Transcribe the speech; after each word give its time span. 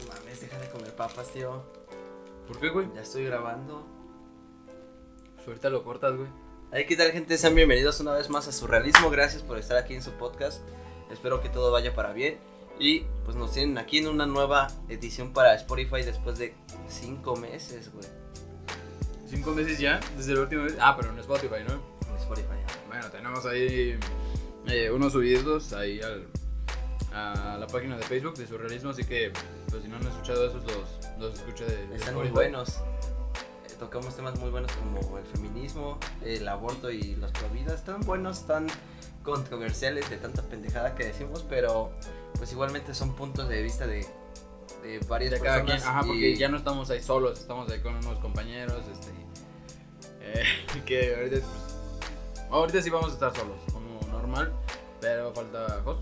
No 0.00 0.12
mames, 0.12 0.40
deja 0.40 0.58
de 0.58 0.68
comer 0.70 0.94
papas, 0.94 1.28
tío. 1.32 1.62
¿Por 2.46 2.58
qué, 2.60 2.70
güey? 2.70 2.88
Ya 2.94 3.02
estoy 3.02 3.24
grabando. 3.24 3.86
Pues 5.36 5.48
ahorita 5.48 5.70
lo 5.70 5.84
cortas, 5.84 6.16
güey. 6.16 6.28
Hey, 6.72 6.84
¿qué 6.88 6.96
tal, 6.96 7.10
gente? 7.12 7.36
Sean 7.38 7.54
bienvenidos 7.54 8.00
una 8.00 8.12
vez 8.12 8.28
más 8.30 8.46
a 8.46 8.52
Surrealismo. 8.52 9.10
Gracias 9.10 9.42
por 9.42 9.58
estar 9.58 9.76
aquí 9.76 9.94
en 9.94 10.02
su 10.02 10.12
podcast. 10.12 10.60
Espero 11.10 11.40
que 11.40 11.48
todo 11.48 11.72
vaya 11.72 11.94
para 11.94 12.12
bien. 12.12 12.38
Y 12.78 13.00
pues 13.24 13.36
nos 13.36 13.52
tienen 13.52 13.76
aquí 13.76 13.98
en 13.98 14.08
una 14.08 14.26
nueva 14.26 14.68
edición 14.88 15.32
para 15.32 15.54
Spotify 15.54 16.02
después 16.02 16.38
de 16.38 16.54
cinco 16.88 17.36
meses, 17.36 17.92
güey. 17.92 18.06
Cinco 19.28 19.52
meses 19.52 19.78
ya, 19.78 20.00
desde 20.16 20.34
la 20.34 20.40
última 20.40 20.64
vez. 20.64 20.76
Ah, 20.80 20.96
pero 20.96 21.12
en 21.12 21.18
Spotify, 21.18 21.62
¿no? 21.68 21.74
En 22.08 22.16
Spotify. 22.16 22.56
Bueno, 22.88 23.10
tenemos 23.10 23.46
ahí 23.46 23.98
eh, 24.66 24.90
unos 24.90 25.12
subidos 25.12 25.72
ahí 25.72 26.00
al, 26.00 26.26
a 27.12 27.56
la 27.58 27.66
página 27.66 27.96
de 27.96 28.02
Facebook 28.04 28.34
de 28.36 28.46
Surrealismo, 28.46 28.90
así 28.90 29.04
que 29.04 29.32
pues 29.68 29.82
si 29.82 29.88
no 29.88 29.96
han 29.96 30.06
escuchado 30.06 30.46
esos, 30.48 30.62
los, 30.64 31.18
los 31.18 31.34
escucha 31.34 31.64
de, 31.64 31.86
de 31.88 31.96
Están 31.96 32.14
muy 32.14 32.28
buenos. 32.28 32.68
Eh, 32.70 33.74
Tocamos 33.78 34.14
temas 34.14 34.38
muy 34.38 34.50
buenos 34.50 34.70
como 34.72 35.18
el 35.18 35.24
feminismo, 35.24 35.98
el 36.24 36.46
aborto 36.48 36.90
y 36.90 37.16
las 37.16 37.30
providas. 37.32 37.74
Están 37.76 38.00
buenos, 38.02 38.40
están 38.40 38.66
controversiales 39.24 40.08
de 40.10 40.16
tanta 40.18 40.42
pendejada 40.42 40.94
que 40.94 41.04
decimos, 41.06 41.44
pero 41.48 41.90
pues 42.36 42.52
igualmente 42.52 42.94
son 42.94 43.14
puntos 43.16 43.48
de 43.48 43.62
vista 43.62 43.86
de, 43.86 44.06
de 44.82 44.98
varias 45.08 45.32
De 45.32 45.40
cada 45.40 45.56
quien, 45.56 45.66
personas. 45.76 45.94
ajá, 45.96 46.06
porque 46.06 46.30
y- 46.30 46.36
ya 46.36 46.48
no 46.48 46.56
estamos 46.58 46.90
ahí 46.90 47.02
solos, 47.02 47.38
estamos 47.40 47.70
ahí 47.70 47.80
con 47.80 47.94
unos 47.96 48.18
compañeros, 48.18 48.82
este, 48.92 49.10
eh, 50.20 50.44
que 50.86 51.14
ahorita, 51.16 51.36
pues, 51.36 52.48
ahorita 52.50 52.82
sí 52.82 52.90
vamos 52.90 53.10
a 53.10 53.14
estar 53.14 53.36
solos, 53.36 53.58
como 53.72 54.00
normal, 54.10 54.52
pero 55.00 55.32
falta 55.34 55.80
Jos, 55.84 55.98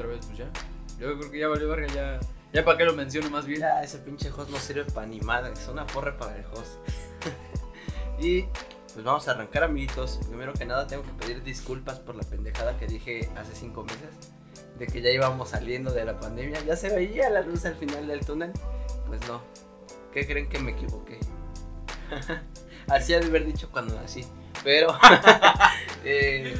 otra 0.00 0.14
vez, 0.14 0.24
pues 0.26 0.38
ya, 0.38 0.50
yo 0.98 1.18
creo 1.18 1.30
que 1.30 1.38
ya 1.38 1.48
valió 1.48 1.86
ya, 1.88 2.20
ya 2.52 2.64
para 2.64 2.78
qué 2.78 2.84
lo 2.84 2.94
menciono 2.94 3.28
más 3.30 3.44
bien. 3.46 3.62
Ese 3.82 3.98
pinche 3.98 4.30
host 4.30 4.50
no 4.50 4.58
sirve 4.58 4.84
para 4.84 5.06
ni 5.06 5.20
madre, 5.20 5.52
es 5.52 5.68
una 5.68 5.86
porra 5.86 6.16
para 6.16 6.36
el 6.36 6.44
host. 6.46 6.78
y 8.20 8.44
pues 8.92 9.04
vamos 9.04 9.28
a 9.28 9.32
arrancar, 9.32 9.64
amiguitos. 9.64 10.20
Primero 10.26 10.54
que 10.54 10.64
nada, 10.64 10.86
tengo 10.86 11.02
que 11.02 11.12
pedir 11.12 11.42
disculpas 11.42 11.98
por 11.98 12.16
la 12.16 12.22
pendejada 12.22 12.78
que 12.78 12.86
dije 12.86 13.28
hace 13.36 13.54
cinco 13.54 13.84
meses. 13.84 14.32
De 14.78 14.86
que 14.86 15.02
ya 15.02 15.10
íbamos 15.10 15.50
saliendo 15.50 15.92
de 15.92 16.04
la 16.06 16.18
pandemia. 16.18 16.64
Ya 16.64 16.76
se 16.76 16.88
veía 16.88 17.28
la 17.28 17.42
luz 17.42 17.66
al 17.66 17.74
final 17.74 18.06
del 18.06 18.24
túnel. 18.24 18.52
Pues 19.06 19.20
no. 19.28 19.42
¿Qué 20.12 20.26
creen 20.26 20.48
que 20.48 20.58
me 20.58 20.72
equivoqué? 20.72 21.20
Así 22.88 23.12
de 23.12 23.18
haber 23.18 23.44
dicho 23.44 23.68
cuando 23.70 23.94
nací. 23.94 24.24
Pero, 24.64 24.96
eh, 26.04 26.54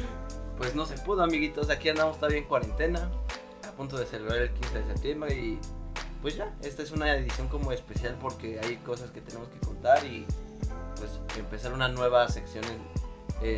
pues 0.61 0.75
no 0.75 0.85
se 0.85 0.95
pudo, 0.99 1.23
amiguitos. 1.23 1.71
Aquí 1.71 1.89
andamos 1.89 2.17
todavía 2.17 2.37
en 2.37 2.43
cuarentena. 2.45 3.09
A 3.67 3.71
punto 3.71 3.97
de 3.97 4.05
celebrar 4.05 4.37
el 4.37 4.51
15 4.51 4.79
de 4.79 4.93
septiembre. 4.93 5.33
Y 5.35 5.59
pues 6.21 6.35
ya, 6.35 6.53
esta 6.61 6.83
es 6.83 6.91
una 6.91 7.15
edición 7.15 7.47
como 7.47 7.71
especial 7.71 8.15
porque 8.21 8.59
hay 8.63 8.77
cosas 8.77 9.09
que 9.09 9.21
tenemos 9.21 9.47
que 9.49 9.57
contar 9.59 10.05
y 10.05 10.25
pues 10.97 11.19
empezar 11.39 11.73
una 11.73 11.87
nueva 11.87 12.27
sección 12.29 12.63
en, 13.41 13.49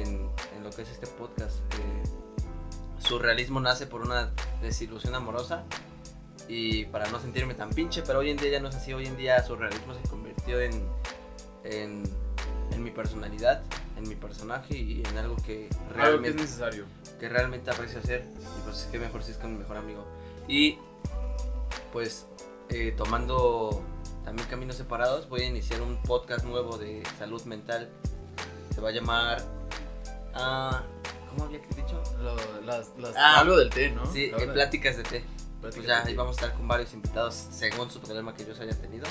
en- 0.55 0.63
lo 0.63 0.69
que 0.69 0.83
es 0.83 0.89
este 0.91 1.07
podcast. 1.07 1.57
Eh, 1.73 2.03
surrealismo 2.99 3.59
nace 3.59 3.85
por 3.85 3.99
una 4.01 4.31
desilusión 4.61 5.13
amorosa 5.13 5.65
y 6.47 6.85
para 6.85 7.09
no 7.09 7.19
sentirme 7.19 7.53
tan 7.53 7.69
pinche, 7.71 8.01
pero 8.01 8.19
hoy 8.19 8.29
en 8.29 8.37
día 8.37 8.49
ya 8.51 8.59
no 8.61 8.69
es 8.69 8.75
así, 8.75 8.93
hoy 8.93 9.07
en 9.07 9.17
día 9.17 9.43
surrealismo 9.43 9.93
se 9.93 10.07
convirtió 10.09 10.61
en, 10.61 10.87
en, 11.65 12.03
en 12.71 12.81
mi 12.83 12.91
personalidad, 12.91 13.61
en 13.97 14.07
mi 14.09 14.15
personaje 14.15 14.77
y 14.77 15.03
en 15.09 15.17
algo 15.17 15.35
que 15.37 15.69
Algo 15.69 15.79
que 15.79 15.89
es 15.89 15.95
realmente 15.95 16.41
necesario. 16.41 16.85
que 17.19 17.29
realmente 17.29 17.69
aprecio 17.71 17.99
hacer 17.99 18.25
y 18.37 18.61
pues 18.63 18.87
qué 18.91 18.99
mejor 18.99 19.23
si 19.23 19.31
es 19.31 19.37
con 19.37 19.53
mi 19.53 19.59
mejor 19.59 19.77
amigo 19.77 20.05
y 20.47 20.77
pues 21.91 22.25
eh, 22.69 22.93
tomando 22.97 23.83
también 24.25 24.47
caminos 24.47 24.75
separados 24.75 25.29
voy 25.29 25.41
a 25.41 25.45
iniciar 25.45 25.81
un 25.81 26.01
podcast 26.03 26.43
nuevo 26.45 26.77
de 26.77 27.03
salud 27.19 27.41
mental 27.43 27.89
se 28.73 28.81
va 28.81 28.89
a 28.89 28.91
llamar 28.91 29.43
ah, 30.33 30.83
¿cómo 31.29 31.45
había 31.45 31.59
dicho? 31.75 32.01
Lo- 32.21 32.61
las, 32.61 32.89
las- 32.97 33.15
Ah, 33.15 33.39
algo 33.41 33.57
del 33.57 33.69
té, 33.69 33.91
¿no? 33.91 34.05
sí, 34.11 34.31
eh, 34.37 34.47
pláticas 34.51 34.97
de 34.97 35.03
té 35.03 35.23
pues 35.61 35.75
ya 35.85 36.03
ahí 36.03 36.15
vamos 36.15 36.37
a 36.37 36.41
estar 36.45 36.57
con 36.57 36.67
varios 36.67 36.93
invitados 36.93 37.33
según 37.35 37.89
su 37.89 37.99
problema 38.01 38.33
que 38.33 38.43
ellos 38.43 38.59
hayan 38.59 38.77
tenido 38.81 39.05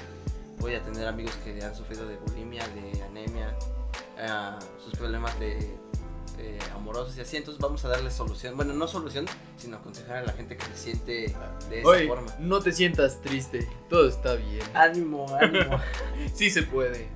voy 0.59 0.75
a 0.75 0.83
tener 0.83 1.07
amigos 1.09 1.35
que 1.45 1.63
han 1.65 1.75
sufrido 1.75 2.07
de 2.07 2.17
bulimia 2.17 2.67
de 2.69 3.03
anemia 3.05 3.57
ah, 4.19 4.59
sus 4.83 4.95
problemas 4.95 5.39
de 5.41 5.59
eh, 6.39 6.59
amorosos 6.75 7.17
y 7.17 7.21
así 7.21 7.37
entonces 7.37 7.61
vamos 7.61 7.85
a 7.85 7.89
darles 7.89 8.15
solución 8.15 8.57
bueno 8.57 8.73
no 8.73 8.89
solución 8.89 9.27
sino 9.57 9.77
aconsejar 9.77 10.17
a 10.19 10.23
la 10.25 10.33
gente 10.33 10.57
que 10.57 10.65
se 10.65 10.77
siente 10.77 11.13
de 11.69 11.81
esa 11.81 11.89
Oye, 11.89 12.09
forma 12.09 12.35
no 12.39 12.61
te 12.61 12.73
sientas 12.73 13.21
triste, 13.21 13.69
todo 13.89 14.09
está 14.09 14.35
bien. 14.35 14.63
ánimo 14.75 15.27
ánimo 15.41 15.79
Sí 16.35 16.51
se 16.51 16.63
puede. 16.63 17.09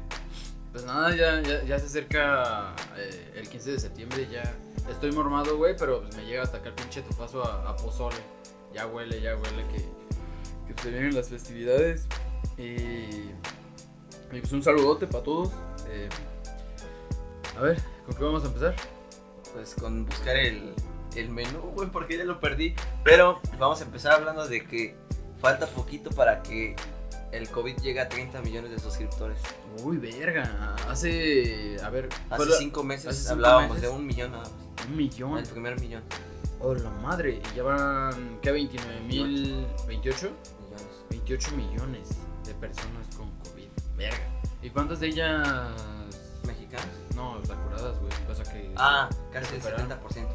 Pues 0.73 0.85
nada, 0.85 1.17
ya, 1.17 1.41
ya, 1.41 1.65
ya 1.65 1.79
se 1.79 1.87
acerca 1.87 2.77
eh, 2.99 3.33
el 3.37 3.49
15 3.49 3.73
de 3.73 3.81
septiembre, 3.81 4.29
ya 4.31 4.43
estoy 4.91 5.11
mormado, 5.11 5.57
güey, 5.57 5.75
pero 5.75 6.03
pues 6.03 6.15
me 6.17 6.27
llega 6.27 6.43
hasta 6.43 6.59
acá 6.59 6.69
el 6.69 6.75
pinche 6.75 7.01
tufazo 7.01 7.43
a, 7.43 7.71
a 7.71 7.75
pozole. 7.77 8.17
Ya 8.75 8.87
huele, 8.87 9.23
ya 9.23 9.37
huele 9.37 9.65
que, 9.69 9.79
que 10.75 10.83
se 10.83 10.91
vienen 10.91 11.15
las 11.15 11.31
festividades. 11.31 12.07
Y, 12.59 12.63
y 12.67 14.41
pues 14.41 14.53
un 14.53 14.63
saludote 14.63 15.07
para 15.07 15.25
todos. 15.25 15.51
Eh, 15.89 16.11
a 17.57 17.61
ver, 17.63 17.81
¿con 18.07 18.15
qué 18.15 18.25
vamos 18.25 18.45
a 18.45 18.47
empezar? 18.47 18.75
pues 19.53 19.75
con 19.75 20.05
buscar 20.05 20.37
el, 20.37 20.75
el 21.15 21.31
menú 21.31 21.61
güey 21.75 21.89
porque 21.89 22.19
ya 22.19 22.25
lo 22.25 22.41
perdí 22.41 22.75
pero 23.05 23.41
vamos 23.59 23.81
a 23.81 23.85
empezar 23.85 24.13
hablando 24.13 24.47
de 24.47 24.67
que 24.67 24.95
falta 25.41 25.67
poquito 25.67 26.11
para 26.11 26.43
que 26.43 26.77
el 27.33 27.49
COVID 27.49 27.77
llegue 27.79 28.01
a 28.01 28.09
30 28.09 28.43
millones 28.43 28.71
de 28.71 28.79
suscriptores 28.79 29.39
Uy, 29.83 29.99
verga. 29.99 30.75
Hace. 30.89 31.77
A 31.83 31.91
ver, 31.91 32.09
hace 32.31 32.53
cinco 32.59 32.83
meses 32.83 33.09
hace 33.09 33.21
cinco 33.21 33.33
hablábamos 33.35 33.77
meses. 33.77 33.83
de 33.83 33.89
un 33.89 34.07
millón 34.07 34.33
nada 34.33 34.45
más 34.45 34.87
un 34.87 34.97
millón. 34.97 35.39
el 35.39 35.47
primer 35.47 35.79
millón 35.81 36.03
Oh, 36.61 36.75
la 36.75 36.89
madre. 36.91 37.43
Y 37.53 37.57
ya 37.57 37.63
van, 37.63 38.39
¿qué? 38.41 38.51
29 38.53 39.01
mil. 39.03 39.67
¿28? 39.87 39.89
millones 39.89 40.87
28 41.11 41.51
millones 41.57 42.09
de 42.47 42.55
personas 42.55 43.07
con 43.17 43.31
COVID. 43.41 43.69
Verga. 43.99 44.17
¿Y 44.63 44.71
cuántas 44.71 45.01
de 45.01 45.09
ellas? 45.09 45.47
mexicanos 46.47 46.87
No, 47.17 47.39
las 47.39 47.49
curadas, 47.59 47.99
güey. 47.99 48.13
O 48.31 48.35
sea 48.35 48.45
que. 48.53 48.73
Ah, 48.77 49.09
casi 49.33 49.55
el 49.57 49.63
recuperaron. 49.63 49.89
70%. 49.91 50.27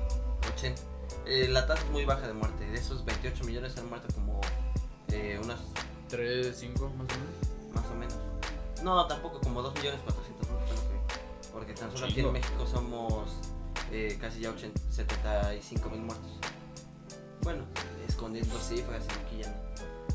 80. 0.56 0.82
Eh, 1.28 1.48
la 1.50 1.66
tasa 1.68 1.84
es 1.84 1.90
muy 1.92 2.04
baja 2.06 2.28
de 2.28 2.34
muerte. 2.34 2.66
De 2.66 2.78
esos 2.78 3.06
28 3.06 3.44
millones 3.46 3.78
han 3.78 3.88
muerto 3.88 4.08
como 4.14 4.42
eh, 5.10 5.40
unas 5.44 5.60
3, 6.10 6.56
5 6.58 6.90
más 6.98 7.08
o 7.08 7.20
menos. 7.20 7.74
más 7.76 7.86
o 7.86 7.96
menos. 7.96 8.18
No, 8.84 9.06
tampoco, 9.08 9.40
como 9.40 9.62
2 9.62 9.76
millones 9.76 10.02
400 10.04 10.50
mil 10.50 10.58
fue 10.66 10.76
lo 10.76 10.82
que- 10.82 11.52
Porque 11.54 11.74
tan 11.74 11.92
solo 11.92 12.06
aquí 12.08 12.20
en 12.22 12.32
México 12.34 12.66
somos 12.66 13.30
eh, 13.92 14.18
casi 14.20 14.40
ya 14.42 14.50
80 14.50 14.80
75 14.90 15.90
mil 15.90 16.02
muertos. 16.02 16.32
Bueno, 17.44 17.64
escondiendo 18.08 18.58
cifras 18.58 19.04
y 19.06 19.24
maquillando. 19.24 19.60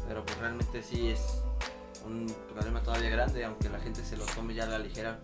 Pero 0.09 0.25
pues 0.25 0.38
realmente 0.38 0.82
sí 0.82 1.09
es 1.10 1.21
un 2.05 2.26
problema 2.53 2.82
todavía 2.82 3.10
grande, 3.10 3.44
aunque 3.44 3.69
la 3.69 3.78
gente 3.81 4.05
se 4.05 4.16
lo 4.16 4.25
tome 4.26 4.55
ya 4.55 4.65
a 4.65 4.66
la 4.66 4.78
ligera, 4.78 5.21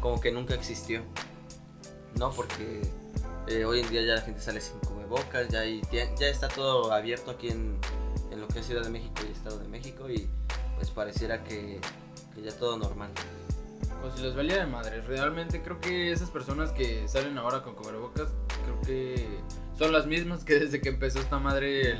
como 0.00 0.20
que 0.20 0.32
nunca 0.32 0.54
existió. 0.54 1.02
No, 2.16 2.30
porque 2.32 2.82
eh, 3.48 3.64
hoy 3.64 3.80
en 3.80 3.90
día 3.90 4.02
ya 4.02 4.14
la 4.14 4.20
gente 4.20 4.40
sale 4.40 4.60
sin 4.60 4.78
cubrebocas, 4.80 5.48
ya, 5.48 5.62
ya, 5.92 6.28
está 6.28 6.48
todo 6.48 6.92
abierto 6.92 7.30
aquí 7.30 7.48
en, 7.48 7.78
en 8.30 8.40
lo 8.40 8.48
que 8.48 8.60
es 8.60 8.66
Ciudad 8.66 8.82
de 8.82 8.90
México 8.90 9.22
y 9.26 9.32
Estado 9.32 9.58
de 9.58 9.68
México 9.68 10.10
y 10.10 10.28
pues 10.78 10.90
pareciera 10.90 11.42
que, 11.42 11.80
ya 12.42 12.52
todo 12.56 12.76
normal. 12.78 13.10
Pues 14.00 14.14
si 14.14 14.22
les 14.22 14.36
valía 14.36 14.58
de 14.58 14.66
madre. 14.66 15.00
Realmente 15.00 15.60
creo 15.60 15.80
que 15.80 16.12
esas 16.12 16.30
personas 16.30 16.70
que 16.70 17.08
salen 17.08 17.36
ahora 17.36 17.62
con 17.62 17.74
cubrebocas, 17.74 18.28
creo 18.64 18.80
que 18.82 19.26
son 19.76 19.92
las 19.92 20.06
mismas 20.06 20.44
que 20.44 20.54
desde 20.60 20.80
que 20.80 20.90
empezó 20.90 21.18
esta 21.18 21.38
madre 21.38 21.98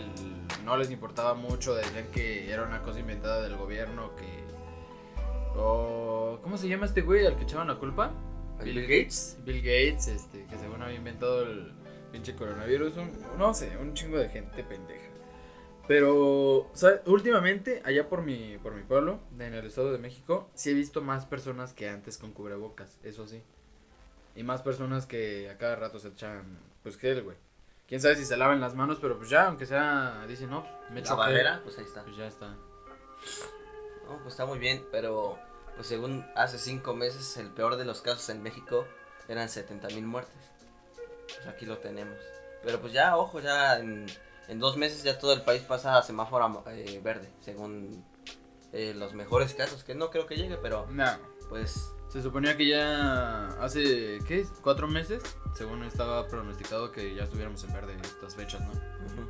no 0.65 0.76
les 0.76 0.92
importaba 0.92 1.34
mucho. 1.34 1.75
Decían 1.75 2.06
que 2.12 2.53
era 2.53 2.62
una 2.62 2.83
cosa 2.83 3.01
inventada 3.01 3.42
del 3.42 3.56
gobierno, 3.56 4.15
que. 4.15 4.38
O. 5.59 6.39
¿Cómo 6.43 6.57
se 6.57 6.69
llama 6.69 6.87
este 6.87 7.03
güey 7.03 7.27
al 7.27 7.37
que 7.37 7.43
echaban 7.45 7.69
la 7.69 7.77
culpa? 7.78 8.13
Bill 8.63 8.83
Gates. 8.83 9.39
Bill 9.45 9.59
Gates, 9.59 10.09
este, 10.09 10.45
que 10.47 10.59
según 10.59 10.83
había 10.83 10.97
inventado 10.97 11.43
el 11.43 11.72
pinche 12.13 12.34
coronavirus. 12.34 12.97
un- 12.97 13.13
no 13.39 13.53
sé, 13.55 13.77
un 13.77 13.95
chingo 13.95 14.19
de 14.19 14.28
gente 14.28 14.65
pendeja. 14.65 15.09
Pero, 15.87 16.69
¿sabes? 16.75 17.01
Últimamente, 17.07 17.81
allá 17.84 18.09
por 18.09 18.22
mi, 18.22 18.59
por 18.59 18.75
mi 18.75 18.83
pueblo, 18.83 19.21
en 19.39 19.55
el 19.55 19.65
Estado 19.66 19.91
de 19.91 19.99
México, 19.99 20.51
sí 20.55 20.71
he 20.71 20.75
visto 20.75 21.01
más 21.01 21.25
personas 21.25 21.72
que 21.72 21.89
antes 21.89 22.19
con 22.19 22.33
cubrebocas, 22.33 22.99
eso 23.03 23.27
sí. 23.27 23.43
Y 24.37 24.43
más 24.43 24.61
personas 24.63 25.07
que 25.07 25.49
a 25.51 25.57
cada 25.57 25.77
rato 25.77 25.99
se 25.99 26.09
echan, 26.09 26.59
pues, 26.83 26.99
gel, 26.99 27.22
güey. 27.22 27.37
Quién 27.89 28.03
sabe 28.03 28.16
si 28.16 28.27
se 28.27 28.37
lavan 28.37 28.61
las 28.61 28.75
manos, 28.75 28.99
pero 29.01 29.16
pues 29.16 29.31
ya, 29.31 29.47
aunque 29.47 29.65
sea, 29.65 30.27
dicen, 30.28 30.51
no, 30.51 30.63
pues, 30.63 30.91
me 30.91 30.95
La 30.97 31.01
echo 31.01 31.16
gel", 31.16 31.19
barrera, 31.25 31.61
pues 31.65 31.78
ahí 31.78 31.84
está. 31.84 32.04
Pues 32.04 32.16
ya 32.19 32.27
está. 32.27 32.49
No, 34.07 34.16
pues 34.22 34.28
está 34.34 34.45
muy 34.45 34.59
bien, 34.59 34.84
pero 34.93 35.39
pues 35.78 35.86
según 35.86 36.27
hace 36.34 36.59
cinco 36.59 36.92
meses 36.92 37.36
el 37.36 37.51
peor 37.51 37.77
de 37.77 37.84
los 37.84 38.03
casos 38.03 38.28
en 38.30 38.42
México 38.42 38.84
eran 39.28 39.48
70 39.48 39.86
mil 39.91 40.04
muertes. 40.07 40.34
Pues 41.36 41.47
aquí 41.47 41.66
lo 41.66 41.78
tenemos. 41.78 42.19
Pero 42.65 42.80
pues 42.80 42.92
ya, 42.92 43.16
ojo, 43.16 43.39
ya 43.39 43.78
en, 43.78 44.07
en 44.48 44.59
dos 44.59 44.77
meses 44.77 45.04
ya 45.04 45.19
todo 45.21 45.33
el 45.33 45.42
país 45.42 45.63
pasa 45.63 45.97
a 45.97 46.03
semáforo 46.03 46.65
eh, 46.66 47.01
verde, 47.04 47.30
según 47.41 48.04
eh, 48.72 48.92
los 48.97 49.15
mejores 49.15 49.54
casos, 49.54 49.84
que 49.84 49.95
no 49.95 50.10
creo 50.10 50.27
que 50.27 50.34
llegue, 50.36 50.57
pero 50.57 50.86
No. 50.91 51.07
pues 51.48 51.92
Se 52.09 52.21
suponía 52.21 52.57
que 52.57 52.66
ya 52.66 53.47
hace, 53.63 54.19
¿qué? 54.27 54.45
¿Cuatro 54.63 54.89
meses? 54.89 55.22
Según 55.54 55.84
estaba 55.84 56.27
pronosticado 56.27 56.91
que 56.91 57.15
ya 57.15 57.22
estuviéramos 57.22 57.63
en 57.63 57.72
verde 57.72 57.97
estas 58.03 58.34
fechas, 58.34 58.60
¿no? 58.63 58.72
ujú, 58.72 59.28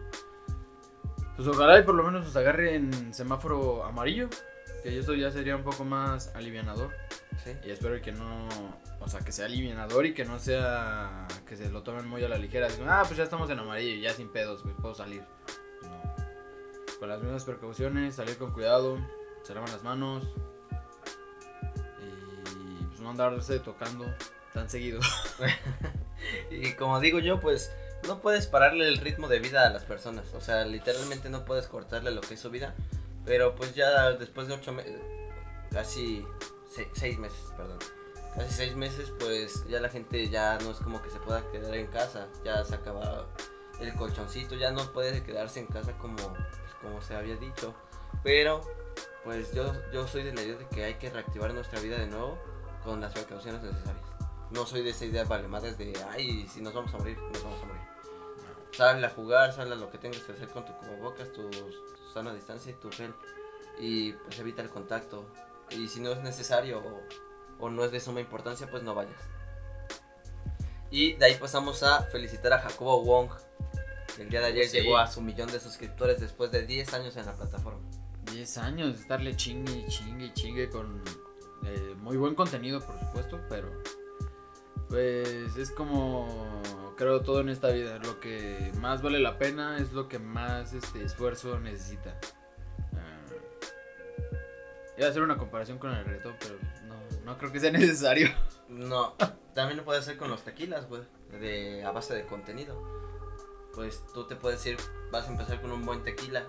Pues 1.37 1.47
ojalá 1.49 1.79
y 1.79 1.83
por 1.83 1.95
lo 1.95 2.03
menos 2.05 2.25
nos 2.25 2.37
agarre 2.37 2.75
en 2.77 3.13
semáforo 3.13 3.85
amarillo. 3.85 4.29
Que 4.83 4.99
eso 4.99 5.15
ya 5.15 5.31
sería 5.31 5.57
un 5.57 5.63
poco 5.63 5.85
más 5.85 6.35
alivianador. 6.35 6.91
sí. 7.45 7.53
Y 7.65 7.71
espero 7.71 8.01
que 8.01 8.13
no. 8.13 8.49
O 9.01 9.09
sea, 9.09 9.21
que 9.21 9.33
sea 9.33 9.47
alivianador 9.47 10.07
y 10.07 10.15
que 10.15 10.25
no 10.25 10.39
sea. 10.39 11.27
Que 11.47 11.57
se 11.57 11.71
lo 11.71 11.83
tomen 11.83 12.07
muy 12.07 12.25
a 12.25 12.29
la 12.29 12.39
ligera. 12.39 12.67
Así, 12.67 12.81
ah, 12.87 13.03
pues 13.05 13.17
ya 13.17 13.25
estamos 13.25 13.51
en 13.51 13.59
amarillo 13.59 14.01
ya 14.01 14.13
sin 14.13 14.31
pedos, 14.31 14.63
güey, 14.63 14.75
puedo 14.77 14.95
salir. 14.95 15.23
No. 15.83 16.99
Con 16.99 17.09
las 17.09 17.21
mismas 17.23 17.45
precauciones, 17.45 18.17
salir 18.17 18.37
con 18.39 18.53
cuidado, 18.53 18.99
se 19.43 19.55
lavan 19.55 19.71
las 19.71 19.83
manos. 19.83 20.25
Y 22.01 22.85
pues 22.85 23.01
no 23.01 23.11
andarse 23.11 23.59
tocando 23.61 24.05
tan 24.53 24.69
seguido. 24.69 25.01
Y 26.51 26.73
como 26.73 27.01
digo 27.01 27.19
yo, 27.19 27.41
pues 27.41 27.73
no 28.07 28.21
puedes 28.21 28.47
pararle 28.47 28.89
el 28.89 28.99
ritmo 28.99 29.29
de 29.29 29.39
vida 29.39 29.67
a 29.67 29.71
las 29.71 29.85
personas. 29.85 30.33
O 30.35 30.41
sea, 30.41 30.65
literalmente 30.65 31.29
no 31.31 31.45
puedes 31.45 31.67
cortarle 31.67 32.11
lo 32.11 32.21
que 32.21 32.35
es 32.35 32.41
su 32.41 32.51
vida. 32.51 32.75
Pero 33.29 33.55
pues 33.55 33.75
ya 33.75 34.13
después 34.13 34.49
de 34.49 34.55
ocho 34.55 34.73
meses, 34.73 34.99
casi 35.71 36.27
se- 36.67 36.89
seis 36.95 37.19
meses, 37.19 37.39
perdón. 37.57 37.79
Casi 38.35 38.55
seis 38.55 38.75
meses, 38.75 39.13
pues 39.21 39.69
ya 39.69 39.81
la 39.81 39.91
gente 39.91 40.29
ya 40.31 40.59
no 40.61 40.71
es 40.71 40.79
como 40.79 41.03
que 41.03 41.11
se 41.11 41.19
pueda 41.21 41.43
quedar 41.53 41.75
en 41.75 41.89
casa. 41.89 42.27
Ya 42.43 42.65
se 42.65 42.75
acaba 42.75 43.27
el 43.81 43.95
colchoncito, 43.97 44.55
ya 44.57 44.71
no 44.71 44.93
puede 44.95 45.23
quedarse 45.23 45.61
en 45.61 45.67
casa 45.67 45.93
como, 45.99 46.17
pues, 46.17 46.75
como 46.81 47.03
se 47.03 47.15
había 47.15 47.37
dicho. 47.37 47.75
Pero 48.25 48.63
pues 49.25 49.53
yo, 49.53 49.75
yo 49.93 50.09
soy 50.09 50.23
de 50.23 50.33
la 50.33 50.41
idea 50.43 50.57
de 50.57 50.67
que 50.69 50.85
hay 50.85 50.95
que 50.95 51.11
reactivar 51.11 51.53
nuestra 51.53 51.79
vida 51.81 51.99
de 51.99 52.07
nuevo 52.07 52.39
con 52.83 53.01
las 53.03 53.13
precauciones 53.13 53.63
necesarias. 53.63 54.07
No 54.51 54.65
soy 54.65 54.83
de 54.83 54.91
esa 54.91 55.05
idea 55.05 55.25
valemadres 55.25 55.77
de, 55.77 55.93
ay, 56.11 56.49
si 56.49 56.63
nos 56.63 56.73
vamos 56.73 56.95
a 56.95 56.97
morir, 56.99 57.19
nos 57.19 57.43
vamos 57.45 57.63
a 57.63 57.67
morir. 57.67 57.83
Sal 58.73 59.05
a 59.05 59.11
jugar, 59.11 59.53
sal 59.53 59.71
a 59.71 59.75
lo 59.75 59.91
que 59.91 59.99
tengas 59.99 60.23
que 60.23 60.33
hacer 60.33 60.49
con 60.49 60.65
tu 60.65 60.73
cubrebocas, 60.79 61.31
tu, 61.33 61.51
tu 62.09 62.15
sana 62.15 62.33
distancia 62.35 62.73
y 62.73 62.75
tu 62.75 62.91
gel. 62.91 63.15
Y 63.79 64.13
pues 64.13 64.39
evita 64.39 64.63
el 64.63 64.71
contacto. 64.71 65.25
Y 65.71 65.89
si 65.89 66.01
no 66.01 66.11
es 66.13 66.21
necesario 66.23 66.79
o, 66.81 67.65
o 67.67 67.71
no 67.71 67.85
es 67.85 67.93
de 67.93 68.01
suma 68.01 68.21
importancia, 68.21 68.69
pues 68.71 68.83
no 68.83 68.95
vayas. 68.95 69.21
Y 70.91 71.13
de 71.15 71.27
ahí 71.27 71.35
pasamos 71.35 71.83
a 71.83 72.03
felicitar 72.05 72.53
a 72.55 72.61
Jacobo 72.61 73.03
Wong. 73.05 73.31
El 74.19 74.31
día 74.31 74.41
de 74.41 74.47
ayer 74.47 74.67
Sí. 74.67 74.81
llegó 74.81 74.97
a 74.99 75.07
su 75.07 75.21
millón 75.21 75.51
de 75.53 75.61
suscriptores 75.61 76.19
después 76.21 76.51
de 76.51 76.67
10 76.67 76.95
años 76.95 77.17
en 77.17 77.27
la 77.27 77.37
plataforma. 77.37 77.81
10 78.33 78.59
años 78.59 78.95
de 78.95 79.01
estarle 79.03 79.37
chingue 79.37 79.73
y 79.73 79.87
chingue 79.89 80.27
y 80.27 80.33
chingue 80.33 80.71
con 80.71 81.03
eh, 81.65 81.95
muy 81.99 82.17
buen 82.17 82.35
contenido, 82.35 82.81
por 82.81 82.99
supuesto, 82.99 83.39
pero 83.49 83.71
pues 84.89 85.57
es 85.57 85.71
como 85.71 86.88
creo 86.99 87.23
todo 87.23 87.41
en 87.41 87.49
esta 87.49 87.69
vida, 87.69 87.99
lo 87.99 88.19
que 88.19 88.73
más 88.81 89.01
vale 89.01 89.21
la 89.21 89.39
pena 89.39 89.79
es 89.79 89.93
lo 89.93 90.09
que 90.09 90.19
más 90.19 90.75
este 90.75 91.05
esfuerzo 91.05 91.59
necesita. 91.61 92.19
Ah, 92.95 93.23
iba 94.99 95.07
a 95.07 95.11
hacer 95.11 95.23
una 95.23 95.39
comparación 95.39 95.79
con 95.79 95.93
el 95.93 96.05
reggaetón, 96.05 96.35
pero 96.41 96.57
no, 96.87 96.97
no 97.25 97.39
creo 97.39 97.53
que 97.53 97.61
sea 97.61 97.71
necesario. 97.73 98.29
No, 98.69 99.15
también 99.55 99.79
lo 99.79 99.85
puedes 99.85 100.03
hacer 100.03 100.19
con 100.19 100.29
los 100.29 100.43
tequilas, 100.43 100.89
güey, 100.89 101.03
de, 101.31 101.85
a 101.85 101.93
base 101.93 102.15
de 102.15 102.27
contenido. 102.27 102.77
Pues 103.75 104.05
tú 104.13 104.27
te 104.27 104.35
puedes 104.35 104.67
ir, 104.67 104.77
vas 105.13 105.29
a 105.29 105.31
empezar 105.31 105.61
con 105.63 105.71
un 105.71 105.87
buen 105.87 106.03
tequila, 106.03 106.45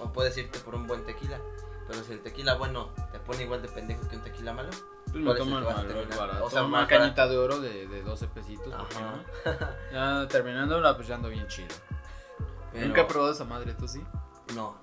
o 0.00 0.12
puedes 0.12 0.36
irte 0.36 0.58
por 0.58 0.74
un 0.74 0.88
buen 0.88 1.04
tequila. 1.04 1.40
Pero 1.86 2.02
si 2.02 2.12
el 2.12 2.20
tequila 2.20 2.54
bueno 2.54 2.92
te 3.12 3.20
pone 3.20 3.44
igual 3.44 3.62
de 3.62 3.68
pendejo 3.68 4.08
que 4.08 4.16
un 4.16 4.22
tequila 4.22 4.52
malo, 4.52 4.70
Pues 4.70 4.80
¿Cuál 4.80 4.93
lo 5.22 5.34
es 5.34 5.40
el 5.40 5.46
toman 5.46 5.64
mal, 5.64 6.06
barato. 6.18 6.44
O 6.44 6.50
sea, 6.50 6.64
una 6.64 6.86
cañita 6.86 7.26
de 7.28 7.36
oro 7.38 7.60
de, 7.60 7.86
de 7.86 8.02
12 8.02 8.26
pesitos, 8.28 8.74
¿por 8.74 8.88
qué 8.88 8.96
Ajá. 8.96 9.12
no? 9.12 9.68
Ya 10.22 10.28
terminando 10.28 10.80
la 10.80 10.96
pues 10.96 11.08
ya 11.08 11.14
ando 11.16 11.28
bien 11.28 11.46
chido. 11.48 11.74
Pero- 12.72 12.86
Nunca 12.88 13.02
he 13.02 13.04
probado 13.04 13.32
esa 13.32 13.44
madre, 13.44 13.74
¿tú 13.74 13.86
sí? 13.86 14.02
no, 14.54 14.76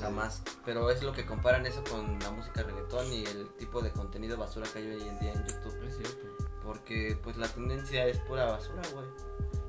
jamás. 0.00 0.42
Pero 0.64 0.90
es 0.90 1.02
lo 1.02 1.12
que 1.12 1.26
comparan 1.26 1.66
eso 1.66 1.82
con 1.90 2.18
la 2.20 2.30
música 2.30 2.62
reggaetón 2.62 3.12
y 3.12 3.24
el 3.24 3.48
tipo 3.58 3.80
de 3.82 3.90
contenido 3.90 4.36
basura 4.36 4.66
que 4.72 4.78
hay 4.80 4.86
hoy 4.88 5.02
en 5.08 5.18
día 5.18 5.32
en 5.32 5.44
YouTube. 5.46 5.82
Es 5.86 5.96
cierto. 5.96 6.26
Porque 6.62 7.18
pues 7.22 7.36
la 7.36 7.48
tendencia 7.48 8.06
es 8.06 8.18
pura 8.20 8.44
basura, 8.44 8.82
güey. 8.94 9.06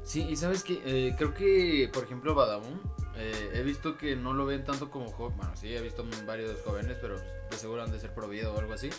Sí, 0.04 0.28
y 0.30 0.36
sabes 0.36 0.64
que 0.64 1.14
creo 1.18 1.34
que, 1.34 1.90
por 1.94 2.04
ejemplo, 2.04 2.36
Badabun, 2.36 2.80
eh, 3.16 3.52
he 3.54 3.62
visto 3.64 3.98
que 3.98 4.16
no 4.16 4.34
lo 4.34 4.46
ven 4.46 4.64
tanto 4.66 4.92
como 4.92 5.10
joven. 5.12 5.36
Bueno, 5.38 5.52
sí, 5.56 5.74
he 5.76 5.82
visto 5.82 6.06
varios 6.28 6.62
jóvenes, 6.64 6.98
pero 7.02 7.18
de 7.18 7.58
seguro 7.58 7.84
han 7.84 7.92
de 7.92 8.00
ser 8.00 8.14
prohibido 8.14 8.54
o 8.54 8.60
algo 8.60 8.74
así. 8.74 8.90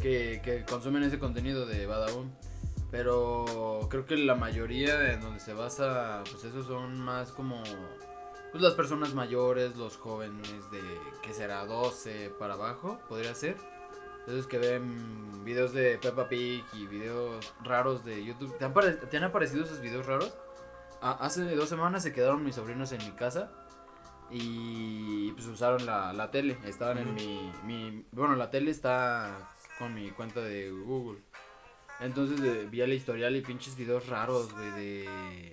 Que, 0.00 0.40
que 0.42 0.64
consumen 0.64 1.02
ese 1.02 1.18
contenido 1.18 1.66
de 1.66 1.86
Badabun. 1.86 2.32
Pero 2.90 3.86
creo 3.88 4.04
que 4.04 4.16
la 4.16 4.34
mayoría 4.34 5.12
en 5.12 5.20
donde 5.20 5.38
se 5.40 5.54
basa, 5.54 6.22
pues 6.30 6.44
esos 6.44 6.66
son 6.66 7.00
más 7.00 7.32
como. 7.32 7.62
Pues 8.50 8.62
las 8.64 8.74
personas 8.74 9.14
mayores, 9.14 9.76
los 9.76 9.96
jóvenes 9.96 10.48
de, 10.72 10.80
que 11.22 11.32
será 11.32 11.64
12 11.66 12.30
para 12.38 12.54
abajo, 12.54 12.98
podría 13.08 13.34
ser. 13.34 13.56
Esos 14.26 14.46
que 14.48 14.58
ven 14.58 15.44
videos 15.44 15.72
de 15.72 15.98
Peppa 15.98 16.28
Pig 16.28 16.64
y 16.72 16.86
videos 16.86 17.54
raros 17.62 18.04
de 18.04 18.24
YouTube. 18.24 18.56
¿Te 18.58 18.64
han, 18.64 18.74
te 19.08 19.16
han 19.16 19.24
aparecido 19.24 19.64
esos 19.64 19.80
videos 19.80 20.06
raros? 20.06 20.34
Hace 21.00 21.54
dos 21.54 21.68
semanas 21.68 22.02
se 22.02 22.12
quedaron 22.12 22.44
mis 22.44 22.56
sobrinos 22.56 22.92
en 22.92 22.98
mi 23.04 23.12
casa 23.12 23.50
y 24.30 25.32
pues 25.32 25.46
usaron 25.46 25.86
la, 25.86 26.12
la 26.12 26.30
tele. 26.30 26.58
Estaban 26.64 26.98
en 26.98 27.08
Ujú. 27.08 27.14
mi, 27.14 27.52
mi... 27.64 28.06
Bueno, 28.12 28.36
la 28.36 28.50
tele 28.50 28.70
está 28.70 29.48
con 29.80 29.92
mi 29.94 30.10
cuenta 30.10 30.40
de 30.42 30.70
Google. 30.70 31.18
Entonces 31.98 32.40
eh, 32.40 32.68
vi 32.70 32.80
el 32.82 32.92
historial 32.92 33.34
y 33.34 33.40
pinches 33.40 33.76
videos 33.76 34.06
raros, 34.06 34.52
güey, 34.52 34.70
de... 34.70 35.52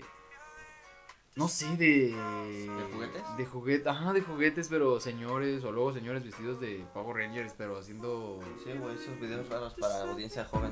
No 1.35 1.47
sé, 1.47 1.67
de... 1.77 2.15
¿De 2.15 2.83
juguetes? 2.91 3.23
De 3.37 3.45
juguetes, 3.45 3.87
ajá, 3.87 4.11
de 4.13 4.21
juguetes, 4.21 4.67
pero 4.69 4.99
señores, 4.99 5.63
o 5.63 5.71
luego 5.71 5.93
señores 5.93 6.23
vestidos 6.23 6.59
de 6.59 6.83
Power 6.95 7.17
Rangers, 7.17 7.53
pero 7.55 7.77
haciendo... 7.77 8.39
Sí, 8.63 8.71
güey, 8.79 8.95
esos 8.95 9.19
videos 9.19 9.47
raros 9.49 9.75
para 9.79 10.01
audiencia 10.09 10.45
joven 10.45 10.71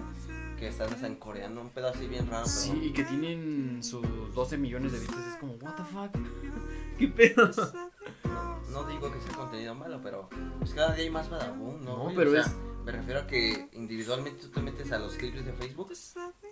que 0.57 0.67
están 0.69 0.91
hasta 0.91 1.05
en 1.05 1.15
coreano, 1.17 1.61
un 1.61 1.69
pedo 1.69 1.89
así 1.89 2.07
bien 2.07 2.27
raro, 2.27 2.45
Sí, 2.47 2.71
pero 2.73 2.83
y 2.85 2.93
que 2.93 3.03
tienen 3.03 3.83
sus 3.83 4.03
12 4.33 4.57
millones 4.57 4.91
de 4.93 4.99
vistas, 4.99 5.27
es 5.27 5.35
como, 5.35 5.53
what 5.55 5.75
the 5.75 5.83
fuck, 5.83 6.11
qué 6.97 7.07
pedo. 7.09 7.51
no, 8.23 8.59
no 8.71 8.83
digo 8.87 9.11
que 9.11 9.19
sea 9.21 9.33
contenido 9.35 9.75
malo, 9.75 9.99
pero 10.01 10.29
pues 10.57 10.73
cada 10.73 10.95
día 10.95 11.03
hay 11.03 11.09
más 11.11 11.29
badabun, 11.29 11.83
¿no? 11.85 11.97
No, 11.97 12.03
güey? 12.05 12.15
pero 12.15 12.31
o 12.31 12.33
sea, 12.33 12.41
es- 12.43 12.55
me 12.85 12.91
refiero 12.91 13.21
a 13.21 13.27
que 13.27 13.67
individualmente 13.73 14.43
tú 14.43 14.49
te 14.49 14.61
metes 14.61 14.91
a 14.91 14.99
los 14.99 15.15
clips 15.15 15.43
de 15.43 15.53
Facebook 15.53 15.91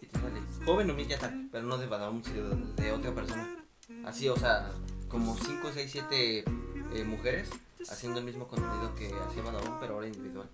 y 0.01 0.07
te 0.07 0.19
sale 0.19 0.41
joven 0.65 0.89
humilla 0.89 1.19
tal, 1.19 1.47
pero 1.51 1.63
no 1.63 1.77
de 1.77 1.85
badabun, 1.85 2.23
sino 2.23 2.49
de, 2.49 2.91
otra 2.91 3.13
persona. 3.13 3.63
Así, 4.03 4.27
o 4.27 4.35
sea, 4.35 4.71
como 5.07 5.37
5, 5.37 5.69
6, 5.73 5.89
7 5.91 6.43
mujeres 7.05 7.49
haciendo 7.89 8.19
el 8.19 8.25
mismo 8.25 8.47
contenido 8.47 8.95
que 8.95 9.13
hacía 9.27 9.43
badabun, 9.43 9.77
pero 9.79 9.95
ahora 9.95 10.07
individual. 10.07 10.49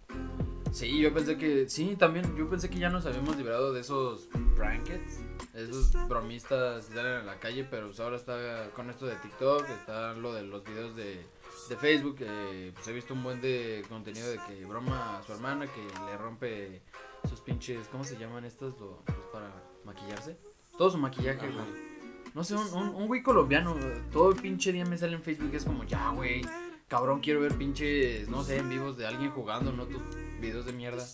Sí, 0.71 0.99
yo 0.99 1.13
pensé 1.13 1.37
que, 1.37 1.69
sí, 1.69 1.95
también, 1.97 2.35
yo 2.35 2.49
pensé 2.49 2.69
que 2.69 2.79
ya 2.79 2.89
nos 2.89 3.05
habíamos 3.05 3.37
librado 3.37 3.73
de 3.73 3.81
esos 3.81 4.27
prankets, 4.55 5.21
esos 5.53 5.93
bromistas 6.07 6.85
que 6.87 6.93
salen 6.93 7.21
en 7.21 7.25
la 7.25 7.39
calle, 7.39 7.63
pero 7.63 7.87
pues 7.87 7.99
ahora 8.01 8.17
está 8.17 8.69
con 8.75 8.89
esto 8.89 9.05
de 9.05 9.15
TikTok, 9.15 9.67
está 9.69 10.13
lo 10.13 10.33
de 10.33 10.43
los 10.43 10.63
videos 10.65 10.95
de, 10.95 11.25
de 11.69 11.77
Facebook, 11.77 12.17
eh, 12.21 12.71
pues 12.73 12.87
he 12.87 12.93
visto 12.93 13.13
un 13.13 13.23
buen 13.23 13.41
de 13.41 13.83
contenido 13.87 14.29
de 14.29 14.39
que 14.47 14.65
broma 14.65 15.19
a 15.19 15.23
su 15.23 15.33
hermana, 15.33 15.65
que 15.67 15.81
le 16.05 16.17
rompe 16.17 16.81
sus 17.27 17.39
pinches, 17.41 17.87
¿cómo 17.89 18.03
se 18.03 18.17
llaman 18.17 18.45
estos? 18.45 18.79
Lo, 18.79 19.01
pues 19.05 19.17
para 19.31 19.51
maquillarse. 19.85 20.37
Todo 20.77 20.89
su 20.89 20.97
maquillaje, 20.97 21.45
Ajá. 21.47 21.55
güey. 21.63 21.89
No 22.33 22.43
sé, 22.43 22.55
un, 22.55 22.73
un, 22.73 22.95
un 22.95 23.07
güey 23.07 23.23
colombiano, 23.23 23.75
todo 24.11 24.31
el 24.31 24.35
pinche 24.41 24.71
día 24.71 24.85
me 24.85 24.97
sale 24.97 25.13
en 25.15 25.23
Facebook, 25.23 25.51
es 25.53 25.65
como, 25.65 25.83
ya, 25.83 26.09
güey, 26.11 26.41
cabrón, 26.87 27.19
quiero 27.21 27.39
ver 27.41 27.55
pinches, 27.55 28.29
no 28.29 28.43
sé, 28.43 28.57
en 28.57 28.69
vivos 28.69 28.97
de 28.97 29.07
alguien 29.07 29.31
jugando, 29.31 29.71
no 29.71 29.85
tus 29.85 30.01
videos 30.39 30.65
de 30.65 30.73
mierda. 30.73 31.05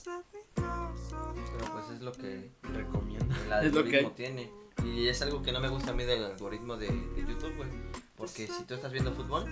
Pero 0.55 1.73
pues 1.73 1.89
es 1.91 2.01
lo 2.01 2.11
que 2.11 2.51
Recomiendo. 2.63 3.33
el 3.45 3.53
Es 3.65 3.73
lo 3.73 3.83
que 3.83 3.97
algoritmo 3.97 4.11
tiene. 4.11 4.51
Y 4.83 5.07
es 5.07 5.21
algo 5.21 5.41
que 5.41 5.51
no 5.51 5.59
me 5.59 5.69
gusta 5.69 5.91
a 5.91 5.93
mí 5.93 6.03
del 6.03 6.23
algoritmo 6.23 6.75
de, 6.77 6.87
de 6.87 7.21
YouTube, 7.21 7.55
güey. 7.55 7.69
Porque 8.17 8.47
si 8.47 8.63
tú 8.63 8.73
estás 8.73 8.91
viendo 8.91 9.11
fútbol, 9.13 9.45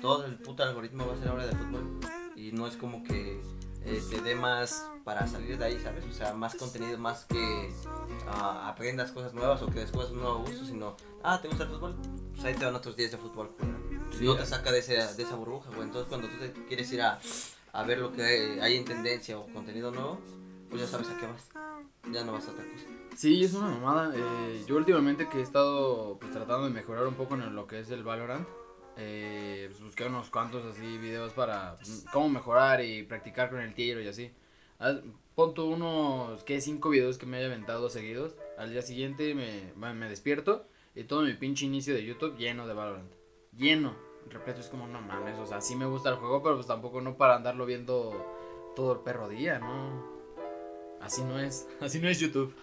todo 0.00 0.26
el 0.26 0.36
puto 0.36 0.62
algoritmo 0.62 1.06
va 1.06 1.14
a 1.14 1.18
ser 1.18 1.28
ahora 1.28 1.46
de 1.46 1.56
fútbol. 1.56 2.00
Y 2.36 2.52
no 2.52 2.66
es 2.66 2.76
como 2.76 3.02
que 3.02 3.40
eh, 3.84 4.02
te 4.10 4.20
dé 4.20 4.34
más 4.34 4.86
para 5.04 5.26
salir 5.26 5.58
de 5.58 5.64
ahí, 5.64 5.80
¿sabes? 5.82 6.04
O 6.04 6.12
sea, 6.12 6.32
más 6.34 6.54
contenido, 6.54 6.98
más 6.98 7.24
que 7.26 7.72
ah, 8.26 8.68
aprendas 8.68 9.12
cosas 9.12 9.34
nuevas 9.34 9.60
o 9.62 9.66
que 9.66 9.80
descubras 9.80 10.10
un 10.10 10.20
nuevo 10.20 10.38
gusto, 10.38 10.64
sino, 10.64 10.96
ah, 11.22 11.40
¿te 11.40 11.48
gusta 11.48 11.64
el 11.64 11.70
fútbol? 11.70 11.96
Pues 12.32 12.44
ahí 12.44 12.54
te 12.54 12.64
van 12.64 12.74
otros 12.74 12.96
días 12.96 13.10
de 13.10 13.18
fútbol. 13.18 13.50
Sí, 14.18 14.24
no 14.24 14.36
te 14.36 14.46
saca 14.46 14.72
de, 14.72 14.78
ese, 14.78 14.94
de 14.94 15.22
esa 15.22 15.34
burbuja, 15.34 15.68
güey. 15.70 15.82
Entonces, 15.82 16.08
cuando 16.08 16.28
tú 16.28 16.38
te 16.38 16.52
quieres 16.66 16.90
ir 16.92 17.02
a, 17.02 17.18
a 17.72 17.82
ver 17.82 17.98
lo 17.98 18.12
que 18.12 18.22
hay, 18.22 18.60
hay 18.60 18.76
en 18.76 18.84
tendencia 18.84 19.38
o 19.38 19.46
contenido 19.46 19.90
nuevo, 19.90 20.18
pues 20.70 20.82
ya 20.82 20.88
sabes 20.88 21.08
a 21.08 21.18
qué 21.18 21.26
vas. 21.26 21.48
Ya 22.12 22.24
no 22.24 22.32
vas 22.32 22.46
a 22.48 22.52
otra 22.52 22.64
cosa. 22.64 22.86
Sí, 23.16 23.44
es 23.44 23.54
una 23.54 23.68
mamada. 23.70 24.12
eh, 24.16 24.64
yo 24.66 24.76
últimamente 24.76 25.28
que 25.28 25.38
he 25.38 25.42
estado 25.42 26.18
pues, 26.18 26.32
tratando 26.32 26.64
de 26.64 26.70
mejorar 26.70 27.06
un 27.06 27.14
poco 27.14 27.34
en 27.34 27.54
lo 27.54 27.66
que 27.66 27.80
es 27.80 27.90
el 27.90 28.02
Valorant, 28.02 28.46
eh, 28.96 29.66
pues 29.70 29.82
busqué 29.82 30.04
unos 30.06 30.30
cuantos 30.30 30.64
así 30.64 30.98
videos 30.98 31.32
para 31.32 31.76
pues, 31.76 32.04
cómo 32.12 32.28
mejorar 32.28 32.82
y 32.84 33.02
practicar 33.04 33.50
con 33.50 33.60
el 33.60 33.74
tiro 33.74 34.00
y 34.00 34.08
así. 34.08 34.32
Haz- 34.78 35.02
unos, 35.36 36.44
que 36.44 36.60
cinco 36.60 36.90
videos 36.90 37.18
que 37.18 37.26
me 37.26 37.38
haya 37.38 37.46
aventado 37.46 37.88
seguidos. 37.88 38.36
Al 38.56 38.70
día 38.70 38.82
siguiente 38.82 39.34
me, 39.34 39.72
me 39.76 39.92
me 39.94 40.08
despierto 40.08 40.66
y 40.94 41.04
todo 41.04 41.22
mi 41.22 41.34
pinche 41.34 41.66
inicio 41.66 41.92
de 41.94 42.04
YouTube 42.04 42.36
lleno 42.36 42.66
de 42.68 42.74
Valorant. 42.74 43.10
Lleno. 43.56 43.94
Repleto, 44.30 44.60
es 44.60 44.68
como, 44.68 44.86
no 44.86 45.02
mames, 45.02 45.38
o 45.38 45.44
sea, 45.46 45.60
sí 45.60 45.76
me 45.76 45.84
gusta 45.86 46.08
el 46.08 46.16
juego, 46.16 46.42
pero 46.42 46.54
pues 46.54 46.66
tampoco 46.66 47.00
no 47.02 47.16
para 47.16 47.36
andarlo 47.36 47.66
viendo 47.66 48.24
todo 48.74 48.92
el 48.94 49.00
perro 49.00 49.28
día, 49.28 49.58
¿no? 49.58 50.02
Así 51.00 51.22
no 51.22 51.38
es, 51.38 51.68
así 51.80 51.98
no 52.00 52.08
es 52.08 52.20
YouTube. 52.20 52.54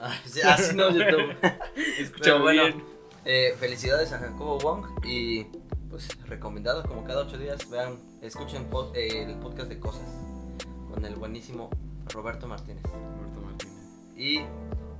Así 0.00 0.40
así 0.42 0.76
no 0.76 0.90
YouTube. 0.90 1.34
Escucha 1.98 2.22
Pero 2.22 2.42
bueno, 2.42 2.62
bien. 2.64 2.84
eh, 3.24 3.54
felicidades 3.58 4.12
a 4.12 4.18
Jacobo 4.18 4.58
Wong 4.58 4.86
y 5.04 5.44
pues 5.90 6.08
recomendado 6.26 6.82
como 6.84 7.04
cada 7.04 7.22
ocho 7.22 7.38
días 7.38 7.68
vean, 7.70 7.98
escuchen 8.22 8.70
pod- 8.70 8.92
eh, 8.94 9.24
el 9.24 9.34
podcast 9.36 9.68
de 9.68 9.80
cosas 9.80 10.06
con 10.92 11.04
el 11.04 11.16
buenísimo 11.16 11.70
Roberto 12.12 12.46
Martínez. 12.46 12.82
Roberto 12.84 13.40
Martínez. 13.44 13.74
Y 14.16 14.38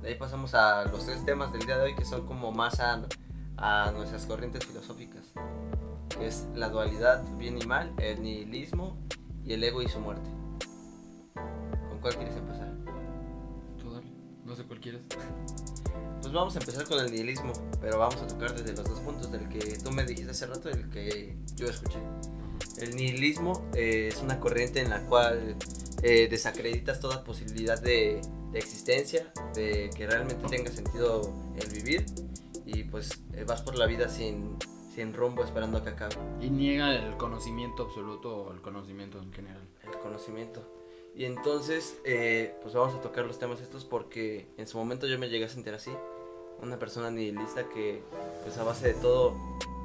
de 0.01 0.09
ahí 0.09 0.15
pasamos 0.15 0.53
a 0.55 0.85
los 0.85 1.05
tres 1.05 1.23
temas 1.25 1.51
del 1.53 1.61
día 1.65 1.77
de 1.77 1.83
hoy 1.83 1.95
que 1.95 2.05
son 2.05 2.25
como 2.25 2.51
más 2.51 2.79
a, 2.79 3.01
a 3.57 3.91
nuestras 3.91 4.25
corrientes 4.25 4.65
filosóficas, 4.65 5.31
que 6.17 6.27
es 6.27 6.47
la 6.55 6.69
dualidad 6.69 7.23
bien 7.37 7.61
y 7.61 7.65
mal, 7.65 7.93
el 7.99 8.21
nihilismo 8.21 8.97
y 9.45 9.53
el 9.53 9.63
ego 9.63 9.81
y 9.81 9.87
su 9.87 9.99
muerte. 9.99 10.29
¿Con 11.89 11.99
cuál 12.01 12.15
quieres 12.15 12.35
empezar? 12.35 12.68
No 14.49 14.55
sé 14.55 14.63
cuál 14.63 14.79
quieres. 14.79 15.01
Pues 16.21 16.33
vamos 16.33 16.55
a 16.55 16.59
empezar 16.59 16.85
con 16.85 16.99
el 16.99 17.11
nihilismo, 17.11 17.53
pero 17.79 17.99
vamos 17.99 18.17
a 18.17 18.27
tocar 18.27 18.55
desde 18.55 18.75
los 18.75 18.89
dos 18.89 18.99
puntos, 19.01 19.31
del 19.31 19.47
que 19.47 19.77
tú 19.77 19.91
me 19.91 20.03
dijiste 20.03 20.31
hace 20.31 20.47
rato 20.47 20.69
y 20.69 20.73
el 20.73 20.89
que 20.89 21.35
yo 21.55 21.67
escuché. 21.67 21.99
El 22.79 22.95
nihilismo 22.95 23.69
eh, 23.75 24.09
es 24.11 24.17
una 24.21 24.39
corriente 24.39 24.81
en 24.81 24.89
la 24.89 25.05
cual 25.05 25.55
eh, 26.01 26.27
desacreditas 26.29 26.99
toda 26.99 27.23
posibilidad 27.23 27.79
de, 27.79 28.21
de 28.51 28.59
existencia, 28.59 29.31
de 29.53 29.91
que 29.95 30.07
realmente 30.07 30.47
tenga 30.47 30.71
sentido 30.71 31.31
el 31.55 31.69
vivir 31.69 32.05
y 32.65 32.83
pues 32.85 33.21
eh, 33.33 33.43
vas 33.47 33.61
por 33.61 33.77
la 33.77 33.85
vida 33.85 34.09
sin, 34.09 34.57
sin 34.95 35.13
rumbo 35.13 35.43
esperando 35.43 35.77
a 35.77 35.83
que 35.83 35.89
acabe 35.89 36.15
Y 36.41 36.49
niega 36.49 36.95
el 36.95 37.17
conocimiento 37.17 37.83
absoluto 37.83 38.45
o 38.45 38.53
el 38.53 38.61
conocimiento 38.61 39.19
en 39.21 39.31
general. 39.31 39.61
el 39.83 39.99
conocimiento. 39.99 40.78
Y 41.19 41.25
entonces, 41.25 41.97
eh, 42.05 42.55
pues 42.61 42.73
vamos 42.73 42.95
a 42.95 43.01
tocar 43.01 43.25
los 43.25 43.37
temas 43.39 43.59
estos 43.59 43.83
porque 43.83 44.47
en 44.55 44.65
su 44.67 44.77
momento 44.77 45.05
yo 45.05 45.19
me 45.19 45.27
llegué 45.27 45.43
a 45.43 45.49
sentir 45.49 45.73
así. 45.73 45.91
Una 46.61 46.79
persona 46.79 47.11
nihilista 47.11 47.67
que, 47.67 48.01
pues 48.45 48.57
a 48.57 48.63
base 48.63 48.87
de 48.87 48.93
todo, 48.93 49.35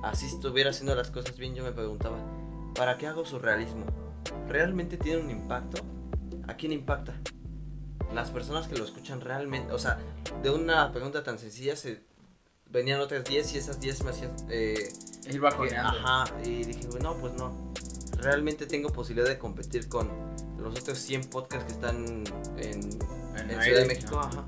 así 0.04 0.26
estuviera 0.26 0.70
haciendo 0.70 0.94
las 0.94 1.10
cosas 1.10 1.36
bien, 1.36 1.56
yo 1.56 1.64
me 1.64 1.72
preguntaba, 1.72 2.18
¿para 2.76 2.98
qué 2.98 3.08
hago 3.08 3.24
surrealismo? 3.24 3.84
¿Realmente 4.46 4.96
tiene 4.96 5.22
un 5.22 5.30
impacto? 5.32 5.82
¿A 6.46 6.54
quién 6.54 6.70
impacta? 6.70 7.20
Las 8.14 8.30
personas 8.30 8.68
que 8.68 8.76
lo 8.76 8.84
escuchan 8.84 9.20
realmente, 9.20 9.72
o 9.72 9.78
sea, 9.80 9.98
de 10.40 10.50
una 10.50 10.92
pregunta 10.92 11.24
tan 11.24 11.40
sencilla 11.40 11.74
se 11.74 12.00
venían 12.70 13.00
otras 13.00 13.24
10 13.24 13.56
y 13.56 13.58
esas 13.58 13.80
10 13.80 14.04
me 14.04 14.10
hacían... 14.10 14.36
eh, 14.50 14.88
Ir 15.28 15.40
bajoneando. 15.40 15.98
Ajá, 15.98 16.32
y 16.44 16.62
dije, 16.62 16.86
"Güey, 16.86 17.02
no, 17.02 17.16
pues 17.16 17.32
no. 17.32 17.72
Realmente 18.18 18.66
tengo 18.66 18.90
posibilidad 18.90 19.28
de 19.28 19.36
competir 19.36 19.88
con 19.88 20.08
los 20.58 20.78
otros 20.80 20.98
100 20.98 21.24
podcasts 21.24 21.64
que 21.66 21.72
están 21.72 22.04
en, 22.04 22.24
En 22.58 23.50
en 23.50 23.50
aire, 23.50 23.62
Ciudad 23.64 23.80
de 23.80 23.86
México, 23.86 24.10
¿no? 24.12 24.20
ajá. 24.20 24.44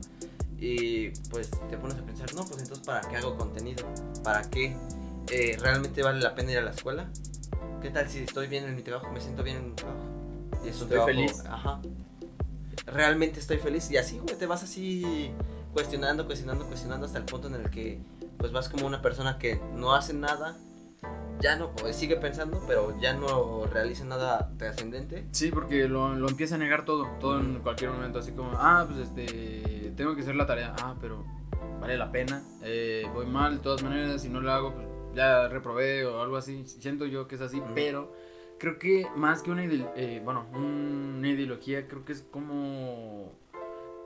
Y 0.59 1.11
pues 1.31 1.51
te 1.51 1.77
pones 1.77 1.99
a 1.99 2.03
pensar, 2.03 2.33
no, 2.35 2.45
pues 2.47 2.63
entonces 2.63 2.87
¿para 2.87 3.01
qué 3.09 3.17
hago 3.17 3.37
contenido? 3.37 3.85
¿Para 4.25 4.43
qué? 4.43 4.75
Eh, 5.31 5.57
¿Realmente 5.61 6.03
vale 6.03 6.21
la 6.21 6.35
pena 6.35 6.53
ir 6.53 6.59
a 6.59 6.63
la 6.63 6.71
escuela? 6.71 7.11
¿Qué 7.83 7.91
tal 7.91 8.09
si 8.09 8.21
estoy 8.21 8.47
bien 8.47 8.65
en 8.65 8.75
mi 8.75 8.83
trabajo? 8.83 9.11
¿Me 9.13 9.21
siento 9.21 9.43
bien 9.43 9.57
en 9.59 9.69
mi 9.71 9.75
trabajo? 9.75 10.01
Y 10.65 10.69
es 10.69 10.77
un 10.77 10.83
Estoy 10.85 10.89
trabajo- 10.89 11.07
feliz. 11.09 11.45
Ajá. 11.47 11.81
Realmente 12.87 13.41
estoy 13.41 13.59
feliz. 13.59 13.91
Y 13.91 13.97
así, 13.99 14.19
güey, 14.19 14.37
te 14.37 14.47
vas 14.47 14.63
así 14.63 15.31
cuestionando, 15.73 16.25
cuestionando, 16.27 16.67
cuestionando 16.67 17.07
hasta 17.07 17.19
el 17.19 17.25
punto 17.25 17.49
en 17.49 17.55
el 17.57 17.71
que 17.71 18.01
pues 18.39 18.53
vas 18.53 18.69
como 18.69 18.87
una 18.87 19.03
persona 19.03 19.39
que 19.39 19.61
no 19.75 19.95
hace 19.95 20.13
nada, 20.15 20.57
ya 21.41 21.57
no, 21.57 21.73
pues, 21.73 21.97
sigue 21.97 22.17
pensando, 22.17 22.63
pero 22.67 22.99
ya 23.01 23.15
no 23.15 23.67
realiza 23.67 24.05
nada 24.05 24.53
trascendente. 24.57 25.27
Sí, 25.33 25.51
porque 25.51 25.89
lo, 25.89 26.15
lo 26.15 26.29
empieza 26.29 26.55
a 26.55 26.59
negar 26.59 26.85
todo, 26.85 27.07
todo 27.21 27.41
en 27.41 27.61
cualquier 27.61 27.91
momento, 27.91 28.19
así 28.19 28.33
como, 28.33 28.53
ah, 28.55 28.87
pues 28.89 29.09
este, 29.09 29.93
tengo 29.97 30.15
que 30.15 30.23
hacer 30.23 30.35
la 30.35 30.47
tarea, 30.47 30.75
ah, 30.81 30.97
pero 31.01 31.25
vale 31.81 31.97
la 31.97 32.11
pena, 32.11 32.43
eh, 32.63 33.07
voy 33.13 33.27
mal 33.27 33.57
de 33.57 33.63
todas 33.63 33.83
maneras, 33.83 34.23
si 34.23 34.29
no 34.29 34.41
lo 34.41 34.51
hago, 34.51 34.75
pues 34.75 34.87
ya 35.15 35.49
reprobé 35.49 36.05
o 36.07 36.23
algo 36.23 36.37
así, 36.37 36.65
siento 36.67 37.07
yo 37.07 37.29
que 37.29 37.35
es 37.35 37.41
así, 37.41 37.63
pero 37.75 38.13
creo 38.59 38.79
que 38.79 39.07
más 39.17 39.43
que 39.43 39.51
una, 39.51 39.65
eh, 39.65 40.21
bueno, 40.25 40.47
una 40.55 41.29
ideología, 41.29 41.87
creo 41.87 42.05
que 42.05 42.13
es 42.13 42.23
como 42.23 43.33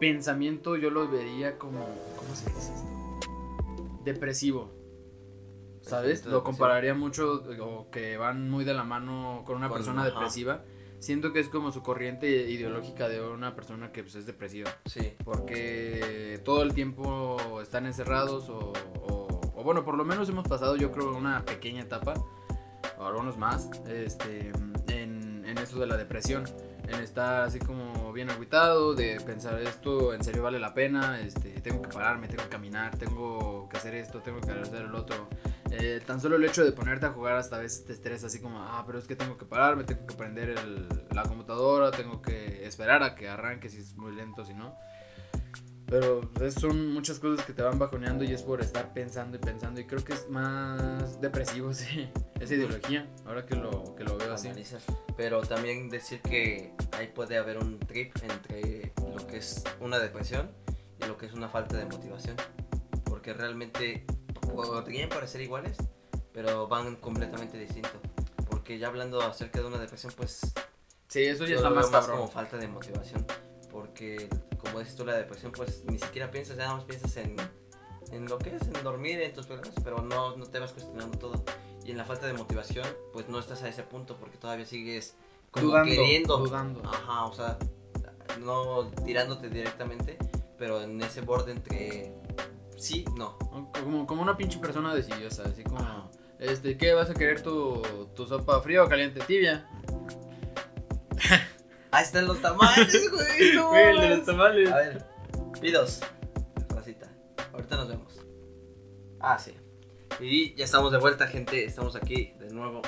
pensamiento, 0.01 0.77
yo 0.77 0.91
lo 0.91 1.09
vería 1.09 1.59
como, 1.59 1.87
¿cómo 2.17 2.35
se 2.35 2.51
dice 2.51 2.73
esto? 2.75 2.89
Depresivo. 4.05 4.80
¿Sabes? 5.83 6.25
Lo 6.27 6.45
compararía 6.45 6.95
mucho, 6.95 7.43
o 7.63 7.91
que 7.91 8.17
van 8.17 8.51
muy 8.51 8.65
de 8.65 8.75
la 8.75 8.85
mano 8.85 9.43
con 9.47 9.57
una 9.57 9.69
Con- 9.69 9.79
persona 9.79 10.03
ajá. 10.03 10.11
depresiva. 10.11 10.63
Siento 10.99 11.33
que 11.33 11.41
es 11.41 11.49
como 11.49 11.73
su 11.73 11.83
corriente 11.83 12.29
ideológica 12.51 13.09
de 13.09 13.23
una 13.23 13.55
persona 13.55 13.91
que 13.91 14.03
pues, 14.03 14.15
es 14.17 14.27
depresiva. 14.27 14.71
Sí. 14.85 15.15
Porque 15.25 16.41
todo 16.45 16.63
el 16.63 16.75
tiempo 16.75 17.61
están 17.63 17.87
encerrados 17.87 18.49
o, 18.51 18.73
o- 19.09 19.41
o 19.55 19.63
bueno, 19.65 19.85
por 19.85 19.97
lo 19.97 20.05
menos 20.05 20.29
hemos 20.29 20.47
pasado 20.47 20.77
yo 20.77 20.93
creo 20.93 21.17
una 21.17 21.45
pequeña 21.45 21.83
etapa, 21.83 22.15
o 22.99 23.07
algunos 23.07 23.39
más, 23.39 23.71
este, 23.89 24.53
en, 24.89 25.45
en 25.47 25.59
esto 25.59 25.79
de 25.81 25.87
la 25.87 25.97
depresión. 25.97 26.45
En 26.89 27.01
estar 27.01 27.43
así 27.45 27.61
como 27.61 28.13
bien 28.13 28.31
agüitado, 28.31 28.95
de 28.95 29.21
pensar 29.21 29.61
esto 29.63 30.13
en 30.13 30.25
serio 30.25 30.43
vale 30.43 30.59
la 30.59 30.75
pena, 30.75 31.21
este, 31.21 31.51
tengo 31.61 31.83
que 31.83 31.89
pararme, 31.89 32.27
tengo 32.27 32.43
que 32.43 32.49
caminar, 32.49 32.97
tengo 32.99 33.69
que 33.71 33.77
hacer 33.77 33.95
esto, 33.95 34.19
tengo 34.21 34.41
que 34.41 34.51
hacer 34.51 34.83
el 34.83 34.95
otro. 34.95 35.29
Eh, 35.71 36.01
tan 36.05 36.21
solo 36.21 36.37
el 36.37 36.45
hecho 36.45 36.65
de 36.65 36.73
ponerte 36.73 37.07
a 37.07 37.11
jugar 37.11 37.37
hasta 37.37 37.57
a 37.57 37.61
veces 37.61 37.85
te 37.85 37.93
estresa 37.93 38.27
así 38.27 38.41
como, 38.41 38.61
ah, 38.61 38.83
pero 38.87 38.99
es 38.99 39.07
que 39.07 39.15
tengo 39.15 39.39
que 39.39 39.45
pararme, 39.45 39.85
tengo 39.85 40.05
que 40.07 40.15
prender 40.15 40.51
el- 40.51 40.89
la 41.15 41.23
computadora, 41.23 41.91
tengo 41.93 42.21
que 42.21 42.67
esperar 42.67 43.03
a 43.03 43.15
que 43.15 43.29
arranque 43.29 43.69
si 43.69 43.79
es 43.79 43.97
muy 43.97 44.13
lento, 44.13 44.45
si 44.45 44.53
no. 44.55 44.75
Pero 45.87 46.21
pues, 46.35 46.55
son 46.55 46.93
muchas 46.93 47.19
cosas 47.19 47.45
que 47.45 47.53
te 47.53 47.63
van 47.63 47.79
bajoneando 47.79 48.23
y 48.23 48.33
es 48.33 48.43
por 48.43 48.61
estar 48.61 48.93
pensando 48.93 49.37
y 49.37 49.41
pensando 49.41 49.81
y 49.81 49.87
creo 49.87 50.05
que 50.05 50.13
es 50.13 50.29
más 50.31 51.21
depresivo 51.21 51.73
sí, 51.75 52.09
esa 52.39 52.55
ideología, 52.55 53.09
ahora 53.27 53.45
que 53.45 53.57
lo, 53.57 53.95
que 53.97 54.05
lo 54.05 54.17
veo 54.17 54.35
así. 54.35 54.51
Pero 55.17 55.41
también 55.43 55.89
decir 55.89 56.21
que 56.21 56.75
ahí 56.93 57.09
puede 57.09 57.37
haber 57.39 57.59
un 57.59 57.79
trip 57.81 58.15
entre 58.23 58.93
lo 59.17 59.27
que 59.27 59.39
es 59.39 59.65
una 59.81 59.99
depresión 59.99 60.51
y 61.01 61.07
lo 61.07 61.17
que 61.17 61.27
es 61.27 61.33
una 61.33 61.49
falta 61.49 61.77
de 61.77 61.87
motivación. 61.87 62.37
Porque 63.05 63.33
realmente 63.35 64.07
podrían 64.55 65.09
parecer 65.09 65.41
iguales, 65.41 65.77
pero 66.33 66.69
van 66.69 66.97
completamente 66.97 67.59
distintos. 67.59 67.93
Porque 68.49 68.79
ya 68.79 68.89
hablando 68.89 69.21
acerca 69.23 69.61
de 69.61 69.67
una 69.67 69.79
depresión, 69.79 70.13
pues 70.17 70.41
Sí, 71.09 71.25
eso 71.25 71.45
ya 71.45 71.57
está 71.57 71.71
más 71.71 71.91
más 71.91 72.07
como 72.07 72.29
falta 72.29 72.57
de 72.57 72.69
motivación. 72.69 73.27
Porque, 73.71 74.29
como 74.59 74.79
dices 74.79 74.95
tú, 74.95 75.05
la 75.05 75.15
depresión, 75.15 75.51
pues 75.51 75.85
ni 75.87 75.99
siquiera 75.99 76.31
piensas, 76.31 76.57
ya 76.57 76.65
nada 76.65 76.77
más 76.77 76.85
piensas 76.85 77.17
en, 77.17 77.35
en 78.13 78.27
lo 78.27 78.39
que 78.39 78.55
es, 78.55 78.63
en 78.63 78.85
dormir, 78.85 79.21
en 79.21 79.33
tus 79.33 79.47
problemas, 79.47 79.75
pero 79.83 80.03
no, 80.03 80.37
no 80.37 80.47
te 80.47 80.61
vas 80.61 80.73
cuestionando 80.73 81.19
todo. 81.19 81.45
Y 81.85 81.91
en 81.91 81.97
la 81.97 82.05
falta 82.05 82.27
de 82.29 82.33
motivación, 82.33 82.87
pues 83.13 83.29
no 83.29 83.41
estás 83.41 83.63
a 83.65 83.69
ese 83.69 83.83
punto 83.83 84.17
porque 84.19 84.39
todavía 84.39 84.67
sigues 84.67 85.15
como 85.51 85.67
Dudando, 85.67 85.91
queriendo. 85.91 86.37
dudando. 86.37 86.83
Ajá, 86.85 87.25
o 87.25 87.33
sea, 87.33 87.59
no 88.39 88.89
tirándote 89.05 89.49
directamente, 89.49 90.17
pero 90.59 90.81
en 90.83 91.01
ese 91.03 91.23
borde 91.23 91.53
entre 91.53 92.13
sí, 92.81 93.05
no. 93.17 93.39
Como, 93.73 94.07
como 94.07 94.23
una 94.23 94.37
pinche 94.37 94.59
persona 94.59 94.95
decidiosa, 94.95 95.45
así 95.45 95.63
como, 95.63 96.11
este, 96.39 96.77
¿qué 96.77 96.93
vas 96.95 97.11
a 97.11 97.15
querer 97.15 97.43
tu, 97.43 97.83
tu 98.15 98.27
sopa 98.27 98.61
fría 98.63 98.83
o 98.83 98.89
caliente? 98.89 99.21
Tibia. 99.27 99.69
Ahí 101.93 102.05
están 102.05 102.27
los 102.27 102.41
tamales, 102.41 103.11
güey. 103.13 103.55
no 103.55 103.71
Güey, 103.71 103.85
el 103.91 103.97
de 103.97 104.03
mames. 104.03 104.17
los 104.19 104.27
tamales. 104.27 104.71
A 104.73 104.77
ver, 104.77 105.05
pidos, 105.61 106.01
racita. 106.75 107.09
Ahorita 107.53 107.77
nos 107.77 107.89
vemos. 107.89 108.21
Ah, 109.21 109.39
sí. 109.39 109.55
Y 110.21 110.55
ya 110.55 110.65
estamos 110.65 110.93
de 110.93 110.99
vuelta, 110.99 111.27
gente. 111.27 111.65
Estamos 111.65 111.97
aquí 111.97 112.33
de 112.39 112.51
nuevo. 112.51 112.81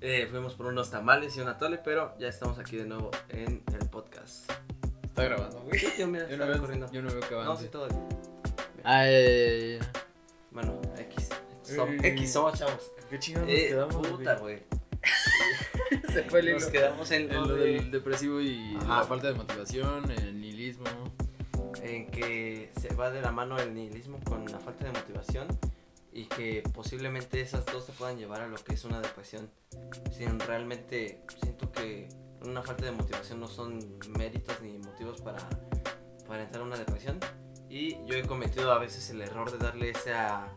Eh, 0.00 0.26
fuimos 0.30 0.54
por 0.54 0.66
unos 0.66 0.90
tamales 0.90 1.36
y 1.36 1.40
una 1.40 1.58
tole, 1.58 1.78
pero 1.78 2.14
ya 2.18 2.28
estamos 2.28 2.58
aquí 2.58 2.76
de 2.76 2.86
nuevo 2.86 3.10
en 3.28 3.62
el 3.72 3.88
podcast. 3.90 4.50
Está 5.04 5.24
grabando, 5.24 5.60
güey. 5.60 5.80
Tío, 5.96 6.06
mira, 6.06 6.28
Yo 6.28 6.36
no, 6.36 6.46
veo, 6.46 6.56
yo 6.90 7.02
no 7.02 7.08
veo 7.10 7.20
que 7.20 7.34
No, 7.34 7.40
avance. 7.42 7.64
sí, 7.64 7.68
todo 7.70 7.86
bien. 7.88 8.06
Ay, 8.84 9.78
Bueno, 10.50 10.80
X. 10.98 11.28
Som-. 11.62 12.04
X, 12.04 12.32
somos 12.32 12.58
chavos. 12.58 12.92
qué 13.08 13.18
chingados 13.18 13.48
Eh, 13.50 13.76
puta, 13.90 14.36
güey. 14.36 14.62
Se 16.12 16.22
fue 16.24 16.40
el 16.40 16.52
Nos 16.52 16.62
hilo. 16.64 16.72
quedamos 16.72 17.10
en 17.10 17.22
En 17.22 17.34
lo 17.34 17.46
lo 17.46 17.54
de- 17.54 17.72
del 17.74 17.90
depresivo 17.90 18.40
y 18.40 18.76
Ajá. 18.76 18.98
la 19.00 19.04
falta 19.04 19.28
de 19.28 19.34
motivación, 19.34 20.10
el 20.10 20.40
nihilismo. 20.40 20.86
en 21.82 22.10
que 22.10 22.70
se 22.80 22.92
va 22.94 23.10
de 23.10 23.22
la 23.22 23.30
mano 23.32 23.56
el 23.58 23.72
nihilismo 23.74 24.18
con 24.24 24.44
la 24.46 24.58
falta 24.58 24.84
de 24.84 24.90
motivación 24.92 25.46
y 26.12 26.24
que 26.26 26.62
posiblemente 26.74 27.40
esas 27.40 27.64
dos 27.66 27.86
te 27.86 27.92
puedan 27.92 28.18
llevar 28.18 28.40
a 28.42 28.48
lo 28.48 28.56
que 28.56 28.74
es 28.74 28.84
una 28.84 29.00
depresión. 29.00 29.48
Sin 30.16 30.38
realmente 30.40 31.22
siento 31.42 31.70
que 31.72 32.08
una 32.44 32.60
falta 32.62 32.84
de 32.84 32.90
motivación 32.92 33.40
no 33.40 33.46
son 33.48 33.78
méritos 34.18 34.60
ni 34.62 34.76
motivos 34.78 35.20
para, 35.22 35.38
para 36.26 36.42
entrar 36.42 36.62
a 36.64 36.66
una 36.66 36.76
depresión. 36.76 37.18
Y 37.70 38.04
yo 38.04 38.16
he 38.16 38.22
cometido 38.26 38.72
a 38.72 38.78
veces 38.78 39.08
el 39.10 39.22
error 39.22 39.50
de 39.50 39.58
darle 39.58 39.90
ese 39.90 40.12
a- 40.12 40.48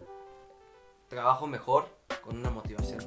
trabajo 1.10 1.46
mejor 1.48 1.86
con 2.24 2.38
una 2.38 2.50
motivación. 2.50 3.02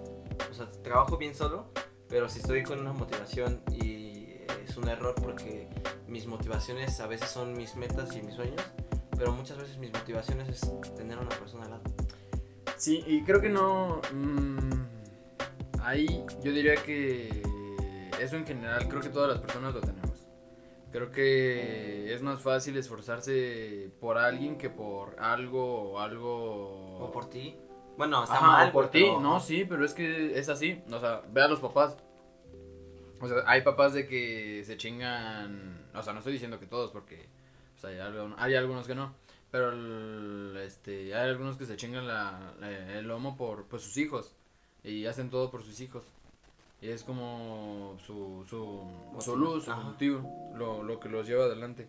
O 0.51 0.55
sea, 0.55 0.71
trabajo 0.83 1.17
bien 1.17 1.35
solo, 1.35 1.73
pero 2.09 2.29
si 2.29 2.39
estoy 2.39 2.63
con 2.63 2.79
una 2.81 2.93
motivación 2.93 3.63
y 3.73 4.29
es 4.65 4.77
un 4.77 4.89
error 4.89 5.15
porque 5.21 5.69
mis 6.07 6.27
motivaciones 6.27 7.01
a 7.01 7.07
veces 7.09 7.29
son 7.31 7.55
mis 7.57 7.75
metas 7.75 8.15
y 8.17 8.23
mis 8.23 8.37
sueños, 8.37 8.63
pero 9.19 9.33
muchas 9.33 9.59
veces 9.59 9.77
mis 9.79 9.93
motivaciones 9.93 10.49
es 10.49 10.95
tener 10.95 11.19
a 11.19 11.23
una 11.23 11.31
persona 11.37 11.65
al 11.65 11.71
lado. 11.73 11.83
Sí, 12.77 13.03
y 13.07 13.25
creo 13.25 13.41
que 13.41 13.49
no. 13.49 14.01
mm, 14.13 15.81
ahí 15.83 16.25
yo 16.45 16.53
diría 16.53 16.77
que 16.77 17.43
eso 18.21 18.37
en 18.37 18.47
general, 18.47 18.87
creo 18.89 19.01
que 19.01 19.09
todas 19.09 19.31
las 19.31 19.41
personas 19.41 19.75
lo 19.75 19.81
tenemos. 19.81 20.06
Creo 20.97 21.11
que 21.13 22.15
es 22.15 22.23
más 22.23 22.41
fácil 22.41 22.75
esforzarse 22.79 23.91
por 24.01 24.17
alguien 24.17 24.57
que 24.57 24.71
por 24.71 25.21
algo 25.21 25.93
o 25.93 25.99
algo. 26.01 26.97
O 27.05 27.13
por 27.13 27.29
ti. 27.29 27.55
Bueno, 27.99 28.23
está 28.25 28.37
Ajá, 28.37 28.47
mal. 28.47 28.69
o 28.71 28.73
por 28.73 28.91
ti, 28.91 29.03
pero- 29.03 29.21
no, 29.21 29.39
sí, 29.39 29.67
pero 29.69 29.85
es 29.85 29.93
que 29.93 30.39
es 30.39 30.49
así. 30.49 30.83
O 30.91 30.99
sea, 30.99 31.21
ve 31.31 31.43
a 31.43 31.49
los 31.49 31.61
papás. 31.61 31.99
O 33.21 33.29
sea, 33.29 33.43
hay 33.47 33.61
papás 33.61 33.93
de 33.93 34.09
que 34.09 34.63
se 34.65 34.79
chingan. 34.79 35.87
O 35.95 36.03
sea, 36.03 36.15
no 36.15 36.21
estoy 36.21 36.33
diciendo 36.33 36.59
que 36.59 36.67
todos, 36.67 36.91
porque 36.93 37.29
pues, 37.75 37.85
hay, 37.93 37.99
algo- 38.01 38.35
hay 38.39 38.55
algunos 38.55 38.87
que 38.87 38.95
no. 38.95 39.13
Pero 39.51 39.73
el- 39.73 40.57
este, 40.65 41.15
hay 41.15 41.29
algunos 41.29 41.59
que 41.59 41.67
se 41.67 41.77
chingan 41.77 42.09
la, 42.09 42.55
la- 42.59 42.99
el 42.99 43.07
lomo 43.07 43.37
por 43.37 43.67
pues, 43.67 43.83
sus 43.83 43.99
hijos. 43.99 44.35
Y 44.83 45.05
hacen 45.05 45.29
todo 45.29 45.51
por 45.51 45.63
sus 45.63 45.79
hijos. 45.81 46.05
Y 46.81 46.89
es 46.91 47.03
como 47.05 47.97
su, 48.07 48.45
su, 48.49 48.83
su 49.21 49.37
luz, 49.37 49.65
su 49.65 49.71
motivo, 49.75 50.53
lo, 50.55 50.83
lo 50.83 51.01
que 51.01 51.09
los 51.09 51.27
lleva 51.27 51.45
adelante. 51.45 51.89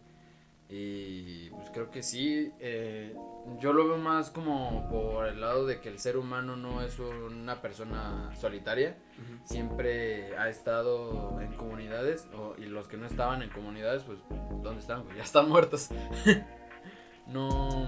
Y 0.69 1.49
pues 1.51 1.69
creo 1.71 1.89
que 1.91 2.03
sí, 2.03 2.51
eh, 2.59 3.15
yo 3.61 3.71
lo 3.71 3.87
veo 3.87 3.97
más 3.97 4.29
como 4.31 4.89
por 4.89 5.27
el 5.27 5.39
lado 5.39 5.65
de 5.65 5.79
que 5.79 5.87
el 5.87 5.97
ser 5.99 6.17
humano 6.17 6.57
no 6.57 6.81
es 6.81 6.99
una 6.99 7.61
persona 7.61 8.33
solitaria, 8.39 8.97
siempre 9.45 10.37
ha 10.37 10.49
estado 10.49 11.39
en 11.39 11.53
comunidades 11.55 12.27
o- 12.37 12.55
y 12.57 12.65
los 12.65 12.87
que 12.87 12.97
no 12.97 13.05
estaban 13.05 13.41
en 13.43 13.49
comunidades, 13.49 14.03
pues 14.03 14.19
¿dónde 14.61 14.81
están? 14.81 15.03
güey? 15.05 15.15
ya 15.17 15.23
están 15.23 15.47
muertos. 15.47 15.87
no, 17.27 17.87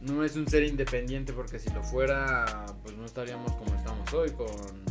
no 0.00 0.22
es 0.24 0.36
un 0.36 0.46
ser 0.46 0.64
independiente 0.64 1.32
porque 1.32 1.58
si 1.58 1.70
lo 1.70 1.82
fuera, 1.82 2.66
pues 2.82 2.94
no 2.96 3.06
estaríamos 3.06 3.52
como 3.52 3.74
estamos 3.74 4.12
hoy 4.12 4.30
con, 4.32 4.84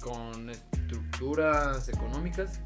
con, 0.00 0.50
estructuras 0.50 1.88
económicas 1.88 2.60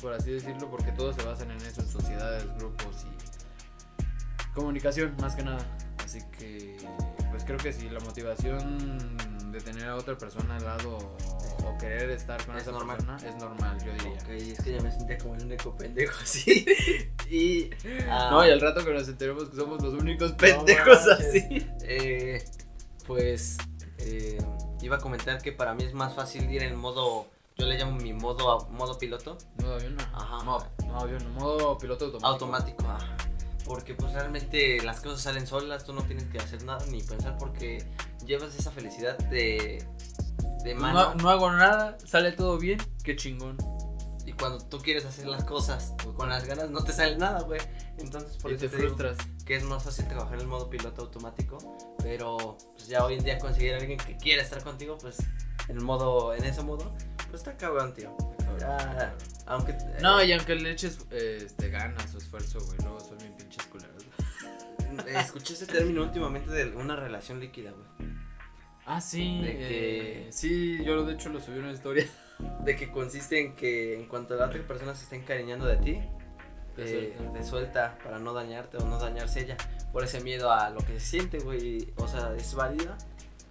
por 0.00 0.12
así 0.12 0.30
decirlo, 0.32 0.70
porque 0.70 0.92
todos 0.92 1.16
se 1.16 1.22
basan 1.22 1.50
en 1.50 1.56
eso, 1.62 1.80
en 1.80 1.88
sociedades, 1.88 2.44
grupos 2.58 3.06
y 3.06 4.54
comunicación, 4.54 5.14
más 5.20 5.34
que 5.34 5.42
nada. 5.42 5.64
Así 6.04 6.20
que, 6.38 6.76
pues 7.30 7.44
creo 7.44 7.56
que 7.58 7.72
si 7.72 7.88
la 7.88 7.98
motivación 8.00 9.16
de 9.52 9.60
tener 9.60 9.86
a 9.88 9.96
otra 9.96 10.16
persona 10.18 10.56
al 10.56 10.64
lado 10.64 10.98
o, 10.98 11.66
o 11.66 11.78
querer 11.78 12.10
estar 12.10 12.44
con 12.44 12.56
Es 12.56 12.62
esa 12.62 12.72
normal. 12.72 12.96
persona 12.98 13.16
es 13.28 13.36
normal, 13.36 13.78
yo 13.84 13.92
diría. 13.92 14.18
Ok, 14.22 14.28
es 14.28 14.58
que 14.62 14.72
ya 14.74 14.82
me 14.82 14.92
sentía 14.92 15.16
como 15.18 15.34
el 15.34 15.44
único 15.44 15.74
pendejo 15.74 16.14
así. 16.22 16.66
y. 17.30 17.70
ah, 18.08 18.28
No, 18.30 18.46
y 18.46 18.50
al 18.50 18.60
rato 18.60 18.84
que 18.84 18.92
nos 18.92 19.08
enteremos 19.08 19.48
que 19.48 19.56
somos 19.56 19.82
los 19.82 19.94
únicos 19.94 20.32
pendejos 20.32 21.08
así. 21.08 21.66
eh, 21.82 22.44
pues. 23.06 23.56
Eh, 23.98 24.38
iba 24.80 24.96
a 24.96 25.00
comentar 25.00 25.40
que 25.42 25.52
para 25.52 25.74
mí 25.74 25.84
es 25.84 25.94
más 25.94 26.14
fácil 26.14 26.50
ir 26.50 26.62
en 26.62 26.76
modo. 26.76 27.26
Yo 27.58 27.64
le 27.66 27.78
llamo 27.78 27.92
mi 27.96 28.12
modo, 28.12 28.66
modo 28.70 28.98
piloto 28.98 29.38
Modo 29.62 29.76
avión, 29.76 29.96
no. 29.96 30.02
Ajá. 30.14 30.44
Modo, 30.44 30.66
modo 30.86 31.00
avión, 31.00 31.32
modo 31.34 31.78
piloto 31.78 32.04
automático. 32.22 32.84
automático. 32.84 32.84
Porque 33.64 33.94
pues 33.94 34.12
realmente 34.12 34.80
las 34.82 35.00
cosas 35.00 35.22
salen 35.22 35.46
solas, 35.46 35.84
tú 35.84 35.92
no 35.92 36.02
tienes 36.02 36.24
que 36.26 36.38
hacer 36.38 36.62
nada 36.64 36.84
ni 36.86 37.02
pensar 37.02 37.36
porque 37.38 37.84
llevas 38.24 38.54
esa 38.54 38.70
felicidad 38.70 39.18
de, 39.18 39.84
de 40.62 40.74
mano. 40.74 41.14
No, 41.14 41.22
no 41.22 41.30
hago 41.30 41.50
nada, 41.50 41.96
sale 42.04 42.32
todo 42.32 42.58
bien, 42.58 42.78
qué 43.02 43.16
chingón. 43.16 43.56
Y 44.24 44.32
cuando 44.34 44.58
tú 44.64 44.78
quieres 44.78 45.04
hacer 45.04 45.26
las 45.26 45.44
cosas 45.44 45.94
con 46.16 46.28
las 46.28 46.44
ganas 46.46 46.68
no 46.70 46.82
te 46.84 46.92
sale 46.92 47.16
nada, 47.16 47.40
güey. 47.42 47.60
Entonces 47.98 48.36
por 48.36 48.50
Y 48.52 48.54
eso 48.54 48.64
te 48.64 48.68
te 48.68 48.76
digo 48.76 48.88
frustras. 48.96 49.16
que 49.46 49.56
es 49.56 49.64
más 49.64 49.82
fácil 49.82 50.06
trabajar 50.08 50.34
en 50.34 50.40
el 50.42 50.46
modo 50.46 50.68
piloto 50.68 51.02
automático. 51.02 51.58
Pero 52.06 52.56
pues, 52.76 52.86
ya 52.86 53.04
hoy 53.04 53.14
en 53.14 53.24
día 53.24 53.36
conseguir 53.40 53.74
a 53.74 53.78
alguien 53.78 53.98
que 53.98 54.16
quiera 54.16 54.40
estar 54.40 54.62
contigo, 54.62 54.96
pues 54.96 55.16
en 55.68 55.82
modo, 55.82 56.32
en 56.34 56.44
ese 56.44 56.62
modo, 56.62 56.94
pues 57.16 57.34
está 57.40 57.56
cabrón, 57.56 57.94
tío. 57.94 58.16
Ya, 58.60 59.12
aunque 59.46 59.72
eh, 59.72 59.98
No, 60.00 60.22
y 60.22 60.32
aunque 60.32 60.54
le 60.54 60.70
eches 60.70 60.98
este, 61.10 61.68
ganas 61.68 62.14
o 62.14 62.18
esfuerzo, 62.18 62.60
güey, 62.64 62.78
luego 62.78 63.00
son 63.00 63.18
bien 63.18 63.34
pinches 63.36 63.66
culeros. 63.66 64.04
eh, 64.04 65.14
escuché 65.18 65.54
ese 65.54 65.66
término 65.66 66.02
últimamente 66.04 66.48
de 66.52 66.76
una 66.76 66.94
relación 66.94 67.40
líquida, 67.40 67.72
güey. 67.72 68.08
Ah, 68.86 69.00
sí. 69.00 69.40
De 69.42 69.58
que- 69.58 70.28
eh, 70.28 70.32
sí, 70.32 70.78
yo 70.84 71.04
de 71.04 71.14
hecho 71.14 71.28
lo 71.30 71.40
subí 71.40 71.56
en 71.58 71.64
una 71.64 71.72
historia. 71.72 72.06
De 72.60 72.76
que 72.76 72.92
consiste 72.92 73.40
en 73.40 73.56
que 73.56 73.94
en 73.98 74.06
cuanto 74.06 74.36
la 74.36 74.46
otra 74.46 74.64
persona 74.64 74.94
se 74.94 75.02
está 75.04 75.16
encariñando 75.16 75.66
de 75.66 75.76
ti, 75.78 76.00
eh, 76.78 77.16
te 77.32 77.42
suelta 77.44 77.98
para 78.02 78.18
no 78.18 78.32
dañarte 78.32 78.76
o 78.78 78.84
no 78.84 78.98
dañarse 78.98 79.40
ella. 79.40 79.56
Por 79.92 80.04
ese 80.04 80.20
miedo 80.20 80.50
a 80.52 80.70
lo 80.70 80.78
que 80.80 80.98
se 80.98 81.00
siente, 81.00 81.38
güey. 81.38 81.92
O 81.96 82.06
sea, 82.08 82.32
es 82.36 82.54
válida. 82.54 82.96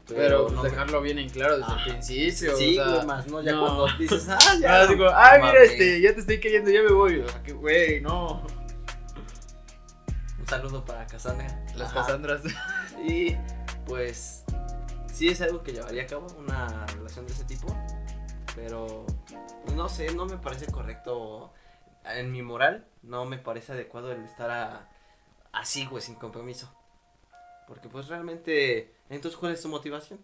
Pero, 0.07 0.43
pues, 0.43 0.53
no 0.53 0.61
dejarlo 0.63 1.01
bien 1.01 1.17
en 1.17 1.29
claro 1.29 1.57
desde 1.57 1.71
Ah, 1.71 1.77
el 1.83 1.91
principio. 1.93 2.55
Sí, 2.55 2.77
o 2.77 2.95
sea, 2.97 3.03
más 3.05 3.25
no, 3.25 3.41
ya 3.41 3.53
no. 3.53 3.61
cuando 3.61 3.87
dices, 3.97 4.27
ah, 4.29 4.37
ya. 4.53 4.59
Ya 4.61 4.87
digo, 4.87 5.07
ah, 5.11 5.31
mira, 5.37 5.53
mames". 5.53 5.71
este, 5.71 6.01
ya 6.01 6.13
te 6.13 6.19
estoy 6.19 6.39
queriendo, 6.39 6.69
ya 6.69 6.83
me 6.83 6.91
voy. 6.91 7.19
O 7.21 7.27
sea, 7.27 7.41
que, 7.41 7.53
güey, 7.53 8.01
no. 8.01 8.43
Un 10.39 10.47
saludo 10.47 10.85
para 10.85 11.07
Cassandra. 11.07 11.47
Las 11.75 11.89
Ajá. 11.91 12.01
Casandras. 12.01 12.41
Y 13.07 13.35
pues, 13.85 14.43
sí 15.13 15.27
es 15.29 15.41
algo 15.41 15.61
que 15.63 15.73
llevaría 15.73 16.03
a 16.03 16.07
cabo, 16.07 16.27
una 16.39 16.85
relación 16.87 17.25
de 17.27 17.33
ese 17.33 17.43
tipo. 17.43 17.67
Pero, 18.55 19.05
pues, 19.63 19.75
no 19.75 19.89
sé, 19.89 20.13
no 20.13 20.25
me 20.25 20.37
parece 20.37 20.67
correcto. 20.67 21.51
En 22.13 22.31
mi 22.31 22.41
moral, 22.41 22.85
no 23.03 23.25
me 23.25 23.37
parece 23.37 23.71
adecuado 23.73 24.11
el 24.11 24.23
estar 24.23 24.49
a- 24.51 24.89
así, 25.51 25.85
güey, 25.85 26.01
sin 26.03 26.15
compromiso. 26.15 26.71
Porque, 27.67 27.89
pues 27.89 28.07
realmente, 28.07 28.93
entonces, 29.09 29.37
¿cuál 29.39 29.53
es 29.53 29.61
tu 29.61 29.69
motivación? 29.69 30.19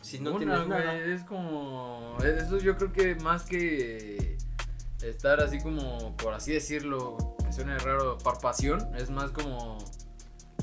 Si 0.00 0.18
no 0.18 0.30
Una, 0.30 0.38
tienes 0.38 0.66
nada. 0.68 0.92
güey, 0.94 1.12
Es 1.12 1.24
como. 1.24 2.16
Eso 2.24 2.58
yo 2.58 2.76
creo 2.76 2.92
que 2.92 3.14
más 3.16 3.44
que 3.44 4.36
estar 5.02 5.40
así 5.40 5.60
como, 5.60 6.16
por 6.16 6.32
así 6.34 6.52
decirlo, 6.52 7.36
que 7.44 7.52
suene 7.52 7.76
raro, 7.78 8.16
por 8.18 8.40
pasión, 8.40 8.94
es 8.96 9.10
más 9.10 9.30
como 9.32 9.78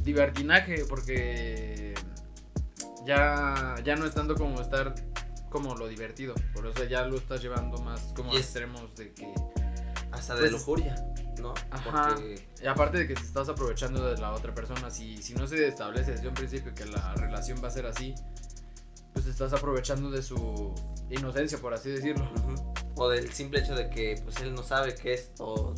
divertinaje, 0.01 0.85
porque 0.85 1.93
ya, 3.05 3.75
ya 3.83 3.95
no 3.95 4.05
es 4.05 4.13
tanto 4.13 4.35
como 4.35 4.59
estar 4.61 4.95
como 5.49 5.75
lo 5.75 5.87
divertido, 5.87 6.33
por 6.53 6.65
eso 6.67 6.83
ya 6.85 7.03
lo 7.05 7.17
estás 7.17 7.41
llevando 7.41 7.77
más 7.79 7.99
como 8.15 8.31
a 8.33 8.35
extremos 8.37 8.95
de 8.95 9.13
que... 9.13 9.33
Hasta 10.13 10.35
de 10.35 10.41
pues, 10.41 10.51
lujuria, 10.53 10.95
¿no? 11.39 11.53
Ajá. 11.71 12.09
Porque 12.09 12.47
Y 12.61 12.67
aparte 12.67 12.99
de 12.99 13.07
que 13.07 13.15
te 13.15 13.21
estás 13.21 13.49
aprovechando 13.49 14.05
de 14.09 14.17
la 14.19 14.31
otra 14.31 14.53
persona, 14.53 14.89
si, 14.89 15.21
si 15.21 15.33
no 15.33 15.47
se 15.47 15.67
establece 15.67 16.11
desde 16.11 16.27
un 16.27 16.33
principio 16.33 16.73
que 16.73 16.85
la 16.85 17.13
relación 17.15 17.59
va 17.63 17.67
a 17.67 17.71
ser 17.71 17.85
así, 17.85 18.13
pues 19.11 19.25
te 19.25 19.31
estás 19.31 19.53
aprovechando 19.53 20.09
de 20.11 20.21
su 20.21 20.73
inocencia, 21.09 21.57
por 21.57 21.73
así 21.73 21.89
decirlo. 21.89 22.29
O 22.95 23.09
del 23.09 23.31
simple 23.33 23.59
hecho 23.59 23.75
de 23.75 23.89
que 23.89 24.19
pues 24.23 24.39
él 24.41 24.53
no 24.53 24.63
sabe 24.63 24.95
qué 24.95 25.13
es 25.13 25.31
o 25.39 25.73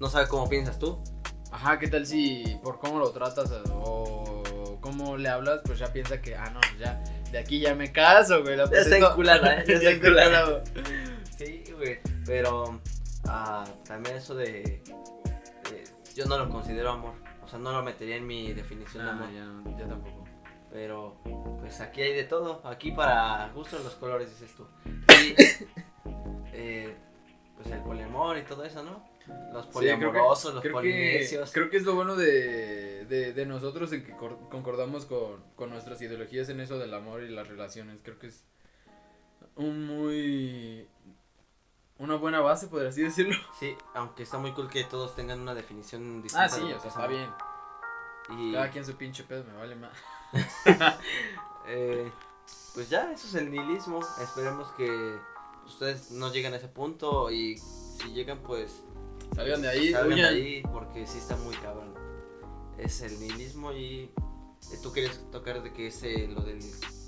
no 0.00 0.08
sabe 0.08 0.28
cómo 0.28 0.48
piensas 0.48 0.78
tú. 0.78 1.02
Ajá, 1.50 1.78
¿qué 1.78 1.88
tal 1.88 2.06
si 2.06 2.58
por 2.62 2.78
cómo 2.78 2.98
lo 2.98 3.10
tratas 3.10 3.50
o 3.70 4.42
cómo 4.82 5.16
le 5.16 5.30
hablas, 5.30 5.62
pues 5.64 5.78
ya 5.78 5.90
piensa 5.90 6.20
que, 6.20 6.36
ah, 6.36 6.50
no, 6.50 6.60
pues 6.60 6.78
ya, 6.78 7.02
de 7.30 7.38
aquí 7.38 7.60
ya 7.60 7.74
me 7.74 7.90
caso, 7.90 8.42
güey. 8.42 8.56
la 8.56 8.70
Ya 8.70 8.80
está 8.80 8.98
enculada, 8.98 9.60
¿eh? 9.60 9.64
Ya 9.66 9.74
está 9.74 9.90
enculada. 9.92 10.62
Sí, 11.38 11.64
güey. 11.74 12.00
Pero 12.26 12.80
ah, 13.24 13.64
también 13.86 14.16
eso 14.16 14.34
de, 14.34 14.82
de- 15.70 15.84
Yo 16.14 16.26
no 16.26 16.38
lo 16.38 16.48
considero 16.48 16.90
amor. 16.90 17.14
O 17.44 17.48
sea, 17.48 17.58
no 17.58 17.72
lo 17.72 17.82
metería 17.82 18.16
en 18.16 18.26
mi 18.26 18.52
definición 18.52 19.04
de 19.04 19.12
No, 19.12 19.24
amor. 19.24 19.28
Ah, 19.74 19.76
ya, 19.78 19.88
tampoco. 19.88 20.24
Pero 20.70 21.20
pues 21.60 21.80
aquí 21.80 22.00
hay 22.02 22.14
de 22.14 22.24
todo. 22.24 22.60
Aquí 22.66 22.92
para 22.92 23.48
gusto 23.54 23.78
los 23.80 23.94
colores, 23.96 24.30
dices 24.30 24.54
tú. 24.56 24.66
Y 24.86 25.34
eh, 26.52 26.96
pues 27.56 27.70
el 27.70 27.80
poliamor 27.82 28.38
y 28.38 28.42
todo 28.42 28.64
eso, 28.64 28.82
¿no? 28.82 29.10
Los 29.52 29.66
Sí, 29.66 29.70
creo 29.72 29.98
que- 29.98 30.06
poliamorosos, 30.06 30.54
los 30.54 30.62
creo 30.62 30.72
polinesios. 30.74 31.50
Que, 31.50 31.54
creo 31.60 31.70
que 31.70 31.76
es 31.76 31.84
lo 31.84 31.94
bueno 31.94 32.16
de, 32.16 33.04
de, 33.06 33.32
de 33.32 33.46
nosotros 33.46 33.92
en 33.92 34.04
que 34.04 34.16
cor- 34.16 34.48
concordamos 34.50 35.04
con, 35.04 35.44
con 35.54 35.70
nuestras 35.70 36.00
ideologías 36.02 36.48
en 36.48 36.60
eso 36.60 36.78
del 36.78 36.92
amor 36.94 37.22
y 37.22 37.28
las 37.30 37.46
relaciones. 37.48 38.00
Creo 38.02 38.18
que 38.18 38.26
es 38.28 38.44
un 39.56 39.86
muy... 39.86 40.88
Una 42.02 42.16
buena 42.16 42.40
base, 42.40 42.66
podría 42.66 42.88
así 42.88 43.02
decirlo. 43.02 43.36
Sí, 43.60 43.76
aunque 43.94 44.24
está 44.24 44.36
muy 44.38 44.52
cool 44.52 44.68
que 44.68 44.82
todos 44.82 45.14
tengan 45.14 45.40
una 45.40 45.54
definición 45.54 46.20
distinta. 46.20 46.44
Ah, 46.44 46.48
sí, 46.48 46.66
de 46.66 46.74
o 46.74 46.80
sea, 46.80 46.88
es 46.90 46.96
está 46.96 47.06
bien. 47.06 47.30
Y 48.36 48.52
Cada 48.52 48.70
quien 48.70 48.84
su 48.84 48.96
pinche 48.96 49.22
pedo, 49.22 49.44
me 49.44 49.54
vale 49.54 49.76
más. 49.76 49.92
Eh, 51.68 52.10
pues 52.74 52.90
ya, 52.90 53.12
eso 53.12 53.28
es 53.28 53.34
el 53.36 53.48
nihilismo. 53.48 54.00
Esperemos 54.20 54.66
que 54.72 55.16
ustedes 55.64 56.10
no 56.10 56.32
lleguen 56.32 56.54
a 56.54 56.56
ese 56.56 56.66
punto 56.66 57.30
y 57.30 57.56
si 57.56 58.10
llegan, 58.12 58.40
pues 58.40 58.82
Salgan 59.36 59.62
de 59.62 59.68
ahí, 59.68 59.92
salgan 59.92 60.16
de 60.16 60.24
ahí 60.24 60.62
porque 60.72 61.06
sí 61.06 61.18
está 61.18 61.36
muy 61.36 61.54
cabrón. 61.54 61.94
Es 62.78 63.00
el 63.02 63.18
nihilismo 63.20 63.72
y 63.72 64.10
eh, 64.72 64.78
tú 64.82 64.92
quieres 64.92 65.24
tocar 65.30 65.62
de 65.62 65.72
que 65.72 65.86
es 65.86 66.02
eh, 66.02 66.28
lo 66.28 66.40
del 66.42 66.60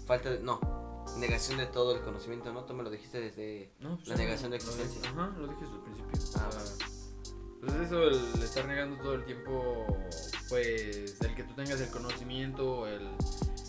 falta 0.07 0.31
de 0.31 0.39
no 0.39 0.84
negación 1.19 1.59
de 1.59 1.67
todo 1.67 1.95
el 1.95 2.03
conocimiento, 2.03 2.53
¿no? 2.53 2.65
Tú 2.65 2.75
me 2.75 2.83
lo 2.83 2.91
dijiste 2.91 3.21
desde 3.21 3.73
No, 3.81 3.97
pues 3.97 4.09
La 4.09 4.17
negación 4.17 4.51
de 4.51 4.59
lo 4.59 4.65
existencia. 4.65 5.11
Ajá, 5.11 5.33
lo 5.39 5.47
dije 5.49 5.61
desde 5.63 5.77
el 5.77 5.83
principio. 5.83 6.21
Ah, 6.37 6.51
pues 7.61 7.75
eso, 7.87 8.03
el 8.03 8.43
estar 8.43 8.67
negando 8.67 9.03
todo 9.03 9.15
el 9.15 9.25
tiempo, 9.25 9.87
pues, 10.49 11.21
el 11.21 11.35
que 11.35 11.45
tú 11.45 11.55
tengas 11.55 11.81
el 11.81 11.89
conocimiento, 11.89 12.87
el, 12.87 13.09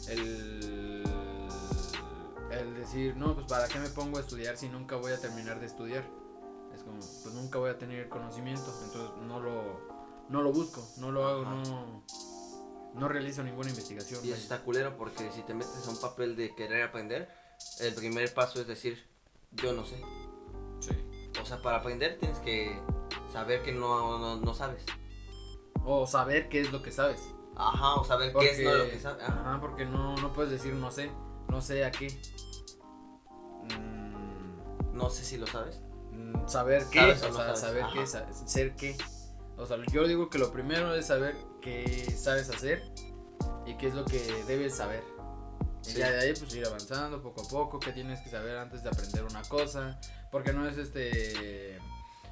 el, 0.10 1.04
el 2.52 2.76
decir, 2.76 3.16
no, 3.16 3.36
pues, 3.36 3.48
¿para 3.48 3.68
qué 3.70 3.80
me 3.80 3.90
pongo 3.90 4.18
a 4.18 4.22
estudiar 4.22 4.58
si 4.58 4.68
nunca 4.68 4.98
voy 4.98 5.14
a 5.14 5.20
terminar 5.22 5.60
de 5.62 5.68
estudiar? 5.68 6.04
Es 6.74 6.84
como, 6.84 7.00
pues, 7.00 7.34
nunca 7.34 7.58
voy 7.58 7.70
a 7.70 7.78
tener 7.78 8.10
conocimiento, 8.10 8.66
entonces 8.84 9.12
no 9.28 9.40
lo, 9.40 9.80
no 10.30 10.42
lo 10.42 10.52
busco, 10.52 10.86
no 10.98 11.12
lo 11.12 11.26
hago, 11.26 11.44
Ajá. 11.44 11.56
no, 11.56 12.04
no 12.96 13.08
realizo 13.08 13.44
ninguna 13.44 13.70
investigación. 13.70 14.26
Y 14.26 14.32
eso 14.32 14.42
está 14.42 14.62
culero 14.62 14.98
porque 14.98 15.30
si 15.32 15.42
te 15.44 15.54
metes 15.54 15.88
a 15.88 15.92
un 15.92 16.00
papel 16.00 16.36
de 16.36 16.54
querer 16.56 16.84
aprender, 16.84 17.30
el 17.80 17.94
primer 17.94 18.34
paso 18.34 18.60
es 18.62 18.68
decir, 18.68 19.06
yo 19.52 19.74
no 19.74 19.86
sé. 19.86 20.02
Sí. 20.80 20.92
O 21.42 21.46
sea, 21.46 21.62
para 21.62 21.78
aprender 21.78 22.18
tienes 22.20 22.40
que 22.40 22.80
saber 23.32 23.62
que 23.64 23.72
no, 23.74 24.18
no, 24.20 24.38
no 24.38 24.54
sabes. 24.54 24.84
O 25.84 26.08
saber 26.08 26.50
qué 26.50 26.62
es 26.62 26.72
lo 26.72 26.82
que 26.82 26.92
sabes. 26.92 27.22
Ajá, 27.58 27.96
o 27.96 28.04
saber 28.04 28.34
Porque, 28.34 28.50
qué 28.50 28.56
es 28.56 28.64
no 28.66 28.74
lo 28.76 28.90
que 28.90 29.00
sabes. 29.00 29.24
Ajá. 29.24 29.42
Ajá, 29.42 29.62
porque 29.62 29.86
no, 29.86 30.16
no 30.18 30.34
puedes 30.34 30.52
decir 30.52 30.74
no 30.74 30.92
sé, 30.92 31.12
no 31.50 31.62
sé 31.62 31.86
a 31.86 31.92
qué. 31.92 32.08
Mm, 33.64 34.96
No 34.98 35.10
sé 35.10 35.24
si 35.24 35.38
lo 35.38 35.48
sabes. 35.48 35.82
mm, 36.12 36.48
saber 36.48 36.86
qué, 36.92 37.00
¿Sabes 37.00 37.24
o 37.24 37.26
o 37.28 37.30
no 37.30 37.36
sea, 37.36 37.46
sabes? 37.56 37.60
saber 37.60 37.84
Ajá. 37.84 37.94
qué, 37.94 38.48
ser 38.48 38.76
qué. 38.76 38.98
O 39.58 39.66
sea, 39.66 39.78
yo 39.92 40.06
digo 40.08 40.30
que 40.30 40.38
lo 40.38 40.52
primero 40.52 40.94
es 40.96 41.08
saber 41.08 41.36
qué 41.66 42.06
sabes 42.16 42.50
hacer 42.50 42.82
y 43.66 43.76
qué 43.78 43.88
es 43.88 43.96
lo 43.96 44.06
que 44.06 44.20
debes 44.48 44.76
saber. 44.76 45.04
Y 45.84 45.90
Sí. 45.92 45.98
ya 46.00 46.12
de 46.12 46.20
ahí 46.20 46.34
pues 46.34 46.54
ir 46.56 46.66
avanzando 46.66 47.22
poco 47.22 47.42
a 47.42 47.48
poco, 47.48 47.80
qué 47.80 47.92
tienes 47.92 48.22
que 48.22 48.30
saber 48.30 48.56
antes 48.58 48.84
de 48.84 48.90
aprender 48.90 49.24
una 49.24 49.42
cosa, 49.44 50.00
porque 50.32 50.54
no 50.54 50.68
es 50.68 50.78
este 50.78 51.78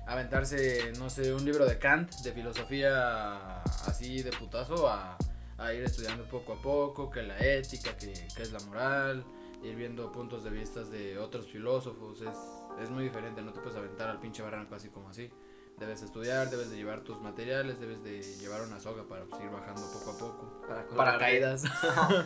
aventarse, 0.05 0.91
no 0.99 1.09
sé, 1.09 1.33
un 1.33 1.45
libro 1.45 1.65
de 1.65 1.77
Kant 1.79 2.11
de 2.23 2.31
filosofía 2.33 3.61
así 3.87 4.21
de 4.21 4.31
putazo 4.31 4.87
a, 4.89 5.17
a 5.57 5.73
ir 5.73 5.83
estudiando 5.83 6.27
poco 6.29 6.53
a 6.53 6.61
poco, 6.61 7.09
que 7.09 7.23
la 7.23 7.37
ética, 7.39 7.95
que, 7.97 8.11
que 8.35 8.41
es 8.43 8.51
la 8.51 8.59
moral, 8.61 9.23
ir 9.63 9.75
viendo 9.75 10.11
puntos 10.11 10.43
de 10.43 10.49
vista 10.49 10.83
de 10.83 11.17
otros 11.17 11.47
filósofos, 11.47 12.21
es, 12.21 12.83
es 12.83 12.89
muy 12.89 13.03
diferente, 13.05 13.41
no 13.41 13.53
te 13.53 13.61
puedes 13.61 13.77
aventar 13.77 14.09
al 14.09 14.19
pinche 14.19 14.41
barranco 14.43 14.75
así 14.75 14.89
como 14.89 15.09
así. 15.09 15.31
Debes 15.79 16.01
estudiar, 16.03 16.49
debes 16.49 16.69
de 16.69 16.77
llevar 16.77 17.01
tus 17.01 17.19
materiales, 17.21 17.79
debes 17.79 18.03
de 18.03 18.21
llevar 18.39 18.61
una 18.61 18.79
soga 18.79 19.03
para 19.03 19.25
pues, 19.25 19.41
ir 19.43 19.49
bajando 19.49 19.81
poco 19.91 20.11
a 20.11 20.17
poco. 20.17 20.61
Para. 20.67 20.87
Paracaídas. 20.87 21.63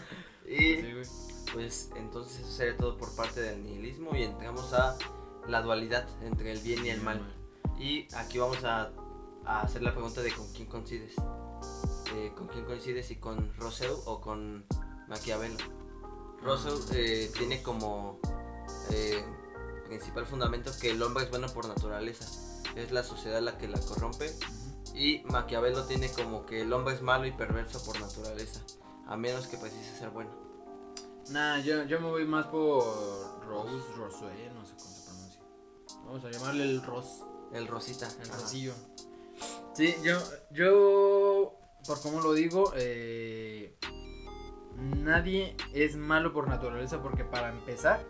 Y 0.48 0.58
Sí, 0.58 0.94
güey. 0.94 1.06
pues 1.54 1.90
entonces 1.98 2.40
eso 2.40 2.52
sería 2.52 2.78
todo 2.78 2.98
por 2.98 3.14
parte 3.18 3.42
del 3.42 3.62
nihilismo 3.64 4.16
y 4.16 4.24
entramos 4.24 4.72
a 4.72 4.98
la 5.46 5.62
dualidad 5.62 6.08
entre 6.22 6.54
el 6.54 6.60
bien 6.60 6.86
y 6.86 6.90
el 6.90 7.02
mal. 7.02 7.22
Y 7.78 8.08
aquí 8.16 8.38
vamos 8.38 8.64
a, 8.64 8.94
a 9.46 9.62
hacer 9.62 9.84
la 9.84 9.92
pregunta 9.92 10.22
de 10.22 10.32
con 10.32 10.48
quién 10.54 10.68
coincides. 10.70 11.16
Eh, 12.16 12.32
¿Con 12.38 12.48
quién 12.48 12.64
coincides? 12.64 13.08
¿Si 13.08 13.18
con 13.18 13.54
Rousseau 13.58 14.02
o 14.06 14.22
con 14.22 14.66
Maquiavelo? 15.10 15.58
Rousseau 16.42 16.80
eh, 16.94 17.30
tiene 17.38 17.62
como 17.62 18.20
eh, 18.92 19.22
principal 19.88 20.26
fundamento 20.26 20.72
que 20.80 20.92
el 20.92 21.04
hombre 21.04 21.26
es 21.26 21.30
bueno 21.30 21.48
por 21.50 21.68
naturaleza. 21.68 22.26
Es 22.78 22.92
la 22.92 23.02
sociedad 23.04 23.42
la 23.42 23.58
que 23.58 23.68
la 23.68 23.80
corrompe. 23.80 24.32
Y 24.94 25.24
Maquiavelo 25.26 25.86
tiene 25.86 26.12
como 26.12 26.46
que 26.46 26.62
el 26.62 26.72
hombre 26.72 26.94
es 26.94 27.02
malo 27.02 27.26
y 27.26 27.32
perverso 27.32 27.84
por 27.84 28.00
naturaleza. 28.00 28.62
A 29.08 29.18
menos 29.18 29.48
que 29.48 29.58
precise 29.58 29.98
ser 29.98 30.12
bueno. 30.12 30.30
Nah, 31.32 31.60
yo, 31.60 31.84
yo 31.84 32.00
me 32.00 32.08
voy 32.08 32.26
más 32.26 32.46
por 32.48 32.84
Rose, 33.46 33.84
Rosue, 33.98 34.50
no 34.54 34.66
sé 34.66 34.76
cómo 34.78 34.96
se 34.96 35.04
pronuncia. 35.06 35.42
Vamos 36.06 36.24
a 36.24 36.32
llamarle 36.32 36.64
el 36.64 36.84
Ros, 36.84 37.24
El 37.52 37.68
Rosita. 37.68 38.08
el 38.22 38.30
ajá. 38.30 38.40
Rosillo. 38.40 38.74
Sí, 39.74 39.96
yo, 40.04 40.18
yo, 40.52 41.54
por 41.86 42.02
cómo 42.02 42.22
lo 42.22 42.34
digo, 42.34 42.72
eh, 42.76 43.78
nadie 44.76 45.56
es 45.74 45.96
malo 45.96 46.32
por 46.32 46.48
naturaleza 46.48 47.02
porque 47.02 47.24
para 47.24 47.50
empezar, 47.50 48.06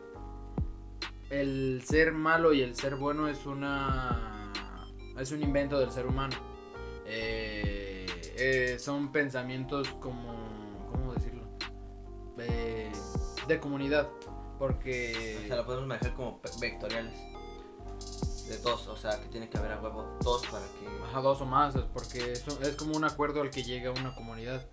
el 1.30 1.84
ser 1.86 2.12
malo 2.14 2.54
y 2.54 2.62
el 2.62 2.76
ser 2.76 2.96
bueno 2.96 3.28
es 3.28 3.46
una, 3.46 4.37
es 5.20 5.32
un 5.32 5.42
invento 5.42 5.80
del 5.80 5.92
ser 5.92 6.06
humano. 6.06 6.36
Eh, 7.06 8.06
eh, 8.38 8.78
son 8.80 9.12
pensamientos 9.12 9.90
como, 10.00 10.90
¿cómo 10.92 11.14
decirlo? 11.14 11.44
Eh, 12.38 12.92
de 13.48 13.60
comunidad, 13.60 14.10
porque... 14.60 15.40
O 15.44 15.48
sea, 15.48 15.58
lo 15.58 15.66
podemos 15.66 15.88
manejar 15.88 16.14
como 16.16 16.42
vectoriales. 16.60 17.18
De 18.48 18.58
dos, 18.60 18.88
o 18.88 18.96
sea, 18.96 19.20
que 19.20 19.28
tiene 19.28 19.50
que 19.50 19.58
haber 19.58 19.74
a 19.74 19.82
huevo 19.82 20.18
dos 20.22 20.46
para 20.48 20.64
que. 20.66 20.88
Ajá, 21.04 21.20
dos 21.20 21.42
o 21.42 21.46
más, 21.46 21.76
porque 21.94 22.32
es 22.32 22.76
como 22.78 22.96
un 22.96 23.04
acuerdo 23.04 23.42
al 23.42 23.50
que 23.50 23.62
llega 23.62 23.92
una 23.92 24.16
comunidad. 24.16 24.66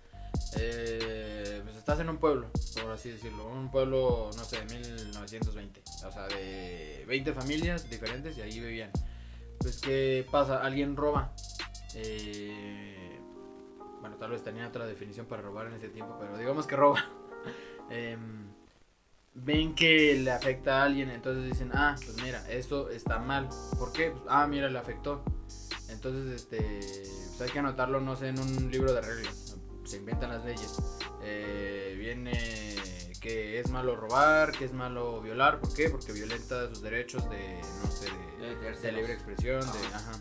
Eh, 0.57 1.61
pues 1.63 1.75
estás 1.75 1.99
en 1.99 2.09
un 2.09 2.17
pueblo, 2.17 2.49
por 2.81 2.91
así 2.91 3.09
decirlo, 3.09 3.47
un 3.47 3.69
pueblo, 3.69 4.29
no 4.35 4.43
sé, 4.43 4.57
de 4.57 4.65
1920, 4.65 5.81
o 6.05 6.11
sea, 6.11 6.27
de 6.27 7.03
20 7.07 7.33
familias 7.33 7.89
diferentes 7.89 8.37
y 8.37 8.41
ahí 8.41 8.59
vivían. 8.59 8.91
Pues, 9.59 9.79
¿qué 9.81 10.25
pasa? 10.31 10.61
Alguien 10.61 10.95
roba. 10.95 11.33
Eh, 11.95 13.19
bueno, 14.01 14.17
tal 14.17 14.31
vez 14.31 14.43
tenía 14.43 14.67
otra 14.67 14.85
definición 14.85 15.25
para 15.25 15.41
robar 15.41 15.67
en 15.67 15.73
ese 15.73 15.89
tiempo, 15.89 16.15
pero 16.19 16.37
digamos 16.37 16.67
que 16.67 16.75
roba. 16.75 17.03
Em, 17.91 18.47
ven 19.35 19.75
que 19.75 20.15
le 20.15 20.31
afecta 20.31 20.81
a 20.81 20.85
alguien, 20.85 21.11
entonces 21.11 21.43
dicen, 21.45 21.69
ah, 21.75 21.95
pues 22.03 22.19
mira, 22.23 22.43
esto 22.49 22.89
está 22.89 23.19
mal. 23.19 23.47
¿Por 23.77 23.91
qué? 23.93 24.09
Pues, 24.09 24.23
ah, 24.27 24.47
mira, 24.47 24.69
le 24.69 24.79
afectó. 24.79 25.23
Entonces, 25.89 26.33
este, 26.33 26.57
pues 26.57 27.41
hay 27.41 27.49
que 27.49 27.59
anotarlo, 27.59 28.01
no 28.01 28.15
sé, 28.15 28.29
en 28.29 28.39
un 28.39 28.71
libro 28.71 28.91
de 28.91 29.01
reglas. 29.01 29.57
Se 29.83 29.97
inventan 29.97 30.31
las 30.31 30.43
leyes. 30.43 30.81
Eh, 31.21 31.95
viene 31.99 32.75
que 33.25 33.59
es 33.59 33.71
malo 33.71 33.95
robar, 33.95 34.51
que 34.51 34.65
es 34.65 34.73
malo 34.73 35.19
violar. 35.19 35.59
¿Por 35.59 35.73
qué? 35.73 35.89
Porque 35.89 36.11
violenta 36.11 36.69
sus 36.69 36.81
derechos 36.83 37.27
de, 37.29 37.59
de, 38.39 38.91
libre 38.91 39.13
expresión, 39.13 39.61
de, 39.61 39.87
Ajá. 39.93 40.11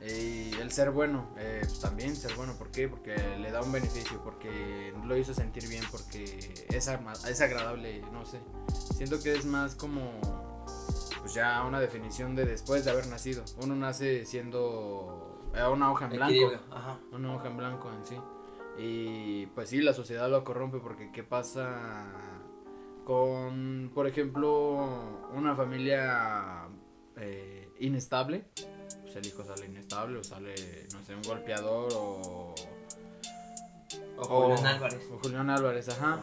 Y 0.00 0.54
el 0.60 0.70
ser 0.70 0.92
bueno, 0.92 1.28
eh, 1.38 1.58
pues 1.62 1.80
también 1.80 2.14
ser 2.14 2.34
bueno, 2.34 2.56
¿por 2.56 2.70
qué? 2.70 2.88
Porque 2.88 3.16
le 3.38 3.50
da 3.50 3.62
un 3.62 3.72
beneficio, 3.72 4.22
porque 4.22 4.94
lo 5.04 5.16
hizo 5.16 5.34
sentir 5.34 5.68
bien, 5.68 5.82
porque 5.90 6.24
es, 6.68 6.88
es 6.88 7.40
agradable, 7.40 8.02
no 8.12 8.24
sé. 8.24 8.40
Siento 8.96 9.20
que 9.20 9.32
es 9.32 9.44
más 9.44 9.74
como, 9.74 10.20
pues 11.20 11.34
ya 11.34 11.64
una 11.64 11.80
definición 11.80 12.36
de 12.36 12.44
después 12.44 12.84
de 12.84 12.92
haber 12.92 13.08
nacido. 13.08 13.44
Uno 13.60 13.74
nace 13.74 14.24
siendo 14.24 15.50
eh, 15.54 15.66
una 15.66 15.90
hoja 15.90 16.04
en 16.04 16.12
blanco, 16.12 16.52
Ajá. 16.70 16.98
una 17.10 17.34
hoja 17.34 17.48
en 17.48 17.56
blanco 17.56 17.90
en 17.92 18.06
sí. 18.06 18.16
Y 18.78 19.46
pues 19.46 19.70
sí, 19.70 19.80
la 19.80 19.92
sociedad 19.92 20.30
lo 20.30 20.44
corrompe 20.44 20.78
porque 20.78 21.10
¿qué 21.10 21.24
pasa 21.24 22.06
con, 23.04 23.90
por 23.94 24.06
ejemplo, 24.06 25.28
una 25.34 25.56
familia 25.56 26.68
eh, 27.20 27.68
inestable? 27.80 28.44
Pues 29.02 29.16
el 29.16 29.26
hijo 29.26 29.44
sale 29.44 29.66
inestable 29.66 30.18
o 30.18 30.24
sale, 30.24 30.54
no 30.92 31.02
sé, 31.04 31.14
un 31.14 31.22
golpeador 31.22 31.92
o... 31.94 32.54
O 34.18 34.24
Julián 34.24 34.64
o- 34.64 34.68
Álvarez. 34.68 35.00
o 35.12 35.18
Julián 35.18 35.50
Álvarez, 35.50 35.88
ajá. 35.88 36.20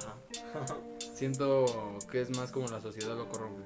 Ajá. 0.53 0.77
Siento 1.15 1.97
que 2.11 2.21
es 2.21 2.35
más 2.37 2.51
como 2.51 2.67
la 2.67 2.81
sociedad 2.81 3.15
lo 3.15 3.29
corrompe. 3.29 3.63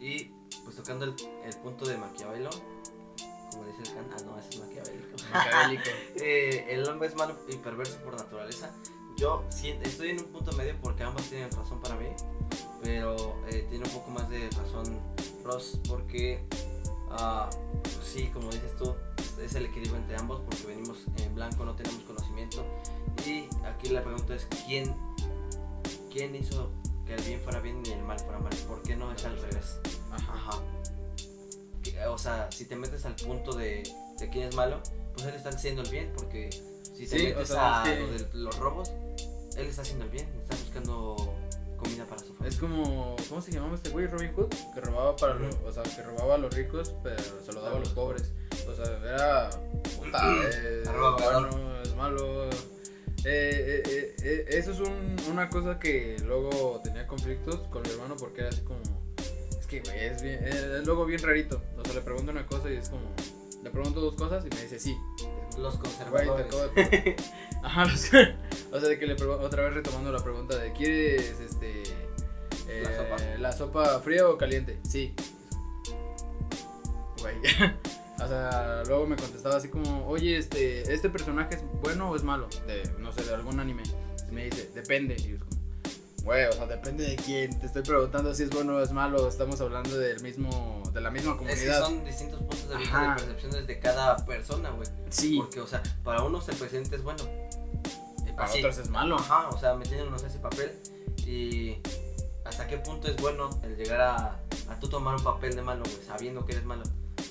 Y 0.00 0.24
pues 0.64 0.76
tocando 0.76 1.04
el, 1.04 1.14
el 1.44 1.56
punto 1.62 1.86
de 1.86 1.96
Maquiavelo, 1.96 2.50
como 3.50 3.64
dice 3.66 3.82
el 3.90 3.94
can, 3.94 4.06
ah 4.12 4.22
no, 4.24 4.38
ese 4.38 4.48
es 4.50 4.58
maquiavélico. 4.58 5.16
Maquiavélico. 5.32 5.84
Eh, 6.22 6.66
el 6.70 6.88
hombre 6.88 7.08
es 7.08 7.14
malo 7.14 7.36
y 7.48 7.56
perverso 7.56 7.98
por 8.02 8.16
naturaleza. 8.16 8.74
Yo 9.16 9.44
sien- 9.50 9.80
estoy 9.82 10.10
en 10.10 10.18
un 10.20 10.26
punto 10.26 10.52
medio 10.52 10.74
porque 10.82 11.04
ambos 11.04 11.22
tienen 11.28 11.50
razón 11.52 11.80
para 11.80 11.94
mí, 11.96 12.08
pero 12.82 13.16
eh, 13.48 13.64
tiene 13.70 13.84
un 13.86 13.90
poco 13.92 14.10
más 14.10 14.28
de 14.28 14.50
razón 14.50 14.98
Porque 15.88 16.40
pues 17.82 18.06
sí, 18.12 18.28
como 18.32 18.50
dices 18.50 18.74
tú, 18.76 18.94
es 19.42 19.54
el 19.54 19.66
equilibrio 19.66 19.96
entre 19.96 20.16
ambos 20.16 20.40
porque 20.40 20.66
venimos 20.66 20.98
en 21.18 21.34
blanco, 21.34 21.64
no 21.64 21.74
tenemos 21.76 22.02
conocimiento 22.04 22.64
y 23.26 23.48
aquí 23.64 23.88
la 23.90 24.02
pregunta 24.02 24.34
es 24.34 24.46
quién 24.66 24.94
quién 26.12 26.34
hizo 26.34 26.70
que 27.06 27.14
el 27.14 27.22
bien 27.22 27.40
fuera 27.40 27.60
bien 27.60 27.82
y 27.86 27.90
el 27.92 28.02
mal 28.02 28.18
fuera 28.18 28.38
mal. 28.38 28.52
¿Por 28.66 28.82
qué 28.82 28.96
no 28.96 29.12
es 29.12 29.24
al 29.24 29.36
revés? 29.40 29.78
Ajá. 30.10 30.32
Ajá. 30.34 30.62
Que, 31.82 32.06
O 32.06 32.18
sea, 32.18 32.48
si 32.50 32.64
te 32.64 32.74
metes 32.74 33.04
al 33.04 33.14
punto 33.14 33.52
de, 33.54 33.82
de 34.18 34.28
quién 34.30 34.48
es 34.48 34.54
malo, 34.56 34.80
pues 35.14 35.26
él 35.26 35.34
está 35.34 35.50
haciendo 35.50 35.82
el 35.82 35.90
bien, 35.90 36.12
porque 36.16 36.50
si 36.82 37.06
te 37.06 37.18
Sí, 37.18 37.24
metes 37.26 37.50
o 37.50 37.54
sea, 37.54 37.82
a 37.82 37.88
es 37.92 37.94
que- 37.94 38.00
lo 38.00 38.12
de 38.12 38.28
los 38.34 38.58
robos, 38.58 38.90
él 39.56 39.66
está 39.66 39.82
haciendo 39.82 40.04
el 40.06 40.10
bien, 40.10 40.26
está 40.40 40.56
buscando 40.56 41.32
comida 41.76 42.04
para 42.06 42.18
su 42.20 42.28
familia. 42.34 42.48
Es 42.48 42.56
como, 42.56 43.16
¿cómo 43.28 43.40
se 43.40 43.52
llamaba 43.52 43.74
este 43.74 43.90
güey? 43.90 44.06
Robin 44.06 44.32
Hood, 44.34 44.48
que 44.74 44.80
robaba 44.80 45.14
para 45.16 45.34
los, 45.34 45.54
o 45.64 45.72
sea, 45.72 45.82
que 45.82 46.02
robaba 46.02 46.34
a 46.34 46.38
los 46.38 46.54
ricos, 46.54 46.94
pero 47.02 47.22
se 47.44 47.52
lo 47.52 47.60
daba 47.60 47.76
a 47.76 47.80
los 47.80 47.90
pobres. 47.90 48.32
O 48.68 48.74
sea, 48.74 48.84
era, 48.98 49.50
puta, 49.98 50.34
eh, 50.52 50.82
bueno, 50.86 51.80
es 51.82 51.94
malo. 51.94 52.48
Eh, 52.48 52.50
eh, 53.24 53.82
eh, 53.86 54.16
eh, 54.22 54.44
eso 54.50 54.70
es 54.72 54.78
un- 54.80 55.16
una 55.30 55.48
cosa 55.48 55.78
que 55.80 56.16
luego 56.24 56.80
tenía 56.84 57.06
conflictos 57.08 57.66
con 57.68 57.82
mi 57.82 57.90
hermano 57.90 58.14
porque 58.16 58.42
era 58.42 58.50
así 58.50 58.60
como, 58.62 58.80
es 59.58 59.66
que 59.66 59.80
güey, 59.80 59.98
es, 60.06 60.22
bien, 60.22 60.38
eh, 60.44 60.76
es 60.80 60.86
luego 60.86 61.04
bien 61.06 61.20
rarito. 61.22 61.60
O 61.76 61.84
sea, 61.84 61.94
le 61.94 62.00
pregunto 62.02 62.30
una 62.30 62.46
cosa 62.46 62.70
y 62.70 62.76
es 62.76 62.88
como, 62.88 63.02
le 63.64 63.70
pregunto 63.70 64.00
dos 64.00 64.14
cosas 64.14 64.44
y 64.44 64.54
me 64.54 64.62
dice 64.62 64.78
sí. 64.78 64.96
Los 65.58 65.78
Güey, 65.78 65.92
conservadores. 66.26 66.50
de- 66.74 67.16
Ajá, 67.62 67.84
los- 67.86 68.04
o 68.72 68.80
sea, 68.80 68.88
de 68.88 68.98
que 68.98 69.06
le 69.06 69.14
otra 69.24 69.62
vez 69.64 69.74
retomando 69.74 70.12
la 70.12 70.22
pregunta 70.22 70.56
de 70.58 70.72
¿quieres 70.72 71.40
este 71.40 71.82
eh, 72.68 72.82
¿La 72.84 72.96
sopa? 72.96 73.16
la 73.38 73.52
sopa 73.52 74.00
fría 74.00 74.28
o 74.28 74.36
caliente? 74.38 74.78
Sí. 74.88 75.14
Güey. 77.20 77.36
o 78.22 78.28
sea, 78.28 78.82
luego 78.86 79.06
me 79.06 79.16
contestaba 79.16 79.56
así 79.56 79.68
como, 79.68 80.06
"Oye, 80.06 80.36
este 80.36 80.92
este 80.92 81.08
personaje 81.10 81.56
es 81.56 81.62
bueno 81.82 82.10
o 82.10 82.16
es 82.16 82.22
malo?" 82.22 82.48
de 82.66 82.82
no 82.98 83.12
sé, 83.12 83.24
de 83.24 83.34
algún 83.34 83.58
anime. 83.60 83.82
Y 84.28 84.32
me 84.32 84.44
dice, 84.44 84.70
"Depende." 84.74 85.16
Y 85.18 85.32
yo 85.32 85.38
como, 85.38 85.56
Güey, 86.24 86.44
o 86.46 86.52
sea, 86.52 86.66
depende 86.66 87.04
de 87.06 87.14
quién. 87.16 87.56
Te 87.58 87.66
estoy 87.66 87.82
preguntando 87.82 88.34
si 88.34 88.42
es 88.42 88.50
bueno 88.50 88.76
o 88.76 88.80
es 88.82 88.90
malo. 88.90 89.28
Estamos 89.28 89.60
hablando 89.60 89.96
del 89.96 90.20
mismo, 90.22 90.82
de 90.96 91.00
la 91.02 91.10
misma 91.10 91.32
Es 91.32 91.38
que 91.38 91.44
comunidad. 91.46 91.80
son 91.80 92.04
distintos 92.04 92.40
puntos 92.40 92.68
de 92.68 92.76
vista 92.78 92.96
Ajá. 93.02 93.14
de 93.14 93.22
percepciones 93.22 93.66
de 93.66 93.78
cada 93.78 94.16
persona, 94.26 94.70
güey. 94.70 94.88
Sí. 95.10 95.36
Porque, 95.38 95.60
o 95.60 95.66
sea, 95.66 95.82
para 96.02 96.22
unos 96.22 96.48
el 96.48 96.56
presidente 96.56 96.96
es 96.96 97.02
bueno. 97.02 97.22
Y 98.26 98.32
para 98.32 98.50
otros 98.52 98.78
es 98.78 98.90
malo. 98.90 99.16
Ajá, 99.16 99.48
o 99.50 99.58
sea, 99.58 99.74
metiéndonos 99.74 100.22
ese 100.24 100.38
papel. 100.38 100.72
Y 101.26 101.76
hasta 102.44 102.66
qué 102.66 102.78
punto 102.78 103.08
es 103.08 103.16
bueno 103.16 103.50
el 103.62 103.76
llegar 103.76 104.00
a, 104.00 104.40
a 104.70 104.80
tú 104.80 104.88
tomar 104.88 105.14
un 105.16 105.22
papel 105.22 105.54
de 105.54 105.62
malo, 105.62 105.82
güey, 105.84 106.04
sabiendo 106.06 106.44
que 106.44 106.52
eres 106.52 106.64
malo. 106.64 106.82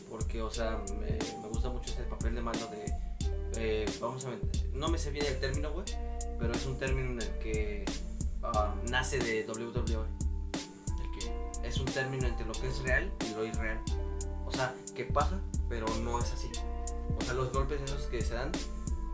Porque, 0.10 0.42
o 0.42 0.50
sea, 0.52 0.80
me, 1.00 1.18
me 1.42 1.48
gusta 1.50 1.70
mucho 1.70 1.92
ese 1.92 2.04
papel 2.04 2.36
de 2.36 2.42
malo 2.42 2.60
de. 2.68 2.86
eh, 3.58 3.86
vamos 4.00 4.26
a 4.26 4.30
met- 4.30 4.72
No 4.74 4.88
me 4.90 4.98
sé 4.98 5.12
bien 5.12 5.26
el 5.26 5.40
término, 5.40 5.72
güey. 5.72 5.86
Pero 6.40 6.54
es 6.54 6.66
un 6.66 6.78
término 6.78 7.12
en 7.12 7.22
el 7.22 7.38
que 7.40 7.86
ah, 8.44 8.76
nace 8.90 9.18
de 9.20 9.46
WWE. 9.48 10.06
Es 11.66 11.78
un 11.78 11.86
término 11.86 12.28
entre 12.28 12.46
lo 12.46 12.54
que 12.54 12.68
es 12.68 12.80
real 12.84 13.12
y 13.30 13.34
lo 13.36 13.46
irreal. 13.46 13.80
O 14.46 14.52
sea, 14.52 14.74
que 14.96 15.06
pasa, 15.06 15.40
pero 15.68 15.86
no 16.04 16.20
es 16.20 16.32
así. 16.32 16.50
O 17.20 17.22
sea, 17.24 17.34
los 17.34 17.52
golpes 17.52 17.82
esos 17.82 18.04
que 18.04 18.22
se 18.22 18.34
dan, 18.36 18.52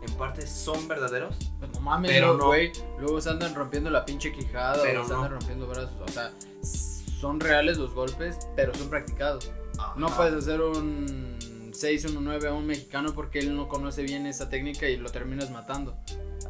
en 0.06 0.12
parte 0.14 0.46
son 0.46 0.86
verdaderos, 0.88 1.36
Pues 1.58 1.70
no 1.72 1.80
mames, 1.80 2.10
Pero 2.10 2.28
no, 2.32 2.38
no. 2.38 2.46
güey. 2.48 2.72
Luego 2.98 3.20
se 3.20 3.30
andan 3.30 3.54
rompiendo 3.54 3.88
la 3.90 4.04
pinche 4.04 4.32
quijada 4.32 4.82
Pero 4.82 5.02
o 5.02 5.04
se 5.04 5.10
no. 5.12 5.16
andan 5.16 5.32
rompiendo 5.32 5.66
brazos. 5.66 5.90
O 6.06 6.08
sea, 6.08 6.30
son 6.62 7.40
reales 7.40 7.78
los 7.78 7.94
golpes, 7.94 8.36
pero 8.56 8.74
son 8.74 8.88
practicados. 8.90 9.50
No 9.96 10.06
Ajá. 10.08 10.16
puedes 10.16 10.34
hacer 10.34 10.60
un 10.60 11.38
6-1-9 11.72 12.48
a 12.48 12.52
un 12.52 12.66
mexicano 12.66 13.14
porque 13.14 13.38
él 13.38 13.56
no 13.56 13.68
conoce 13.68 14.02
bien 14.02 14.26
esa 14.26 14.48
técnica 14.50 14.88
y 14.88 14.96
lo 14.96 15.10
terminas 15.10 15.50
matando. 15.50 15.96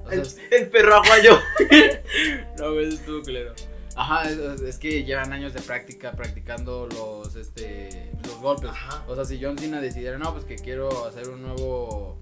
O 0.04 0.10
sea, 0.10 0.20
El, 0.50 0.62
el 0.62 0.68
perro 0.70 0.96
aguayo. 0.96 1.38
no, 2.58 2.72
güey, 2.72 2.92
estuvo 2.92 3.22
culero. 3.22 3.54
Ajá, 3.96 4.28
es, 4.30 4.38
es 4.38 4.78
que 4.78 5.04
llevan 5.04 5.32
años 5.32 5.52
de 5.52 5.60
práctica 5.60 6.12
practicando 6.12 6.86
los, 6.88 7.36
este, 7.36 8.12
los 8.24 8.36
golpes. 8.38 8.70
Ajá. 8.70 9.04
O 9.08 9.14
sea, 9.14 9.24
si 9.24 9.42
John 9.42 9.58
Cena 9.58 9.80
decidiera, 9.80 10.18
no, 10.18 10.32
pues 10.32 10.44
que 10.44 10.56
quiero 10.56 11.06
hacer 11.06 11.28
un 11.28 11.42
nuevo, 11.42 12.18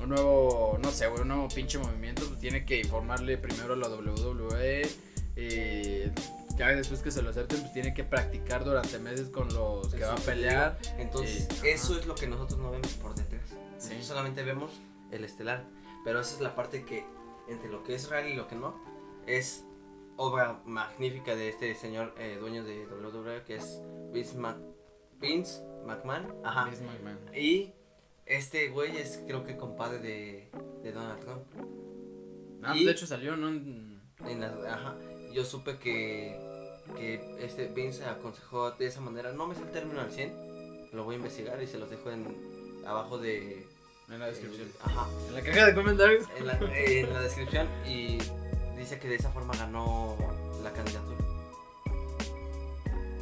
un 0.00 0.08
nuevo, 0.10 0.78
no 0.82 0.90
sé, 0.90 1.08
un 1.08 1.26
nuevo 1.28 1.48
pinche 1.48 1.78
movimiento, 1.78 2.24
pues 2.28 2.38
tiene 2.40 2.64
que 2.64 2.80
informarle 2.80 3.36
primero 3.38 3.74
a 3.74 3.76
la 3.76 3.88
WWE. 3.88 4.88
eh, 5.36 6.10
ya 6.56 6.68
después 6.68 7.00
que 7.02 7.12
se 7.12 7.22
lo 7.22 7.30
acepten, 7.30 7.60
pues 7.60 7.72
tiene 7.72 7.94
que 7.94 8.02
practicar 8.02 8.64
durante 8.64 8.98
meses 8.98 9.28
con 9.28 9.46
los 9.54 9.88
que 9.94 9.98
Eso 10.02 10.08
va 10.08 10.14
a 10.14 10.16
pelear. 10.16 10.78
Entonces, 10.98 11.42
Eh, 11.42 11.48
ajá. 11.52 11.68
eso 11.68 11.96
es 11.98 12.06
lo 12.06 12.16
que 12.16 12.26
nosotros 12.26 12.58
no 12.58 12.70
vemos 12.72 12.92
por 12.94 13.14
detrás. 13.14 13.42
Sí. 13.50 13.56
Nosotros 13.90 14.06
solamente 14.06 14.42
vemos 14.42 14.72
el 15.12 15.22
estelar. 15.24 15.64
Pero 16.04 16.20
esa 16.20 16.34
es 16.34 16.40
la 16.40 16.56
parte 16.56 16.84
que, 16.84 17.04
entre 17.48 17.68
lo 17.68 17.84
que 17.84 17.94
es 17.94 18.08
real 18.08 18.26
y 18.28 18.34
lo 18.34 18.48
que 18.48 18.56
no, 18.56 18.74
es 19.28 19.64
obra 20.18 20.60
magnífica 20.66 21.34
de 21.34 21.48
este 21.48 21.74
señor 21.74 22.12
eh, 22.18 22.36
dueño 22.40 22.62
de 22.64 22.86
WWE, 22.86 23.44
que 23.44 23.56
es 23.56 23.80
Vince, 24.12 24.36
Mac- 24.36 24.58
Vince 25.20 25.62
McMahon. 25.86 26.26
Ajá. 26.44 26.64
Vince 26.66 26.84
McMahon. 26.84 27.18
Y 27.34 27.72
este 28.26 28.68
güey 28.68 28.96
es 28.98 29.22
creo 29.26 29.42
que 29.44 29.56
compadre 29.56 29.98
de, 30.00 30.50
de 30.82 30.92
Donald 30.92 31.20
Trump. 31.20 31.42
Ah, 32.62 32.76
Y- 32.76 32.84
de 32.84 32.90
hecho 32.92 33.06
salió, 33.06 33.36
¿no? 33.36 33.48
En- 33.48 34.40
la- 34.40 34.74
ajá, 34.74 34.96
yo 35.32 35.44
supe 35.44 35.78
que, 35.78 36.36
que 36.96 37.36
este 37.40 37.68
Vince 37.68 38.04
aconsejó 38.04 38.72
de 38.72 38.86
esa 38.86 39.00
manera. 39.00 39.32
No 39.32 39.46
me 39.46 39.54
sé 39.54 39.62
el 39.62 39.70
término 39.70 40.00
al 40.00 40.10
100, 40.10 40.90
lo 40.92 41.04
voy 41.04 41.14
a 41.14 41.18
investigar 41.18 41.62
y 41.62 41.66
se 41.68 41.78
los 41.78 41.88
dejo 41.88 42.10
en 42.10 42.82
abajo 42.86 43.18
de... 43.18 43.64
En 44.10 44.18
la 44.18 44.26
descripción. 44.26 44.68
Ajá, 44.82 45.06
En 45.28 45.34
la 45.34 45.42
caja 45.42 45.66
de 45.66 45.74
comentarios. 45.74 46.24
en 46.36 46.46
la, 46.46 46.54
en 46.54 47.12
la 47.12 47.20
descripción 47.20 47.68
y 47.86 48.18
dice 48.78 48.98
que 48.98 49.08
de 49.08 49.16
esa 49.16 49.30
forma 49.30 49.54
ganó 49.56 50.16
la 50.62 50.72
candidatura 50.72 51.18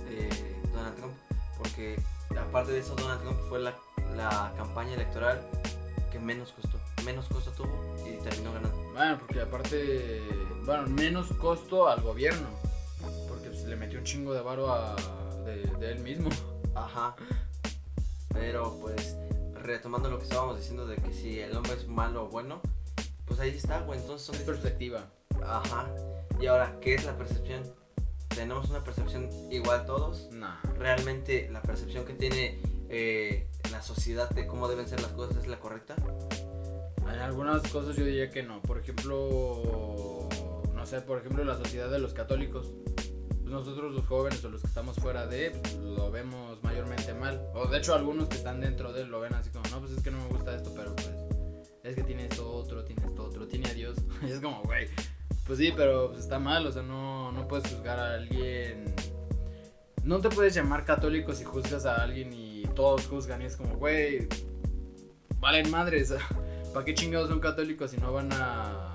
de 0.05 0.29
Donald 0.73 0.97
Trump. 0.97 1.15
Porque 1.59 2.01
aparte 2.39 2.73
de 2.73 2.81
eso, 2.81 2.95
Donald 2.95 3.23
Trump 3.23 3.39
fue 3.49 3.61
la, 3.61 3.75
la 4.15 4.53
campaña 4.57 4.95
electoral 4.95 5.41
que 6.13 6.19
menos 6.19 6.53
costó. 6.53 6.79
Menos 7.05 7.27
costo 7.27 7.51
tuvo 7.53 7.97
y 8.07 8.17
terminó 8.23 8.53
ganando. 8.53 8.77
Bueno, 8.93 9.19
porque 9.19 9.41
aparte, 9.41 10.23
bueno, 10.65 10.87
menos 10.89 11.33
costo 11.35 11.89
al 11.89 12.03
gobierno. 12.03 12.49
Porque 13.29 13.49
pues, 13.49 13.65
le 13.65 13.77
metió 13.77 13.99
un 13.99 14.05
chingo 14.05 14.33
de 14.33 14.43
varo 14.43 14.73
a, 14.73 14.97
de, 15.45 15.63
de 15.79 15.93
él 15.93 16.01
mismo. 16.01 16.29
Ajá. 16.75 17.15
Pero 18.33 18.79
pues, 18.81 19.17
retomando 19.55 20.11
lo 20.11 20.19
que 20.19 20.25
estábamos 20.25 20.57
diciendo 20.59 20.87
de 20.87 20.97
que 20.97 21.13
si 21.13 21.41
el 21.41 21.57
hombre 21.57 21.75
es 21.75 21.87
malo 21.87 22.25
o 22.25 22.29
bueno, 22.29 22.61
pues 23.25 23.41
ahí 23.41 23.51
está, 23.51 23.81
güey. 23.81 24.01
Entonces 24.01 24.27
son 24.27 24.35
Es 24.35 24.43
perspectiva. 24.43 25.07
Ajá. 25.45 25.87
Y 26.41 26.47
ahora, 26.47 26.79
¿qué 26.81 26.95
es 26.95 27.05
la 27.05 27.17
percepción? 27.17 27.63
¿Tenemos 28.29 28.69
una 28.69 28.85
percepción 28.85 29.31
igual 29.51 29.87
todos? 29.87 30.29
Nah. 30.33 30.61
¿Realmente 30.79 31.49
la 31.51 31.63
percepción 31.63 32.05
que 32.05 32.13
tiene 32.13 32.61
eh, 32.89 33.49
la 33.71 33.83
sociedad 33.83 34.29
de 34.31 34.47
cómo 34.47 34.69
deben 34.69 34.87
ser 34.87 35.01
las 35.01 35.13
cosas 35.13 35.39
es 35.39 35.47
la 35.47 35.59
correcta? 35.59 35.97
Hay 37.07 37.19
algunas 37.21 37.63
cosas 37.69 37.97
yo 37.97 38.05
diría 38.05 38.31
que 38.31 38.43
no. 38.43 38.61
Por 38.61 38.79
ejemplo, 38.79 40.29
no 40.75 40.87
sé, 40.87 41.01
por 41.01 41.19
ejemplo, 41.19 41.45
la 41.45 41.57
sociedad 41.57 41.91
de 41.91 41.99
los 41.99 42.13
católicos. 42.13 42.73
Pues 42.85 43.43
nosotros 43.45 43.95
los 43.95 44.07
jóvenes 44.07 44.45
o 44.45 44.51
los 44.51 44.61
que 44.61 44.67
estamos 44.67 44.97
fuera 44.97 45.27
de, 45.27 45.51
pues, 45.51 45.75
lo 45.77 46.11
vemos 46.11 46.63
mayormente 46.63 47.15
mal. 47.15 47.41
O 47.55 47.67
de 47.69 47.79
hecho 47.79 47.95
algunos 47.95 48.29
que 48.29 48.37
están 48.37 48.61
dentro 48.61 48.93
de 48.93 49.03
él 49.03 49.09
lo 49.09 49.21
ven 49.21 49.35
así 49.35 49.51
como, 49.51 49.65
no, 49.71 49.81
pues 49.81 49.93
es 49.93 50.03
que 50.03 50.11
no 50.11 50.19
me 50.19 50.29
gusta 50.29 50.55
esto, 50.55 50.73
pero 50.75 50.95
pues 50.97 51.11
es 51.85 51.95
que 51.95 52.03
tiene 52.03 52.27
esto 52.27 52.51
otro, 52.51 52.85
tiene 52.85 53.07
esto 53.07 53.25
otro, 53.25 53.47
tiene 53.47 53.71
a 53.71 53.75
Dios. 53.75 53.97
y 54.23 54.33
es 54.33 54.41
como, 54.41 54.63
güey, 54.65 54.89
pues 55.47 55.59
sí, 55.59 55.73
pero 55.75 56.09
pues, 56.09 56.21
está 56.21 56.39
mal, 56.39 56.67
o 56.67 56.73
sea, 56.73 56.83
no, 56.83 57.31
no 57.33 57.47
puedes 57.47 57.71
juzgar 57.71 57.99
a 58.01 58.15
alguien. 58.15 58.95
No 60.03 60.21
te 60.21 60.29
puedes 60.29 60.55
llamar 60.55 60.85
católico 60.85 61.33
si 61.33 61.45
juzgas 61.45 61.87
a 61.87 61.97
alguien 61.97 62.33
y 62.33 62.65
todos 62.75 63.07
juzgan 63.07 63.43
y 63.43 63.47
es 63.47 63.57
como, 63.57 63.77
güey, 63.77 64.29
valen 65.39 65.71
madres. 65.71 66.15
¿Para 66.73 66.85
qué 66.85 66.95
chingados 66.95 67.29
son 67.29 67.41
católicos 67.41 67.91
si 67.91 67.97
no 67.97 68.13
van 68.13 68.29
a, 68.33 68.95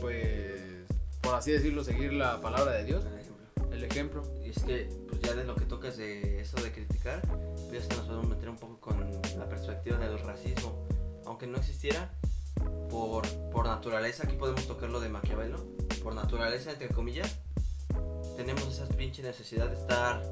pues, 0.00 0.86
por 1.20 1.34
así 1.34 1.52
decirlo, 1.52 1.82
seguir 1.82 2.12
la 2.12 2.40
palabra 2.40 2.72
de 2.72 2.84
Dios? 2.84 3.04
Por 3.04 3.18
ejemplo. 3.18 3.72
El 3.72 3.84
ejemplo. 3.84 4.22
Y 4.44 4.50
es 4.50 4.62
que, 4.62 4.88
pues 5.08 5.20
ya 5.22 5.34
de 5.34 5.44
lo 5.44 5.54
que 5.54 5.64
tocas 5.64 5.96
de 5.96 6.40
eso 6.40 6.62
de 6.62 6.70
criticar, 6.70 7.22
pues 7.22 7.72
ya 7.72 7.78
hasta 7.78 7.96
nos 7.96 8.06
podemos 8.06 8.28
meter 8.28 8.48
un 8.50 8.56
poco 8.56 8.78
con 8.78 9.10
la 9.38 9.48
perspectiva 9.48 9.98
del 9.98 10.18
racismo. 10.18 10.86
Aunque 11.24 11.46
no 11.46 11.58
existiera, 11.58 12.12
por, 12.90 13.26
por 13.50 13.66
naturaleza, 13.66 14.24
aquí 14.24 14.36
podemos 14.36 14.66
tocar 14.66 14.90
lo 14.90 15.00
de 15.00 15.08
Maquiavelo, 15.08 15.58
por 16.02 16.14
naturaleza, 16.14 16.72
entre 16.72 16.88
comillas, 16.88 17.38
tenemos 18.36 18.66
esa 18.66 18.86
pinche 18.88 19.22
necesidad 19.22 19.68
de 19.68 19.74
estar 19.76 20.22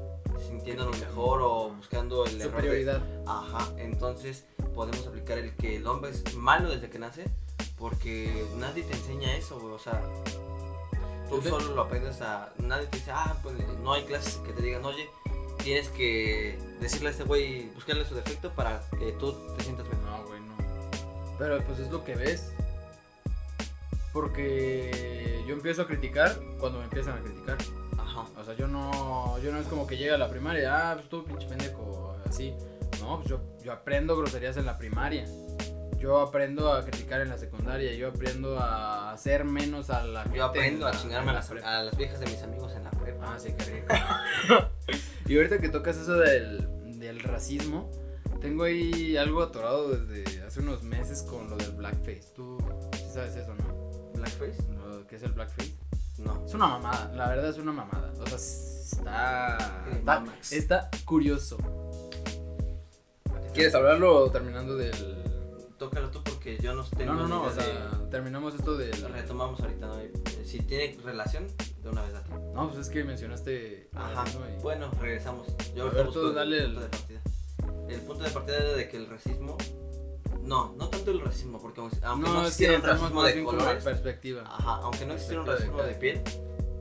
sintiéndonos 0.47 0.99
mejor 0.99 1.41
o 1.41 1.69
buscando 1.75 2.25
el 2.25 2.39
error. 2.41 2.41
de- 2.41 2.57
Superioridad. 2.57 3.01
Ajá, 3.27 3.67
entonces 3.77 4.45
podemos 4.75 5.05
aplicar 5.07 5.37
el 5.37 5.55
que 5.55 5.75
el 5.77 5.87
hombre 5.87 6.11
es 6.11 6.35
malo 6.35 6.69
desde 6.69 6.89
que 6.89 6.99
nace, 6.99 7.25
porque 7.77 8.45
nadie 8.57 8.83
te 8.83 8.93
enseña 8.93 9.35
eso, 9.35 9.57
o 9.57 9.79
sea, 9.79 10.01
tú 11.29 11.41
solo 11.41 11.73
lo 11.75 11.81
aprendes 11.83 12.21
a... 12.21 12.53
Nadie 12.57 12.87
te 12.87 12.97
dice, 12.97 13.11
ah, 13.11 13.37
pues 13.43 13.55
no 13.81 13.93
hay 13.93 14.03
clases 14.03 14.35
que 14.37 14.51
te 14.53 14.61
digan, 14.61 14.83
oye, 14.85 15.09
tienes 15.63 15.89
que 15.89 16.57
decirle 16.79 17.09
a 17.09 17.11
este 17.11 17.23
güey, 17.23 17.69
buscarle 17.75 18.05
su 18.05 18.15
defecto 18.15 18.51
para 18.51 18.81
que 18.99 19.11
tú 19.13 19.33
te 19.57 19.63
sientas 19.63 19.87
mejor. 19.87 20.03
No, 20.05 20.25
güey, 20.25 20.39
no. 20.41 20.50
Pero 21.41 21.59
pues 21.63 21.79
es 21.79 21.89
lo 21.89 22.03
que 22.03 22.13
ves. 22.13 22.53
Porque 24.13 25.43
yo 25.47 25.55
empiezo 25.55 25.81
a 25.81 25.87
criticar 25.87 26.37
cuando 26.59 26.77
me 26.77 26.83
empiezan 26.83 27.17
a 27.17 27.21
criticar. 27.21 27.57
Ajá, 27.97 28.27
O 28.39 28.43
sea, 28.43 28.53
yo 28.53 28.67
no, 28.67 29.39
yo 29.39 29.51
no 29.51 29.57
es 29.57 29.65
como 29.65 29.87
que 29.87 29.97
llega 29.97 30.13
a 30.13 30.17
la 30.19 30.29
primaria, 30.29 30.91
ah, 30.91 30.93
pues 30.93 31.09
tú 31.09 31.25
pinche 31.25 31.47
pendejo, 31.47 32.15
así. 32.29 32.53
No, 32.99 33.17
pues 33.17 33.29
yo, 33.29 33.41
yo 33.63 33.71
aprendo 33.71 34.15
groserías 34.15 34.55
en 34.57 34.67
la 34.67 34.77
primaria. 34.77 35.25
yo 35.97 36.19
aprendo 36.19 36.71
a 36.71 36.85
criticar 36.85 37.21
en 37.21 37.29
la 37.29 37.39
secundaria, 37.39 37.91
yo 37.95 38.09
aprendo 38.09 38.59
a 38.59 39.11
hacer 39.11 39.43
menos 39.43 39.89
a 39.89 40.03
la 40.03 40.21
gente. 40.23 40.37
Yo 40.37 40.45
aprendo 40.45 40.87
en 40.87 40.93
a 40.93 40.99
chingarme 40.99 41.33
las, 41.33 41.49
a 41.49 41.81
las 41.81 41.97
viejas 41.97 42.19
de 42.19 42.27
mis 42.27 42.43
amigos 42.43 42.71
en 42.75 42.83
la 42.83 42.91
prepa. 42.91 43.33
Ah, 43.33 43.39
sí, 43.39 43.51
qué 43.57 43.65
rico. 43.65 44.67
y 45.25 45.37
ahorita 45.37 45.57
que 45.57 45.69
tocas 45.69 45.97
eso 45.97 46.19
del, 46.19 46.99
del 46.99 47.19
racismo, 47.19 47.89
tengo 48.41 48.63
ahí 48.63 49.15
algo 49.17 49.41
atorado 49.43 49.89
desde 49.95 50.41
hace 50.43 50.59
unos 50.59 50.83
meses 50.83 51.23
con 51.23 51.49
lo 51.49 51.55
del 51.57 51.71
blackface. 51.71 52.33
Tú 52.35 52.57
sí 52.93 53.05
sabes 53.13 53.35
eso, 53.35 53.53
¿no? 53.55 54.11
¿Blackface? 54.15 54.57
Lo 54.73 55.07
que 55.07 55.15
es 55.15 55.23
el 55.23 55.31
blackface. 55.31 55.73
No. 56.17 56.43
Es 56.45 56.53
una 56.53 56.67
mamada, 56.67 57.11
la 57.15 57.29
verdad 57.29 57.49
es 57.49 57.57
una 57.57 57.71
mamada. 57.71 58.11
O 58.19 58.27
sea, 58.27 58.35
está. 58.37 59.85
Está, 59.91 60.23
está 60.51 60.89
curioso. 61.05 61.57
¿Quieres 63.53 63.73
hablarlo 63.75 64.29
terminando 64.31 64.75
del.? 64.75 65.17
Tócalo 65.77 66.11
tú 66.11 66.23
porque 66.23 66.57
yo 66.59 66.75
no 66.75 66.83
tengo 66.83 67.13
No, 67.13 67.21
no, 67.21 67.27
no, 67.27 67.43
o 67.43 67.51
sea, 67.51 67.91
terminamos 68.11 68.53
esto 68.53 68.77
de- 68.77 68.87
del. 68.91 69.11
Retomamos 69.13 69.59
ahorita, 69.59 69.87
¿no? 69.87 69.99
Eh, 69.99 70.11
Si 70.45 70.59
tiene 70.59 70.95
relación, 71.03 71.47
de 71.81 71.89
una 71.89 72.03
vez 72.03 72.13
date. 72.13 72.29
No, 72.53 72.69
pues 72.69 72.85
es 72.85 72.89
que 72.93 73.03
mencionaste. 73.03 73.89
Ajá. 73.95 74.23
y- 74.29 74.61
Bueno, 74.61 74.91
regresamos. 75.01 75.47
Yo 75.75 75.87
A 75.87 75.91
dale 75.91 76.03
punto 76.05 76.41
el- 76.41 76.75
de 76.75 76.81
partida. 76.87 77.21
El 77.93 78.01
punto 78.01 78.23
de 78.23 78.29
partida 78.31 78.57
era 78.57 78.73
de 78.73 78.87
que 78.89 78.97
el 78.97 79.07
racismo. 79.07 79.57
No, 80.43 80.73
no 80.77 80.89
tanto 80.89 81.11
el 81.11 81.21
racismo, 81.21 81.59
porque 81.59 81.81
aunque 81.81 81.97
no, 82.01 82.17
no, 82.17 82.41
existiera 82.41 82.75
un 82.77 82.81
racismo 82.81 83.23
de 83.23 83.43
colores. 83.43 83.83
perspectiva. 83.83 84.43
Ajá, 84.45 84.79
aunque 84.83 85.05
no 85.05 85.13
existiera 85.13 85.41
un 85.41 85.47
racismo 85.47 85.83
de 85.83 85.93
piel, 85.93 86.21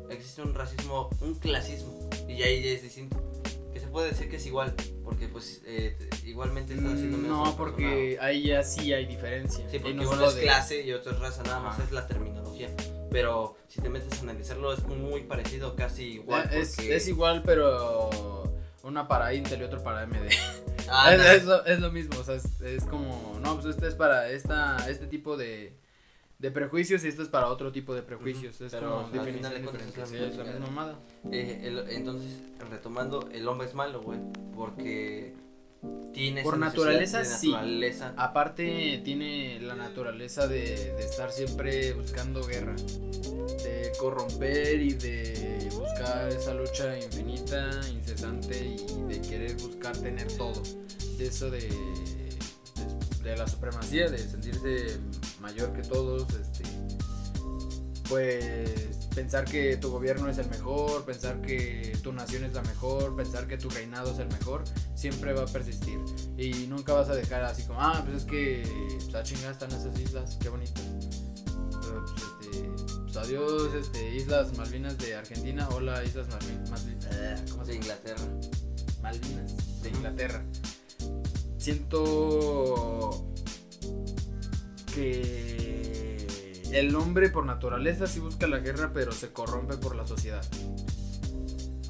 existe 0.09 0.43
un 0.43 0.55
racismo, 0.55 1.11
un 1.21 1.35
clasismo. 1.35 2.09
Y 2.29 2.43
ahí 2.43 2.63
ya 2.63 2.71
es 2.71 2.83
distinto. 2.83 3.17
Que 3.73 3.79
se 3.81 3.87
puede 3.87 4.09
decir 4.11 4.31
que 4.31 4.37
es 4.37 4.47
igual, 4.47 4.75
porque 5.05 5.29
pues 5.29 5.63
eh, 5.67 5.97
igualmente 6.25 6.75
estás 6.75 6.95
haciendo 6.95 7.19
menos 7.19 7.47
a 7.49 7.51
No, 7.51 7.57
porque 7.57 8.19
ahí 8.21 8.47
ya 8.49 8.63
sí 8.65 8.93
hay 8.93 9.07
diferencia. 9.07 9.69
Sí, 9.71 9.79
porque 9.79 9.95
no 9.95 10.11
uno 10.11 10.27
es 10.27 10.35
de- 10.37 10.43
clase 10.43 10.81
y 10.83 10.93
otro 10.93 11.13
es 11.13 11.19
raza, 11.21 11.43
nada 11.45 11.61
más 11.61 11.75
Ajá. 11.75 11.85
es 11.85 11.93
la 11.93 12.07
terminología. 12.07 12.75
Pero 13.11 13.57
si 13.69 13.81
te 13.81 13.89
metes 13.89 14.19
a 14.19 14.23
analizarlo 14.23 14.73
es 14.73 14.85
muy 14.87 15.23
parecido, 15.25 15.77
casi 15.77 16.05
igual. 16.15 16.49
Eh, 16.53 16.61
es, 16.61 16.77
porque- 16.77 16.97
es 16.97 17.09
igual, 17.09 17.43
pero 17.45 18.45
una 18.83 19.07
para 19.07 19.35
Intel 19.35 19.61
y 19.61 19.65
otro 19.65 19.83
para 19.83 20.01
AMD. 20.03 20.15
Ah, 20.91 21.15
es, 21.15 21.21
es 21.21 21.45
lo, 21.45 21.65
es 21.65 21.81
lo 21.81 21.91
mismo, 21.93 22.19
o 22.19 22.25
sea, 22.25 22.35
es, 22.35 22.61
es 22.61 22.85
como, 22.85 23.39
no, 23.43 23.55
pues 23.55 23.67
este 23.75 23.87
es 23.89 23.95
para 23.95 24.29
esta, 24.31 24.77
este 24.91 25.07
tipo 25.07 25.37
de, 25.37 25.73
de 26.39 26.51
prejuicios 26.51 27.05
y 27.05 27.09
este 27.09 27.23
es 27.23 27.29
para 27.29 27.47
otro 27.49 27.71
tipo 27.73 27.95
de 27.95 28.03
prejuicios. 28.03 28.61
Es 28.61 28.73
pero, 28.73 28.91
como 29.11 29.21
al 29.23 29.31
final 29.31 29.55
de 29.55 29.61
cuentas 29.63 30.13
es 30.13 30.37
la 30.37 30.45
misma 30.45 30.45
misma 30.45 30.67
mamada. 30.67 30.99
Eh, 31.31 31.61
el- 31.65 31.89
entonces, 31.91 32.41
retomando, 32.71 33.29
el 33.33 33.47
hombre 33.49 33.67
es 33.69 33.75
malo, 33.75 34.01
güey, 34.03 34.19
porque 34.55 35.35
tiene 36.13 36.43
Por 36.43 36.59
naturaleza, 36.59 37.25
sí. 37.25 37.51
naturaleza. 37.51 38.15
Aparte 38.17 39.01
tiene 39.05 39.61
la 39.61 39.75
naturaleza 39.75 40.47
de, 40.47 40.93
de 40.95 41.05
estar 41.05 41.31
siempre 41.31 41.93
buscando 41.95 42.45
guerra, 42.45 42.75
de 42.77 43.93
corromper 43.99 44.81
y 44.83 44.93
de 44.95 45.69
buscar 45.73 46.29
esa 46.29 46.55
lucha 46.55 46.99
infinita, 46.99 47.71
incesante 47.93 48.77
y 48.77 49.03
de 49.09 49.21
querer 49.21 49.55
buscar 49.57 49.97
tener 49.97 50.27
todo. 50.37 50.63
De 51.17 51.27
eso 51.27 51.51
de, 51.51 51.61
de, 51.61 53.23
de 53.23 53.37
la 53.37 53.47
supremacía, 53.47 54.09
de 54.09 54.19
sentirse 54.19 54.99
mayor 55.41 55.73
que 55.73 55.83
todos, 55.83 56.27
este, 56.35 56.65
pues 58.11 59.07
pensar 59.15 59.45
que 59.45 59.77
tu 59.77 59.89
gobierno 59.91 60.29
es 60.29 60.39
el 60.39 60.51
mejor, 60.51 61.05
pensar 61.05 61.41
que 61.41 61.97
tu 62.03 62.13
nación 62.13 62.43
es 62.45 62.53
la 62.53 62.63
mejor, 62.63 63.15
pensar 63.15 63.47
que 63.47 63.57
tu 63.57 63.71
reinado 63.71 64.11
es 64.13 64.19
el 64.19 64.27
mejor, 64.27 64.65
siempre 64.97 65.33
va 65.33 65.45
a 65.45 65.47
persistir. 65.47 66.01
Y 66.37 66.67
nunca 66.67 66.93
vas 66.93 67.09
a 67.09 67.15
dejar 67.15 67.45
así 67.45 67.63
como, 67.63 67.81
ah, 67.81 68.03
pues 68.05 68.23
es 68.23 68.25
que, 68.25 68.99
pues 69.05 69.15
a 69.15 69.51
están 69.53 69.71
esas 69.71 69.99
islas, 70.01 70.37
qué 70.43 70.49
bonitas. 70.49 70.83
Pero, 71.81 72.05
pues, 72.05 72.51
este, 72.51 72.69
pues 73.05 73.17
adiós, 73.17 73.75
este, 73.75 74.17
Islas 74.17 74.59
Malvinas 74.59 74.99
de 74.99 75.15
Argentina, 75.15 75.69
hola, 75.73 76.03
Islas 76.05 76.27
Malvinas, 76.29 76.69
¿cómo 77.51 77.65
se 77.65 77.73
de? 77.73 77.77
Inglaterra. 77.77 78.25
Malvinas, 79.03 79.83
de. 79.83 79.89
Inglaterra. 79.89 80.43
Siento 81.59 83.33
que 84.95 85.60
el 86.73 86.95
hombre 86.95 87.29
por 87.31 87.45
naturaleza 87.47 88.07
sí 88.07 88.21
busca 88.21 88.47
la 88.47 88.59
guerra, 88.59 88.91
pero 88.93 89.13
se 89.13 89.33
corrompe 89.33 89.77
por 89.77 89.97
la 89.97 90.07
sociedad. 90.07 90.45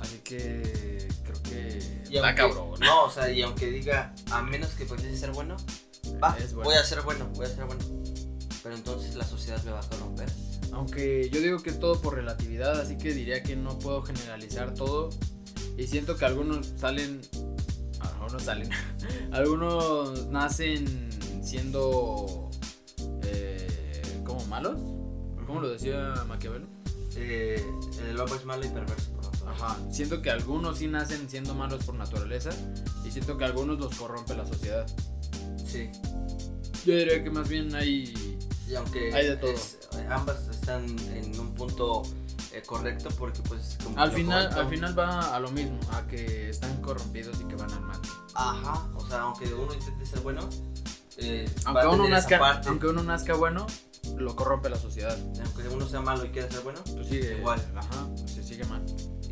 Así 0.01 0.19
que 0.25 1.09
creo 1.25 1.43
que 1.43 2.03
Y 2.11 2.17
está 2.17 2.29
aunque- 2.29 2.43
cabrón. 2.43 2.81
No, 2.81 3.05
o 3.05 3.11
sea, 3.11 3.31
y 3.31 3.43
aunque 3.43 3.71
diga, 3.71 4.15
a 4.31 4.43
menos 4.43 4.71
que 4.71 4.87
fuese 4.87 5.15
ser 5.17 5.33
bueno, 5.33 5.57
va, 6.23 6.37
Es 6.39 6.55
bueno. 6.55 6.71
voy 6.71 6.79
a 6.79 6.85
ser 6.85 7.03
bueno, 7.03 7.29
voy 7.35 7.47
a 7.47 7.49
ser 7.49 7.65
bueno. 7.67 7.85
Pero 8.63 8.75
entonces 8.75 9.15
la 9.15 9.25
sociedad 9.25 9.63
me 9.65 9.71
va 9.73 9.81
a 9.81 9.89
corromper. 9.89 10.29
Aunque 10.73 11.29
yo 11.31 11.41
digo 11.41 11.59
que 11.63 11.71
es 11.71 11.81
todo 11.81 12.01
por 12.01 12.15
relatividad, 12.15 12.79
así 12.81 12.97
que 12.97 13.13
diría 13.13 13.43
que 13.43 13.57
no 13.57 13.79
puedo 13.79 14.03
generalizar 14.03 14.75
todo. 14.75 15.11
Y 15.77 15.87
siento 15.87 16.17
que 16.17 16.25
algunos 16.27 16.73
salen. 16.77 17.21
Algunos 18.01 18.43
salen. 18.43 18.71
algunos 19.33 20.27
nacen 20.29 21.09
siendo. 21.43 22.50
Eh, 24.69 24.73
como 24.73 25.05
malos. 25.37 25.47
¿Cómo 25.47 25.61
lo 25.61 25.69
decía 25.69 26.15
Maquiavelo? 26.29 26.67
Eh, 27.17 27.65
el 28.09 28.21
hombre 28.21 28.37
es 28.37 28.45
malo 28.45 28.65
y 28.65 28.69
perverso 28.69 29.11
por 29.13 29.25
naturaleza. 29.25 29.65
Ajá. 29.67 29.79
Siento 29.91 30.23
que 30.23 30.31
algunos 30.31 30.79
sí 30.79 30.87
nacen 30.87 31.29
siendo 31.29 31.55
malos 31.55 31.85
por 31.85 31.95
naturaleza. 31.97 32.51
Y 33.05 33.11
siento 33.11 33.37
que 33.37 33.45
algunos 33.45 33.79
los 33.81 33.95
corrompe 33.97 34.35
la 34.37 34.47
sociedad. 34.47 34.87
Sí. 35.67 35.91
Yo 36.87 36.95
diría 36.97 37.23
que 37.25 37.31
más 37.31 37.49
bien 37.49 37.75
hay. 37.75 38.39
Y 38.69 38.75
aunque 38.77 39.13
Hay 39.13 39.27
de 39.27 39.37
todo. 39.37 39.51
es- 39.51 39.79
ambas 40.09 40.47
están 40.49 40.85
en 41.15 41.39
un 41.41 41.53
punto 41.55 42.03
eh, 42.53 42.63
correcto 42.65 43.09
porque 43.19 43.41
pues 43.43 43.77
como 43.83 43.99
Al 43.99 44.13
final, 44.13 44.45
comento- 44.49 44.61
al 44.61 44.69
final 44.69 44.99
va 44.99 45.35
a 45.37 45.41
lo 45.41 45.51
mismo, 45.51 45.79
a 45.93 46.07
que 46.07 46.49
están 46.51 46.81
corrompidos 46.81 47.41
y 47.41 47.45
que 47.45 47.57
van 47.57 47.71
al 47.73 47.81
mal. 47.81 48.01
Ajá, 48.35 48.89
o 48.95 49.05
sea, 49.07 49.23
aunque 49.23 49.53
uno 49.53 49.75
intente 49.75 50.07
ser 50.07 50.21
bueno, 50.21 50.49
eh, 51.19 51.49
Aunque 51.65 51.87
uno, 51.89 52.09
nazca, 52.09 52.61
aunque 52.67 52.87
uno 52.87 53.03
nazca 53.03 53.35
bueno, 53.35 53.67
lo 54.17 54.35
corrompe 54.37 54.69
la 54.69 54.77
sociedad. 54.79 55.17
Aunque 55.45 55.69
uno 55.69 55.87
sea 55.89 56.01
malo 56.01 56.25
y 56.25 56.29
quiera 56.31 56.51
ser 56.51 56.63
bueno, 56.63 56.81
Pues 56.95 57.09
sigue 57.09 57.39
Igual. 57.39 57.61
Ajá, 57.75 58.09
se 58.27 58.43
sigue 58.43 58.65
mal. 58.65 58.85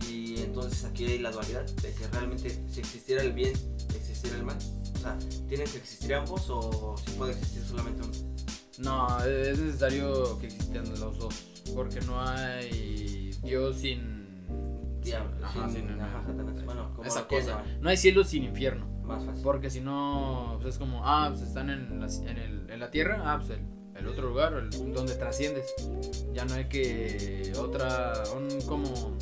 y 0.09 0.41
entonces 0.43 0.85
aquí 0.85 1.05
hay 1.05 1.19
la 1.19 1.31
dualidad 1.31 1.65
de 1.83 1.93
que 1.93 2.07
realmente 2.09 2.51
si 2.69 2.81
existiera 2.81 3.23
el 3.23 3.33
bien, 3.33 3.53
existiera 3.95 4.37
el 4.37 4.45
mal. 4.45 4.57
O 4.95 4.99
sea, 5.01 5.19
¿tienen 5.49 5.67
que 5.71 5.79
existir 5.79 6.15
ambos 6.15 6.47
o 6.49 6.97
si 7.05 7.11
puede 7.13 7.33
existir 7.33 7.63
solamente 7.65 8.03
uno? 8.03 8.13
No, 8.79 9.25
es 9.25 9.59
necesario 9.59 10.39
que 10.39 10.47
existan 10.47 10.89
los 11.01 11.19
dos. 11.19 11.35
Porque 11.75 12.01
no 12.03 12.21
hay 12.23 13.31
Dios 13.43 13.77
sin. 13.79 14.17
Diablo, 15.03 15.31
Ajá, 15.45 15.69
sin- 15.69 15.89
sin- 15.89 16.01
ajá, 16.01 16.23
Satanás. 16.27 16.65
Bueno, 16.65 16.93
como 16.95 17.07
esa 17.09 17.27
cosa. 17.27 17.63
No 17.81 17.89
hay 17.89 17.97
cielo 17.97 18.25
sin 18.25 18.45
infierno. 18.45 18.87
más 19.05 19.25
fácil. 19.25 19.43
Porque 19.43 19.71
si 19.71 19.81
no, 19.81 20.59
pues 20.61 20.75
es 20.75 20.79
como, 20.79 21.01
ah, 21.07 21.29
pues 21.31 21.43
están 21.43 21.71
en 21.71 21.99
la, 22.01 22.07
en 22.07 22.37
el- 22.39 22.71
en 22.71 22.79
la 22.81 22.91
tierra, 22.91 23.23
ah, 23.25 23.39
pues 23.39 23.51
el, 23.59 23.65
el 23.99 24.09
otro 24.09 24.29
lugar, 24.29 24.55
el, 24.55 24.71
donde 24.93 25.15
trasciendes. 25.15 25.75
Ya 26.33 26.45
no 26.45 26.55
hay 26.55 26.69
que 26.69 27.53
otra, 27.59 28.25
un 28.37 28.61
como, 28.63 29.17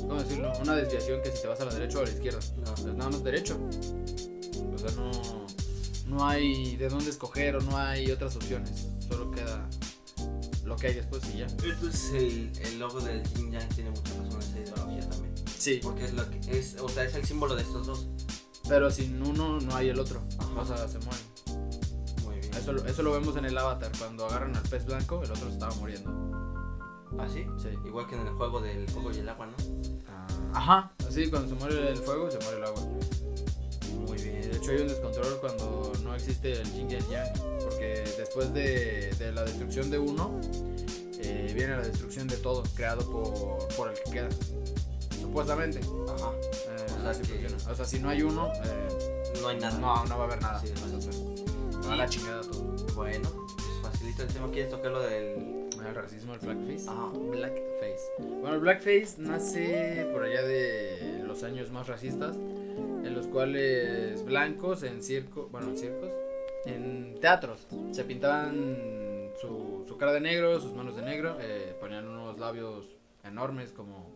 ¿cómo 0.00 0.22
decirlo? 0.22 0.52
Una 0.60 0.74
desviación 0.74 1.22
que 1.22 1.30
si 1.30 1.42
te 1.42 1.48
vas 1.48 1.60
a 1.60 1.64
la 1.64 1.74
derecha 1.74 1.98
o 1.98 2.02
a 2.02 2.04
la 2.04 2.10
izquierda. 2.10 2.40
No. 2.56 2.74
Pues 2.74 2.94
nada 2.94 3.10
más 3.10 3.24
derecho. 3.24 3.58
O 4.74 4.78
sea, 4.78 4.90
no, 4.96 5.46
no 6.06 6.26
hay 6.26 6.76
de 6.76 6.88
dónde 6.88 7.10
escoger 7.10 7.56
o 7.56 7.60
no 7.60 7.76
hay 7.76 8.10
otras 8.10 8.36
opciones. 8.36 8.88
Solo 9.08 9.30
queda 9.30 9.68
lo 10.64 10.76
que 10.76 10.88
hay 10.88 10.94
después 10.94 11.22
y 11.32 11.38
ya. 11.38 11.46
Entonces 11.46 12.12
el, 12.12 12.52
el 12.64 12.78
logo 12.78 13.00
del 13.00 13.22
Yin 13.34 13.52
Yang 13.52 13.68
tiene 13.70 13.90
mucha 13.90 14.10
razón 14.14 14.40
esa 14.42 14.58
ideología 14.58 15.08
también. 15.08 15.34
Sí. 15.58 15.80
Porque 15.82 16.04
es 16.04 16.14
lo 16.14 16.28
que 16.28 16.38
es, 16.58 16.76
o 16.80 16.88
sea, 16.88 17.04
es 17.04 17.14
el 17.14 17.24
símbolo 17.24 17.54
de 17.54 17.62
estos 17.62 17.86
dos. 17.86 18.06
Pero 18.68 18.90
sin 18.90 19.22
uno 19.22 19.60
no 19.60 19.76
hay 19.76 19.90
el 19.90 20.00
otro. 20.00 20.22
Ajá. 20.38 20.60
O 20.60 20.66
sea, 20.66 20.88
se 20.88 20.98
mueren. 20.98 21.25
Eso, 22.58 22.72
lo- 22.72 22.84
eso 22.84 23.02
lo 23.02 23.12
vemos 23.12 23.36
en 23.36 23.44
el 23.44 23.56
avatar. 23.56 23.90
Cuando 23.98 24.26
agarran 24.26 24.54
al 24.56 24.62
pez 24.62 24.84
blanco, 24.86 25.22
el 25.22 25.30
otro 25.30 25.48
estaba 25.48 25.74
muriendo. 25.76 26.10
¿Ah, 27.18 27.26
sí? 27.32 27.46
Sí. 27.58 27.68
Igual 27.84 28.06
que 28.06 28.14
en 28.16 28.26
el 28.26 28.32
juego 28.34 28.60
del 28.60 28.88
fuego 28.88 29.10
y 29.12 29.18
el 29.18 29.28
agua, 29.28 29.46
¿no? 29.46 29.54
Ajá. 30.54 30.92
Así, 31.08 31.28
cuando 31.30 31.48
se 31.48 31.54
muere 31.54 31.90
el 31.90 31.96
fuego, 31.98 32.30
se 32.30 32.38
muere 32.40 32.58
el 32.58 32.64
agua. 32.64 32.82
Muy 34.06 34.18
De 34.18 34.30
bien. 34.40 34.54
hecho, 34.54 34.70
hay 34.70 34.80
un 34.82 34.88
descontrol 34.88 35.38
cuando 35.40 35.92
no 36.02 36.14
existe 36.14 36.52
el 36.60 36.72
yin 36.72 36.90
y 36.90 36.94
el 36.94 37.08
yang. 37.08 37.28
Porque 37.62 38.04
después 38.18 38.52
de, 38.52 39.14
de 39.18 39.32
la 39.32 39.44
destrucción 39.44 39.90
de 39.90 39.98
uno, 39.98 40.38
eh, 41.18 41.52
viene 41.54 41.76
la 41.76 41.82
destrucción 41.82 42.28
de 42.28 42.36
todo, 42.36 42.62
creado 42.74 43.02
por, 43.10 43.66
por 43.76 43.90
el 43.90 43.94
que 44.04 44.10
queda. 44.10 44.28
Supuestamente. 45.20 45.80
Ajá. 45.80 46.30
Eh, 46.68 46.86
O 46.98 47.00
sea 47.02 47.10
así 47.10 47.22
que- 47.22 47.28
funciona. 47.48 47.72
O 47.72 47.74
sea, 47.74 47.84
si 47.84 47.98
no 48.00 48.08
hay 48.10 48.22
uno, 48.22 48.52
eh, 48.64 49.32
No 49.40 49.48
hay 49.48 49.58
nada. 49.58 49.78
no, 49.78 50.04
no 50.06 50.18
va 50.18 50.24
a 50.24 50.26
haber 50.26 50.42
nada. 50.42 50.60
Sí, 50.60 50.68
O 50.72 51.00
a 51.92 51.96
la 51.96 52.08
chingada 52.08 52.40
todo. 52.42 52.76
Bueno, 52.94 53.28
pues 53.54 53.68
facilita 53.82 54.22
el 54.22 54.28
tema. 54.32 54.50
¿Quieres 54.50 54.70
tocar 54.70 54.92
lo 54.92 55.00
del. 55.00 55.66
El 55.86 55.94
racismo, 55.94 56.34
el 56.34 56.40
blackface. 56.40 56.88
Ajá. 56.88 57.10
Blackface. 57.12 58.02
Bueno, 58.18 58.54
el 58.54 58.60
blackface 58.60 59.14
nace 59.18 60.08
por 60.12 60.24
allá 60.24 60.42
de 60.42 61.22
los 61.24 61.44
años 61.44 61.70
más 61.70 61.86
racistas, 61.86 62.36
en 62.36 63.14
los 63.14 63.26
cuales 63.26 64.24
blancos 64.24 64.82
en 64.82 65.02
circo, 65.02 65.48
bueno, 65.52 65.68
en 65.68 65.78
circos, 65.78 66.10
en 66.64 67.20
teatros. 67.20 67.68
Se 67.92 68.02
pintaban 68.02 69.30
su, 69.40 69.84
su 69.86 69.96
cara 69.96 70.12
de 70.12 70.20
negro, 70.20 70.58
sus 70.60 70.72
manos 70.72 70.96
de 70.96 71.02
negro, 71.02 71.36
eh, 71.40 71.76
ponían 71.78 72.08
unos 72.08 72.36
labios 72.38 72.96
enormes 73.22 73.70
como 73.70 74.10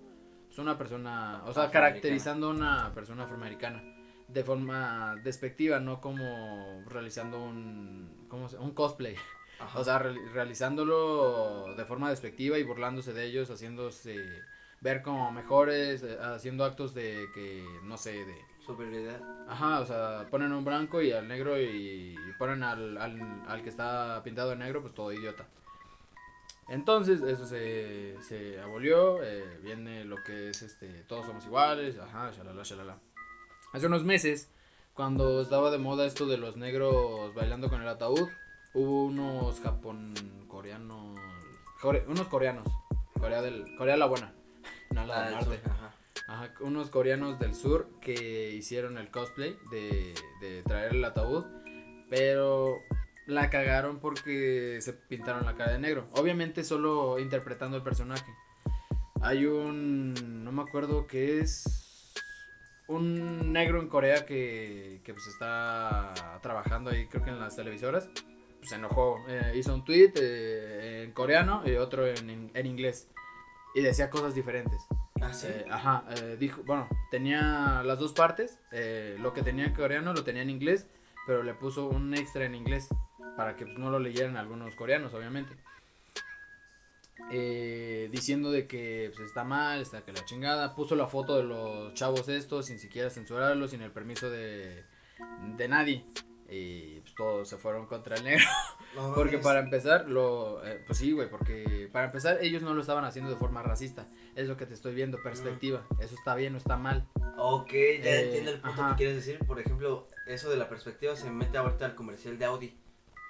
es 0.51 0.59
una 0.59 0.77
persona, 0.77 1.43
o 1.47 1.53
sea, 1.53 1.71
caracterizando 1.71 2.49
a 2.49 2.51
una 2.51 2.93
persona 2.95 3.25
afroamericana 3.25 4.00
de 4.33 4.45
forma 4.45 5.17
despectiva, 5.23 5.81
no 5.81 6.01
como 6.01 6.83
realizando 6.87 7.43
un, 7.43 8.27
¿cómo 8.29 8.49
se- 8.49 8.59
un 8.59 8.73
cosplay. 8.73 9.17
Ajá. 9.59 9.79
O 9.79 9.85
sea, 9.85 9.99
reali- 10.01 10.31
realizándolo 10.33 11.75
de 11.77 11.85
forma 11.85 12.11
despectiva 12.11 12.59
y 12.59 12.63
burlándose 12.63 13.13
de 13.13 13.25
ellos, 13.27 13.51
haciéndose 13.51 14.17
ver 14.81 15.03
como 15.03 15.31
mejores, 15.33 16.03
eh, 16.03 16.19
haciendo 16.23 16.65
actos 16.65 16.95
de 16.95 17.27
que, 17.35 17.63
no 17.85 17.97
sé, 17.97 18.13
de... 18.13 18.35
Superioridad. 18.65 19.21
Ajá, 19.49 19.81
o 19.81 19.87
sea, 19.87 20.27
ponen 20.31 20.53
un 20.53 20.65
blanco 20.65 21.03
y 21.03 21.13
al 21.13 21.27
negro 21.29 21.61
y, 21.61 22.15
y 22.15 22.33
ponen 22.39 22.63
al, 22.63 22.97
al, 22.99 23.43
al 23.49 23.63
que 23.63 23.69
está 23.69 24.23
pintado 24.23 24.51
de 24.51 24.57
negro, 24.57 24.81
pues 24.81 24.95
todo 24.95 25.13
idiota. 25.13 25.47
Entonces, 26.69 27.21
eso 27.23 27.47
se, 27.47 28.17
se 28.23 28.61
abolió, 28.61 29.23
eh, 29.25 29.59
viene 29.63 30.05
lo 30.05 30.23
que 30.23 30.51
es 30.51 30.63
este, 30.63 31.03
todos 31.05 31.27
somos 31.27 31.45
iguales, 31.47 31.99
ajá, 31.99 32.31
shalala, 32.31 32.63
shalala. 32.63 32.97
Hace 33.73 33.87
unos 33.87 34.05
meses, 34.05 34.49
cuando 34.95 35.41
estaba 35.41 35.71
de 35.71 35.79
moda 35.79 36.07
esto 36.07 36.27
de 36.27 36.37
los 36.39 36.57
negros 36.57 37.33
bailando 37.35 37.69
con 37.69 37.81
el 37.83 37.89
ataúd, 37.89 38.29
hubo 38.75 39.05
unos 39.07 39.61
japón 39.61 40.15
coreanos, 40.49 41.19
core- 41.81 42.05
unos 42.09 42.27
coreanos, 42.29 42.67
Corea 43.19 43.43
del, 43.43 43.77
Corea 43.77 43.97
la 43.97 44.07
buena, 44.07 44.33
no 44.95 45.07
la 45.07 45.17
Ah, 45.17 45.25
del 45.25 45.29
el 45.29 45.35
norte. 45.47 45.61
sur, 45.63 45.73
Ajá. 45.73 45.95
Ajá, 46.27 46.55
unos 46.61 46.91
coreanos 46.91 47.39
del 47.39 47.55
sur 47.55 47.89
que 48.01 48.53
hicieron 48.53 48.99
el 48.99 49.11
cosplay 49.11 49.57
de, 49.71 50.15
de 50.41 50.63
traer 50.63 50.95
el 50.95 51.05
ataúd, 51.05 51.45
pero 52.09 52.79
la 53.27 53.51
cagaron 53.51 53.99
porque 54.01 54.79
se 54.81 54.93
pintaron 54.93 55.45
la 55.45 55.55
cara 55.57 55.73
de 55.73 55.79
negro. 55.79 56.07
Obviamente 56.15 56.63
solo 56.65 57.19
interpretando 57.19 57.77
el 57.77 57.83
personaje. 57.83 58.33
Hay 59.23 59.45
un, 59.47 60.45
no 60.45 60.53
me 60.53 60.63
acuerdo 60.63 61.07
qué 61.07 61.41
es, 61.41 61.90
un 62.91 63.53
negro 63.53 63.81
en 63.81 63.89
Corea 63.89 64.27
que, 64.27 65.01
que 65.05 65.13
pues 65.13 65.27
está 65.27 66.15
trabajando 66.43 66.91
ahí 66.91 67.07
creo 67.07 67.23
que 67.25 67.31
en 67.31 67.41
las 67.41 67.57
televisoras. 67.57 68.09
pues, 68.59 68.69
se 68.69 68.77
enojó, 68.77 69.25
eh, 69.29 69.53
hizo 69.55 69.75
un 69.75 69.85
tweet 69.85 70.13
eh, 70.17 71.05
en 71.05 71.13
coreano 71.13 71.63
y 71.65 71.73
otro 71.77 72.07
en, 72.07 72.51
en 72.53 72.67
inglés. 72.67 73.09
Y 73.75 73.83
decía 73.83 74.11
cosas 74.11 74.35
diferentes. 74.35 74.87
Ah, 75.21 75.33
sí. 75.33 75.47
Eh, 75.49 75.65
ajá, 75.71 76.05
eh, 76.17 76.37
dijo, 76.39 76.63
bueno, 76.65 76.89
tenía 77.11 77.83
las 77.85 77.99
dos 77.99 78.13
partes, 78.13 78.59
lo 79.19 79.33
que 79.33 79.43
tenía 79.43 79.67
en 79.67 79.75
coreano 79.75 80.13
lo 80.13 80.25
tenía 80.25 80.43
en 80.43 80.51
inglés, 80.51 80.89
pero 81.27 81.43
le 81.43 81.55
puso 81.55 81.89
un 81.89 82.15
extra 82.15 82.45
en 82.45 82.55
inglés 82.55 82.89
para 83.37 83.55
que 83.55 83.65
pues, 83.65 83.79
no 83.79 83.91
lo 83.91 83.99
leyeran 83.99 84.37
algunos 84.37 84.75
coreanos, 84.75 85.15
obviamente. 85.15 85.55
Eh, 87.31 88.09
diciendo 88.11 88.51
de 88.51 88.67
que 88.67 89.13
pues, 89.15 89.29
está 89.29 89.45
mal, 89.45 89.81
está 89.81 90.03
que 90.05 90.13
la 90.13 90.25
chingada, 90.25 90.75
puso 90.75 90.97
la 90.97 91.07
foto 91.07 91.37
de 91.37 91.45
los 91.45 91.95
chavos 91.95 92.29
estos 92.29 92.67
sin 92.67 92.79
siquiera 92.79 93.11
censurarlos, 93.11 93.71
sin 93.71 93.83
el 93.83 93.93
permiso 93.93 94.31
de, 94.31 94.85
de 95.57 95.69
nadie. 95.69 96.05
Y 96.53 96.99
pues 97.03 97.15
todos 97.15 97.49
se 97.49 97.57
fueron 97.59 97.87
contra 97.87 98.17
el 98.17 98.25
negro. 98.25 98.45
No 98.97 99.15
Porque 99.15 99.39
para 99.39 99.61
empezar, 99.61 100.09
lo, 100.09 100.67
eh, 100.67 100.83
pues 100.85 100.99
sí, 100.99 101.13
güey, 101.13 101.31
porque 101.31 101.89
para 101.93 102.07
empezar 102.07 102.39
ellos 102.43 102.63
no 102.63 102.75
lo 102.75 102.81
estaban 102.81 103.05
haciendo 103.05 103.31
de 103.31 103.37
forma 103.37 103.63
racista. 103.63 104.09
Es 104.35 104.49
lo 104.49 104.57
que 104.57 104.67
te 104.67 104.75
estoy 104.75 104.95
viendo, 104.97 105.23
perspectiva. 105.23 105.87
Eso 106.01 106.17
está 106.17 106.35
bien 106.35 106.55
o 106.55 106.57
está 106.59 106.77
mal. 106.77 107.07
Ok, 107.39 107.71
ya 107.71 107.77
Eh, 107.79 108.25
entiendo 108.25 108.51
el 108.51 108.61
punto 108.61 108.83
ajá. 108.83 108.91
que 108.91 108.97
quieres 108.97 109.15
decir. 109.15 109.39
Por 109.47 109.61
ejemplo, 109.61 110.09
eso 110.27 110.51
de 110.51 110.57
la 110.57 110.69
perspectiva 110.69 111.15
se 111.15 111.31
mete 111.31 111.57
ahorita 111.57 111.85
al 111.85 111.95
comercial 111.95 112.37
de 112.37 112.45
Audi. 112.47 112.77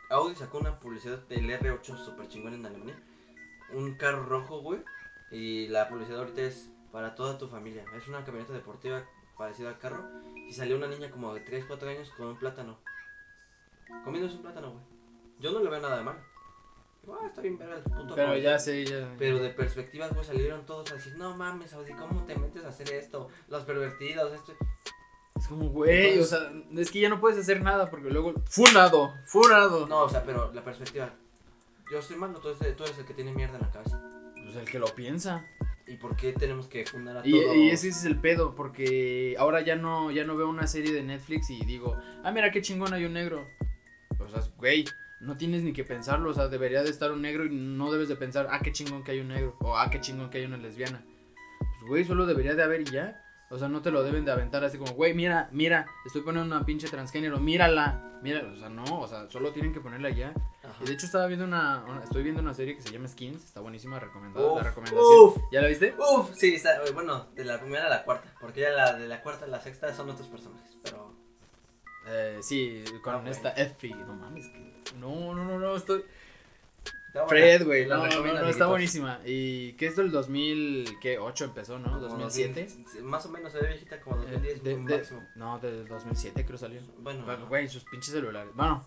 Audi 0.09 0.35
sacó 0.35 0.61
una 0.61 0.79
publicidad 0.79 1.19
del 1.29 1.51
R8 1.51 2.07
super 2.07 2.27
chingón 2.27 2.55
en 2.55 2.65
Alemania. 2.65 2.99
Un 3.73 3.95
carro 3.95 4.25
rojo, 4.25 4.61
güey. 4.61 4.81
Y 5.31 5.69
la 5.69 5.89
publicidad 5.89 6.21
ahorita 6.21 6.43
es 6.43 6.71
para 6.93 7.15
toda 7.15 7.39
tu 7.39 7.49
familia. 7.49 7.85
Es 7.97 8.09
una 8.09 8.25
camioneta 8.25 8.53
deportiva 8.53 9.05
parecida 9.37 9.69
al 9.69 9.79
carro. 9.79 10.05
Y 10.49 10.53
salió 10.53 10.77
una 10.77 10.89
niña 10.89 11.11
como 11.11 11.35
de 11.35 11.41
3, 11.41 11.65
4 11.67 11.91
años 11.91 12.11
con 12.17 12.29
un 12.29 12.39
plátano. 12.39 12.79
Comiéndose 14.05 14.37
un 14.37 14.43
plátano, 14.43 14.73
güey. 14.73 14.85
Yo 15.39 15.53
no 15.53 15.61
le 15.61 15.71
veo 15.71 15.81
nada 15.81 15.99
de 15.99 16.05
mal. 16.05 16.23
Digo, 17.03 17.19
ah, 17.21 17.27
está 17.27 17.41
bien 17.41 17.57
ver 17.57 17.71
el 17.71 17.83
puto 17.83 18.15
Pero 18.15 18.37
ya 18.37 18.59
sé, 18.59 18.85
ya. 18.85 19.15
Pero 19.19 19.39
de 19.39 19.51
perspectivas, 19.51 20.13
güey, 20.13 20.25
salieron 20.25 20.67
todos 20.67 20.91
a 20.93 20.97
decir, 20.97 21.17
no 21.17 21.35
mames, 21.37 21.73
Audi, 21.73 21.95
¿cómo 21.95 22.25
te 22.27 22.37
metes 22.37 22.65
a 22.65 22.69
hacer 22.69 22.93
esto? 22.93 23.29
Los 23.49 23.65
pervertidos, 23.65 24.33
esto. 24.35 24.53
Es 25.35 25.49
como, 25.49 25.71
güey, 25.71 26.19
o 26.19 26.25
sea, 26.25 26.53
es 26.77 26.91
que 26.91 27.01
ya 27.01 27.09
no 27.09 27.21
puedes 27.21 27.39
hacer 27.39 27.63
nada 27.63 27.89
porque 27.89 28.11
luego. 28.11 28.35
Funado, 28.51 29.15
funado. 29.25 29.87
No, 29.87 30.03
o 30.03 30.09
sea, 30.09 30.23
pero 30.25 30.53
la 30.53 30.63
perspectiva. 30.63 31.15
Yo 31.91 31.99
estoy 31.99 32.17
malo, 32.17 32.39
tú 32.39 32.49
eres, 32.49 32.77
tú 32.77 32.85
eres 32.85 32.99
el 32.99 33.05
que 33.05 33.15
tiene 33.15 33.33
mierda 33.33 33.57
en 33.57 33.63
la 33.63 33.71
cabeza. 33.71 34.01
Pues 34.35 34.57
el 34.57 34.65
que 34.65 34.79
lo 34.79 34.87
piensa. 34.95 35.45
¿Y 35.87 35.97
por 35.97 36.15
qué 36.15 36.33
tenemos 36.33 36.69
que 36.69 36.85
fundar 36.87 37.17
a 37.17 37.27
Y, 37.27 37.33
todo? 37.33 37.55
y 37.55 37.71
ese 37.71 37.89
es 37.89 38.05
el 38.05 38.17
pedo, 38.21 38.55
porque 38.55 39.35
ahora 39.39 39.61
ya 39.61 39.75
no, 39.75 40.13
ya 40.13 40.25
no 40.25 40.37
veo 40.37 40.49
una 40.49 40.69
serie 40.69 40.93
de 40.93 41.03
Netflix 41.03 41.51
y 41.51 41.65
digo, 41.65 41.99
ah, 42.23 42.31
mira 42.31 42.53
qué 42.53 42.63
chingón 42.63 42.95
hay 42.95 43.05
un 43.07 43.15
negro. 43.15 43.45
O 44.21 44.29
sea, 44.29 44.41
güey, 44.57 44.85
no 45.21 45.37
tienes 45.37 45.65
ni 45.65 45.73
que 45.73 45.83
pensarlo, 45.83 46.31
o 46.31 46.35
sea, 46.35 46.47
debería 46.47 46.85
de 46.85 46.91
estar 46.91 47.11
un 47.11 47.23
negro 47.23 47.45
y 47.45 47.51
no 47.51 47.91
debes 47.91 48.09
de 48.09 48.15
pensar, 48.15 48.47
ah, 48.51 48.61
qué 48.63 48.71
chingón 48.71 49.03
que 49.03 49.11
hay 49.13 49.21
un 49.21 49.29
negro, 49.29 49.57
o 49.61 49.77
ah, 49.77 49.91
qué 49.91 50.01
chingón 50.01 50.31
que 50.31 50.39
hay 50.39 50.45
una 50.45 50.59
lesbiana. 50.59 51.05
Pues, 51.59 51.89
güey, 51.89 52.05
solo 52.05 52.25
debería 52.25 52.55
de 52.55 52.63
haber 52.63 52.83
y 52.83 52.85
ya. 52.85 53.21
O 53.53 53.59
sea, 53.59 53.69
no 53.69 53.83
te 53.83 53.91
lo 53.91 54.05
deben 54.05 54.25
de 54.25 54.31
aventar 54.31 54.63
así 54.63 54.79
como, 54.79 54.93
güey, 54.93 55.13
mira, 55.13 55.49
mira, 55.51 55.87
estoy 56.07 56.23
poniendo 56.23 56.55
una 56.55 56.65
pinche 56.65 56.87
transgénero, 56.89 57.41
mírala, 57.41 58.19
mira, 58.23 58.47
o 58.47 58.55
sea, 58.57 58.69
no, 58.69 58.85
o 59.01 59.09
sea, 59.09 59.29
solo 59.29 59.51
tienen 59.53 59.73
que 59.73 59.81
ponerla 59.81 60.09
ya. 60.11 60.33
Ajá. 60.63 60.77
Y 60.81 60.85
de 60.87 60.93
hecho 60.93 61.07
estaba 61.07 61.27
viendo 61.27 61.47
una, 61.47 61.85
una- 61.85 62.05
estoy 62.05 62.23
viendo 62.23 62.41
una 62.41 62.55
serie 62.55 62.77
que 62.77 62.83
se 62.83 62.93
llama 62.93 63.09
Skins, 63.09 63.45
está 63.45 63.59
buenísima, 63.59 63.99
recomendada, 63.99 64.47
Uf, 64.47 64.57
la 64.59 64.63
recomendación. 64.63 65.03
uf. 65.25 65.37
¿Ya 65.51 65.63
la 65.63 65.67
viste? 65.69 65.95
Uf, 65.99 66.31
sí, 66.37 66.55
está, 66.55 66.79
bueno, 66.95 67.27
de 67.35 67.45
la 67.45 67.59
primera 67.59 67.87
a 67.87 67.91
la 67.91 68.05
cuarta. 68.05 68.33
Porque 68.41 68.61
ya 68.61 68.71
la 68.71 68.93
de 68.97 69.09
la 69.09 69.21
cuarta 69.21 69.47
a 69.47 69.49
la 69.49 69.61
sexta 69.61 69.93
son 69.95 70.09
otros 70.11 70.29
personajes. 70.29 70.77
Pero. 70.85 71.13
Eh, 72.07 72.39
sí, 72.43 72.85
con 73.03 73.15
Ah, 73.27 73.31
esta 73.31 73.51
Effie. 73.51 73.95
No 73.97 74.15
mames, 74.15 74.47
que. 74.47 74.95
No, 74.97 75.35
no, 75.35 75.45
no, 75.45 75.59
no, 75.59 75.75
estoy. 75.75 76.05
Está. 77.13 77.27
Fred, 77.27 77.65
güey. 77.67 77.85
La 77.87 77.97
No, 77.97 78.03
no, 78.05 78.09
recomiendo, 78.11 78.43
no, 78.43 78.49
está 78.49 78.67
buenísima. 78.67 79.21
Y 79.25 79.73
que 79.75 79.87
esto 79.87 80.01
el 80.03 80.11
2008 80.11 81.45
empezó, 81.45 81.79
¿no? 81.79 81.89
Como 81.91 82.01
2007. 82.01 82.67
2000, 82.85 83.03
Más 83.05 83.27
o 83.27 83.31
menos 83.31 83.53
se 83.53 83.61
ve 83.61 83.69
viejita 83.69 84.01
como 84.01 84.17
Eh, 84.23 84.27
2010 84.33 84.63
de- 84.63 84.73
como 84.75 84.89
de- 84.89 84.97
máximo. 84.99 85.27
no, 85.37 85.59
del 85.59 85.87
2007 85.89 86.45
creo 86.47 86.59
salió. 86.59 86.81
Bueno. 86.99 87.25
Güey, 87.49 87.69
sus 87.69 87.85
pinches 87.85 88.13
celulares. 88.13 88.53
Bueno, 88.55 88.85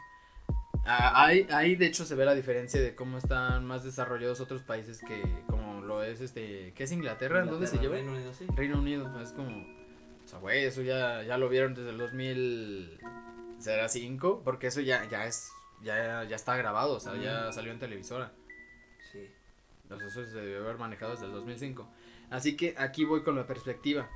ah, 0.86 1.26
ahí, 1.26 1.48
ahí 1.52 1.76
de 1.76 1.86
hecho 1.86 2.06
se 2.06 2.16
ve 2.16 2.26
la 2.26 2.34
diferencia 2.36 2.82
de 2.82 2.96
cómo 2.96 3.18
están 3.18 3.66
más 3.66 3.84
desarrollados 3.84 4.40
otros 4.40 4.62
países 4.64 5.00
que, 5.02 5.22
como 5.48 5.82
lo 5.82 6.04
es 6.04 6.22
este. 6.22 6.74
¿Qué 6.76 6.84
es 6.86 6.92
Inglaterra? 6.92 7.44
¿Dónde 7.46 7.68
se 7.68 7.78
lleva? 7.78 7.96
Reino 7.96 8.12
Unido, 8.14 8.34
sí. 8.34 8.46
Reino 8.56 8.80
Unido. 8.80 9.22
Es 9.22 9.32
como. 9.32 9.50
O 10.24 10.28
sea, 10.28 10.40
güey, 10.40 10.64
eso 10.64 10.82
ya, 10.82 11.22
ya 11.24 11.38
lo 11.38 11.50
vieron 11.50 11.74
desde 11.76 11.90
el 11.90 11.98
2000. 11.98 12.98
¿Será 13.60 13.88
5? 13.90 14.42
Porque 14.44 14.68
eso 14.68 14.82
ya, 14.82 15.08
ya 15.10 15.26
es. 15.26 15.50
Ya, 15.82 16.24
ya 16.24 16.36
está 16.36 16.56
grabado, 16.56 16.94
o 16.94 17.00
sea, 17.00 17.16
ya 17.16 17.52
salió 17.52 17.72
en 17.72 17.80
televisora. 17.80 18.32
Sí. 19.12 19.30
Entonces 19.84 20.16
eso 20.16 20.32
se 20.32 20.38
debe 20.38 20.58
haber 20.58 20.78
manejado 20.78 21.12
desde 21.12 21.26
el 21.26 21.34
2005. 21.34 21.88
Así 22.30 22.56
que 22.56 22.76
aquí 22.78 23.06
voy 23.06 23.22
con 23.24 23.36
la 23.36 23.46
perspectiva. 23.46 24.10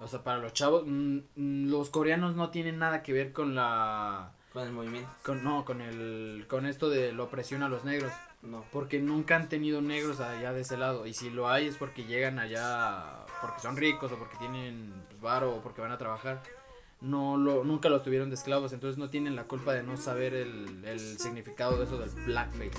O 0.00 0.08
sea, 0.08 0.24
para 0.24 0.38
los 0.38 0.52
chavos, 0.52 0.82
mm, 0.84 1.18
mm, 1.36 1.70
los 1.70 1.90
coreanos 1.90 2.34
no 2.34 2.50
tienen 2.50 2.78
nada 2.78 3.02
que 3.02 3.12
ver 3.12 3.32
con 3.32 3.54
la. 3.54 4.32
Con 4.52 4.64
el 4.64 4.72
movimiento. 4.72 5.08
Con, 5.24 5.44
no, 5.44 5.64
con 5.64 5.80
el. 5.80 6.44
Con 6.48 6.66
esto 6.66 6.90
de 6.90 7.12
la 7.12 7.22
opresión 7.22 7.62
a 7.62 7.68
los 7.68 7.84
negros. 7.84 8.12
No. 8.42 8.64
Porque 8.72 8.98
nunca 8.98 9.36
han 9.36 9.48
tenido 9.48 9.80
negros 9.80 10.20
allá 10.20 10.52
de 10.52 10.62
ese 10.62 10.76
lado. 10.76 11.06
Y 11.06 11.14
si 11.14 11.30
lo 11.30 11.48
hay 11.48 11.68
es 11.68 11.76
porque 11.76 12.04
llegan 12.04 12.40
allá. 12.40 13.24
Porque 13.40 13.60
son 13.60 13.76
ricos 13.76 14.10
o 14.10 14.18
porque 14.18 14.36
tienen 14.38 14.92
pues, 15.08 15.20
varo 15.20 15.54
o 15.54 15.62
porque 15.62 15.80
van 15.80 15.92
a 15.92 15.98
trabajar. 15.98 16.42
No 17.02 17.36
lo, 17.36 17.64
nunca 17.64 17.88
los 17.88 18.02
tuvieron 18.02 18.28
de 18.30 18.36
esclavos. 18.36 18.72
Entonces 18.72 18.96
no 18.98 19.10
tienen 19.10 19.36
la 19.36 19.44
culpa 19.44 19.74
de 19.74 19.82
no 19.82 19.96
saber 19.96 20.34
el, 20.34 20.84
el 20.84 21.00
significado 21.18 21.76
de 21.76 21.84
eso 21.84 21.98
del 21.98 22.10
blackface. 22.24 22.70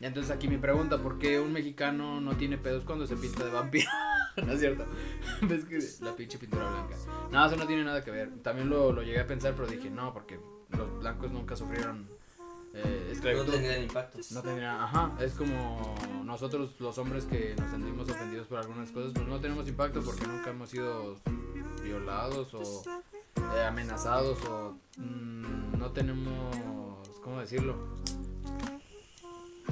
Y 0.00 0.04
entonces 0.06 0.32
aquí 0.32 0.48
mi 0.48 0.58
pregunta, 0.58 0.98
¿por 0.98 1.18
qué 1.18 1.38
un 1.40 1.52
mexicano 1.52 2.20
no 2.20 2.36
tiene 2.36 2.58
pedos 2.58 2.84
cuando 2.84 3.06
se 3.06 3.16
pinta 3.16 3.44
de 3.44 3.50
vampiro? 3.50 3.88
no 4.44 4.52
es 4.52 4.60
cierto. 4.60 4.84
¿Ves 5.42 5.64
que 5.64 5.78
la 6.04 6.14
pinche 6.16 6.38
pintura 6.38 6.68
blanca? 6.68 6.96
No, 7.30 7.46
eso 7.46 7.56
no 7.56 7.66
tiene 7.66 7.84
nada 7.84 8.02
que 8.02 8.10
ver. 8.10 8.30
También 8.42 8.68
lo, 8.70 8.92
lo 8.92 9.02
llegué 9.02 9.20
a 9.20 9.26
pensar, 9.26 9.54
pero 9.54 9.68
dije, 9.68 9.90
no, 9.90 10.12
porque 10.12 10.40
los 10.70 10.98
blancos 11.00 11.30
nunca 11.30 11.54
sufrieron 11.54 12.08
eh, 12.74 13.02
No 13.06 13.12
esclavitud. 13.12 13.52
tendría 13.52 13.76
el 13.76 13.84
impacto. 13.84 14.18
No 14.32 14.42
tendría, 14.42 14.82
ajá, 14.82 15.12
es 15.20 15.34
como 15.34 15.94
nosotros 16.24 16.74
los 16.80 16.96
hombres 16.98 17.24
que 17.26 17.54
nos 17.56 17.70
sentimos 17.70 18.08
ofendidos 18.08 18.46
por 18.46 18.58
algunas 18.58 18.90
cosas, 18.90 19.12
pues 19.14 19.26
no 19.26 19.40
tenemos 19.40 19.68
impacto 19.68 20.00
porque 20.02 20.26
nunca 20.26 20.50
hemos 20.50 20.70
sido 20.70 21.18
violados 21.82 22.54
o 22.54 22.82
eh, 23.56 23.64
amenazados 23.64 24.38
o 24.44 24.76
mm, 24.96 25.78
no 25.78 25.90
tenemos, 25.92 26.56
¿cómo 27.22 27.40
decirlo? 27.40 27.76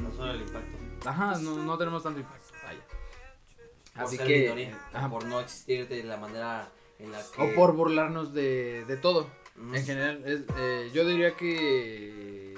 No 0.01 0.13
solo 0.13 0.33
el 0.33 0.43
impacto. 0.43 0.79
Ajá, 1.09 1.39
no, 1.39 1.57
no 1.57 1.79
tenemos 1.79 2.03
tanto 2.03 2.21
impacto, 2.21 2.53
vaya. 2.65 2.81
Por 3.95 4.05
Así 4.05 4.19
que, 4.19 4.41
minoría, 4.41 4.79
ajá, 4.93 5.11
por 5.11 5.25
no 5.25 5.41
existir 5.41 5.89
de 5.89 6.05
la 6.05 6.17
manera 6.17 6.69
en 6.99 7.13
la 7.13 7.19
que. 7.35 7.43
o 7.43 7.55
por 7.55 7.75
burlarnos 7.75 8.33
de, 8.33 8.85
de 8.87 8.97
todo. 8.97 9.29
Mm. 9.57 9.75
En 9.75 9.85
general, 9.85 10.23
es, 10.25 10.43
eh, 10.57 10.91
yo 10.95 11.07
diría 11.07 11.37
que 11.37 12.55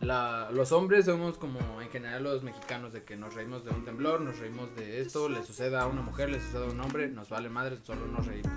la, 0.00 0.50
los 0.52 0.72
hombres 0.72 1.04
somos 1.04 1.36
como 1.36 1.80
en 1.80 1.90
general 1.90 2.24
los 2.24 2.42
mexicanos 2.42 2.92
de 2.92 3.04
que 3.04 3.16
nos 3.16 3.34
reímos 3.34 3.64
de 3.64 3.70
un 3.70 3.84
temblor, 3.84 4.20
nos 4.20 4.38
reímos 4.38 4.74
de 4.74 5.00
esto, 5.00 5.28
le 5.28 5.44
sucede 5.44 5.76
a 5.76 5.86
una 5.86 6.02
mujer, 6.02 6.30
le 6.30 6.40
sucede 6.40 6.66
a 6.66 6.70
un 6.70 6.80
hombre, 6.80 7.08
nos 7.08 7.28
vale 7.28 7.48
madre, 7.50 7.76
solo 7.84 8.06
nos 8.06 8.26
reímos. 8.26 8.52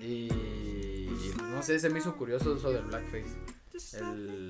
Y 0.00 0.28
no 1.42 1.62
sé, 1.62 1.78
se 1.78 1.88
me 1.90 1.98
hizo 1.98 2.16
curioso 2.16 2.54
eso 2.56 2.70
del 2.72 2.84
blackface. 2.84 3.36
El, 3.98 4.48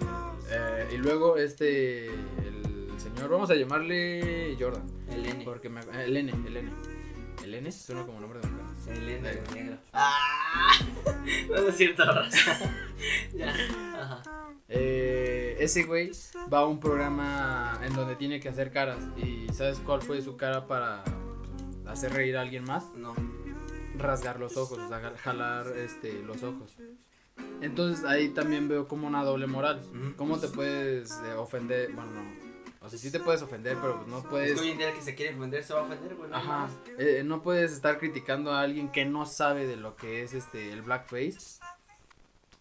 eh, 0.50 0.88
y 0.94 0.96
luego 0.96 1.36
este, 1.36 2.06
el 2.06 2.88
señor, 2.96 3.28
vamos 3.28 3.50
a 3.50 3.54
llamarle 3.54 4.56
Jordan. 4.58 4.86
El 5.10 5.26
N. 5.26 5.44
Porque 5.44 5.68
me, 5.68 5.80
el 6.02 6.16
N, 6.16 6.32
el 6.46 6.56
N. 6.56 6.70
El 7.44 7.54
N 7.54 7.70
suena 7.72 8.04
como 8.06 8.20
nombre 8.20 8.40
de 8.40 8.46
mujer. 8.48 8.96
El 8.96 9.08
N 9.08 9.30
Eh. 9.30 9.42
negro. 9.54 9.76
¡Ah! 9.92 10.72
No 11.50 11.56
es 11.68 11.76
cierto, 11.76 12.04
raza. 12.12 12.58
ya. 13.34 13.54
Ajá. 14.00 14.22
Eh, 14.70 15.56
ese 15.60 15.84
güey 15.84 16.10
va 16.52 16.60
a 16.60 16.66
un 16.66 16.80
programa 16.80 17.78
en 17.84 17.94
donde 17.94 18.16
tiene 18.16 18.40
que 18.40 18.48
hacer 18.48 18.70
caras. 18.70 18.98
¿Y 19.16 19.46
sabes 19.52 19.78
cuál 19.80 20.02
fue 20.02 20.20
su 20.22 20.36
cara 20.36 20.66
para 20.66 21.04
hacer 21.86 22.12
reír 22.12 22.36
a 22.36 22.42
alguien 22.42 22.64
más? 22.64 22.84
No. 22.94 23.14
Rasgar 23.98 24.38
los 24.38 24.56
ojos, 24.56 24.78
o 24.78 24.88
sea, 24.88 25.12
jalar 25.18 25.66
este, 25.76 26.22
los 26.22 26.42
ojos. 26.42 26.76
Entonces 27.60 28.04
ahí 28.04 28.28
también 28.30 28.68
veo 28.68 28.88
como 28.88 29.06
una 29.06 29.24
doble 29.24 29.46
moral. 29.46 29.80
¿Cómo 30.16 30.38
te 30.38 30.48
puedes 30.48 31.10
eh, 31.24 31.32
ofender? 31.34 31.92
Bueno, 31.92 32.10
no. 32.12 32.48
O 32.80 32.88
sea, 32.88 32.98
sí 32.98 33.10
te 33.10 33.18
puedes 33.18 33.42
ofender, 33.42 33.76
pero 33.80 33.96
pues 33.96 34.08
no 34.08 34.18
Es 34.18 34.24
puedes... 34.24 34.54
que 34.54 34.60
hoy 34.60 34.70
en 34.70 34.78
día 34.78 34.88
el 34.90 34.94
que 34.94 35.02
se 35.02 35.14
quiere 35.14 35.34
ofender 35.34 35.64
se 35.64 35.74
va 35.74 35.80
a 35.80 35.82
ofender, 35.82 36.16
Ajá. 36.32 36.68
Eh, 36.98 37.22
no 37.24 37.42
puedes 37.42 37.72
estar 37.72 37.98
criticando 37.98 38.52
a 38.52 38.60
alguien 38.60 38.90
que 38.90 39.04
no 39.04 39.26
sabe 39.26 39.66
de 39.66 39.76
lo 39.76 39.96
que 39.96 40.22
es 40.22 40.32
este 40.32 40.72
el 40.72 40.82
blackface. 40.82 41.58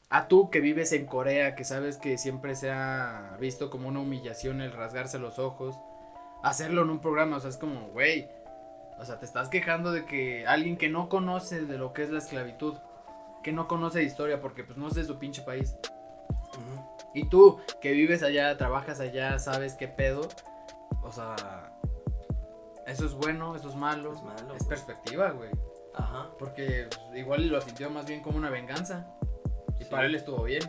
A 0.09 0.27
tú 0.27 0.49
que 0.49 0.59
vives 0.59 0.91
en 0.93 1.05
Corea, 1.05 1.55
que 1.55 1.65
sabes 1.65 1.97
que 1.97 2.17
siempre 2.17 2.55
se 2.55 2.71
ha 2.71 3.37
visto 3.39 3.69
como 3.69 3.89
una 3.89 3.99
humillación 3.99 4.61
el 4.61 4.71
rasgarse 4.71 5.19
los 5.19 5.37
ojos, 5.37 5.75
hacerlo 6.43 6.81
en 6.81 6.89
un 6.89 6.99
programa, 6.99 7.37
o 7.37 7.39
sea, 7.39 7.49
es 7.49 7.57
como, 7.57 7.89
güey, 7.89 8.27
o 8.99 9.05
sea, 9.05 9.19
te 9.19 9.25
estás 9.25 9.49
quejando 9.49 9.91
de 9.91 10.05
que 10.05 10.45
alguien 10.47 10.77
que 10.77 10.89
no 10.89 11.09
conoce 11.09 11.65
de 11.65 11.77
lo 11.77 11.93
que 11.93 12.03
es 12.03 12.09
la 12.09 12.19
esclavitud, 12.19 12.75
que 13.43 13.51
no 13.51 13.67
conoce 13.67 13.99
de 13.99 14.05
historia 14.05 14.41
porque 14.41 14.63
pues 14.63 14.77
no 14.77 14.87
es 14.87 14.95
de 14.95 15.03
su 15.05 15.17
pinche 15.19 15.41
país. 15.43 15.75
Y 17.13 17.29
tú 17.29 17.59
que 17.81 17.91
vives 17.91 18.23
allá, 18.23 18.57
trabajas 18.57 18.99
allá, 18.99 19.37
sabes 19.39 19.75
qué 19.75 19.87
pedo, 19.87 20.27
o 21.03 21.11
sea, 21.11 21.35
eso 22.85 23.05
es 23.05 23.13
bueno, 23.13 23.55
eso 23.55 23.69
es 23.69 23.75
malo, 23.75 24.13
Es 24.13 24.21
malo, 24.23 24.55
es 24.55 24.63
perspectiva, 24.65 25.31
güey. 25.31 25.51
Ajá. 25.93 26.29
Porque 26.37 26.87
pues, 26.89 27.17
igual 27.19 27.47
lo 27.47 27.59
sintió 27.61 27.89
más 27.89 28.05
bien 28.05 28.21
como 28.21 28.37
una 28.37 28.49
venganza. 28.49 29.07
Y 29.79 29.83
Sí. 29.83 29.89
para 29.89 30.05
él 30.05 30.15
estuvo 30.15 30.43
bien. 30.43 30.61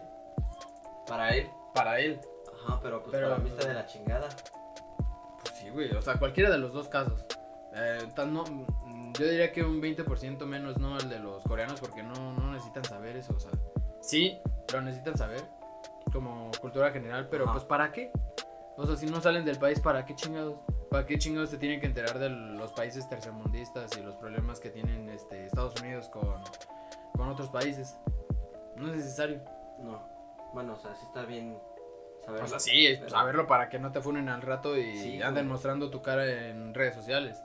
Para 1.07 1.31
él. 1.35 1.49
Para 1.75 2.01
él. 2.01 2.21
Ajá, 2.65 2.81
pero 2.83 3.03
pues 3.03 3.13
Pero- 3.15 3.29
para 3.31 3.41
mí 3.43 3.51
está 3.51 3.67
de 3.69 3.75
la 3.75 3.87
chingada. 3.87 4.29
Pues 5.43 5.55
sí, 5.55 5.71
güey. 5.71 5.91
O 5.95 6.03
sea, 6.03 6.19
cualquiera 6.19 6.51
de 6.51 6.59
los 6.59 6.73
dos 6.73 6.89
casos. 6.89 7.27
Eh, 7.75 8.09
tan- 8.15 8.33
no, 8.33 8.45
yo 9.19 9.27
diría 9.29 9.53
que 9.53 9.63
un 9.63 9.81
20% 9.81 10.47
menos, 10.47 10.79
¿no? 10.79 10.97
El 10.99 11.09
de 11.09 11.19
los 11.19 11.43
coreanos, 11.43 11.81
porque 11.81 12.03
no, 12.03 12.33
no 12.33 12.53
necesitan 12.53 12.85
saber 12.85 13.17
eso. 13.17 13.35
O 13.37 13.41
sea, 13.41 13.51
sí, 14.01 14.39
lo 14.73 14.81
necesitan 14.81 15.17
saber. 15.17 15.43
Como 16.13 16.51
cultura 16.61 16.91
general, 16.91 17.29
pero 17.31 17.45
Ajá. 17.45 17.53
pues 17.53 17.65
¿para 17.65 17.93
qué? 17.93 18.11
O 18.77 18.87
sea, 18.87 18.97
si 18.97 19.07
no 19.07 19.21
salen 19.21 19.45
del 19.45 19.59
país, 19.59 19.79
¿para 19.81 20.07
qué 20.07 20.15
chingados? 20.15 20.55
¿Para 20.91 21.05
qué 21.05 21.19
chingados 21.19 21.51
se 21.51 21.59
tienen 21.59 21.81
que 21.81 21.87
enterar 21.87 22.19
de 22.19 22.31
los 22.31 22.73
países 22.73 23.07
tercermundistas 23.11 23.95
y 23.99 24.01
los 24.03 24.17
problemas 24.17 24.59
que 24.61 24.71
tienen 24.71 25.11
este, 25.11 25.45
Estados 25.45 25.79
Unidos 25.83 26.09
con, 26.09 26.35
con 27.15 27.29
otros 27.29 27.51
países? 27.51 27.99
No 28.77 28.89
es 28.91 28.97
necesario. 28.97 29.43
No. 29.81 30.01
Bueno, 30.55 30.73
o 30.75 30.77
sea, 30.79 30.95
sí 30.97 31.05
está 31.05 31.25
bien 31.27 31.59
saberlo. 32.25 32.47
O 32.47 32.49
sea, 32.49 32.59
sí, 32.59 32.97
saberlo 33.09 33.47
para 33.47 33.69
que 33.69 33.79
no 33.79 33.93
te 33.93 34.01
funen 34.01 34.31
al 34.31 34.41
rato 34.41 34.79
y 34.79 34.97
Sí, 34.97 35.15
anden 35.21 35.45
güey. 35.45 35.53
mostrando 35.53 35.91
tu 35.91 36.01
cara 36.01 36.25
en 36.49 36.73
redes 36.73 36.95
sociales. 36.95 37.45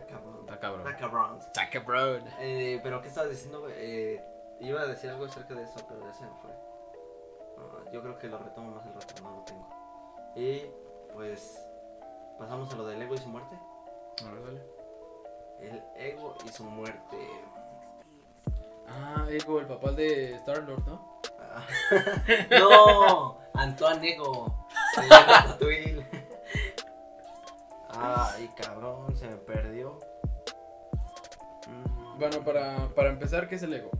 Está 0.00 0.06
cabrón. 0.14 0.40
Está 0.40 0.58
cabrón. 0.58 0.86
Está 0.86 0.96
cabrón. 0.98 1.38
Está 1.40 1.70
cabrón. 1.70 2.24
Eh, 2.40 2.80
pero 2.82 3.00
¿qué 3.00 3.08
estabas 3.08 3.30
diciendo? 3.30 3.66
Eh, 3.70 4.24
iba 4.60 4.80
a 4.80 4.86
decir 4.86 5.10
algo 5.10 5.24
acerca 5.24 5.54
de 5.54 5.62
eso, 5.62 5.84
pero 5.88 6.04
ya 6.06 6.12
se 6.12 6.24
me 6.24 6.30
fue. 6.42 6.50
Yo 7.92 8.02
creo 8.02 8.18
que 8.18 8.28
lo 8.28 8.38
retomo 8.38 8.70
más 8.70 8.86
al 8.86 8.94
rato, 8.94 9.22
no 9.22 9.30
lo 9.30 9.42
tengo. 9.42 9.66
Y 10.36 10.62
pues 11.14 11.66
pasamos 12.38 12.72
a 12.72 12.76
lo 12.76 12.86
del 12.86 13.00
ego 13.02 13.14
y 13.14 13.18
su 13.18 13.28
muerte. 13.28 13.56
A 14.26 14.30
ver, 14.30 14.44
dale. 14.44 14.62
El 15.60 15.82
ego 15.96 16.36
y 16.44 16.48
su 16.50 16.64
muerte. 16.64 17.16
Ah, 18.90 19.26
Ego, 19.28 19.60
el 19.60 19.66
papá 19.66 19.92
de 19.92 20.34
Star-Lord, 20.36 20.86
¿no? 20.86 21.20
Ah. 21.38 21.62
no, 22.58 23.38
Antoine 23.54 24.12
Ego. 24.12 24.66
el 24.96 25.08
de 25.08 25.16
Ratatouille. 25.16 25.97
Ay, 28.00 28.48
cabrón, 28.56 29.16
se 29.16 29.28
me 29.28 29.36
perdió. 29.36 29.98
Mm. 31.66 32.18
Bueno, 32.18 32.44
para, 32.44 32.88
para 32.94 33.10
empezar, 33.10 33.48
¿qué 33.48 33.56
es 33.56 33.62
el 33.62 33.74
ego? 33.74 33.90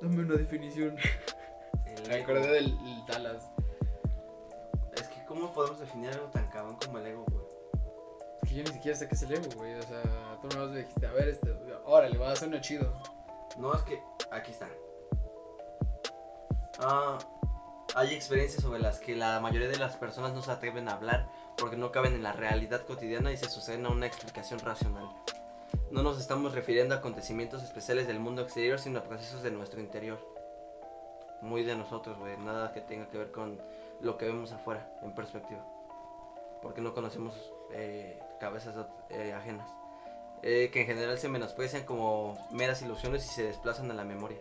Dame 0.00 0.22
una 0.22 0.34
definición. 0.36 0.96
El 1.86 2.08
Me 2.08 2.14
ego. 2.16 2.24
acordé 2.24 2.48
del 2.48 2.66
el 2.66 3.06
Dallas. 3.06 3.50
Es 4.94 5.02
que, 5.08 5.24
¿cómo 5.26 5.52
podemos 5.52 5.78
definir 5.80 6.10
algo 6.10 6.26
tan 6.28 6.46
cabrón 6.48 6.76
como 6.84 6.98
el 6.98 7.06
ego, 7.06 7.24
güey? 7.30 7.44
Es 8.42 8.48
que 8.48 8.54
yo 8.56 8.62
ni 8.64 8.70
siquiera 8.70 8.96
sé 8.98 9.08
qué 9.08 9.14
es 9.14 9.22
el 9.22 9.32
ego, 9.32 9.46
güey. 9.56 9.74
O 9.74 9.82
sea, 9.82 10.02
tú 10.40 10.48
no 10.56 10.66
me 10.66 10.78
dijiste, 10.78 11.06
a 11.06 11.12
ver, 11.12 11.28
este, 11.28 11.50
órale, 11.84 12.16
va 12.18 12.30
a 12.30 12.32
hacer 12.32 12.48
uno 12.48 12.60
chido. 12.60 12.92
No, 13.58 13.74
es 13.74 13.82
que 13.82 14.02
aquí 14.30 14.52
está. 14.52 14.68
Ah, 16.78 17.18
hay 17.94 18.14
experiencias 18.14 18.62
sobre 18.62 18.80
las 18.80 19.00
que 19.00 19.16
la 19.16 19.40
mayoría 19.40 19.68
de 19.68 19.78
las 19.78 19.96
personas 19.96 20.32
no 20.32 20.42
se 20.42 20.50
atreven 20.50 20.88
a 20.88 20.92
hablar 20.92 21.28
porque 21.56 21.76
no 21.76 21.92
caben 21.92 22.14
en 22.14 22.22
la 22.22 22.32
realidad 22.32 22.86
cotidiana 22.86 23.32
y 23.32 23.36
se 23.36 23.48
suceden 23.48 23.86
a 23.86 23.90
una 23.90 24.06
explicación 24.06 24.60
racional. 24.60 25.08
No 25.90 26.02
nos 26.02 26.20
estamos 26.20 26.54
refiriendo 26.54 26.94
a 26.94 26.98
acontecimientos 26.98 27.62
especiales 27.62 28.06
del 28.06 28.20
mundo 28.20 28.42
exterior, 28.42 28.78
sino 28.78 29.00
a 29.00 29.04
procesos 29.04 29.42
de 29.42 29.50
nuestro 29.50 29.80
interior. 29.80 30.18
Muy 31.42 31.64
de 31.64 31.76
nosotros, 31.76 32.18
güey. 32.18 32.36
Nada 32.38 32.72
que 32.72 32.80
tenga 32.80 33.08
que 33.08 33.18
ver 33.18 33.30
con 33.32 33.60
lo 34.00 34.16
que 34.16 34.26
vemos 34.26 34.52
afuera, 34.52 34.88
en 35.02 35.14
perspectiva. 35.14 35.64
Porque 36.62 36.80
no 36.80 36.94
conocemos 36.94 37.34
eh, 37.72 38.18
cabezas 38.38 38.74
eh, 39.10 39.32
ajenas 39.32 39.68
eh, 40.42 40.70
que 40.72 40.82
en 40.82 40.86
general 40.86 41.18
se 41.18 41.28
menosprecian 41.28 41.84
como 41.84 42.38
meras 42.50 42.80
ilusiones 42.82 43.24
y 43.26 43.28
se 43.28 43.42
desplazan 43.44 43.90
a 43.90 43.94
la 43.94 44.04
memoria. 44.04 44.38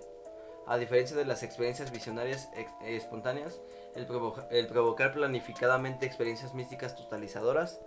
A 0.68 0.78
diferencia 0.78 1.18
de 1.18 1.26
las 1.26 1.42
experiencias 1.44 1.92
visionarias 1.92 2.50
ex- 2.56 2.72
espontáneas, 2.84 3.60
el, 3.96 4.06
provoca- 4.06 4.48
el 4.52 4.68
provocar 4.68 5.14
planificadamente 5.14 6.06
experiencias 6.06 6.54
místicas 6.54 6.96
totalizadoras 6.96 7.80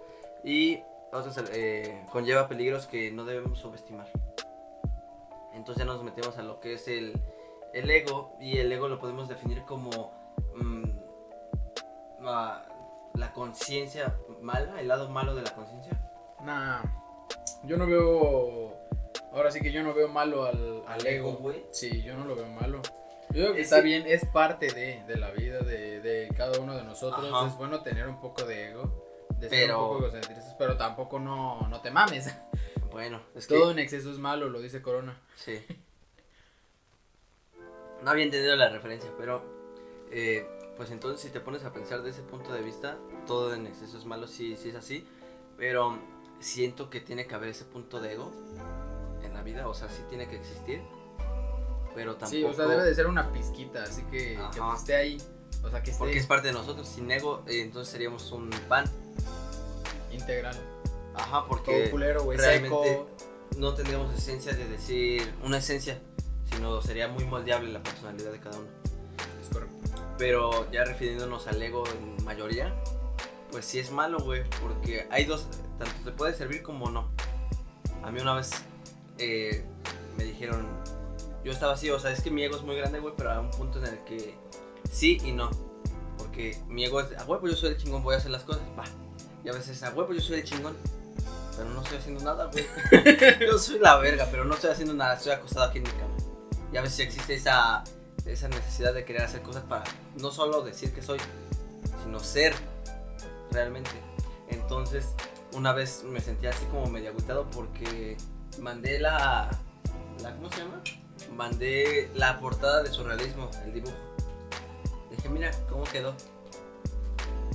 y 0.42 0.82
eh, 1.52 2.04
conlleva 2.10 2.48
peligros 2.48 2.86
que 2.86 3.12
no 3.12 3.24
debemos 3.24 3.58
subestimar. 3.60 4.08
Entonces 5.54 5.84
ya 5.84 5.92
nos 5.92 6.02
metemos 6.02 6.38
a 6.38 6.42
lo 6.42 6.58
que 6.60 6.72
es 6.74 6.88
el, 6.88 7.12
el 7.72 7.90
ego 7.90 8.32
y 8.40 8.58
el 8.58 8.72
ego 8.72 8.88
lo 8.88 8.98
podemos 8.98 9.28
definir 9.28 9.62
como 9.64 10.10
mm, 10.56 10.84
la, 12.24 12.66
la 13.14 13.32
conciencia 13.32 14.16
mala, 14.40 14.80
el 14.80 14.88
lado 14.88 15.08
malo 15.10 15.34
de 15.34 15.42
la 15.42 15.54
conciencia. 15.54 15.92
Nah, 16.42 16.82
yo 17.62 17.76
no 17.76 17.86
veo. 17.86 18.71
Ahora 19.32 19.50
sí 19.50 19.60
que 19.60 19.72
yo 19.72 19.82
no 19.82 19.94
veo 19.94 20.08
malo 20.08 20.44
al, 20.44 20.82
al 20.86 21.06
ego. 21.06 21.32
güey. 21.34 21.64
Sí, 21.70 22.02
yo 22.02 22.14
no 22.16 22.24
lo 22.24 22.34
veo 22.36 22.46
malo. 22.48 22.82
Yo 23.30 23.44
creo 23.44 23.54
que 23.54 23.60
Es 23.62 23.66
está 23.72 23.80
bien, 23.80 24.04
es 24.06 24.26
parte 24.26 24.66
de, 24.72 25.02
de 25.06 25.16
la 25.16 25.30
vida 25.30 25.60
de, 25.60 26.00
de 26.00 26.28
cada 26.36 26.60
uno 26.60 26.76
de 26.76 26.82
nosotros. 26.84 27.26
Ajá. 27.32 27.46
Es 27.48 27.56
bueno 27.56 27.82
tener 27.82 28.06
un 28.08 28.20
poco 28.20 28.44
de 28.44 28.68
ego, 28.70 29.26
de 29.38 29.48
ser 29.48 29.66
Pero- 29.68 29.82
un 29.82 29.88
poco 29.94 30.02
egocentristas, 30.06 30.54
pero 30.58 30.76
tampoco 30.76 31.18
no, 31.18 31.66
no 31.68 31.80
te 31.80 31.90
mames. 31.90 32.32
Bueno, 32.92 33.22
es 33.34 33.46
que 33.46 33.54
Todo 33.54 33.70
en 33.70 33.78
exceso 33.78 34.10
es 34.10 34.18
malo, 34.18 34.50
lo 34.50 34.60
dice 34.60 34.82
Corona. 34.82 35.18
Sí. 35.34 35.58
No 38.02 38.10
había 38.10 38.24
entendido 38.24 38.54
la 38.54 38.68
referencia, 38.68 39.10
pero 39.16 39.42
eh, 40.10 40.46
pues 40.76 40.90
entonces 40.90 41.22
si 41.22 41.30
te 41.30 41.40
pones 41.40 41.64
a 41.64 41.72
pensar 41.72 42.02
de 42.02 42.10
ese 42.10 42.20
punto 42.22 42.52
de 42.52 42.60
vista, 42.60 42.98
todo 43.26 43.54
en 43.54 43.66
exceso 43.66 43.96
es 43.96 44.04
malo, 44.04 44.26
sí, 44.26 44.56
sí 44.56 44.68
es 44.70 44.74
así, 44.74 45.06
pero 45.56 45.98
siento 46.40 46.90
que 46.90 47.00
tiene 47.00 47.26
que 47.26 47.34
haber 47.34 47.48
ese 47.48 47.64
punto 47.64 47.98
de 48.00 48.12
ego 48.12 48.30
la 49.42 49.50
vida, 49.50 49.68
o 49.68 49.74
sea, 49.74 49.88
sí 49.88 50.02
tiene 50.08 50.28
que 50.28 50.36
existir, 50.36 50.80
pero 51.94 52.12
tampoco... 52.12 52.30
Sí, 52.30 52.44
o 52.44 52.52
sea, 52.52 52.66
debe 52.66 52.84
de 52.84 52.94
ser 52.94 53.06
una 53.06 53.32
pizquita, 53.32 53.82
así 53.82 54.02
que, 54.04 54.38
que 54.52 54.60
pues 54.60 54.78
esté 54.78 54.94
ahí. 54.94 55.18
O 55.64 55.70
sea, 55.70 55.82
que 55.82 55.90
esté 55.90 55.98
Porque 55.98 56.18
es 56.18 56.26
parte 56.26 56.48
de 56.48 56.54
nosotros, 56.54 56.88
sin 56.88 57.10
ego, 57.10 57.42
eh, 57.46 57.60
entonces 57.62 57.92
seríamos 57.92 58.30
un 58.32 58.50
pan. 58.68 58.84
integral. 60.12 60.56
Ajá, 61.14 61.40
Todo 61.40 61.48
porque 61.48 61.90
culero, 61.90 62.22
güey, 62.22 62.38
realmente 62.38 62.88
seco. 62.88 63.08
no 63.58 63.74
tendríamos 63.74 64.14
esencia 64.14 64.52
de 64.52 64.66
decir 64.66 65.34
una 65.44 65.58
esencia, 65.58 66.00
sino 66.50 66.80
sería 66.80 67.08
muy 67.08 67.24
moldeable 67.24 67.70
la 67.70 67.82
personalidad 67.82 68.32
de 68.32 68.38
cada 68.38 68.58
uno. 68.58 68.68
Es 69.42 69.48
correcto. 69.48 69.76
Pero 70.18 70.70
ya 70.70 70.84
refiriéndonos 70.84 71.46
al 71.48 71.60
ego 71.60 71.84
en 71.88 72.24
mayoría, 72.24 72.74
pues 73.50 73.64
sí 73.66 73.78
es 73.78 73.90
malo, 73.90 74.18
güey, 74.20 74.44
porque 74.62 75.06
hay 75.10 75.24
dos, 75.24 75.48
tanto 75.78 75.94
te 76.04 76.12
puede 76.12 76.32
servir 76.34 76.62
como 76.62 76.90
no. 76.90 77.10
A 78.02 78.10
mí 78.10 78.20
una 78.20 78.34
vez 78.34 78.50
eh, 79.18 79.64
me 80.16 80.24
dijeron, 80.24 80.66
yo 81.44 81.52
estaba 81.52 81.74
así, 81.74 81.90
o 81.90 81.98
sea, 81.98 82.12
es 82.12 82.22
que 82.22 82.30
mi 82.30 82.42
ego 82.42 82.56
es 82.56 82.62
muy 82.62 82.76
grande, 82.76 83.00
güey, 83.00 83.14
pero 83.16 83.30
a 83.30 83.40
un 83.40 83.50
punto 83.50 83.78
en 83.78 83.86
el 83.86 83.98
que 84.04 84.34
sí 84.90 85.18
y 85.24 85.32
no. 85.32 85.50
Porque 86.18 86.56
mi 86.68 86.84
ego 86.84 87.00
es, 87.00 87.16
a 87.18 87.24
huevo 87.24 87.48
yo 87.48 87.56
soy 87.56 87.70
el 87.70 87.76
chingón, 87.76 88.02
voy 88.02 88.14
a 88.14 88.18
hacer 88.18 88.30
las 88.30 88.44
cosas, 88.44 88.62
va. 88.78 88.84
Y 89.44 89.48
a 89.48 89.52
veces, 89.52 89.82
a 89.82 89.90
huevo 89.90 90.12
yo 90.12 90.20
soy 90.20 90.40
el 90.40 90.44
chingón, 90.44 90.76
pero 91.56 91.68
no 91.70 91.82
estoy 91.82 91.98
haciendo 91.98 92.24
nada, 92.24 92.50
güey. 92.52 92.64
yo 93.40 93.58
soy 93.58 93.78
la 93.80 93.96
verga, 93.96 94.28
pero 94.30 94.44
no 94.44 94.54
estoy 94.54 94.70
haciendo 94.70 94.94
nada, 94.94 95.14
estoy 95.14 95.32
acostado 95.32 95.68
aquí 95.68 95.78
en 95.78 95.84
mi 95.84 95.90
cama. 95.90 96.16
Y 96.72 96.76
a 96.76 96.82
veces 96.82 97.00
existe 97.00 97.34
esa, 97.34 97.82
esa 98.24 98.48
necesidad 98.48 98.94
de 98.94 99.04
querer 99.04 99.22
hacer 99.22 99.42
cosas 99.42 99.64
para 99.64 99.84
no 100.16 100.30
solo 100.30 100.62
decir 100.62 100.94
que 100.94 101.02
soy, 101.02 101.18
sino 102.04 102.20
ser 102.20 102.54
realmente. 103.50 103.90
Entonces, 104.48 105.08
una 105.52 105.72
vez 105.72 106.04
me 106.04 106.20
sentía 106.20 106.50
así 106.50 106.64
como 106.66 106.86
medio 106.86 107.10
agüitado 107.10 107.50
porque 107.50 108.16
mandé 108.60 108.98
la, 108.98 109.50
la 110.22 110.34
¿cómo 110.36 110.50
se 110.50 110.58
llama? 110.58 110.82
Mandé 111.36 112.10
la 112.14 112.38
portada 112.38 112.82
de 112.82 112.90
surrealismo, 112.90 113.50
el 113.64 113.74
dibujo. 113.74 113.96
Dije, 115.10 115.28
mira 115.28 115.50
cómo 115.68 115.84
quedó. 115.84 116.14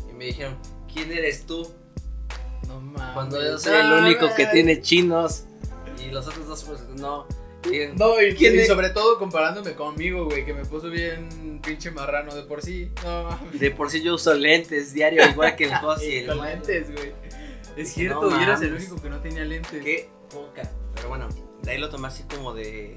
Y 0.09 0.13
me 0.13 0.25
dijeron, 0.25 0.57
¿quién 0.91 1.11
eres 1.11 1.45
tú? 1.45 1.71
No 2.67 2.79
mames. 2.81 3.13
Cuando 3.13 3.41
yo 3.43 3.57
soy 3.57 3.75
el 3.75 3.91
único 3.93 4.33
que 4.35 4.45
tiene 4.47 4.81
chinos 4.81 5.45
y 6.03 6.09
los 6.11 6.27
otros 6.27 6.47
dos 6.47 6.63
pues 6.63 6.81
no. 6.99 7.25
Y- 7.71 7.87
No, 7.97 8.21
y, 8.21 8.33
¿Quién 8.35 8.55
y 8.55 8.59
es? 8.59 8.67
sobre 8.67 8.89
todo 8.91 9.17
comparándome 9.19 9.73
conmigo, 9.73 10.25
güey, 10.25 10.45
que 10.45 10.53
me 10.53 10.63
puso 10.63 10.89
bien 10.89 11.59
pinche 11.63 11.91
marrano 11.91 12.33
de 12.33 12.43
por 12.43 12.61
sí. 12.61 12.91
No 13.03 13.23
mames. 13.23 13.59
De 13.59 13.71
por 13.71 13.89
sí 13.89 14.01
yo 14.01 14.15
uso 14.15 14.33
lentes 14.33 14.93
diario, 14.93 15.27
igual 15.29 15.55
que 15.55 15.65
el 15.65 15.75
Jos 15.75 16.03
y 16.03 16.17
el 16.17 16.27
Con 16.27 16.45
lentes, 16.45 16.91
güey. 16.93 17.13
Es 17.75 17.89
No 17.89 17.93
cierto, 17.93 18.39
y 18.39 18.43
eras 18.43 18.61
el 18.61 18.73
único 18.73 19.01
que 19.01 19.09
no 19.09 19.19
tenía 19.21 19.43
lentes. 19.43 19.83
Qué 19.83 20.09
poca. 20.31 20.69
Pero 20.97 21.09
bueno, 21.09 21.27
de 21.63 21.71
ahí 21.71 21.77
lo 21.77 21.89
tomé 21.89 22.07
así 22.07 22.23
como 22.23 22.53
de. 22.53 22.95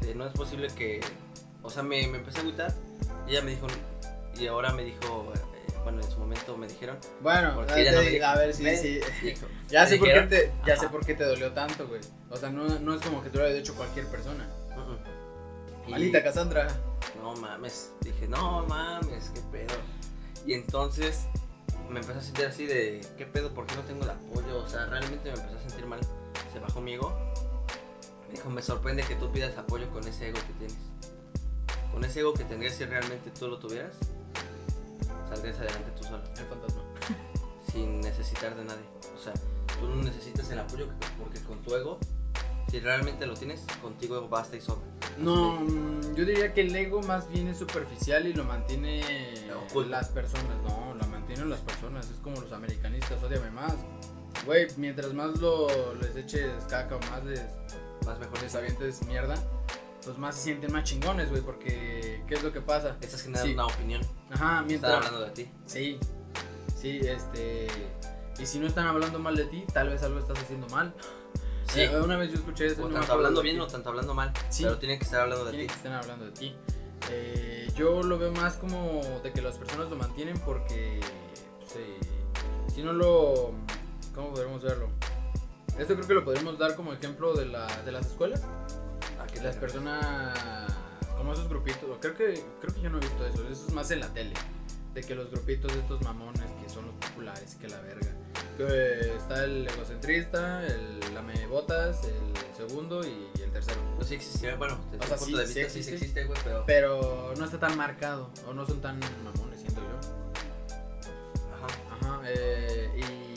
de 0.00 0.14
no 0.14 0.26
es 0.26 0.32
posible 0.32 0.68
que. 0.76 1.00
O 1.62 1.70
sea, 1.70 1.82
me, 1.82 2.06
me 2.08 2.18
empecé 2.18 2.38
a 2.38 2.40
agüitar. 2.42 2.72
Y 3.26 3.32
ella 3.32 3.42
me 3.42 3.50
dijo. 3.52 3.66
Y 4.38 4.46
ahora 4.46 4.72
me 4.72 4.82
dijo. 4.84 5.32
eh, 5.36 5.72
bueno, 5.84 6.00
en 6.02 6.10
su 6.10 6.18
momento 6.18 6.56
me 6.56 6.66
dijeron. 6.68 6.96
Bueno, 7.20 7.52
Porque 7.54 7.72
a, 7.72 7.78
ella 7.78 7.92
no 7.92 7.98
me 7.98 8.04
ver, 8.04 8.12
dijo. 8.14 8.26
a 8.26 8.34
ver, 8.36 8.54
sí, 8.54 8.76
sí. 8.76 9.00
dijo, 9.22 9.46
Ya 9.68 9.86
sé, 9.86 9.96
por 9.98 10.08
qué 10.08 10.20
te, 10.22 10.52
ya 10.66 10.76
sé 10.76 10.88
por 10.88 11.04
qué 11.04 11.14
te 11.14 11.24
dolió 11.24 11.52
tanto, 11.52 11.86
güey. 11.88 12.00
O 12.30 12.36
sea, 12.36 12.50
no, 12.50 12.64
no 12.78 12.94
es 12.94 13.00
como 13.02 13.22
que 13.22 13.30
tú 13.30 13.38
lo 13.38 13.44
hayas 13.44 13.58
hecho 13.58 13.74
cualquier 13.74 14.06
persona. 14.06 14.48
"Uh-uh". 14.76 15.88
Y- 15.88 15.90
Malita 15.90 16.22
Cassandra. 16.22 16.68
No 17.20 17.34
mames. 17.36 17.90
Dije, 18.00 18.28
no 18.28 18.64
mames, 18.66 19.30
qué 19.34 19.40
pedo. 19.52 19.74
Y 20.46 20.54
entonces 20.54 21.26
me 21.90 22.00
empecé 22.00 22.18
a 22.18 22.22
sentir 22.22 22.46
así 22.46 22.66
de, 22.66 23.00
¿qué 23.18 23.26
pedo? 23.26 23.52
¿Por 23.52 23.66
qué 23.66 23.74
no 23.76 23.82
tengo 23.82 24.04
el 24.04 24.10
apoyo? 24.10 24.58
O 24.64 24.68
sea, 24.68 24.86
realmente 24.86 25.30
me 25.32 25.38
empecé 25.38 25.56
a 25.56 25.68
sentir 25.68 25.86
mal. 25.86 26.00
Se 26.52 26.58
bajó 26.58 26.80
mi 26.80 26.94
ego. 26.94 27.12
Me 28.28 28.34
dijo, 28.34 28.50
me 28.50 28.62
sorprende 28.62 29.02
que 29.02 29.14
tú 29.16 29.30
pidas 29.30 29.56
apoyo 29.58 29.90
con 29.90 30.06
ese 30.06 30.28
ego 30.28 30.38
que 30.46 30.52
tienes. 30.54 30.76
Con 31.92 32.04
ese 32.04 32.20
ego 32.20 32.32
que 32.34 32.44
tendrías 32.44 32.74
si 32.74 32.84
realmente 32.84 33.30
tú 33.30 33.48
lo 33.48 33.58
tuvieras, 33.58 33.94
saldrías 35.28 35.58
adelante 35.58 35.90
tú 35.96 36.04
solo, 36.04 36.22
El 36.38 36.46
fantasma. 36.46 36.82
sin 37.72 38.00
necesitar 38.00 38.54
de 38.56 38.64
nadie. 38.64 38.84
O 39.14 39.22
sea, 39.22 39.32
tú 39.78 39.86
no 39.86 39.96
necesitas 40.02 40.50
el 40.50 40.58
apoyo 40.58 40.88
porque 41.18 41.40
con 41.40 41.60
tu 41.62 41.74
ego, 41.74 41.98
si 42.70 42.80
realmente 42.80 43.26
lo 43.26 43.34
tienes, 43.34 43.64
contigo 43.80 44.28
basta 44.28 44.56
y 44.56 44.60
sobra. 44.60 44.86
No, 45.18 45.60
mm, 45.60 46.14
yo 46.14 46.24
diría 46.24 46.54
que 46.54 46.62
el 46.62 46.74
ego 46.74 47.02
más 47.02 47.28
bien 47.28 47.48
es 47.48 47.58
superficial 47.58 48.26
y 48.26 48.32
lo 48.32 48.44
mantiene 48.44 49.02
Oculto. 49.68 49.90
las 49.90 50.08
personas. 50.08 50.56
No, 50.62 50.94
lo 50.94 51.06
mantienen 51.08 51.50
las 51.50 51.60
personas. 51.60 52.08
Es 52.08 52.16
como 52.18 52.40
los 52.40 52.52
americanistas, 52.52 53.22
odiame 53.22 53.50
más. 53.50 53.74
Güey, 54.46 54.66
mientras 54.76 55.12
más 55.14 55.38
lo, 55.40 55.68
les 56.00 56.16
eches 56.16 56.64
caca 56.68 56.96
o 56.96 57.00
más 57.10 57.24
les, 57.24 57.42
Más 58.06 58.18
mejor 58.18 58.42
les 58.42 58.54
avientes 58.54 59.04
mierda, 59.06 59.34
pues 60.04 60.18
más 60.18 60.34
se 60.36 60.42
sienten 60.42 60.72
más 60.72 60.84
chingones, 60.84 61.30
güey. 61.30 61.42
Porque, 61.42 62.22
¿qué 62.26 62.34
es 62.34 62.42
lo 62.42 62.52
que 62.52 62.60
pasa? 62.60 62.96
Estás 63.00 63.22
generando 63.22 63.46
Sí. 63.48 63.54
una 63.54 63.66
opinión. 63.66 64.02
Ajá, 64.30 64.46
Están 64.54 64.66
mientras. 64.66 64.94
hablando 64.94 65.20
de 65.26 65.30
ti. 65.30 65.50
Sí, 65.66 65.98
sí, 66.80 66.98
este. 67.02 67.68
Y 68.38 68.46
si 68.46 68.58
no 68.58 68.66
están 68.66 68.86
hablando 68.88 69.18
mal 69.20 69.36
de 69.36 69.44
ti, 69.44 69.64
tal 69.72 69.90
vez 69.90 70.02
algo 70.02 70.18
estás 70.18 70.38
haciendo 70.38 70.66
mal. 70.68 70.92
Sí. 71.68 71.82
Eh, 71.82 72.00
una 72.00 72.16
vez 72.16 72.30
yo 72.30 72.36
escuché 72.38 72.66
eso. 72.66 72.84
O 72.84 72.88
no 72.88 72.94
tanto 72.98 73.12
hablando 73.12 73.40
bien 73.42 73.60
o 73.60 73.66
tanto 73.68 73.90
hablando 73.90 74.14
mal. 74.14 74.32
Sí. 74.48 74.64
Pero 74.64 74.78
tienen 74.78 74.98
que 74.98 75.04
estar 75.04 75.20
hablando 75.20 75.44
de 75.44 75.52
ti. 75.52 75.66
que 75.68 75.72
estén 75.74 75.92
hablando 75.92 76.24
de 76.26 76.32
ti. 76.32 76.56
Eh, 77.10 77.68
yo 77.76 78.02
lo 78.02 78.18
veo 78.18 78.32
más 78.32 78.54
como 78.56 79.00
de 79.22 79.32
que 79.32 79.42
las 79.42 79.58
personas 79.58 79.88
lo 79.90 79.96
mantienen 79.96 80.38
porque 80.40 81.00
pues, 81.60 81.76
eh, 81.76 81.98
si 82.74 82.82
no 82.82 82.92
lo... 82.92 83.52
¿Cómo 84.14 84.30
podríamos 84.30 84.62
verlo? 84.62 84.88
Esto 85.78 85.94
creo 85.94 86.06
que 86.06 86.14
lo 86.14 86.24
podríamos 86.24 86.58
dar 86.58 86.76
como 86.76 86.92
ejemplo 86.92 87.34
de, 87.34 87.46
la, 87.46 87.66
de 87.82 87.92
las 87.92 88.06
escuelas. 88.06 88.42
¿A 89.18 89.26
qué 89.26 89.34
Que 89.34 89.40
te 89.40 89.46
las 89.46 89.56
personas, 89.56 90.70
como 91.16 91.32
esos 91.32 91.48
grupitos, 91.48 91.80
creo 92.00 92.14
que, 92.14 92.44
creo 92.60 92.74
que 92.74 92.80
yo 92.80 92.90
no 92.90 92.98
he 92.98 93.00
visto 93.00 93.26
eso, 93.26 93.48
eso 93.48 93.66
es 93.68 93.72
más 93.72 93.90
en 93.90 94.00
la 94.00 94.08
tele. 94.08 94.34
De 94.94 95.00
que 95.02 95.14
los 95.14 95.30
grupitos 95.30 95.72
de 95.72 95.80
estos 95.80 96.02
mamones 96.02 96.42
que 96.62 96.68
son 96.68 96.84
los 96.86 96.94
populares, 96.96 97.54
que 97.54 97.68
la 97.68 97.80
verga. 97.80 98.08
Que 98.58 98.64
eh, 98.64 99.16
está 99.16 99.44
el 99.44 99.66
egocentrista, 99.66 100.66
el 100.66 101.14
lamebotas, 101.14 102.04
el 102.04 102.54
segundo 102.68 103.02
y, 103.02 103.30
y 103.38 103.42
el 103.42 103.50
tercero. 103.50 103.80
Pues 103.96 104.08
sí 104.08 104.16
existiría, 104.16 104.56
bueno, 104.56 104.78
desde 104.90 105.04
O 105.06 105.08
sea, 105.08 105.16
punto 105.16 105.38
sí, 105.38 105.42
de 105.42 105.46
sí 105.46 105.54
vista 105.60 105.72
sí, 105.72 105.78
existe. 105.78 105.94
existe, 105.94 106.24
güey, 106.26 106.38
pero... 106.44 106.64
Pero 106.66 107.34
no 107.38 107.44
está 107.46 107.58
tan 107.58 107.78
marcado, 107.78 108.28
o 108.46 108.52
no 108.52 108.66
son 108.66 108.82
tan 108.82 109.00
mamones, 109.24 109.60
siento 109.60 109.80
yo. 109.80 109.98
Ajá. 111.54 111.66
Ajá, 112.06 112.22
eh, 112.26 112.90
y, 112.98 113.31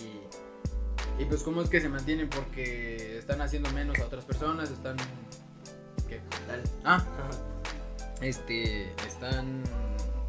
y 1.20 1.26
pues 1.26 1.44
cómo 1.44 1.62
es 1.62 1.70
que 1.70 1.80
se 1.82 1.90
mantienen 1.90 2.30
porque 2.30 3.18
están 3.20 3.42
haciendo 3.42 3.70
menos 3.72 3.98
a 4.00 4.06
otras 4.06 4.26
personas, 4.26 4.70
están... 4.70 4.98
¿Qué? 6.08 6.22
Dale. 6.48 6.64
Ah, 6.84 7.04
este, 8.22 8.92
están 9.08 9.64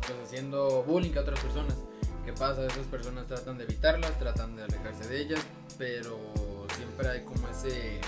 pues, 0.01 0.19
haciendo 0.25 0.83
bullying 0.85 1.17
a 1.17 1.21
otras 1.21 1.41
personas. 1.41 1.75
¿Qué 2.25 2.33
pasa? 2.33 2.67
Esas 2.67 2.87
personas 2.87 3.27
tratan 3.27 3.59
de 3.59 3.65
evitarlas, 3.65 4.19
tratan 4.19 4.57
de 4.57 4.65
alejarse 4.65 5.09
de 5.09 5.21
ellas, 5.21 5.41
pero 5.79 6.19
siempre 6.77 7.09
hay 7.09 7.25
como 7.25 7.49
ese 7.49 8.01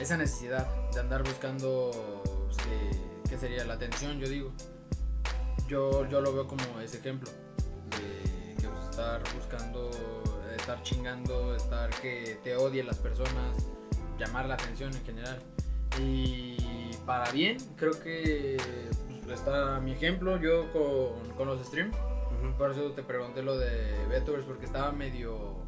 esa 0.00 0.16
necesidad 0.16 0.66
de 0.92 0.98
andar 1.00 1.22
buscando 1.22 2.22
pues, 2.46 2.56
que- 2.56 3.30
qué 3.30 3.38
sería 3.38 3.64
la 3.64 3.74
atención, 3.74 4.18
yo 4.18 4.28
digo. 4.28 4.52
Yo, 5.68 6.08
yo 6.08 6.20
lo 6.20 6.32
veo 6.32 6.46
como 6.48 6.62
ese 6.80 6.98
ejemplo 6.98 7.30
de 7.90 8.54
que 8.60 8.66
pues, 8.68 8.84
estar 8.90 9.22
buscando, 9.36 9.90
estar 10.62 10.82
chingando, 10.84 11.56
estar 11.56 11.90
que 12.00 12.38
te 12.44 12.56
odien 12.56 12.86
las 12.86 12.98
personas, 12.98 13.68
llamar 14.16 14.46
la 14.46 14.54
atención 14.54 14.94
en 14.94 15.04
general. 15.04 15.42
Y 16.00 16.56
para 17.04 17.32
bien, 17.32 17.56
creo 17.76 18.00
que 18.00 18.56
pues, 19.24 19.40
está 19.40 19.80
mi 19.80 19.92
ejemplo, 19.92 20.40
yo 20.40 20.72
con, 20.72 21.30
con 21.36 21.48
los 21.48 21.60
streams. 21.66 21.96
Por 22.56 22.70
eso 22.70 22.92
te 22.92 23.02
pregunté 23.02 23.42
lo 23.42 23.58
de 23.58 23.92
VTubers, 24.06 24.44
porque 24.44 24.64
estaba 24.66 24.92
medio 24.92 25.60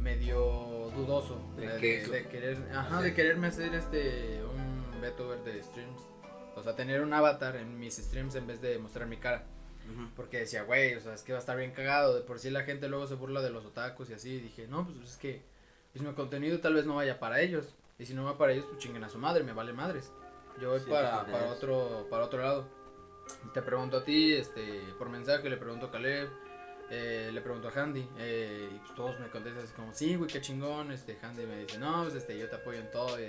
medio 0.00 0.90
dudoso 0.94 1.40
¿De 1.56 1.66
de, 1.66 1.78
qué? 1.80 2.06
de 2.06 2.28
querer, 2.28 2.58
ajá, 2.72 3.02
de 3.02 3.12
quererme 3.12 3.48
hacer 3.48 3.74
este 3.74 4.40
un 4.44 5.00
VTuber 5.00 5.42
de 5.44 5.62
streams. 5.62 6.00
O 6.56 6.62
sea, 6.62 6.74
tener 6.74 7.00
un 7.00 7.12
avatar 7.12 7.56
en 7.56 7.78
mis 7.78 7.96
streams 7.96 8.34
en 8.34 8.46
vez 8.46 8.60
de 8.60 8.78
mostrar 8.78 9.06
mi 9.06 9.18
cara. 9.18 9.46
Porque 10.14 10.40
decía, 10.40 10.62
güey, 10.62 10.94
o 10.94 11.00
sea, 11.00 11.14
es 11.14 11.22
que 11.22 11.32
va 11.32 11.38
a 11.38 11.40
estar 11.40 11.56
bien 11.56 11.72
cagado. 11.72 12.14
De 12.14 12.22
por 12.22 12.38
sí 12.38 12.50
la 12.50 12.62
gente 12.64 12.88
luego 12.88 13.06
se 13.06 13.14
burla 13.14 13.42
de 13.42 13.50
los 13.50 13.64
otakus 13.64 14.10
y 14.10 14.14
así. 14.14 14.34
Y 14.34 14.40
dije, 14.40 14.66
no, 14.68 14.86
pues 14.86 15.10
es 15.10 15.16
que 15.16 15.42
pues, 15.92 16.04
mi 16.04 16.12
contenido 16.14 16.58
tal 16.60 16.74
vez 16.74 16.86
no 16.86 16.96
vaya 16.96 17.18
para 17.18 17.40
ellos. 17.40 17.74
Y 17.98 18.06
si 18.06 18.14
no 18.14 18.24
va 18.24 18.36
para 18.36 18.52
ellos, 18.52 18.66
pues 18.66 18.78
chinguen 18.78 19.04
a 19.04 19.08
su 19.08 19.18
madre, 19.18 19.42
me 19.44 19.52
vale 19.52 19.72
madres. 19.72 20.12
Yo 20.60 20.70
voy 20.70 20.80
Sí, 20.80 20.86
para, 20.90 21.24
para 21.26 21.46
otro 21.52 22.06
para 22.10 22.24
otro 22.24 22.42
lado. 22.42 22.68
Te 23.52 23.60
pregunto 23.62 23.98
a 23.98 24.04
ti, 24.04 24.32
este, 24.34 24.80
por 24.98 25.08
mensaje, 25.08 25.50
le 25.50 25.56
pregunto 25.56 25.86
a 25.86 25.90
Caleb, 25.90 26.28
eh, 26.90 27.30
le 27.32 27.40
pregunto 27.40 27.68
a 27.68 27.72
Handy, 27.72 28.08
eh, 28.18 28.68
y 28.72 28.78
pues 28.78 28.94
todos 28.94 29.18
me 29.18 29.28
contestan 29.28 29.64
así 29.64 29.72
como, 29.74 29.92
sí, 29.92 30.14
güey, 30.14 30.30
qué 30.30 30.40
chingón, 30.40 30.92
este, 30.92 31.18
Handy 31.20 31.44
me 31.44 31.58
dice, 31.58 31.76
no, 31.78 32.04
pues 32.04 32.14
este, 32.14 32.38
yo 32.38 32.48
te 32.48 32.54
apoyo 32.54 32.78
en 32.78 32.88
todo, 32.92 33.18
y, 33.20 33.24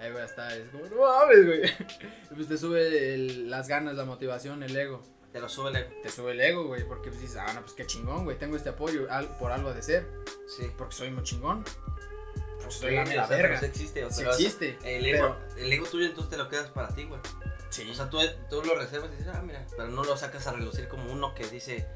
ahí 0.00 0.10
voy 0.12 0.22
a 0.22 0.24
estar, 0.24 0.50
es 0.52 0.70
como, 0.70 0.86
no 0.86 0.96
mames, 1.02 1.44
güey, 1.44 1.60
y 2.30 2.34
pues 2.34 2.48
te 2.48 2.56
sube 2.56 3.12
el- 3.14 3.50
las 3.50 3.68
ganas, 3.68 3.96
la 3.96 4.06
motivación, 4.06 4.62
el 4.62 4.74
ego, 4.74 5.02
Te 5.32 5.40
lo 5.40 5.48
sube 5.48 5.70
el 5.70 5.76
ego. 5.76 5.90
te 6.02 6.08
sube 6.10 6.32
el 6.32 6.40
ego, 6.40 6.66
güey, 6.66 6.86
porque 6.88 7.10
pues 7.10 7.20
dices, 7.20 7.36
ah, 7.36 7.52
no, 7.52 7.60
pues 7.60 7.72
qué 7.74 7.86
chingón, 7.86 8.24
güey, 8.24 8.38
tengo 8.38 8.56
este 8.56 8.70
apoyo, 8.70 9.06
al- 9.10 9.36
por 9.38 9.52
algo 9.52 9.72
de 9.74 9.82
ser, 9.82 10.06
Sí. 10.46 10.70
porque 10.76 10.94
soy 10.94 11.10
muy 11.10 11.22
chingón, 11.22 11.64
pues 12.62 12.74
soy 12.74 12.90
Sí, 12.90 12.96
la 12.96 13.04
pero 13.04 13.28
verga, 13.28 13.60
existe. 13.60 14.04
O 14.04 14.10
sí 14.10 14.22
sea, 14.22 14.30
existe, 14.30 14.78
El 14.82 15.04
ego, 15.06 15.36
el 15.56 15.72
ego 15.72 15.86
tuyo 15.86 16.06
entonces 16.06 16.30
te 16.30 16.36
lo 16.38 16.48
quedas 16.48 16.70
para 16.70 16.88
ti, 16.88 17.04
güey. 17.04 17.20
sí, 17.70 17.88
O 17.90 17.94
sea, 17.94 18.08
tú, 18.08 18.18
tú 18.48 18.62
lo 18.62 18.74
reservas 18.74 19.10
y 19.12 19.16
dices, 19.16 19.32
ah, 19.34 19.42
mira, 19.44 19.66
pero 19.76 19.88
no 19.88 20.02
lo 20.04 20.16
sacas 20.16 20.46
a 20.46 20.52
relucir 20.52 20.88
como 20.88 21.12
uno 21.12 21.34
que 21.34 21.46
dice, 21.48 21.86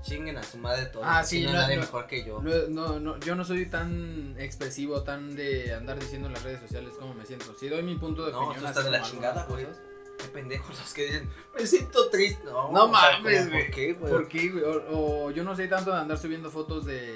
chinguen 0.00 0.38
a 0.38 0.42
su 0.42 0.56
madre 0.58 0.86
todos. 0.86 1.04
Ah, 1.08 1.22
sí, 1.24 1.44
no 1.44 1.52
no, 1.52 1.58
nadie 1.58 1.76
no. 1.76 1.82
mejor 1.82 2.06
que 2.06 2.24
yo. 2.24 2.40
No, 2.40 2.68
no, 2.68 3.00
no, 3.00 3.18
yo 3.20 3.34
no 3.34 3.44
soy 3.44 3.66
tan 3.66 4.34
expresivo, 4.38 5.02
tan 5.02 5.34
de 5.36 5.74
andar 5.74 5.98
diciendo 5.98 6.28
en 6.28 6.34
las 6.34 6.42
redes 6.42 6.60
sociales 6.60 6.94
cómo 6.98 7.14
me 7.14 7.26
siento. 7.26 7.52
Si 7.58 7.68
doy 7.68 7.82
mi 7.82 7.96
punto 7.96 8.24
de 8.24 8.32
No, 8.32 8.38
opinión. 8.44 8.60
tú 8.60 8.66
así 8.66 8.78
estás 8.78 8.84
de 8.84 8.90
la 8.98 9.02
chingada, 9.02 9.44
güey. 9.46 9.64
cosas. 9.66 9.82
Qué 10.18 10.24
pendejos 10.24 10.78
los 10.78 10.92
que 10.92 11.06
dicen, 11.06 11.30
me 11.58 11.66
siento 11.66 12.10
triste. 12.10 12.44
No, 12.44 12.70
No 12.72 12.88
mames, 12.88 13.48
güey. 13.48 13.64
¿Por 13.66 13.74
qué, 13.74 13.92
güey? 13.94 14.12
¿Por 14.12 14.28
qué, 14.28 14.48
güey? 14.50 14.64
O, 14.64 15.26
o 15.26 15.30
yo 15.30 15.44
no 15.44 15.54
soy 15.56 15.68
tanto 15.68 15.90
de 15.92 15.98
andar 15.98 16.18
subiendo 16.18 16.50
fotos 16.50 16.84
de. 16.84 17.14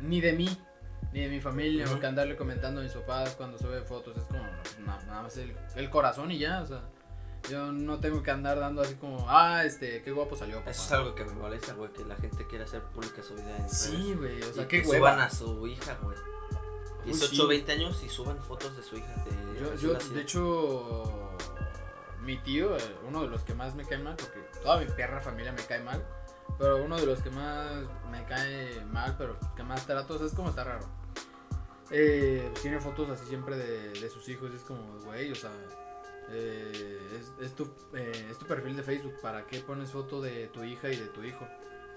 ni 0.00 0.20
de 0.20 0.32
mí. 0.32 0.48
ni 1.12 1.20
de 1.20 1.28
mi 1.28 1.40
familia, 1.40 1.84
Ujú. 1.86 1.94
o 1.96 2.00
que 2.00 2.06
andarle 2.06 2.36
comentando 2.36 2.80
a 2.80 2.84
mis 2.84 2.92
papás 2.92 3.34
cuando 3.36 3.56
sube 3.58 3.80
fotos, 3.82 4.16
es 4.16 4.24
como 4.24 4.42
na- 4.84 5.00
nada 5.06 5.22
más 5.22 5.36
el, 5.38 5.54
el 5.76 5.88
corazón 5.90 6.30
y 6.30 6.38
ya, 6.38 6.60
o 6.60 6.66
sea, 6.66 6.82
yo 7.50 7.72
no 7.72 7.98
tengo 7.98 8.22
que 8.22 8.30
andar 8.30 8.58
dando 8.60 8.82
así 8.82 8.94
como, 8.96 9.24
ah, 9.28 9.64
este, 9.64 10.02
qué 10.02 10.10
guapo 10.12 10.36
salió, 10.36 10.58
papá. 10.58 10.70
Eso 10.70 10.82
es 10.84 10.92
algo 10.92 11.14
que 11.14 11.24
me 11.24 11.32
molesta, 11.32 11.72
güey, 11.72 11.90
que 11.92 12.04
la 12.04 12.16
gente 12.16 12.46
quiera 12.46 12.64
hacer 12.66 12.82
pública 12.82 13.22
su 13.22 13.34
vida 13.34 13.56
en 13.56 13.68
Sí, 13.70 14.14
güey, 14.18 14.42
o 14.42 14.52
sea, 14.52 14.64
y 14.64 14.66
qué 14.66 14.82
que 14.82 14.88
suban 14.88 15.18
a 15.20 15.30
su 15.30 15.66
hija, 15.66 15.96
güey. 16.02 16.16
Uy, 17.06 17.12
18, 17.12 17.34
sí. 17.42 17.46
20 17.48 17.72
años 17.72 18.02
y 18.04 18.08
suban 18.10 18.42
fotos 18.42 18.76
de 18.76 18.82
su 18.82 18.96
hija. 18.96 19.24
De 19.24 19.60
Yo, 19.60 19.74
yo, 19.76 19.94
de 20.14 20.20
hecho, 20.20 21.27
mi 22.28 22.36
tío, 22.36 22.76
eh, 22.76 22.80
uno 23.06 23.22
de 23.22 23.28
los 23.28 23.42
que 23.42 23.54
más 23.54 23.74
me 23.74 23.86
cae 23.86 23.96
mal, 23.96 24.14
porque 24.14 24.40
toda 24.62 24.78
mi 24.78 24.84
perra 24.84 25.18
familia 25.18 25.50
me 25.50 25.62
cae 25.62 25.80
mal, 25.80 26.06
pero 26.58 26.84
uno 26.84 26.98
de 26.98 27.06
los 27.06 27.22
que 27.22 27.30
más 27.30 27.70
me 28.10 28.22
cae 28.26 28.84
mal, 28.84 29.14
pero 29.16 29.38
que 29.56 29.62
más 29.62 29.86
trato, 29.86 30.18
o 30.18 30.26
es 30.26 30.34
como 30.34 30.50
está 30.50 30.62
raro. 30.62 30.86
Eh, 31.90 32.52
tiene 32.60 32.80
fotos 32.80 33.08
así 33.08 33.24
siempre 33.24 33.56
de, 33.56 34.10
sus 34.10 34.28
hijos, 34.28 34.50
y 34.52 34.56
es 34.56 34.62
como, 34.62 35.00
güey, 35.06 35.32
o 35.32 35.34
sea, 35.34 35.50
eh, 36.28 37.08
es, 37.40 37.54
tu, 37.54 37.66
es 37.94 38.38
tu 38.38 38.46
perfil 38.46 38.76
de 38.76 38.82
Facebook, 38.82 39.14
¿para 39.22 39.46
qué 39.46 39.60
pones 39.60 39.90
foto 39.90 40.20
de 40.20 40.48
tu 40.48 40.62
hija 40.64 40.90
y 40.90 40.96
de 40.96 41.06
tu 41.06 41.24
hijo? 41.24 41.48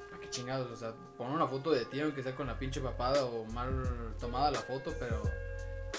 ¿Para 0.10 0.22
qué 0.22 0.30
chingados? 0.30 0.72
O 0.72 0.78
sea, 0.78 0.94
pon 1.18 1.32
una 1.32 1.46
foto 1.46 1.72
de 1.72 1.84
ti, 1.84 2.00
aunque 2.00 2.24
sea 2.24 2.38
con 2.38 2.48
la 2.48 2.58
pinche 2.58 2.80
papada 2.80 3.26
o 3.26 3.44
mal 3.48 4.16
tomada 4.18 4.50
la 4.50 4.62
foto, 4.62 4.94
pero 4.98 5.22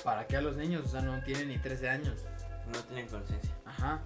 ¿para 0.03 0.27
qué 0.27 0.39
a 0.39 0.41
los 0.41 0.57
niños? 0.57 0.87
O 0.87 0.89
sea, 0.89 1.03
no 1.03 1.23
tienen 1.23 1.49
ni 1.49 1.59
13 1.59 1.91
años. 1.91 2.23
No 2.73 2.79
tienen 2.85 3.07
conciencia. 3.09 3.55
Ajá. 3.65 4.03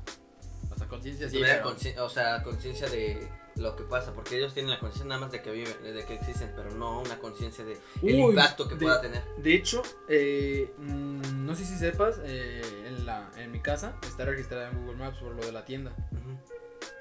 O 0.71 0.75
sea, 0.77 0.89
conciencia 0.89 1.29
sí. 1.29 1.39
Pero- 1.41 1.65
consci- 1.71 1.99
o 1.99 2.09
sea, 2.09 2.43
conciencia 2.43 2.89
de 2.89 3.29
lo 3.57 3.75
que 3.77 3.85
pasa, 3.85 4.13
porque 4.13 4.37
ellos 4.37 4.53
tienen 4.53 4.71
la 4.71 4.79
conciencia 4.79 5.07
nada 5.09 5.21
más 5.21 5.33
de 5.33 5.41
que 5.41 5.51
viven, 5.51 5.75
de 5.83 6.05
que 6.05 6.15
existen, 6.15 6.53
pero 6.55 6.71
no 6.73 7.01
una 7.01 7.19
conciencia 7.19 7.65
de 7.65 7.73
el 7.73 7.79
Uy, 8.03 8.31
impacto 8.31 8.69
que 8.69 8.75
de- 8.75 8.85
pueda 8.85 9.01
tener. 9.01 9.23
De 9.39 9.55
hecho, 9.55 9.83
eh, 10.09 10.75
mm, 10.77 11.47
no 11.47 11.55
sé 11.55 11.65
si 11.65 11.77
sepas, 11.79 12.21
eh, 12.25 12.61
en, 12.87 13.07
la, 13.07 13.31
en 13.39 13.51
mi 13.53 13.61
casa 13.61 13.97
está 14.03 14.25
registrada 14.27 14.69
en 14.71 14.79
Google 14.83 14.97
Maps 14.97 15.19
por 15.19 15.35
lo 15.35 15.45
de 15.47 15.53
la 15.53 15.65
tienda. 15.65 15.93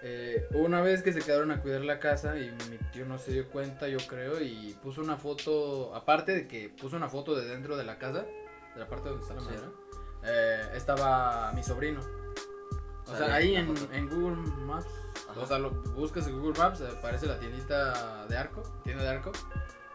Eh, 0.07 0.47
una 0.53 0.81
vez 0.81 1.01
que 1.01 1.11
se 1.11 1.19
quedaron 1.21 1.51
a 1.51 1.61
cuidar 1.61 1.81
la 1.81 1.99
casa 1.99 2.37
y 2.37 2.51
mi 2.69 2.77
tío 2.93 3.05
no 3.05 3.17
se 3.17 3.31
dio 3.31 3.49
cuenta, 3.49 3.87
yo 3.87 3.97
creo, 4.07 4.39
y 4.39 4.77
puso 4.83 5.01
una 5.01 5.17
foto, 5.17 5.95
aparte 5.95 6.31
de 6.33 6.47
que 6.47 6.69
puso 6.69 6.95
una 6.95 7.09
foto 7.09 7.35
de 7.35 7.45
dentro 7.47 7.75
de 7.75 7.83
la 7.85 7.97
casa, 7.97 8.21
de 8.21 8.79
la 8.79 8.87
parte 8.87 9.09
donde 9.09 9.23
está 9.23 9.33
la 9.33 9.41
Sí. 9.41 9.47
madera, 9.47 9.71
estaba 10.89 11.51
mi 11.53 11.63
sobrino. 11.63 11.99
O 11.99 13.11
Sale 13.11 13.25
sea, 13.25 13.35
ahí 13.35 13.53
la 13.53 13.59
en, 13.61 13.75
en 13.91 14.09
Google 14.09 14.35
Maps, 14.65 14.85
Ajá. 15.29 15.39
o 15.41 15.45
sea, 15.45 15.57
lo 15.59 15.71
buscas 15.71 16.27
en 16.27 16.39
Google 16.39 16.57
Maps, 16.59 16.81
aparece 16.81 17.25
la 17.25 17.39
tiendita 17.39 18.25
de 18.27 18.37
arco, 18.37 18.61
tienda 18.83 19.03
de 19.03 19.09
arco, 19.09 19.31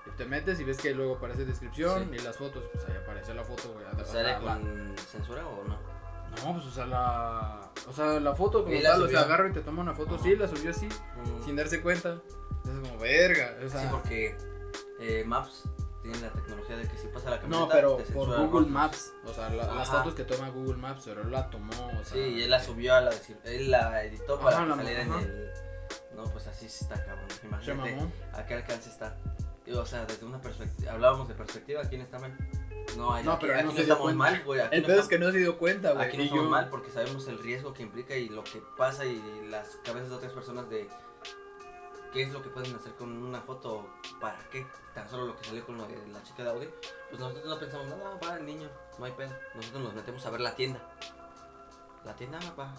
y 0.07 0.11
te 0.17 0.25
metes 0.27 0.59
y 0.61 0.65
ves 0.65 0.79
que 0.79 0.93
luego 0.95 1.17
aparece 1.17 1.45
descripción 1.45 2.09
Sí. 2.11 2.17
y 2.17 2.19
las 2.21 2.37
fotos, 2.37 2.65
pues 2.73 2.85
ahí 2.89 2.97
aparece 2.97 3.35
la 3.35 3.45
foto, 3.45 3.73
güey. 3.73 3.85
la- 3.85 4.05
¿Sale 4.05 4.23
la- 4.25 4.39
la- 4.41 4.55
con 4.59 4.95
censura 4.99 5.47
o 5.47 5.65
no? 5.65 5.77
No, 6.45 6.55
pues 6.55 6.67
o 6.67 6.71
sea, 6.71 6.87
la, 6.87 7.61
o 7.89 7.93
sea, 7.93 8.21
la 8.21 8.35
foto 8.37 8.63
como 8.65 8.75
¿Y 8.75 8.81
la 8.83 8.91
tal, 8.93 9.03
o 9.03 9.09
sea, 9.09 9.21
agarro 9.23 9.49
y 9.49 9.53
te 9.53 9.61
tomo 9.63 9.81
una 9.81 9.95
foto, 9.95 10.15
Ajá. 10.17 10.23
sí, 10.25 10.37
la 10.37 10.47
subió 10.49 10.71
así, 10.71 10.87
Mm. 10.87 11.45
sin 11.45 11.57
darse 11.57 11.81
cuenta. 11.83 12.21
Es 12.65 12.89
como, 12.89 12.99
verga, 13.01 13.57
o 13.65 13.69
sea, 13.69 13.81
sí, 13.83 13.87
porque 13.91 14.37
eh, 15.01 15.25
Maps 15.27 15.65
tiene 16.13 16.27
la 16.27 16.33
tecnología 16.33 16.77
de 16.77 16.89
que 16.89 16.97
si 16.99 17.07
pasa 17.09 17.31
la 17.31 17.41
camioneta. 17.41 17.67
no, 17.67 17.69
pero 17.73 17.97
te 17.97 18.13
por 18.13 18.29
Google. 18.49 18.67
Maps, 18.69 19.13
o 19.27 19.33
sea, 19.33 19.49
la- 19.51 19.75
las 19.75 19.89
fotos 19.89 20.15
que 20.15 20.25
toma 20.25 20.49
Google 20.51 20.77
Maps, 20.77 21.03
pero 21.05 21.23
él 21.23 21.31
la 21.31 21.49
tomó, 21.51 21.73
o 21.73 22.05
sea. 22.05 22.13
Sí, 22.15 22.19
y 22.21 22.43
él 22.43 22.51
la 22.51 22.63
subió 22.63 22.95
a 22.95 23.01
la. 23.01 23.11
Él 23.45 23.71
la 23.71 24.05
editó 24.05 24.39
para 24.41 24.59
Ajá, 24.59 24.67
que 24.67 24.75
saliera 24.77 25.03
en 25.03 25.13
el. 25.13 25.51
No, 26.17 26.25
pues 26.25 26.47
así 26.49 26.69
sí 26.69 26.85
está 26.85 27.03
cabrón. 27.05 27.27
Imagínate 27.45 27.97
a 28.35 28.45
qué 28.47 28.55
alcance 28.55 28.91
está. 28.91 29.17
O 29.73 29.87
sea, 29.87 30.05
desde 30.05 30.27
una 30.27 30.41
perspectiva. 30.41 30.93
Hablábamos 30.93 31.29
de 31.29 31.35
perspectiva, 31.35 31.83
¿quién 31.85 32.01
está 32.01 32.19
mal? 32.19 32.37
No, 32.97 33.15
aquí, 33.15 33.25
No, 33.25 33.39
pero 33.39 33.55
aquí 33.55 33.63
no 33.63 33.71
no, 33.71 33.77
se 33.77 33.83
estamos 33.83 34.15
mal, 34.17 34.43
güey. 34.45 34.61
Aquí 34.61 34.75
El 34.77 34.83
pedo 34.85 35.01
es 35.01 35.07
que 35.07 35.19
no 35.19 35.31
se 35.31 35.39
dio 35.39 35.59
cuenta, 35.59 35.93
güey. 35.93 36.07
Aquí 36.09 36.17
no 36.17 36.23
estamos 36.25 36.45
yo- 36.45 36.51
mal 36.51 36.69
porque 36.71 36.91
sabemos 36.91 37.29
el 37.29 37.39
riesgo 37.39 37.73
que 37.73 37.85
implica 37.85 38.17
y 38.17 38.29
lo 38.29 38.43
que 38.43 38.61
pasa 38.77 39.05
y 39.05 39.23
las 39.49 39.77
cabezas 39.85 40.09
de 40.11 40.17
otras 40.17 40.33
personas 40.33 40.69
de 40.69 40.89
qué 42.13 42.23
es 42.23 42.33
lo 42.33 42.43
que 42.43 42.51
pueden 42.51 42.75
hacer 42.75 42.95
con 42.95 43.11
una 43.23 43.41
foto, 43.41 43.89
para 44.21 44.39
qué. 44.51 44.67
Tan 44.95 45.09
solo 45.09 45.27
lo 45.27 45.37
que 45.37 45.45
salió 45.45 45.65
con 45.65 45.79
lo 45.79 45.87
de 45.87 46.07
la 46.09 46.23
chica 46.23 46.45
de 46.45 46.51
Audi. 46.51 46.69
Pues 47.09 47.21
nosotros 47.21 47.47
no 47.47 47.59
pensamos 47.59 47.87
nada, 47.89 48.19
va 48.23 48.37
el 48.37 48.47
niño, 48.47 48.69
no 48.99 49.05
hay 49.05 49.13
pedo. 49.13 49.33
Nosotros 49.55 49.83
nos 49.83 49.95
metemos 49.95 50.25
a 50.27 50.31
ver 50.31 50.41
la 50.41 50.55
tienda. 50.55 50.81
La 52.05 52.15
tienda 52.17 52.39
va. 52.59 52.75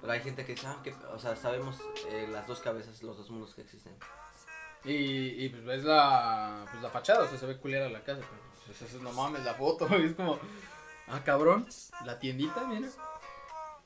Pero 0.00 0.12
hay 0.12 0.20
gente 0.20 0.44
que 0.44 0.54
dice, 0.54 0.66
ah, 0.66 0.78
que, 0.82 0.94
o 1.12 1.18
sea, 1.18 1.34
sabemos 1.36 1.80
eh, 2.08 2.28
las 2.30 2.46
dos 2.46 2.60
cabezas, 2.60 3.02
los 3.02 3.16
dos 3.16 3.30
mundos 3.30 3.54
que 3.54 3.62
existen. 3.62 3.96
Y, 4.84 5.48
pues 5.48 5.64
ves 5.64 5.84
la, 5.84 6.64
pues 6.70 6.80
la 6.80 6.90
fachada, 6.90 7.24
o 7.24 7.28
sea, 7.28 7.36
se 7.36 7.46
ve 7.46 7.58
culera 7.58 7.88
la 7.88 8.04
casa, 8.04 8.20
pero 8.20 8.42
pues, 8.66 8.82
eso 8.82 8.96
es, 8.96 9.02
no 9.02 9.10
mames, 9.12 9.44
la 9.44 9.54
foto, 9.54 9.88
es 9.96 10.14
como, 10.14 10.38
ah, 11.08 11.20
cabrón, 11.24 11.66
la 12.04 12.20
tiendita, 12.20 12.64
mira. 12.66 12.88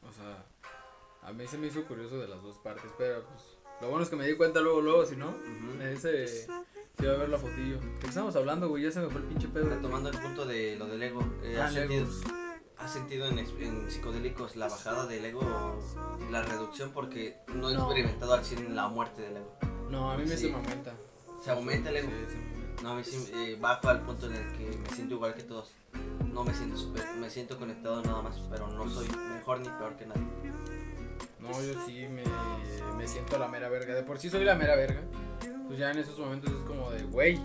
O 0.02 0.12
sea, 0.12 0.44
a 1.22 1.32
mí 1.32 1.46
se 1.46 1.56
me 1.56 1.68
hizo 1.68 1.86
curioso 1.86 2.18
de 2.18 2.28
las 2.28 2.42
dos 2.42 2.58
partes, 2.58 2.90
pero 2.98 3.24
pues, 3.24 3.56
lo 3.80 3.88
bueno 3.88 4.02
es 4.04 4.10
que 4.10 4.16
me 4.16 4.26
di 4.26 4.34
cuenta 4.36 4.60
luego, 4.60 4.80
luego, 4.80 5.06
si 5.06 5.16
no, 5.16 5.28
Ujú. 5.28 5.82
ese, 5.82 6.26
se 6.28 6.46
iba 7.00 7.12
a 7.12 7.16
ver 7.16 7.28
la 7.28 7.38
fotillo. 7.38 7.78
¿De 7.80 7.98
qué 8.00 8.06
estamos 8.08 8.34
hablando, 8.36 8.68
güey? 8.68 8.82
Ya 8.84 8.90
se 8.90 9.00
me 9.00 9.08
fue 9.08 9.20
el 9.20 9.26
pinche 9.26 9.48
pedo. 9.48 9.68
Retomando 9.68 10.10
el 10.10 10.18
punto 10.18 10.44
de 10.46 10.76
lo 10.76 10.86
del 10.86 11.02
ego, 11.02 11.20
eh, 11.42 11.56
Ah, 11.60 11.64
¿has, 11.66 11.74
Legos. 11.74 12.14
sentido, 12.20 12.34
has 12.78 12.92
sentido 12.92 13.26
en, 13.28 13.38
en 13.38 13.90
psicodélicos 13.90 14.56
la 14.56 14.68
bajada 14.68 15.06
del 15.06 15.24
ego, 15.24 15.78
la 16.30 16.42
reducción? 16.42 16.90
Porque 16.92 17.36
no 17.54 17.70
he 17.70 17.74
No. 17.74 17.84
experimentado 17.84 18.34
al 18.34 18.44
100 18.44 18.74
la 18.76 18.88
muerte 18.88 19.22
del 19.22 19.38
ego. 19.38 19.56
No, 19.90 20.10
a 20.10 20.16
mí 20.16 20.24
me 20.24 20.36
Sí. 20.36 20.44
se 20.46 20.48
me 20.50 20.56
aumenta. 20.56 20.94
¿Se 21.42 21.50
aumenta 21.50 21.88
el 21.90 21.96
ego? 21.96 22.08
Sí, 22.28 22.36
me 22.36 22.50
aumenta. 22.54 22.82
No, 22.82 22.90
a 22.90 22.94
mí 22.96 23.04
sí 23.04 23.30
eh, 23.34 23.58
bajo 23.60 23.88
al 23.88 24.02
punto 24.02 24.26
en 24.26 24.34
el 24.36 24.52
que 24.56 24.78
me 24.78 24.88
siento 24.94 25.14
igual 25.14 25.34
que 25.34 25.42
todos. 25.42 25.72
No 26.32 26.44
me 26.44 26.54
siento 26.54 26.76
super, 26.78 27.04
me 27.18 27.28
siento 27.28 27.58
conectado 27.58 28.00
nada 28.02 28.22
más, 28.22 28.38
pero 28.50 28.68
no 28.68 28.88
soy 28.88 29.08
mejor 29.34 29.60
ni 29.60 29.68
peor 29.68 29.96
que 29.96 30.06
nadie. 30.06 30.22
No, 31.50 31.62
yo 31.62 31.86
sí 31.86 32.06
me, 32.08 32.22
me 32.96 33.08
siento 33.08 33.38
la 33.38 33.48
mera 33.48 33.68
verga. 33.68 33.94
De 33.94 34.02
por 34.02 34.18
sí 34.18 34.30
soy 34.30 34.44
la 34.44 34.54
mera 34.54 34.76
verga. 34.76 35.02
Pues 35.66 35.78
ya 35.78 35.90
en 35.90 35.98
esos 35.98 36.18
momentos 36.18 36.50
es 36.52 36.62
como 36.66 36.90
de, 36.90 37.02
güey, 37.04 37.40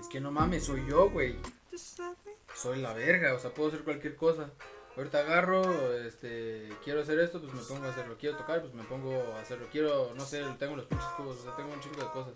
es 0.00 0.08
que 0.08 0.20
no 0.20 0.30
mames, 0.30 0.64
soy 0.64 0.86
yo, 0.88 1.10
güey. 1.10 1.36
Soy 2.54 2.80
la 2.80 2.92
verga, 2.92 3.34
o 3.34 3.38
sea, 3.38 3.52
puedo 3.52 3.68
hacer 3.68 3.84
cualquier 3.84 4.16
cosa. 4.16 4.50
Ahorita 4.96 5.20
agarro, 5.20 5.94
este, 5.94 6.68
quiero 6.84 7.00
hacer 7.00 7.18
esto, 7.18 7.40
pues 7.40 7.52
me 7.54 7.62
pongo 7.62 7.86
a 7.86 7.90
hacerlo. 7.90 8.16
Quiero 8.18 8.36
tocar, 8.36 8.60
pues 8.60 8.74
me 8.74 8.84
pongo 8.84 9.14
a 9.34 9.40
hacerlo. 9.40 9.66
Quiero, 9.72 10.12
no 10.14 10.24
sé, 10.24 10.42
tengo 10.58 10.76
los 10.76 10.86
pinches 10.86 11.08
cubos, 11.16 11.38
o 11.38 11.42
sea, 11.42 11.56
tengo 11.56 11.72
un 11.72 11.80
chingo 11.80 12.02
de 12.02 12.10
cosas. 12.10 12.34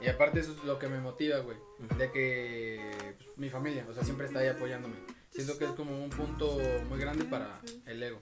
Y 0.00 0.08
aparte 0.08 0.40
eso 0.40 0.52
es 0.52 0.64
lo 0.64 0.78
que 0.78 0.88
me 0.88 0.98
motiva, 0.98 1.38
güey. 1.38 1.58
De 1.98 2.10
que 2.10 3.14
pues, 3.18 3.30
mi 3.36 3.50
familia, 3.50 3.86
o 3.88 3.92
sea, 3.92 4.02
siempre 4.02 4.26
está 4.26 4.40
ahí 4.40 4.48
apoyándome. 4.48 4.96
Siento 5.30 5.58
que 5.58 5.64
es 5.66 5.72
como 5.72 6.02
un 6.02 6.10
punto 6.10 6.58
muy 6.88 6.98
grande 6.98 7.24
para 7.24 7.60
el 7.86 8.02
ego. 8.02 8.18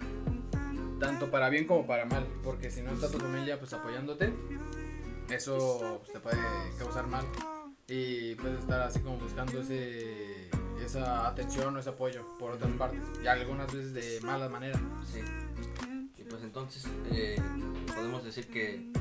Tanto 0.98 1.30
para 1.30 1.48
bien 1.48 1.66
como 1.66 1.86
para 1.86 2.04
mal. 2.04 2.26
Porque 2.42 2.70
si 2.70 2.82
no 2.82 2.92
está 2.92 3.10
tu 3.10 3.18
familia 3.18 3.58
pues 3.58 3.72
apoyándote, 3.72 4.32
eso 5.30 6.00
pues, 6.00 6.12
te 6.12 6.20
puede 6.20 6.38
causar 6.78 7.06
mal. 7.06 7.24
Y 7.86 8.34
puedes 8.34 8.60
estar 8.60 8.82
así 8.82 9.00
como 9.00 9.18
buscando 9.18 9.60
ese, 9.60 10.50
esa 10.84 11.26
atención 11.26 11.74
o 11.74 11.78
ese 11.78 11.90
apoyo 11.90 12.24
por 12.38 12.52
otras 12.52 12.70
partes. 12.72 13.00
Y 13.22 13.26
algunas 13.26 13.72
veces 13.72 13.94
de 13.94 14.20
mala 14.20 14.48
manera. 14.48 14.78
Sí. 15.10 15.20
Y 16.18 16.22
pues 16.24 16.42
entonces 16.42 16.86
eh, 17.10 17.40
podemos 17.94 18.24
decir 18.24 18.46
que 18.48 18.92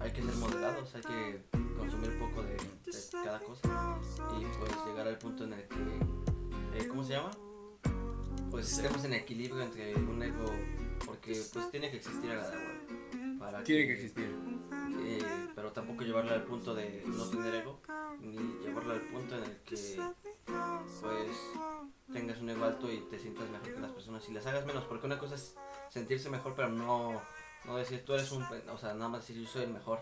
hay 0.00 0.10
que 0.10 0.22
ser 0.22 0.34
moderados, 0.36 0.94
hay 0.94 1.02
que 1.02 1.42
consumir 1.76 2.18
poco 2.18 2.42
de, 2.42 2.54
de 2.54 3.24
cada 3.24 3.40
cosa 3.40 3.98
y 4.38 4.44
pues 4.58 4.72
llegar 4.86 5.08
al 5.08 5.18
punto 5.18 5.44
en 5.44 5.52
el 5.54 5.62
que, 5.62 6.78
eh, 6.78 6.88
¿cómo 6.88 7.04
se 7.04 7.14
llama? 7.14 7.30
Pues 8.50 8.70
estemos 8.72 9.04
en 9.04 9.14
equilibrio 9.14 9.62
entre 9.62 9.94
un 9.94 10.22
ego, 10.22 10.52
porque 11.04 11.40
pues 11.52 11.70
tiene 11.70 11.90
que 11.90 11.96
existir 11.98 12.30
el 12.30 12.40
agua. 12.40 12.60
Para 13.38 13.62
Tiene 13.62 13.86
que 13.86 13.92
existir. 13.94 14.34
eh, 15.04 15.22
pero 15.54 15.72
tampoco 15.72 16.02
llevarlo 16.02 16.32
al 16.32 16.44
punto 16.44 16.74
de 16.74 17.02
no 17.06 17.24
tener 17.28 17.54
ego, 17.56 17.80
ni 18.20 18.38
llevarlo 18.64 18.94
al 18.94 19.00
punto 19.02 19.36
en 19.36 19.44
el 19.44 19.56
que 19.62 19.76
pues 21.00 21.36
tengas 22.12 22.40
un 22.40 22.50
ego 22.50 22.64
alto 22.64 22.90
y 22.90 22.98
te 23.10 23.18
sientas 23.18 23.48
mejor 23.50 23.74
que 23.74 23.80
las 23.80 23.90
personas 23.90 24.28
y 24.28 24.32
las 24.32 24.46
hagas 24.46 24.64
menos, 24.66 24.84
porque 24.84 25.06
una 25.06 25.18
cosa 25.18 25.34
es 25.34 25.54
sentirse 25.90 26.30
mejor, 26.30 26.54
pero 26.54 26.68
no, 26.68 27.20
no 27.64 27.76
decir 27.76 28.04
tú 28.04 28.14
eres 28.14 28.30
un, 28.32 28.42
o 28.42 28.78
sea, 28.78 28.94
nada 28.94 29.08
más 29.08 29.26
decir 29.26 29.42
yo 29.42 29.48
soy 29.48 29.64
el 29.64 29.70
mejor. 29.70 30.00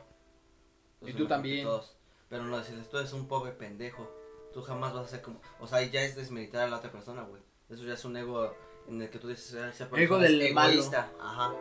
Yo 1.01 1.09
Y 1.09 1.13
tú 1.15 1.27
también. 1.27 1.65
todos. 1.65 1.97
pero 2.29 2.45
no 2.45 2.57
decirles 2.59 2.89
tú 2.89 2.99
eres 2.99 3.13
un 3.13 3.27
pobre 3.27 3.53
pendejo, 3.53 4.11
tú 4.53 4.63
jamás 4.63 4.93
vas 4.95 5.07
a 5.07 5.09
ser 5.09 5.23
como, 5.23 5.41
o 5.61 5.67
sea, 5.67 5.83
ya 5.83 6.03
es 6.03 6.15
desmeritar 6.17 6.63
a 6.63 6.69
la 6.71 6.77
otra 6.79 6.93
persona, 6.93 7.23
güey. 7.23 7.43
Eso 7.69 7.85
ya 7.85 7.95
es 7.95 8.05
un 8.05 8.17
ego 8.17 8.55
en 8.89 9.03
el 9.03 9.11
que 9.11 9.19
tú 9.19 9.29
dices, 9.29 9.55
"Ah, 9.61 9.69
esa 9.69 9.85
Ego 9.85 9.91
persona 9.97 10.27
es 10.27 10.39
del 10.39 10.55
malo. 10.55 10.73
egoísta. 10.73 11.11
Ajá. 11.21 11.53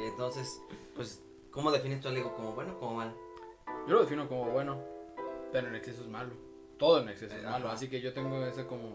Entonces, 0.00 0.60
pues, 0.94 1.22
¿cómo 1.50 1.70
defines 1.70 2.00
tu 2.00 2.08
ego? 2.08 2.34
¿Como 2.36 2.52
bueno 2.52 2.74
o 2.74 2.78
como 2.80 2.94
mal? 2.96 3.14
Yo 3.86 3.94
lo 3.94 4.00
defino 4.02 4.28
como 4.28 4.46
bueno, 4.50 4.78
pero 5.52 5.68
en 5.68 5.74
exceso 5.74 6.02
es 6.02 6.08
malo. 6.08 6.30
Todo 6.78 7.00
en 7.02 7.08
exceso 7.08 7.34
es 7.34 7.42
Ajá. 7.42 7.52
malo. 7.52 7.70
Así 7.70 7.88
que 7.88 8.00
yo 8.00 8.12
tengo 8.12 8.44
ese 8.46 8.66
como, 8.66 8.88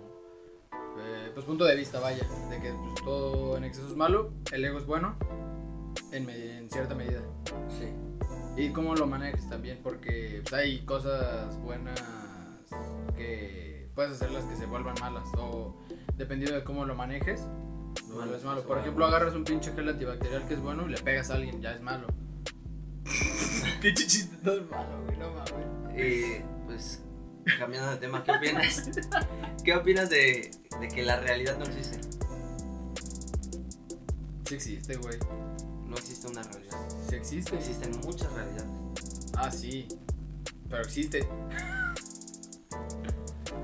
eh, 0.99 1.31
pues 1.33 1.45
punto 1.45 1.65
de 1.65 1.75
vista, 1.75 1.99
vaya, 1.99 2.25
de 2.49 2.59
que 2.61 2.71
pues, 2.71 2.95
todo 3.03 3.57
en 3.57 3.63
exceso 3.65 3.87
es 3.87 3.95
malo, 3.95 4.31
el 4.51 4.63
ego 4.63 4.77
es 4.77 4.85
bueno, 4.85 5.15
en 6.11 6.69
cierta 6.69 6.95
medida. 6.95 7.21
Sí. 7.69 7.91
Y 8.55 8.71
cómo 8.71 8.93
lo 8.95 9.07
manejes 9.07 9.49
también, 9.49 9.79
porque 9.81 10.41
pues, 10.43 10.53
hay 10.53 10.85
cosas 10.85 11.57
buenas 11.61 11.99
que 13.17 13.89
puedes 13.95 14.13
hacerlas 14.13 14.43
que 14.45 14.55
se 14.55 14.65
vuelvan 14.67 14.95
malas. 15.01 15.27
O 15.37 15.75
dependiendo 16.17 16.55
de 16.55 16.63
cómo 16.63 16.85
lo 16.85 16.95
manejes, 16.95 17.41
lo 17.41 18.07
Malo, 18.07 18.15
vuelves 18.15 18.43
malo. 18.43 18.63
Por 18.63 18.77
ejemplo, 18.79 19.05
agarras 19.05 19.33
un 19.35 19.43
pinche 19.43 19.71
gel 19.73 19.89
antibacterial 19.89 20.47
que 20.47 20.55
es 20.55 20.59
bueno 20.59 20.87
y 20.87 20.91
le 20.91 20.97
pegas 20.97 21.29
a 21.29 21.35
alguien, 21.35 21.61
ya 21.61 21.73
es 21.73 21.81
malo. 21.81 22.07
pinche 23.81 24.07
chiste 24.07 24.35
todo 24.43 24.59
es 24.59 24.69
malo, 24.69 25.03
güey, 25.05 25.17
no 25.17 25.31
mames. 25.31 25.51
Eh, 25.95 26.43
pues, 26.65 27.03
cambiando 27.59 27.91
de 27.91 27.97
tema, 27.97 28.23
¿qué 28.23 28.31
opinas? 28.31 28.89
¿Qué 29.63 29.75
opinas 29.75 30.09
de, 30.09 30.51
de 30.79 30.87
que 30.87 31.03
la 31.03 31.19
realidad 31.19 31.57
no 31.57 31.65
existe? 31.65 31.99
Sí 34.45 34.55
existe, 34.55 34.95
güey. 34.97 35.17
No 35.87 35.95
existe 35.95 36.27
una 36.27 36.43
realidad. 36.43 36.77
Sí 37.09 37.15
existe. 37.15 37.55
Existen 37.55 37.91
muchas 38.01 38.31
realidades. 38.33 38.69
Ah, 39.35 39.51
sí. 39.51 39.87
Pero 40.69 40.81
existe. 40.81 41.27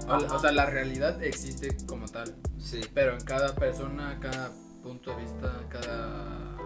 O, 0.09 0.39
sea, 0.39 0.51
la 0.51 0.65
realidad 0.65 1.21
existe 1.23 1.75
como 1.85 2.07
tal. 2.07 2.35
Sí. 2.57 2.81
Pero 2.93 3.13
en 3.13 3.21
cada 3.21 3.53
persona, 3.55 4.17
cada 4.19 4.51
punto 4.81 5.15
de 5.15 5.21
vista, 5.21 5.65
cada. 5.69 6.57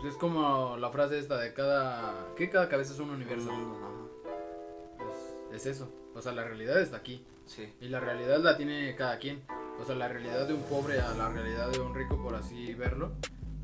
pues 0.00 0.14
es 0.14 0.18
como 0.18 0.76
la 0.76 0.90
frase 0.90 1.18
esta 1.18 1.36
de 1.36 1.52
cada. 1.54 2.34
que 2.36 2.50
cada 2.50 2.68
cabeza 2.68 2.92
es 2.92 2.98
un 2.98 3.10
universo. 3.10 3.50
Es, 5.52 5.60
es 5.60 5.66
eso. 5.66 5.92
O 6.14 6.20
sea, 6.20 6.32
la 6.32 6.44
realidad 6.44 6.80
está 6.80 6.96
aquí. 6.96 7.24
Sí. 7.46 7.72
Y 7.80 7.88
la 7.88 8.00
realidad 8.00 8.40
la 8.40 8.56
tiene 8.56 8.94
cada 8.96 9.18
quien. 9.18 9.42
O 9.80 9.84
sea, 9.84 9.94
la 9.94 10.08
realidad 10.08 10.46
de 10.46 10.54
un 10.54 10.62
pobre 10.62 11.00
a 11.00 11.14
la 11.14 11.28
realidad 11.28 11.70
de 11.70 11.80
un 11.80 11.94
rico, 11.94 12.20
por 12.22 12.34
así 12.34 12.74
verlo, 12.74 13.12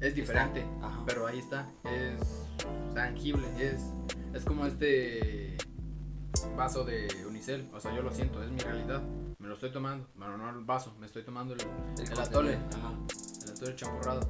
es 0.00 0.14
diferente. 0.14 0.64
Ajá. 0.80 1.02
Pero 1.06 1.26
ahí 1.26 1.40
está. 1.40 1.68
Es 1.84 2.46
tangible. 2.94 3.46
Es, 3.58 3.80
es 4.32 4.44
como 4.44 4.64
este 4.64 5.56
vaso 6.56 6.84
de 6.84 7.08
unicel. 7.26 7.70
O 7.74 7.80
sea, 7.80 7.94
yo 7.94 8.02
lo 8.02 8.10
siento, 8.10 8.42
es 8.42 8.50
mi 8.50 8.58
realidad. 8.58 9.02
Me 9.38 9.48
lo 9.48 9.54
estoy 9.54 9.72
tomando. 9.72 10.08
Bueno, 10.14 10.36
no 10.36 10.50
el 10.50 10.64
vaso, 10.64 10.94
me 10.98 11.06
estoy 11.06 11.22
tomando 11.24 11.54
el, 11.54 11.60
el 11.60 11.66
contenedor, 11.66 12.20
atole. 12.20 12.58
Ajá. 12.74 12.92
El 13.44 13.50
atole 13.50 13.76
champurrado. 13.76 14.20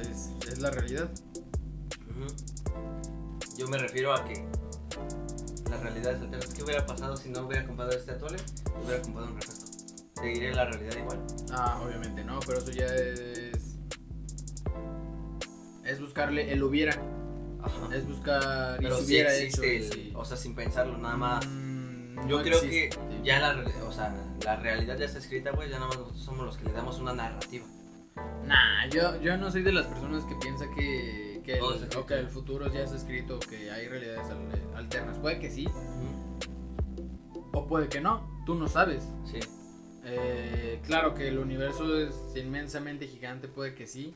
Es, 0.00 0.30
es 0.48 0.58
la 0.60 0.70
realidad. 0.70 1.10
Yo 3.56 3.68
me 3.68 3.78
refiero 3.78 4.12
a 4.12 4.24
que 4.24 4.44
la 5.70 5.76
realidad 5.78 6.12
es 6.12 6.20
alterna. 6.20 6.46
¿Qué 6.54 6.62
hubiera 6.62 6.86
pasado 6.86 7.16
si 7.16 7.28
no 7.28 7.46
hubiera 7.46 7.66
comprado 7.66 7.90
este 7.92 8.12
atole? 8.12 8.38
Hubiera 8.84 9.02
comprado 9.02 9.28
un 9.28 9.34
refresco. 9.36 9.66
Seguiré 10.14 10.54
la 10.54 10.64
realidad 10.64 10.96
igual. 10.96 11.26
Ah, 11.52 11.80
obviamente 11.84 12.24
no, 12.24 12.40
pero 12.40 12.58
eso 12.58 12.70
ya 12.70 12.86
es. 12.86 13.78
Es 15.84 16.00
buscarle 16.00 16.52
el 16.52 16.62
hubiera. 16.62 17.00
Ajá. 17.62 17.94
Es 17.96 18.06
buscar. 18.06 18.76
Pero 18.80 18.96
y 18.96 19.00
si 19.00 19.06
sí 19.06 19.12
hubiera 19.14 19.34
existe, 19.36 19.76
hecho. 19.76 19.94
el- 19.94 20.16
o 20.16 20.24
sea, 20.24 20.36
sin 20.36 20.54
pensarlo, 20.54 20.96
nada 20.98 21.16
más. 21.16 21.46
Mm, 21.46 22.28
Yo 22.28 22.36
no 22.38 22.42
creo 22.42 22.58
existe. 22.62 22.90
que 22.90 23.22
ya 23.24 23.38
la, 23.40 23.64
o 23.86 23.92
sea, 23.92 24.14
la 24.44 24.56
realidad 24.56 24.96
ya 24.98 25.04
está 25.06 25.18
escrita, 25.18 25.50
güey. 25.52 25.68
Ya 25.68 25.76
nada 25.76 25.88
más 25.88 25.98
nosotros 25.98 26.22
somos 26.22 26.44
los 26.46 26.56
que 26.56 26.64
le 26.64 26.72
damos 26.72 26.98
una 26.98 27.12
narrativa. 27.14 27.66
Nah, 28.44 28.86
yo, 28.90 29.20
yo 29.20 29.36
no 29.36 29.50
soy 29.50 29.62
de 29.62 29.72
las 29.72 29.86
personas 29.86 30.24
que 30.24 30.34
piensa 30.36 30.64
que, 30.74 31.36
el, 31.46 31.62
o 31.62 32.06
que 32.06 32.14
el 32.14 32.28
futuro 32.28 32.72
ya 32.72 32.80
está 32.82 32.96
escrito, 32.96 33.38
que 33.40 33.70
hay 33.70 33.86
realidades 33.88 34.28
al- 34.30 34.76
alternas. 34.76 35.16
Puede 35.18 35.38
que 35.38 35.50
sí, 35.50 35.66
o 37.52 37.66
puede 37.66 37.88
que 37.88 38.00
no. 38.00 38.42
Tú 38.46 38.54
no 38.54 38.68
sabes. 38.68 39.02
Sí. 39.24 39.38
Eh, 40.04 40.80
claro 40.86 41.14
que 41.14 41.28
el 41.28 41.38
universo 41.38 41.98
es 41.98 42.14
inmensamente 42.36 43.06
gigante, 43.06 43.46
puede 43.48 43.74
que 43.74 43.86
sí. 43.86 44.14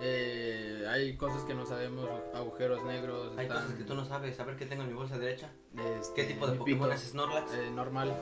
Eh, 0.00 0.86
hay 0.88 1.16
cosas 1.16 1.42
que 1.42 1.54
no 1.54 1.66
sabemos, 1.66 2.08
agujeros 2.34 2.84
negros. 2.84 3.32
Hay 3.36 3.46
están, 3.46 3.62
cosas 3.62 3.76
que 3.76 3.84
tú 3.84 3.94
no 3.94 4.04
sabes. 4.04 4.38
A 4.38 4.44
ver 4.44 4.56
qué 4.56 4.66
tengo 4.66 4.82
en 4.82 4.88
mi 4.88 4.94
bolsa 4.94 5.18
derecha. 5.18 5.50
este, 5.98 6.14
¿Qué 6.22 6.24
tipo 6.32 6.46
de 6.46 6.56
Pokémon 6.56 6.90
es 6.92 7.00
Snorlax? 7.02 7.52
eh, 7.54 7.70
normal. 7.70 8.14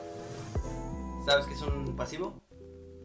¿Sabes 1.25 1.45
que 1.45 1.53
es 1.53 1.61
un 1.61 1.95
pasivo? 1.95 2.41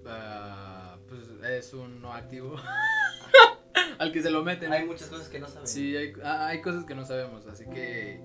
Ah, 0.07 0.97
pues 1.09 1.23
es 1.51 1.75
un 1.75 2.01
no 2.01 2.13
activo. 2.15 2.57
Al 3.99 4.13
que 4.13 4.23
se 4.23 4.31
lo 4.31 4.43
meten. 4.43 4.73
Hay 4.73 4.85
muchas 4.87 5.09
cosas 5.09 5.29
que 5.29 5.39
no 5.39 5.49
sabes. 5.49 5.71
Sí, 5.71 5.97
hay, 5.97 6.13
ah, 6.25 6.47
hay 6.47 6.61
cosas 6.63 6.85
que 6.85 6.95
no 6.95 7.05
sabemos, 7.05 7.47
así 7.47 7.65
que 7.67 8.21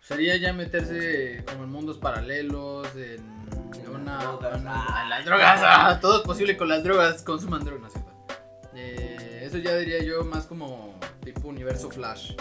sería 0.00 0.36
ya 0.36 0.52
meterse 0.52 1.44
como 1.50 1.64
en 1.64 1.70
mundos 1.70 1.98
paralelos, 1.98 2.88
en 2.96 3.24
En 3.74 3.88
una... 3.90 4.18
drogas. 4.18 4.60
una- 4.60 4.84
Ah. 4.88 5.02
en 5.04 5.10
las 5.10 5.24
drogas, 5.24 5.60
ah, 5.64 5.98
todo 6.00 6.18
es 6.18 6.22
posible 6.26 6.56
con 6.56 6.68
las 6.68 6.82
drogas, 6.84 7.22
consuman 7.22 7.64
drogas, 7.64 7.80
¿no 7.82 7.86
es 7.88 7.92
cierto? 7.94 8.12
Eh, 8.76 9.03
eso 9.54 9.62
ya 9.62 9.76
diría 9.76 10.02
yo 10.02 10.24
más 10.24 10.46
como 10.46 10.98
tipo 11.22 11.46
universo 11.46 11.88
flash. 11.88 12.32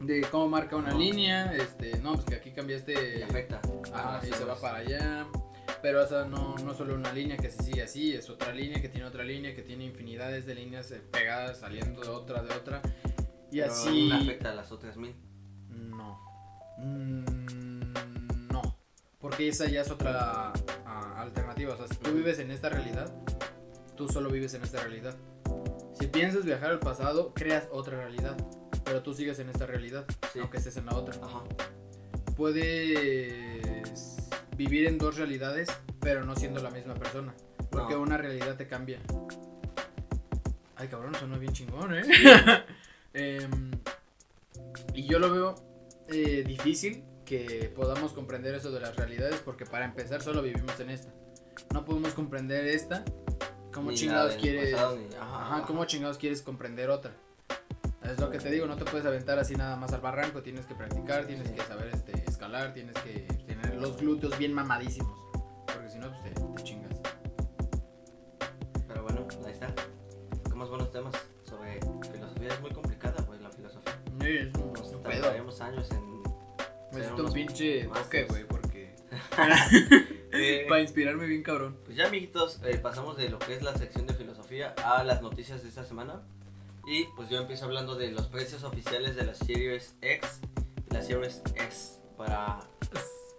De 0.00 0.22
cómo 0.22 0.48
marca 0.48 0.74
una 0.74 0.90
Ah. 0.90 0.94
línea, 0.94 1.54
este, 1.54 1.96
no, 2.00 2.14
pues 2.14 2.24
que 2.24 2.34
aquí 2.34 2.50
cambiaste... 2.50 3.20
Y 3.20 3.22
afecta. 3.22 3.60
Ajá, 3.92 4.18
Ah, 4.18 4.20
y 4.26 4.32
se 4.32 4.44
va 4.44 4.56
para 4.60 4.78
allá. 4.78 5.28
Pero 5.80 6.02
esa 6.02 6.24
no, 6.26 6.56
no 6.58 6.74
solo 6.74 6.94
una 6.94 7.12
línea 7.12 7.36
que 7.36 7.50
se 7.50 7.62
sigue 7.62 7.82
así, 7.82 8.14
es 8.14 8.28
otra 8.30 8.52
línea 8.52 8.82
que 8.82 8.88
tiene 8.88 9.06
otra 9.06 9.22
línea, 9.22 9.54
que 9.54 9.62
tiene 9.62 9.84
infinidades 9.84 10.44
de 10.44 10.56
líneas 10.56 10.90
eh, 10.90 11.00
pegadas, 11.12 11.60
saliendo 11.60 12.00
de 12.00 12.08
otra, 12.08 12.42
de 12.42 12.52
otra. 12.52 12.82
Y 13.52 13.60
Pero 13.60 13.72
así... 13.72 14.06
Una 14.06 14.18
afecta 14.18 14.50
a 14.50 14.54
las 14.54 14.72
otras 14.72 14.96
mil. 14.96 15.14
No. 15.68 16.18
Mm, 16.78 17.92
no. 18.50 18.76
Porque 19.20 19.46
esa 19.46 19.68
ya 19.68 19.82
es 19.82 19.90
otra 19.92 20.52
ah, 20.84 21.22
alternativa. 21.22 21.74
O 21.74 21.76
sea, 21.76 21.86
si 21.86 21.94
tú 21.94 22.10
vives 22.10 22.40
en 22.40 22.50
esta 22.50 22.70
realidad, 22.70 23.12
tú 23.96 24.08
solo 24.08 24.30
vives 24.30 24.52
en 24.54 24.64
esta 24.64 24.80
realidad. 24.80 25.14
Si 26.02 26.08
piensas 26.08 26.44
viajar 26.44 26.70
al 26.72 26.80
pasado, 26.80 27.32
creas 27.32 27.68
otra 27.70 27.96
realidad. 27.96 28.36
Pero 28.84 29.04
tú 29.04 29.14
sigues 29.14 29.38
en 29.38 29.48
esta 29.50 29.66
realidad, 29.66 30.04
Sí. 30.32 30.40
aunque 30.40 30.56
estés 30.56 30.76
en 30.76 30.86
la 30.86 30.96
otra. 30.96 31.14
Ajá. 31.24 31.44
Puedes 32.36 33.86
vivir 34.56 34.88
en 34.88 34.98
dos 34.98 35.16
realidades, 35.16 35.68
pero 36.00 36.24
no 36.24 36.34
siendo 36.34 36.60
la 36.60 36.70
misma 36.72 36.94
persona. 36.94 37.32
Porque 37.70 37.94
No. 37.94 38.00
una 38.02 38.16
realidad 38.16 38.56
te 38.56 38.66
cambia. 38.66 38.98
Ay, 40.74 40.88
cabrón, 40.88 41.14
sonó 41.14 41.38
bien 41.38 41.52
chingón, 41.52 41.94
¿eh? 41.94 42.02
Em, 43.14 43.70
y 44.94 45.04
yo 45.06 45.20
lo 45.20 45.30
veo 45.32 45.54
eh, 46.08 46.42
difícil 46.44 47.04
que 47.24 47.72
podamos 47.76 48.12
comprender 48.12 48.56
eso 48.56 48.72
de 48.72 48.80
las 48.80 48.96
realidades, 48.96 49.36
porque 49.44 49.66
para 49.66 49.84
empezar 49.84 50.20
solo 50.20 50.42
vivimos 50.42 50.80
en 50.80 50.90
esta. 50.90 51.12
No 51.72 51.84
podemos 51.84 52.12
comprender 52.14 52.66
esta. 52.66 53.04
¿Cómo 53.72 53.90
Ni 53.90 53.96
chingados 53.96 54.34
quieres? 54.36 54.72
pasado, 54.72 54.96
ni- 54.96 55.14
ajá, 55.14 55.56
Ajá. 55.56 55.62
¿cómo 55.66 55.84
chingados 55.84 56.18
quieres 56.18 56.42
comprender 56.42 56.90
otra? 56.90 57.12
Es 58.04 58.18
lo 58.18 58.30
que 58.30 58.38
te 58.38 58.50
digo, 58.50 58.66
no 58.66 58.76
te 58.76 58.84
puedes 58.84 59.06
aventar 59.06 59.38
así 59.38 59.54
nada 59.54 59.76
más 59.76 59.92
al 59.92 60.00
barranco, 60.00 60.42
tienes 60.42 60.66
que 60.66 60.74
practicar, 60.74 61.24
tienes 61.26 61.48
Sí. 61.48 61.54
que 61.54 61.62
saber 61.62 61.88
este, 61.94 62.12
escalar, 62.28 62.74
tienes 62.74 62.94
que 62.96 63.20
tener 63.46 63.76
los 63.76 63.96
glúteos 63.96 64.36
bien 64.38 64.52
mamadísimos, 64.52 65.18
porque 65.66 65.88
si 65.88 65.98
no, 65.98 66.08
pues 66.10 66.22
te, 66.22 66.30
te 66.30 66.62
chingas. 66.64 67.00
Pero 68.88 69.02
bueno, 69.04 69.26
ahí 69.46 69.52
está. 69.52 69.72
Tocamos 70.44 70.68
buenos 70.68 70.90
temas 70.90 71.14
sobre 71.44 71.80
filosofía. 72.12 72.48
Es 72.48 72.60
muy 72.60 72.70
complicada, 72.72 73.24
pues, 73.24 73.40
la 73.40 73.50
filosofía. 73.50 73.92
Sí, 74.20 74.36
es 74.36 74.54
un, 74.56 74.72
Nos 74.72 74.92
un 74.92 75.02
pedo. 75.02 75.30
años 75.60 75.90
en. 75.92 76.22
ser 76.92 76.92
Necesito 76.92 77.24
un 77.24 77.32
pinche 77.32 77.84
toque, 77.84 78.24
güey, 78.24 78.44
porque... 78.46 78.94
Eh, 80.32 80.64
Para 80.68 80.80
inspirarme 80.80 81.26
bien 81.26 81.42
cabrón. 81.42 81.76
Pues 81.84 81.96
ya, 81.96 82.06
amiguitos, 82.06 82.60
eh, 82.64 82.78
pasamos 82.78 83.16
de 83.16 83.28
lo 83.28 83.38
que 83.38 83.54
es 83.54 83.62
la 83.62 83.74
sección 83.76 84.06
de 84.06 84.14
filosofía 84.14 84.74
a 84.84 85.04
las 85.04 85.20
noticias 85.20 85.62
de 85.62 85.68
esta 85.68 85.84
semana. 85.84 86.22
Y 86.86 87.04
pues 87.16 87.28
yo 87.28 87.38
empiezo 87.38 87.66
hablando 87.66 87.94
de 87.94 88.10
los 88.10 88.26
precios 88.26 88.64
oficiales 88.64 89.14
de 89.14 89.24
la 89.24 89.34
Series 89.34 89.94
X 90.00 90.40
y 90.90 90.94
la 90.94 91.02
Series 91.02 91.42
S 91.54 92.00
para, 92.16 92.60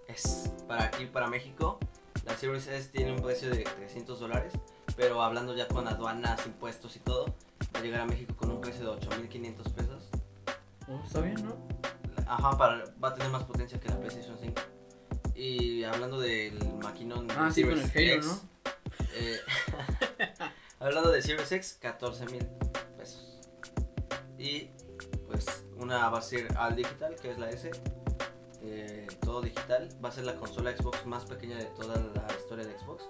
S, 0.07 0.51
para 0.67 0.85
aquí, 0.85 1.07
para 1.07 1.27
México. 1.27 1.79
La 2.25 2.37
Series 2.37 2.67
S 2.67 2.89
tiene 2.89 3.11
un 3.11 3.21
precio 3.21 3.49
de 3.49 3.63
300 3.63 4.19
dólares, 4.19 4.53
pero 4.95 5.21
hablando 5.21 5.55
ya 5.55 5.67
con 5.67 5.87
aduanas, 5.87 6.45
impuestos 6.45 6.95
y 6.95 6.99
todo, 6.99 7.35
va 7.75 7.79
a 7.79 7.83
llegar 7.83 8.01
a 8.01 8.05
México 8.05 8.33
con 8.37 8.51
un 8.51 8.61
precio 8.61 8.85
de 8.85 9.01
8.500 9.01 9.73
pesos. 9.73 10.09
Oh, 10.87 11.01
está 11.05 11.19
bien, 11.19 11.43
¿no? 11.43 11.57
Ajá, 12.27 12.57
para, 12.57 12.85
va 13.03 13.09
a 13.09 13.13
tener 13.13 13.29
más 13.29 13.43
potencia 13.43 13.79
que 13.79 13.89
la 13.89 13.99
PlayStation 13.99 14.37
5. 14.39 14.61
Y 15.35 15.83
hablando 15.83 16.19
del 16.19 16.57
maquinón 16.81 17.27
Ah, 17.31 17.51
sí, 17.51 17.63
con 17.63 17.73
el 17.79 17.79
Halo, 18.19 18.39
eh, 19.15 19.39
hablando 20.79 21.11
de 21.11 21.21
Series 21.21 21.51
X, 21.51 21.77
14 21.81 22.25
mil 22.27 22.45
pesos. 22.97 23.39
Y 24.37 24.69
pues 25.27 25.65
una 25.77 26.09
va 26.09 26.19
a 26.19 26.21
ser 26.21 26.55
al 26.57 26.75
digital, 26.75 27.15
que 27.15 27.31
es 27.31 27.39
la 27.39 27.49
S. 27.49 27.71
eh, 28.61 29.07
todo 29.21 29.41
digital. 29.41 29.89
Va 30.03 30.09
a 30.09 30.11
ser 30.11 30.25
la 30.25 30.35
consola 30.35 30.75
Xbox 30.75 31.05
más 31.05 31.25
pequeña 31.25 31.57
de 31.57 31.65
toda 31.65 31.95
la 31.97 32.27
historia 32.37 32.65
de 32.65 32.77
Xbox. 32.77 33.03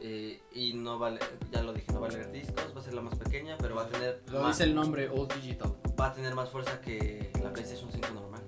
eh, 0.00 0.40
y 0.52 0.72
no 0.74 0.98
vale, 0.98 1.20
ya 1.52 1.62
lo 1.62 1.72
dije, 1.72 1.92
no 1.92 2.00
va 2.00 2.08
a 2.08 2.10
leer 2.10 2.32
discos, 2.32 2.74
va 2.74 2.80
a 2.80 2.82
ser 2.82 2.94
la 2.94 3.02
más 3.02 3.16
pequeña, 3.18 3.56
pero 3.58 3.76
va 3.76 3.82
a 3.84 3.88
tener 3.88 4.22
Lo 4.28 4.42
más, 4.42 4.56
dice 4.56 4.64
el 4.68 4.74
nombre, 4.74 5.08
All 5.08 5.28
Digital. 5.28 5.76
va 6.00 6.06
a 6.08 6.14
tener 6.14 6.34
más 6.34 6.48
fuerza 6.50 6.80
que 6.80 7.30
la 7.42 7.52
PlayStation 7.52 7.92
5 7.92 8.08
normal. 8.14 8.42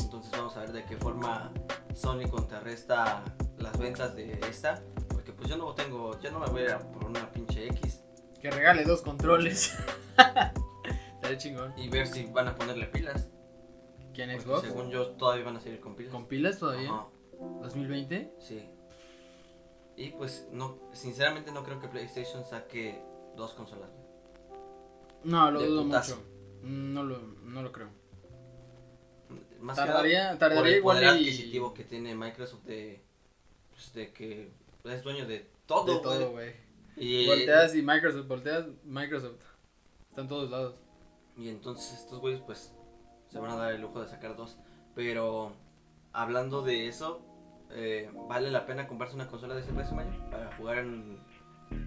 Entonces 0.00 0.30
vamos 0.32 0.56
a 0.56 0.60
ver 0.60 0.72
de 0.72 0.84
qué 0.84 0.96
forma 0.96 1.52
Sony 1.96 2.28
contrarresta 2.30 3.24
las 3.58 3.78
ventas 3.78 4.14
de 4.14 4.38
esta. 4.48 4.82
Porque 5.08 5.32
pues 5.32 5.48
yo 5.48 5.56
no 5.56 5.74
tengo, 5.74 6.18
yo 6.20 6.30
no 6.30 6.38
me 6.40 6.46
voy 6.46 6.60
a 6.62 6.64
ir 6.64 6.70
a 6.72 6.78
por 6.78 7.04
una 7.04 7.30
pinche 7.32 7.66
X 7.68 8.02
Que 8.40 8.50
regale 8.50 8.84
dos 8.84 9.02
controles. 9.02 9.74
Estaría 11.14 11.38
chingón. 11.38 11.72
y 11.78 11.88
ver 11.88 12.06
si 12.06 12.26
van 12.26 12.48
a 12.48 12.54
ponerle 12.54 12.86
pilas. 12.86 13.28
¿Quién 14.14 14.30
Porque 14.30 14.44
Xbox? 14.44 14.62
según 14.62 14.90
yo 14.90 15.08
todavía 15.12 15.44
van 15.44 15.56
a 15.56 15.60
seguir 15.60 15.80
con 15.80 15.96
pilas. 15.96 16.12
¿Con 16.12 16.26
pilas 16.26 16.58
todavía? 16.58 16.88
Ajá. 16.90 17.06
¿2020? 17.38 18.30
Sí. 18.38 18.68
Y 19.96 20.10
pues 20.10 20.46
no, 20.52 20.78
sinceramente 20.92 21.50
no 21.52 21.64
creo 21.64 21.80
que 21.80 21.88
PlayStation 21.88 22.44
saque 22.44 23.02
dos 23.36 23.54
consolas. 23.54 23.90
No, 25.24 25.50
lo 25.50 25.62
dudo 25.62 25.84
mucho. 25.84 26.22
No 26.62 27.02
lo, 27.02 27.18
no 27.18 27.62
lo 27.62 27.72
creo. 27.72 27.88
Más 29.60 29.78
que 29.78 29.84
Tardaría, 29.86 30.30
por 30.30 30.38
tardaría 30.38 30.72
el 30.72 30.76
igual 30.78 30.96
poder 30.98 31.08
y- 31.16 31.20
adquisitivo 31.24 31.74
que 31.74 31.84
tiene 31.84 32.14
Microsoft 32.14 32.64
de, 32.64 33.02
pues, 33.70 33.92
de 33.94 34.12
que 34.12 34.50
es 34.84 35.02
dueño 35.02 35.26
de 35.26 35.50
todo, 35.66 35.94
de 35.96 36.00
todo, 36.00 36.30
güey. 36.32 36.54
Y, 36.96 37.26
Volteas 37.26 37.74
y 37.74 37.82
Microsoft, 37.82 38.26
volteas 38.26 38.66
Microsoft. 38.84 39.40
Está 40.10 40.22
en 40.22 40.28
todos 40.28 40.50
lados. 40.50 40.74
y 41.36 41.50
entonces 41.50 41.98
estos 42.00 42.20
güeyes 42.20 42.40
pues 42.46 42.72
se 43.28 43.38
van 43.38 43.50
a 43.50 43.56
dar 43.56 43.74
el 43.74 43.82
lujo 43.82 44.00
de 44.00 44.08
sacar 44.08 44.36
dos. 44.36 44.56
Pero 44.94 45.52
hablando 46.14 46.62
de 46.62 46.88
eso, 46.88 47.20
eh, 47.70 48.10
¿vale 48.28 48.50
la 48.50 48.64
pena 48.64 48.88
comprarse 48.88 49.14
una 49.16 49.26
consola 49.28 49.54
de 49.54 49.60
ese 49.60 49.72
precio, 49.72 49.94
Maya? 49.94 50.30
Para 50.30 50.50
jugar 50.56 50.78
en, 50.78 51.18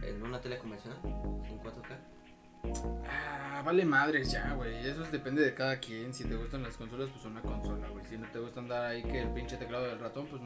en 0.04 0.22
una 0.22 0.40
tele 0.42 0.60
convencional, 0.60 1.00
en 1.04 1.60
4K. 1.60 1.98
Ah, 3.08 3.62
vale 3.66 3.86
madres 3.86 4.32
ya, 4.32 4.54
güey. 4.54 4.86
Eso 4.86 5.04
depende 5.12 5.42
de 5.44 5.54
cada 5.54 5.80
quien. 5.80 6.14
Si 6.14 6.24
te 6.24 6.36
gustan 6.36 6.64
las 6.64 6.76
consolas, 6.76 7.10
pues 7.10 7.26
una 7.26 7.42
consola, 7.42 7.88
güey. 7.90 8.06
Si 8.06 8.18
no 8.18 8.28
te 8.32 8.40
gusta 8.40 8.60
andar 8.60 8.86
ahí 8.86 9.04
que 9.04 9.22
el 9.22 9.30
pinche 9.30 9.58
teclado 9.58 9.86
del 9.86 10.00
ratón, 10.00 10.28
pues 10.28 10.42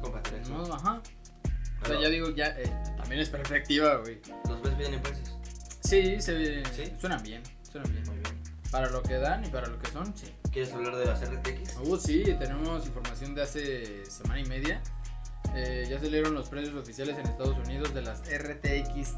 Cómprate 0.00 0.36
el 0.36 0.50
no, 0.50 0.62
ajá. 0.74 1.00
O 1.82 1.86
sea, 1.86 1.88
Pero, 1.88 2.02
ya 2.02 2.08
digo, 2.08 2.30
ya, 2.30 2.46
eh, 2.58 2.70
también 2.96 3.20
es 3.20 3.28
perspectiva, 3.28 3.96
güey. 3.96 4.20
¿Los 4.48 4.62
ves 4.62 4.76
bien 4.78 4.94
en 4.94 5.02
precios? 5.02 5.36
Sí, 5.82 6.20
se 6.20 6.64
¿Sí? 6.72 6.92
suenan 6.98 7.22
bien, 7.22 7.42
suenan 7.70 7.90
bien. 7.92 8.04
Muy 8.06 8.16
bien. 8.18 8.40
Para 8.70 8.88
lo 8.90 9.02
que 9.02 9.14
dan 9.14 9.44
y 9.44 9.48
para 9.48 9.66
lo 9.66 9.78
que 9.78 9.90
son, 9.90 10.16
sí. 10.16 10.32
¿Quieres 10.52 10.72
hablar 10.72 10.96
de 10.96 11.06
las 11.06 11.20
RTX? 11.28 11.76
Uh, 11.82 11.96
sí, 11.98 12.22
tenemos 12.38 12.86
información 12.86 13.34
de 13.34 13.42
hace 13.42 14.04
semana 14.06 14.40
y 14.40 14.44
media. 14.44 14.80
Eh, 15.54 15.86
ya 15.90 15.98
salieron 15.98 16.34
los 16.34 16.48
precios 16.48 16.74
oficiales 16.76 17.18
en 17.18 17.26
Estados 17.26 17.56
Unidos 17.66 17.92
de 17.92 18.02
las 18.02 18.20
RTX 18.20 19.16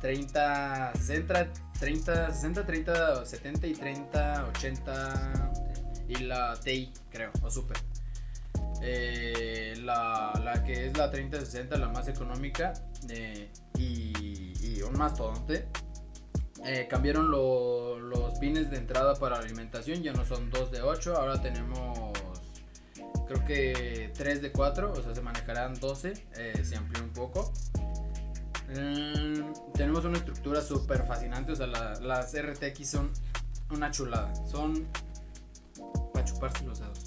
30, 0.00 0.92
60, 0.94 1.48
30, 1.78 2.32
60, 2.32 2.66
30, 2.66 3.24
70 3.26 3.66
y 3.66 3.72
30, 3.74 4.46
80 4.56 5.52
y 6.08 6.14
la 6.24 6.58
TI, 6.58 6.92
creo, 7.10 7.30
o 7.42 7.50
Super. 7.50 7.76
Eh, 8.82 9.74
la, 9.82 10.32
la 10.42 10.64
que 10.64 10.86
es 10.86 10.96
la 10.96 11.10
3060, 11.10 11.76
la 11.76 11.88
más 11.88 12.08
económica 12.08 12.72
eh, 13.10 13.50
y, 13.78 14.52
y 14.62 14.82
un 14.82 14.96
mastodonte. 14.96 15.66
Eh, 16.64 16.86
cambiaron 16.90 17.30
lo- 17.30 17.98
los 17.98 18.38
pines 18.38 18.70
de 18.70 18.76
entrada 18.78 19.14
para 19.14 19.38
alimentación, 19.38 20.02
ya 20.02 20.12
no 20.12 20.24
son 20.26 20.50
2 20.50 20.70
de 20.70 20.82
8, 20.82 21.16
ahora 21.16 21.40
tenemos 21.40 21.98
creo 23.26 23.44
que 23.46 24.12
3 24.16 24.42
de 24.42 24.50
4, 24.52 24.92
o 24.92 25.02
sea 25.02 25.14
se 25.14 25.20
manejarán 25.22 25.78
12, 25.78 26.12
eh, 26.36 26.62
se 26.64 26.76
amplió 26.76 27.02
un 27.02 27.10
poco. 27.10 27.52
Mm, 28.70 29.72
tenemos 29.74 30.04
una 30.04 30.18
estructura 30.18 30.60
súper 30.62 31.04
fascinante, 31.06 31.52
o 31.52 31.56
sea 31.56 31.66
la- 31.66 31.94
las 32.00 32.34
RTX 32.34 32.88
son 32.88 33.10
una 33.70 33.90
chulada, 33.90 34.32
son 34.46 34.86
para 36.12 36.24
chuparse 36.24 36.64
los 36.64 36.78
dedos. 36.80 36.98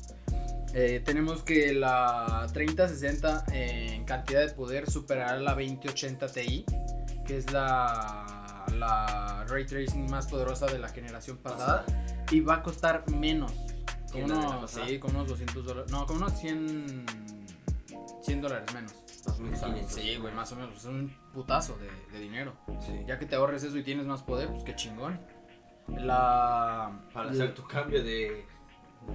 Eh, 0.74 1.02
tenemos 1.06 1.44
que 1.44 1.72
la 1.74 2.48
3060 2.52 3.46
en 3.52 4.06
cantidad 4.06 4.42
de 4.42 4.50
poder 4.54 4.90
superará 4.90 5.38
la 5.38 5.52
2080 5.54 6.28
Ti, 6.30 6.66
que 7.26 7.38
es 7.38 7.52
la, 7.52 8.66
la 8.78 9.46
ray 9.48 9.66
tracing 9.66 10.10
más 10.10 10.28
poderosa 10.28 10.66
de 10.66 10.80
la 10.80 10.90
generación 10.90 11.38
pasada, 11.38 11.86
y 12.32 12.40
va 12.40 12.56
a 12.56 12.64
costar 12.64 13.08
menos. 13.12 13.52
¿Que 14.12 14.22
Con 14.22 14.32
unos, 14.32 14.72
sí, 14.72 15.00
con 15.00 15.16
unos 15.16 15.28
200 15.28 15.66
dólares. 15.66 15.92
No, 15.92 16.06
con 16.06 16.18
unos 16.18 16.34
100, 16.40 17.06
100 18.24 18.42
dólares 18.42 18.74
menos. 18.74 18.94
O 19.26 19.34
sea, 19.56 19.68
2500. 19.70 19.92
sí, 19.94 20.16
güey, 20.18 20.34
más 20.34 20.52
o 20.52 20.56
menos. 20.56 20.76
Es 20.78 20.86
un 20.86 21.16
putazo 21.34 21.78
de, 21.78 21.90
de 22.12 22.20
dinero. 22.24 22.54
Sí. 22.82 22.94
Ya 23.08 23.18
que 23.20 23.26
te 23.26 23.36
ahorres 23.36 23.64
eso 23.64 23.78
y 23.78 23.84
tienes 23.84 24.06
más 24.06 24.22
poder, 24.22 24.50
pues 24.50 24.64
qué 24.64 24.76
chingón. 24.76 25.20
La. 25.88 26.92
Para 27.14 27.32
hacer 27.32 27.54
tu 27.54 27.66
cambio 27.68 28.04
de. 28.04 28.46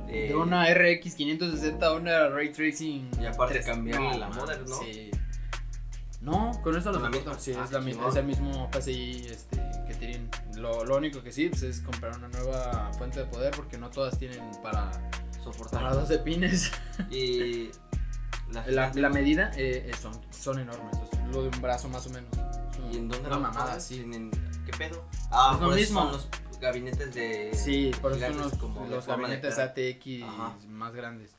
De 0.07 0.35
una 0.37 0.67
RX 0.73 1.15
560 1.15 1.87
a 1.87 1.93
una 1.95 2.29
Ray 2.29 2.53
Tracing. 2.53 3.11
Y 3.21 3.27
aparte 3.27 3.55
tres- 3.55 3.67
cambiarle 3.67 4.19
la 4.19 4.29
model, 4.29 4.65
¿no? 4.69 4.77
Sí. 4.81 5.11
No, 6.21 6.51
con 6.63 6.77
eso 6.77 6.91
lo 6.93 7.01
¿Con 7.01 7.11
la 7.11 7.17
misma? 7.17 7.39
Sí, 7.39 7.55
Ah, 7.57 7.65
es, 7.65 7.71
la 7.73 7.81
mi- 7.81 7.93
chingón. 7.93 8.09
es 8.11 8.17
el 8.17 8.25
mismo 8.27 8.69
PCI 8.71 9.27
este, 9.31 9.57
que 9.87 9.95
tienen. 9.95 10.29
Lo, 10.57 10.85
lo 10.85 10.97
único 10.97 11.23
que 11.23 11.31
sí 11.33 11.49
pues, 11.49 11.63
es 11.63 11.81
comprar 11.81 12.17
una 12.19 12.29
nueva 12.29 12.91
fuente 12.99 13.21
de 13.21 13.27
poder 13.27 13.55
porque 13.57 13.79
no 13.79 13.89
todas 13.89 14.19
tienen 14.19 14.41
para, 14.63 14.91
soportar. 15.43 15.81
para 15.83 15.95
12 15.95 16.19
pines. 16.19 16.71
Y. 17.11 17.71
La, 18.53 18.91
La, 18.95 19.09
medida 19.11 19.51
eh, 19.57 19.91
son, 20.01 20.13
son 20.31 20.59
enormes. 20.59 20.97
es 21.13 21.35
lo 21.35 21.43
de 21.43 21.49
un 21.49 21.61
brazo 21.63 21.89
más 21.89 22.07
o 22.07 22.11
menos. 22.11 22.31
¿Y 22.91 22.97
en 22.97 23.09
dónde 23.09 23.29
la 23.29 23.39
mamada. 23.39 23.77
Tienen- 23.79 24.31
¿Qué 24.65 24.73
pedo? 24.77 25.05
Ah, 25.31 25.53
Es 25.55 25.61
lo 25.61 25.71
mismo. 25.71 26.01
son 26.03 26.13
los 26.13 26.29
gabinetes 26.61 27.15
de. 27.15 27.51
Sí, 27.55 27.91
por 28.01 28.13
eso 28.13 28.27
son 28.27 28.39
los, 28.39 28.55
como 28.55 28.87
los 28.87 29.07
gabinetes. 29.07 29.59
ATX 29.59 30.23
Ajá. 30.25 30.55
más 30.69 30.95
grandes. 30.95 31.33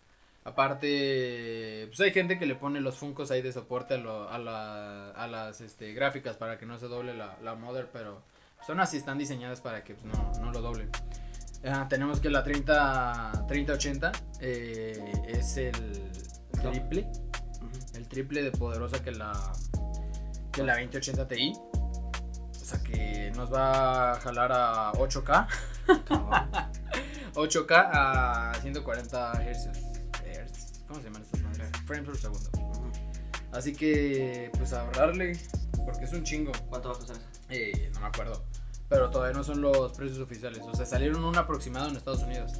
Aparte, 0.45 1.85
pues 1.87 1.99
hay 2.01 2.11
gente 2.11 2.37
que 2.37 2.45
le 2.45 2.55
pone 2.55 2.79
los 2.81 2.97
funcos 2.97 3.31
ahí 3.31 3.41
de 3.41 3.51
soporte 3.51 3.95
a, 3.95 3.97
lo- 3.97 4.29
a, 4.29 4.37
la- 4.37 5.11
a 5.11 5.27
las 5.27 5.61
este, 5.61 5.93
gráficas 5.93 6.37
para 6.37 6.57
que 6.57 6.65
no 6.65 6.77
se 6.77 6.87
doble 6.87 7.13
la, 7.15 7.37
la 7.43 7.55
mother, 7.55 7.89
pero 7.91 8.21
son 8.65 8.79
así, 8.79 8.97
están 8.97 9.17
diseñadas 9.17 9.61
para 9.61 9.83
que 9.83 9.95
pues, 9.95 10.05
no, 10.13 10.31
no 10.41 10.51
lo 10.51 10.61
doblen. 10.61 10.89
Ah, 11.65 11.87
tenemos 11.89 12.19
que 12.19 12.29
la 12.29 12.43
30, 12.43 13.45
3080 13.47 14.11
eh, 14.39 15.11
es 15.27 15.57
el 15.57 16.11
triple, 16.59 17.09
el 17.93 18.07
triple 18.07 18.43
de 18.43 18.51
poderosa 18.51 19.01
que 19.03 19.11
la, 19.11 19.33
que 20.51 20.63
la 20.63 20.73
2080 20.73 21.27
Ti. 21.27 21.53
O 21.55 22.65
sea 22.69 22.79
que 22.83 23.31
nos 23.35 23.51
va 23.51 24.11
a 24.13 24.19
jalar 24.19 24.51
a 24.51 24.91
8K. 24.93 25.47
Cabrón. 26.05 26.69
8K 27.33 27.89
a 27.91 28.53
140 28.61 29.31
Hz. 29.31 29.89
¿Cómo 30.87 30.99
se 30.99 31.05
llaman 31.05 31.21
estas 31.21 31.41
madres? 31.41 31.69
Frames 31.85 32.05
por 32.05 32.17
segundo. 32.17 32.49
Así 33.51 33.73
que, 33.73 34.51
pues 34.57 34.73
ahorrarle, 34.73 35.39
porque 35.85 36.05
es 36.05 36.13
un 36.13 36.23
chingo. 36.23 36.51
¿Cuánto 36.67 36.89
va 36.89 36.95
a 36.95 36.97
costar 36.97 37.17
eso? 37.17 37.25
Eh, 37.49 37.91
no 37.93 38.01
me 38.01 38.07
acuerdo. 38.07 38.43
Pero 38.87 39.09
todavía 39.09 39.37
no 39.37 39.43
son 39.43 39.61
los 39.61 39.91
precios 39.93 40.19
oficiales. 40.19 40.61
O 40.63 40.75
sea, 40.75 40.85
salieron 40.85 41.23
un 41.23 41.37
aproximado 41.37 41.89
en 41.89 41.95
Estados 41.95 42.23
Unidos. 42.23 42.53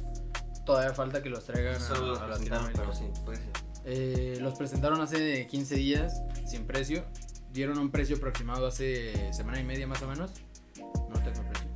Todavía 0.64 0.94
falta 0.94 1.22
que 1.22 1.28
los 1.28 1.44
traigan 1.44 1.74
a, 1.74 1.98
los 1.98 2.20
a 2.20 2.70
pero 2.76 2.92
sin 2.92 3.12
precio. 3.24 3.50
Eh, 3.84 4.38
los 4.40 4.56
presentaron 4.58 5.00
hace 5.00 5.46
15 5.46 5.74
días 5.76 6.22
sin 6.46 6.66
precio. 6.66 7.04
Dieron 7.52 7.78
un 7.78 7.90
precio 7.90 8.16
aproximado 8.16 8.66
hace 8.66 9.32
semana 9.32 9.60
y 9.60 9.64
media 9.64 9.86
más 9.86 10.02
o 10.02 10.08
menos. 10.08 10.32
No 10.78 11.22
tengo 11.22 11.42
precio. 11.48 11.70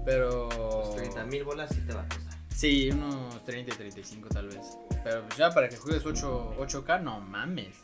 Pero... 0.04 0.48
Pues 0.92 0.96
30 0.96 1.24
mil 1.24 1.44
bolas 1.44 1.70
sí 1.74 1.80
te 1.86 1.94
va 1.94 2.02
a 2.02 2.08
costar. 2.08 2.36
Sí, 2.48 2.90
unos 2.90 3.44
30 3.44 3.74
y 3.74 3.76
35 3.76 4.28
tal 4.28 4.48
vez. 4.48 4.78
Pero 5.04 5.22
pues 5.24 5.36
ya 5.36 5.50
para 5.50 5.68
que 5.68 5.76
juegues 5.76 6.06
8, 6.06 6.56
8K, 6.58 7.02
no 7.02 7.20
mames. 7.20 7.76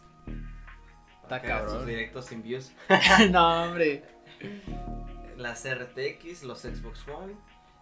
Está 1.23 1.43
cabrón. 1.43 1.87
directos 1.87 2.27
sin 2.27 2.43
views. 2.43 2.73
no, 3.31 3.65
hombre. 3.65 4.05
Las 5.37 5.69
RTX, 5.69 6.45
los 6.45 6.61
Xbox 6.61 7.07
One. 7.09 7.35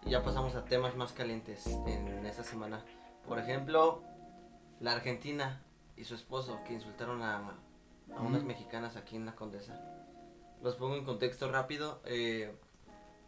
Y 0.05 0.11
ya 0.11 0.23
pasamos 0.23 0.55
a 0.55 0.65
temas 0.65 0.95
más 0.95 1.13
calientes 1.13 1.67
en 1.87 2.25
esta 2.25 2.43
semana. 2.43 2.83
Por 3.27 3.39
ejemplo, 3.39 4.03
la 4.81 4.93
Argentina 4.93 5.61
y 5.95 6.03
su 6.03 6.15
esposo 6.15 6.59
que 6.65 6.73
insultaron 6.73 7.21
a, 7.21 7.37
a 8.17 8.21
unas 8.21 8.43
mexicanas 8.43 8.97
aquí 8.97 9.15
en 9.15 9.25
la 9.25 9.35
Condesa. 9.35 9.79
Los 10.61 10.75
pongo 10.75 10.95
en 10.95 11.05
contexto 11.05 11.49
rápido. 11.51 12.01
eh, 12.05 12.53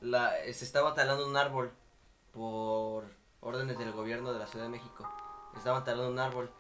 la, 0.02 0.32
se 0.52 0.66
estaba 0.66 0.94
talando 0.94 1.26
un 1.28 1.38
árbol 1.38 1.72
por 2.34 3.06
órdenes 3.40 3.78
del 3.78 3.92
gobierno 3.92 4.34
de 4.34 4.40
la 4.40 4.48
Ciudad 4.48 4.66
de 4.66 4.72
México. 4.72 5.08
Estaban 5.56 5.84
talando 5.86 6.10
un 6.10 6.20
árbol. 6.20 6.52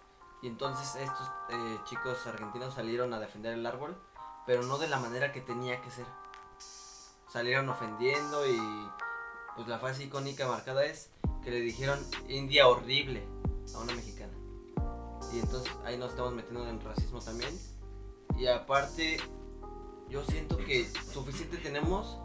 Y 0.41 0.47
entonces 0.47 0.95
estos 0.95 1.27
eh, 1.49 1.77
chicos 1.85 2.25
argentinos 2.27 2.73
salieron 2.73 3.13
a 3.13 3.19
defender 3.19 3.53
el 3.53 3.65
árbol, 3.65 3.97
pero 4.45 4.63
no 4.63 4.77
de 4.77 4.89
la 4.89 4.99
manera 4.99 5.31
que 5.31 5.41
tenía 5.41 5.81
que 5.81 5.89
ser. 5.89 6.05
Salieron 7.29 7.67
ofendiendo 7.69 8.47
y 8.47 8.89
pues 9.55 9.67
la 9.67 9.79
frase 9.79 10.03
icónica 10.03 10.47
marcada 10.47 10.85
es 10.85 11.09
que 11.43 11.49
le 11.49 11.61
dijeron 11.61 11.99
India 12.27 12.67
horrible 12.67 13.27
a 13.73 13.79
una 13.79 13.93
mexicana. 13.95 14.22
Y 15.33 15.39
entonces 15.39 15.71
ahí 15.83 15.97
nos 15.97 16.11
estamos 16.11 16.33
metiendo 16.33 16.67
en 16.67 16.79
racismo 16.79 17.19
también. 17.19 17.57
Y 18.37 18.47
aparte, 18.47 19.17
yo 20.09 20.23
siento 20.23 20.57
que 20.57 20.89
suficiente 21.11 21.57
tenemos 21.57 22.19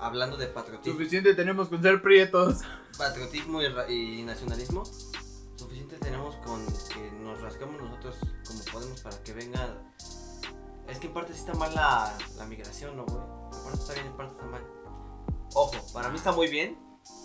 hablando 0.00 0.36
de 0.36 0.46
patriotismo, 0.46 0.98
Suficiente 0.98 1.34
tenemos 1.34 1.68
con 1.68 1.82
ser 1.82 2.02
prietos. 2.02 2.60
patriotismo 2.98 3.60
y, 3.62 4.20
y 4.20 4.22
nacionalismo. 4.22 4.84
Suficiente 5.56 5.96
tenemos 5.98 6.36
con 6.36 6.64
que 6.66 7.10
nos 7.12 7.40
rascamos 7.40 7.80
nosotros 7.80 8.16
como 8.46 8.60
podemos 8.72 9.00
para 9.00 9.22
que 9.22 9.32
venga. 9.32 9.82
Es 10.86 10.98
que 10.98 11.08
en 11.08 11.14
parte 11.14 11.32
sí 11.32 11.40
está 11.40 11.54
mal 11.54 11.74
la, 11.74 12.16
la 12.36 12.46
migración, 12.46 12.96
¿no, 12.96 13.04
güey? 13.06 13.18
En 13.18 13.64
parte 13.64 13.78
está 13.80 13.94
bien, 13.94 14.06
en 14.06 14.16
parte 14.16 14.34
está 14.34 14.46
mal. 14.46 14.62
Ojo, 15.54 15.74
para 15.92 16.10
mí 16.10 16.16
está 16.16 16.32
muy 16.32 16.48
bien, 16.48 16.78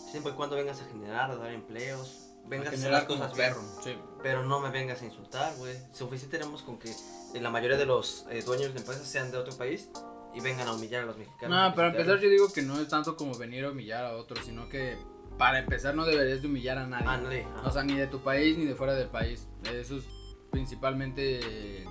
siempre 0.09 0.31
y 0.31 0.35
cuando 0.35 0.55
vengas 0.55 0.81
a 0.81 0.85
generar, 0.85 1.29
a 1.29 1.35
dar 1.35 1.51
empleos, 1.51 2.30
vengas 2.47 2.73
a 2.73 2.77
hacer 2.77 2.91
las 2.91 3.03
como 3.05 3.21
cosas 3.21 3.37
bien. 3.37 3.53
Sí. 3.83 3.97
Pero 4.21 4.43
no 4.43 4.59
me 4.59 4.69
vengas 4.69 5.01
a 5.01 5.05
insultar, 5.05 5.55
güey. 5.57 5.75
Suficiente 5.91 6.37
tenemos 6.37 6.61
con 6.63 6.77
que 6.77 6.89
eh, 6.89 7.41
la 7.41 7.49
mayoría 7.49 7.77
de 7.77 7.85
los 7.85 8.25
eh, 8.29 8.41
dueños 8.43 8.73
de 8.73 8.79
empresas 8.79 9.07
sean 9.07 9.31
de 9.31 9.37
otro 9.37 9.55
país 9.57 9.89
y 10.33 10.39
vengan 10.39 10.67
a 10.67 10.73
humillar 10.73 11.03
a 11.03 11.05
los 11.05 11.17
mexicanos. 11.17 11.49
No, 11.49 11.75
para 11.75 11.89
empezar 11.89 12.19
yo 12.19 12.29
digo 12.29 12.51
que 12.51 12.61
no 12.61 12.79
es 12.79 12.87
tanto 12.87 13.17
como 13.17 13.37
venir 13.37 13.65
a 13.65 13.71
humillar 13.71 14.05
a 14.05 14.15
otros, 14.15 14.45
sino 14.45 14.69
que 14.69 14.97
para 15.37 15.59
empezar 15.59 15.95
no 15.95 16.05
deberías 16.05 16.41
de 16.41 16.47
humillar 16.47 16.77
a 16.77 16.87
nadie. 16.87 17.07
Ándale, 17.07 17.43
ajá. 17.43 17.67
O 17.67 17.71
sea, 17.71 17.83
ni 17.83 17.95
de 17.95 18.07
tu 18.07 18.19
país 18.21 18.57
ni 18.57 18.65
de 18.65 18.75
fuera 18.75 18.93
del 18.93 19.09
país. 19.09 19.47
Eso 19.71 19.97
es 19.97 20.05
principalmente, 20.51 21.85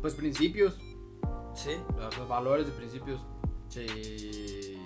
pues, 0.00 0.14
principios. 0.14 0.76
sí. 1.54 1.76
Los 1.96 2.28
valores 2.28 2.66
de 2.66 2.72
principios. 2.72 3.20
Si, 3.68 4.80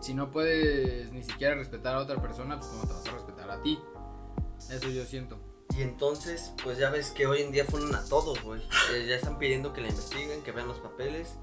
si 0.00 0.14
no 0.14 0.30
puedes 0.30 1.10
ni 1.10 1.22
siquiera 1.22 1.54
respetar 1.54 1.96
a 1.96 2.00
otra 2.00 2.20
persona, 2.20 2.58
pues, 2.58 2.70
¿cómo 2.70 2.86
te 2.86 2.92
vas 2.92 3.06
a 3.06 3.12
respetar 3.12 3.35
a 3.50 3.62
ti? 3.62 3.78
Eso 4.70 4.88
yo 4.88 5.04
siento. 5.04 5.38
Y 5.76 5.82
entonces, 5.82 6.52
pues 6.62 6.78
ya 6.78 6.90
ves 6.90 7.10
que 7.10 7.26
hoy 7.26 7.42
en 7.42 7.52
día 7.52 7.64
fueron 7.64 7.94
a 7.94 8.04
todos, 8.04 8.40
güey. 8.42 8.62
Eh, 8.92 9.06
ya 9.08 9.16
están 9.16 9.38
pidiendo 9.38 9.72
que 9.72 9.80
la 9.80 9.88
investiguen, 9.88 10.42
que 10.42 10.52
vean 10.52 10.68
los 10.68 10.78
papeles. 10.78 11.36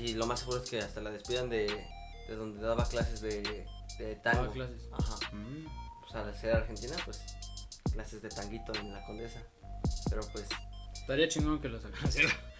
Y 0.00 0.14
lo 0.14 0.26
más 0.26 0.40
seguro 0.40 0.62
es 0.62 0.68
que 0.68 0.78
hasta 0.78 1.00
la 1.00 1.10
despidan 1.10 1.48
de, 1.48 1.66
de 2.28 2.36
donde 2.36 2.60
daba 2.60 2.84
clases 2.84 3.20
de, 3.20 3.66
de 3.98 4.16
tango. 4.16 4.42
Daba 4.42 4.52
clases. 4.52 4.82
Ajá. 4.92 5.34
Mm. 5.34 5.66
Pues 6.02 6.14
al 6.14 6.36
ser 6.36 6.56
argentina, 6.56 6.96
pues 7.04 7.22
clases 7.92 8.20
de 8.22 8.28
tanguito 8.28 8.72
en 8.74 8.92
la 8.92 9.04
condesa. 9.06 9.42
Pero 10.10 10.22
pues, 10.32 10.46
Estaría 11.10 11.28
chingón 11.28 11.60
que 11.60 11.68
lo 11.68 11.80
sacaran. 11.80 12.08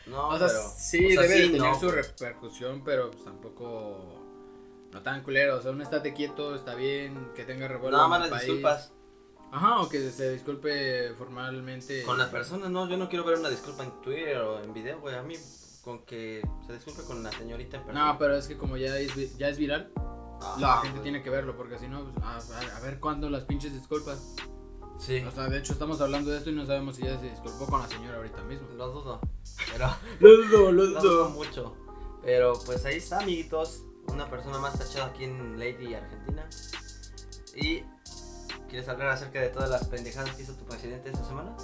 no, 0.06 0.28
o 0.28 0.38
sea, 0.38 0.48
pero. 0.48 0.62
sí, 0.76 1.06
o 1.06 1.10
sea, 1.10 1.22
debe 1.22 1.34
de 1.34 1.46
tener 1.50 1.60
no, 1.60 1.78
su 1.78 1.90
repercusión, 1.90 2.82
pero 2.84 3.10
pues, 3.10 3.24
tampoco. 3.24 4.19
No 4.92 5.02
tan 5.02 5.22
culero. 5.22 5.56
O 5.58 5.62
sea, 5.62 5.70
un 5.70 5.82
estate 5.82 6.12
quieto, 6.14 6.54
está 6.54 6.74
bien, 6.74 7.30
que 7.34 7.44
tenga 7.44 7.68
revuelo. 7.68 7.96
Nada 7.96 8.08
más 8.08 8.28
las 8.30 8.40
disculpas 8.42 8.92
Ajá, 9.52 9.80
o 9.80 9.88
que 9.88 10.10
se 10.10 10.30
disculpe 10.32 11.12
formalmente. 11.18 12.02
con 12.04 12.18
la 12.18 12.30
persona, 12.30 12.68
no. 12.68 12.88
Yo 12.88 12.96
no 12.96 13.08
quiero 13.08 13.24
ver 13.24 13.38
una 13.38 13.48
disculpa 13.48 13.84
en 13.84 13.90
Twitter 14.02 14.38
o 14.38 14.60
en 14.62 14.72
video, 14.72 15.00
güey. 15.00 15.14
A 15.16 15.22
mí, 15.22 15.34
con 15.82 16.04
que 16.04 16.40
se 16.66 16.72
disculpe 16.72 17.02
con 17.04 17.22
la 17.22 17.32
señorita 17.32 17.78
en 17.78 17.84
persona. 17.84 18.12
No, 18.12 18.18
pero 18.18 18.36
es 18.36 18.46
que 18.46 18.56
como 18.56 18.76
ya 18.76 18.96
es, 18.98 19.36
ya 19.38 19.48
es 19.48 19.58
viral, 19.58 19.90
Ajá, 20.40 20.60
la 20.60 20.76
gente 20.78 20.90
güey. 20.98 21.02
tiene 21.02 21.22
que 21.22 21.30
verlo, 21.30 21.56
porque 21.56 21.78
si 21.78 21.88
no, 21.88 22.04
pues, 22.12 22.24
a, 22.24 22.36
a- 22.76 22.80
ver 22.80 23.00
cuándo 23.00 23.28
las 23.30 23.44
pinches 23.44 23.72
disculpas. 23.72 24.34
Sí, 24.98 25.20
O 25.24 25.30
sea, 25.30 25.48
de 25.48 25.58
hecho 25.58 25.72
estamos 25.72 26.00
hablando 26.02 26.30
de 26.30 26.36
esto 26.38 26.50
y 26.50 26.52
no 26.54 26.66
sabemos 26.66 26.96
si 26.96 27.02
ya 27.04 27.18
se 27.18 27.30
disculpó 27.30 27.66
con 27.66 27.80
la 27.80 27.88
señora 27.88 28.18
ahorita 28.18 28.42
mismo. 28.44 28.68
lo 28.76 28.88
dudo. 28.92 29.20
Pero. 29.72 29.88
Lo 30.20 30.36
dudo, 30.36 30.72
lo 30.72 30.84
No 30.90 31.00
dudo 31.00 31.30
mucho. 31.30 31.74
Pero 32.22 32.52
pues 32.66 32.84
ahí 32.84 32.96
está, 32.98 33.20
amiguitos. 33.20 33.84
Una 34.08 34.28
persona 34.28 34.58
más 34.58 34.78
tachada 34.78 35.06
aquí 35.06 35.24
en 35.24 35.58
Lady 35.58 35.94
Argentina. 35.94 36.48
Y. 37.56 37.84
¿Quieres 38.68 38.88
hablar 38.88 39.08
acerca 39.08 39.40
de 39.40 39.48
todas 39.48 39.68
las 39.68 39.88
pendejadas 39.88 40.32
que 40.36 40.42
hizo 40.42 40.54
tu 40.54 40.64
presidente 40.64 41.10
esta 41.10 41.24
semana? 41.24 41.56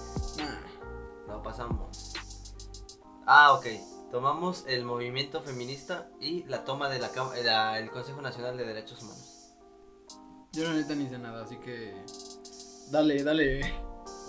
No 1.29 1.41
pasamos. 1.43 2.15
Ah, 3.27 3.53
ok. 3.53 3.67
Tomamos 4.11 4.65
el 4.67 4.85
movimiento 4.85 5.41
feminista 5.41 6.09
y 6.21 6.45
la 6.45 6.65
toma 6.65 6.89
de 6.89 6.99
la, 6.99 7.79
el 7.79 7.91
Consejo 7.91 8.23
Nacional 8.23 8.57
de 8.57 8.65
Derechos 8.65 9.03
Humanos. 9.03 9.53
Yo 10.53 10.65
la 10.65 10.75
neta 10.75 10.95
ni 10.95 11.09
sé 11.09 11.19
nada, 11.19 11.45
así 11.45 11.57
que. 11.59 11.95
Dale, 12.91 13.23
dale. 13.23 13.61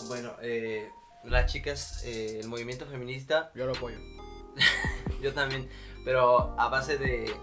Bueno, 0.08 0.34
eh, 0.42 0.92
las 1.24 1.52
chicas, 1.52 2.04
eh, 2.06 2.40
el 2.42 2.48
movimiento 2.48 2.86
feminista 2.86 3.52
Yo 3.56 3.66
lo 3.66 3.74
apoyo. 3.74 3.98
Yo 5.22 5.34
también, 5.34 5.70
pero 6.06 6.60
a 6.60 6.70
base 6.70 6.98
de, 6.98 7.36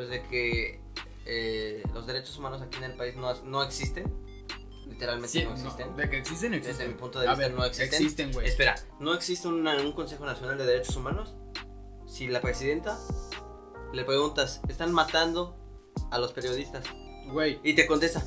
pues 0.00 0.08
de 0.08 0.22
que 0.22 0.80
eh, 1.26 1.82
los 1.92 2.06
derechos 2.06 2.34
humanos 2.38 2.62
aquí 2.62 2.78
en 2.78 2.84
el 2.84 2.96
país 2.96 3.16
no, 3.16 3.34
no 3.42 3.62
existen, 3.62 4.10
literalmente 4.86 5.28
Sí, 5.28 5.44
no 5.44 5.50
no, 5.50 5.56
existen. 5.56 5.94
de 5.94 6.08
que 6.08 6.16
existen, 6.16 6.52
Desde 6.52 6.70
existen. 6.70 6.88
mi 6.88 6.94
punto 6.94 7.20
de 7.20 7.26
vista 7.26 7.38
ver, 7.38 7.52
no 7.52 7.62
existen. 7.66 8.02
Existen, 8.02 8.32
güey. 8.32 8.48
Espera, 8.48 8.76
no 8.98 9.12
existe 9.12 9.46
una- 9.46 9.76
un 9.76 9.92
Consejo 9.92 10.24
Nacional 10.24 10.56
de 10.56 10.64
Derechos 10.64 10.96
Humanos 10.96 11.34
si 12.06 12.28
la 12.28 12.40
presidenta 12.40 12.98
le 13.92 14.04
preguntas, 14.06 14.62
¿están 14.70 14.90
matando 14.94 15.54
a 16.10 16.18
los 16.18 16.32
periodistas? 16.32 16.82
Güey. 17.26 17.60
Y 17.62 17.74
te 17.74 17.86
contesta, 17.86 18.24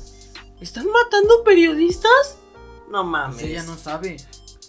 ¿están 0.60 0.86
matando 0.86 1.42
periodistas? 1.42 2.38
No 2.88 3.02
mames. 3.02 3.40
Pues 3.40 3.46
ella 3.50 3.64
no 3.64 3.76
sabe. 3.76 4.16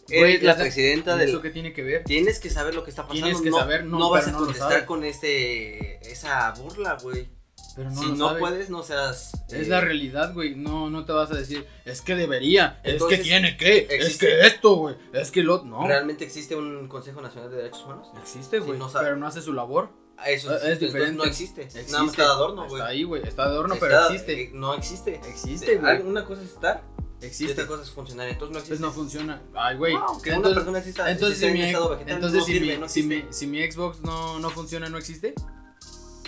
Eres 0.09 0.43
la 0.43 0.51
es 0.51 0.57
de- 0.57 0.63
presidenta 0.63 1.15
del, 1.17 1.29
¿Eso 1.29 1.41
qué 1.41 1.49
tiene 1.49 1.73
que 1.73 1.83
ver? 1.83 2.03
Tienes 2.03 2.39
que 2.39 2.49
saber 2.49 2.75
lo 2.75 2.83
que 2.83 2.89
está 2.91 3.03
pasando. 3.03 3.23
Tienes 3.25 3.41
que 3.41 3.49
no, 3.49 3.57
saber, 3.59 3.85
no, 3.85 3.97
no 3.99 4.09
vas 4.09 4.27
a 4.27 4.31
no 4.31 4.37
contestar 4.39 4.85
con 4.85 5.03
ese 5.03 5.97
esa 6.09 6.51
burla, 6.51 6.97
güey. 7.01 7.29
Pero 7.75 7.89
no 7.91 8.01
si 8.01 8.11
no 8.13 8.27
sabe. 8.29 8.39
puedes, 8.39 8.69
no 8.69 8.83
seas. 8.83 9.33
Es 9.49 9.67
eh, 9.67 9.69
la 9.69 9.81
realidad, 9.81 10.33
güey. 10.33 10.55
No, 10.55 10.89
no 10.89 11.03
te 11.05 11.11
vas 11.11 11.29
a 11.31 11.35
decir, 11.35 11.65
es 11.83 12.01
que 12.01 12.15
debería, 12.15 12.79
Entonces, 12.83 13.19
es 13.19 13.23
que 13.25 13.29
tiene 13.29 13.57
que, 13.57 13.87
es 13.89 14.17
que 14.17 14.41
esto, 14.47 14.75
güey, 14.75 14.95
es 15.11 15.29
que 15.31 15.43
lo. 15.43 15.63
No. 15.65 15.85
¿Realmente 15.85 16.23
existe 16.23 16.55
un 16.55 16.87
Consejo 16.87 17.21
Nacional 17.21 17.49
de 17.51 17.57
Derechos 17.57 17.83
Humanos? 17.83 18.07
Existe, 18.21 18.59
güey. 18.59 18.79
pero 18.93 19.17
no 19.17 19.27
hace 19.27 19.41
su 19.41 19.51
labor. 19.51 19.89
Ah, 20.17 20.29
Eso 20.29 20.47
Es 20.55 20.61
entonces 20.61 20.79
diferente. 20.79 21.17
no 21.17 21.25
existe. 21.25 21.63
Existe. 21.63 21.91
Nada 21.91 22.03
más 22.03 22.13
está 22.13 22.23
de 22.23 22.29
adorno, 22.29 22.63
güey. 22.69 22.75
Está 22.75 22.87
ahí, 22.87 23.03
güey. 23.03 23.23
Está 23.27 23.43
de 23.43 23.49
adorno, 23.49 23.73
Está- 23.73 23.85
pero 23.87 24.05
existe. 24.05 24.43
eh, 24.43 24.51
no 24.53 24.73
existe. 24.73 25.15
Existe, 25.27 25.75
güey. 25.75 26.01
Una 26.03 26.23
cosa 26.23 26.43
es 26.43 26.51
estar 26.53 26.81
Existe. 27.21 27.53
otra 27.53 27.67
cosa 27.67 27.83
es 27.83 27.89
funcionar. 27.91 28.27
Entonces 28.27 28.51
no 28.53 28.59
existe. 28.59 28.75
Entonces 28.75 28.81
no 28.81 28.91
funciona. 29.03 29.41
Ay, 29.55 29.77
güey. 29.77 29.93
No, 29.93 30.21
que 30.21 30.29
una 30.29 30.37
entonces, 30.37 30.53
persona 30.55 30.79
exista. 30.79 31.11
entonces, 31.11 31.39
si, 31.39 31.45
mi, 31.47 31.61
vegetal, 31.61 31.99
entonces 32.07 32.39
no 32.39 32.45
si, 32.45 32.51
sirve, 32.53 32.73
mi, 32.75 32.79
no 32.81 32.89
si, 32.89 32.99
existe. 32.99 33.25
mi, 33.27 33.33
si 33.33 33.47
mi 33.47 33.71
Xbox 33.71 33.99
no, 34.01 34.39
no 34.39 34.49
funciona, 34.49 34.89
¿no 34.89 34.97
existe? 34.97 35.33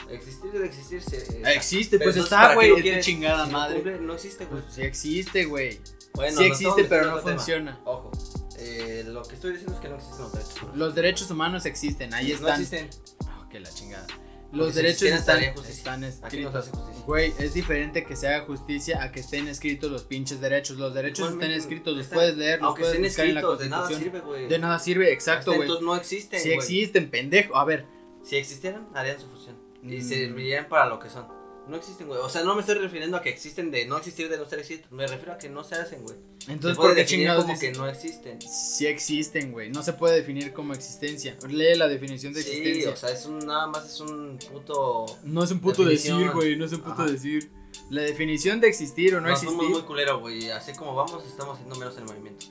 Existir 0.10 0.52
debe 0.52 0.66
existirse. 0.68 1.42
Existe, 1.54 1.98
Pero 1.98 2.08
pues 2.12 2.16
entonces, 2.16 2.24
está, 2.24 2.38
¿para 2.38 2.50
qué 2.52 2.56
güey, 2.56 2.72
es 2.78 2.82
quieres? 2.82 3.06
chingada 3.06 3.46
Si 3.46 3.52
no 3.52 3.58
madre. 3.58 3.76
cumple, 3.76 4.00
no 4.00 4.14
existe, 4.14 4.46
güey. 4.46 4.62
Pues 4.62 4.74
sí 4.74 4.82
existe, 4.84 5.46
güey. 5.46 5.82
Bueno, 6.14 6.38
sí 6.38 6.44
existe, 6.46 6.84
pero 6.86 7.12
no 7.12 7.20
tema. 7.20 7.32
funciona. 7.36 7.80
Ojo, 7.84 8.12
eh, 8.58 9.04
lo 9.06 9.22
que 9.24 9.36
estoy 9.36 9.52
diciendo 9.52 9.76
es 9.76 9.82
que 9.82 9.90
no 9.90 9.96
existen 9.98 10.22
los 10.24 10.32
derechos 10.34 10.56
humanos. 10.62 10.78
Los 10.78 10.96
derechos 10.96 11.32
humanos 11.32 11.66
existen, 11.66 12.14
ahí 12.14 12.30
No 12.30 12.36
están. 12.36 12.62
existen. 12.62 12.90
Ah, 13.28 13.48
que 13.52 13.60
la 13.60 13.70
chingada. 13.70 14.08
Los 14.52 14.76
derechos 14.76 15.04
están, 15.04 16.04
escritos. 16.04 16.70
Güey, 17.06 17.34
es 17.38 17.54
diferente 17.54 18.04
que 18.06 18.16
se 18.16 18.28
haga 18.28 18.46
justicia 18.46 19.04
a 19.04 19.12
que 19.12 19.20
estén 19.20 19.48
escritos 19.48 19.92
los 19.92 20.04
pinches 20.04 20.40
derechos. 20.42 20.78
Los 20.78 20.94
derechos 20.94 21.32
están 21.32 21.52
escritos, 21.52 21.96
los 21.96 22.06
están- 22.06 22.18
puedes 22.18 22.38
leer, 22.38 22.62
los 22.62 22.78
puedes 22.78 23.00
buscar 23.00 23.26
en 23.26 23.34
la 23.36 23.40
escritos, 23.42 23.60
de 23.60 23.70
nada 23.70 23.82
constitución. 23.88 24.14
sirve, 24.22 24.26
güey. 24.26 24.48
De 24.48 24.60
nada 24.60 24.80
sirve, 24.80 25.12
exacto, 25.14 25.52
güey. 25.52 25.62
Entonces 25.62 25.86
no 25.86 25.96
existen, 25.96 26.40
Si 26.40 26.52
existen, 26.52 27.10
pendejo. 27.10 27.56
A 27.58 27.66
ver, 27.66 27.86
Si 28.24 28.36
existieran, 28.36 28.88
harían 28.94 29.20
su 29.20 29.28
función. 29.28 29.56
Y 29.84 29.98
Mm. 29.98 30.02
servirían 30.02 30.68
para 30.68 30.86
lo 30.88 31.00
que 31.00 31.10
son. 31.10 31.28
No 31.68 31.76
existen, 31.76 32.08
güey. 32.08 32.20
O 32.22 32.30
sea, 32.30 32.44
no 32.44 32.56
me 32.56 32.62
estoy 32.62 32.76
refiriendo 32.76 33.18
a 33.18 33.22
que 33.22 33.30
existen 33.30 33.72
de 33.72 33.86
no 33.86 33.98
existir 33.98 34.30
de 34.30 34.38
no 34.38 34.46
ser 34.46 34.60
existir. 34.60 34.86
Me 34.90 35.06
refiero 35.06 35.34
a 35.34 35.38
que 35.38 35.50
no 35.50 35.64
se 35.64 35.76
hacen, 35.76 36.02
güey. 36.04 36.16
entonces 36.48 36.76
se 36.78 36.82
¿por 36.82 36.94
qué 36.96 37.02
definir 37.02 37.34
como 37.36 37.60
que 37.60 37.72
no 37.74 37.88
existen. 37.88 38.40
Sí 38.42 38.86
existen, 38.88 39.52
güey. 39.52 39.70
No 39.70 39.84
se 39.84 39.94
puede 39.94 40.16
definir 40.16 40.54
como 40.54 40.74
existencia. 40.74 41.36
Lee 41.50 41.76
la 41.76 41.88
definición 41.88 42.32
de 42.34 42.42
Sí, 42.44 42.52
existencia. 42.52 42.92
o 42.92 42.96
sea, 42.96 43.10
es 43.10 43.26
un, 43.26 43.40
nada 43.40 43.68
más 43.68 43.86
es 43.86 44.00
un 44.00 44.40
puto... 44.52 45.06
no 45.24 45.44
es 45.44 45.52
un 45.52 45.60
puto 45.60 45.84
definición. 45.84 46.20
decir, 46.20 46.34
güey. 46.34 46.56
No 46.56 46.66
es 46.66 46.72
un 46.74 46.80
puto 46.82 46.92
Ajá. 47.04 47.06
decir. 47.06 47.52
La 47.90 48.02
definición 48.02 48.60
de 48.62 48.68
existir 48.70 49.14
o 49.16 49.22
no 49.22 49.28
Nos 49.28 49.40
existir. 49.40 49.58
fuimos 49.58 49.80
muy 49.80 49.86
culero, 49.88 50.20
güey. 50.20 50.50
Así 50.52 50.74
como 50.74 50.96
vamos, 50.96 51.26
estamos 51.26 51.56
haciendo 51.56 51.76
menos 51.76 51.98
el 51.98 52.06
movimiento. 52.06 52.46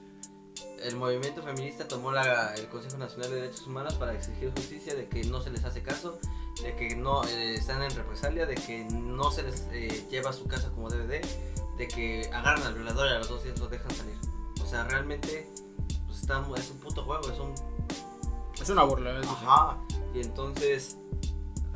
El 0.82 0.97
movimiento 0.97 1.43
feminista 1.43 1.88
tomó 1.88 2.12
la, 2.12 2.55
el 2.55 2.66
Consejo 2.68 2.97
Nacional 2.98 3.30
de 3.30 3.36
Derechos 3.40 3.66
Humanos 3.66 3.94
para 3.94 4.14
exigir 4.14 4.51
justicia 4.51 4.94
de 4.94 5.09
que 5.09 5.24
no 5.24 5.40
se 5.43 5.51
les 5.51 5.64
hace 5.64 5.82
caso, 5.82 6.20
de 6.62 6.74
que 6.74 6.97
no 6.97 7.24
eh, 7.24 7.55
están 7.55 7.83
en 7.83 7.91
represalia, 7.91 8.47
de 8.47 8.55
que 8.55 8.85
no 8.85 9.31
se 9.31 9.43
les 9.43 9.69
eh, 9.73 10.07
lleva 10.11 10.31
a 10.31 10.33
su 10.33 10.47
casa 10.47 10.70
como 10.70 10.89
debe 10.89 11.07
de, 11.07 11.27
de 11.77 11.89
que 11.89 12.31
agarran 12.33 12.62
al 12.62 12.74
violador 12.74 13.09
y 13.09 13.15
a 13.15 13.19
los 13.19 13.28
dos 13.28 13.45
días 13.45 13.59
lo 13.59 13.69
dejan 13.69 13.91
salir. 13.91 14.16
O 14.62 14.66
sea, 14.66 14.85
realmente 14.85 15.49
pues, 16.07 16.20
está 16.20 16.45
es 16.57 16.70
un 16.70 16.78
puto 16.78 17.05
juego, 17.05 17.31
es 17.31 17.39
un 17.39 17.55
Es 18.61 18.69
una 18.70 18.85
burla. 18.85 19.20
Ajá. 19.20 19.78
Y 20.15 20.20
entonces, 20.20 20.97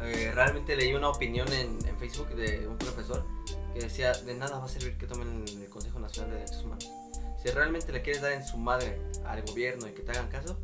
eh, 0.01 0.33
realmente 0.35 0.75
leí 0.77 0.95
una 0.95 1.11
opinión 1.11 1.53
en, 1.53 1.79
en 1.87 1.99
Facebook 1.99 2.35
de 2.35 2.67
un 2.67 2.79
profesor 2.79 3.25
que 3.75 3.81
decía, 3.81 4.13
de 4.13 4.35
nada 4.35 4.59
va 4.59 4.65
a 4.65 4.69
servir 4.69 4.97
que 4.97 5.07
tomen 5.07 5.45
el 5.47 5.69
Consejo 5.69 6.01
Nacional 6.01 6.31
de 6.31 6.37
Derechos 6.39 6.65
Humanos. 6.65 6.89
Si 7.43 7.49
realmente 7.51 7.93
le 7.93 8.03
quieres 8.03 8.23
dar 8.23 8.33
en 8.33 8.45
su 8.45 8.57
madre 8.57 9.01
al 9.25 9.43
gobierno 9.43 9.87
y 9.87 9.93
que 9.93 10.03
te 10.03 10.13
hagan 10.13 10.29
caso, 10.29 10.59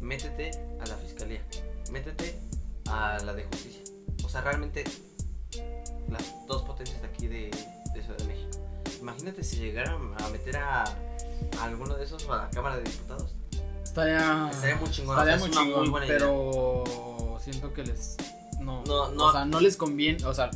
métete 0.00 0.50
a 0.80 0.86
la 0.86 0.96
fiscalía, 0.96 1.42
métete 1.90 2.40
a 2.88 3.18
la 3.24 3.32
de 3.34 3.44
justicia. 3.44 3.82
O 4.24 4.28
sea, 4.28 4.40
realmente 4.42 4.84
las 6.08 6.46
dos 6.46 6.62
potencias 6.62 7.00
de 7.02 7.08
aquí 7.08 7.26
de, 7.26 7.50
de 7.94 8.02
Ciudad 8.02 8.18
de 8.18 8.24
México. 8.24 8.58
Imagínate 9.00 9.42
si 9.42 9.56
llegaran 9.56 10.14
a 10.22 10.28
meter 10.28 10.56
a, 10.58 10.84
a 10.84 11.64
alguno 11.64 11.94
de 11.96 12.04
esos 12.04 12.28
a 12.28 12.36
la 12.36 12.50
Cámara 12.50 12.76
de 12.76 12.82
Diputados. 12.84 13.34
Estaría. 13.82 14.48
Estaría 14.50 14.76
muy 14.76 14.90
chingón, 14.90 15.18
Estaría 15.18 15.34
o 15.36 15.38
sea, 15.38 15.48
muy 15.48 15.48
muy 15.56 15.64
chingón, 15.66 15.90
buena 15.90 16.06
idea. 16.06 16.18
pero 16.18 17.38
siento 17.42 17.72
que 17.72 17.82
les. 17.84 18.16
No, 18.60 18.82
No, 18.84 19.10
no. 19.10 19.26
O 19.26 19.32
sea, 19.32 19.44
no 19.44 19.60
les 19.60 19.76
conviene. 19.76 20.24
O 20.24 20.32
sea, 20.32 20.50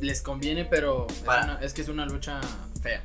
les 0.00 0.22
conviene, 0.22 0.64
pero 0.64 1.06
es, 1.08 1.18
Para- 1.18 1.44
una- 1.44 1.60
es 1.60 1.72
que 1.74 1.82
es 1.82 1.88
una 1.88 2.06
lucha 2.06 2.40
fea. 2.80 3.04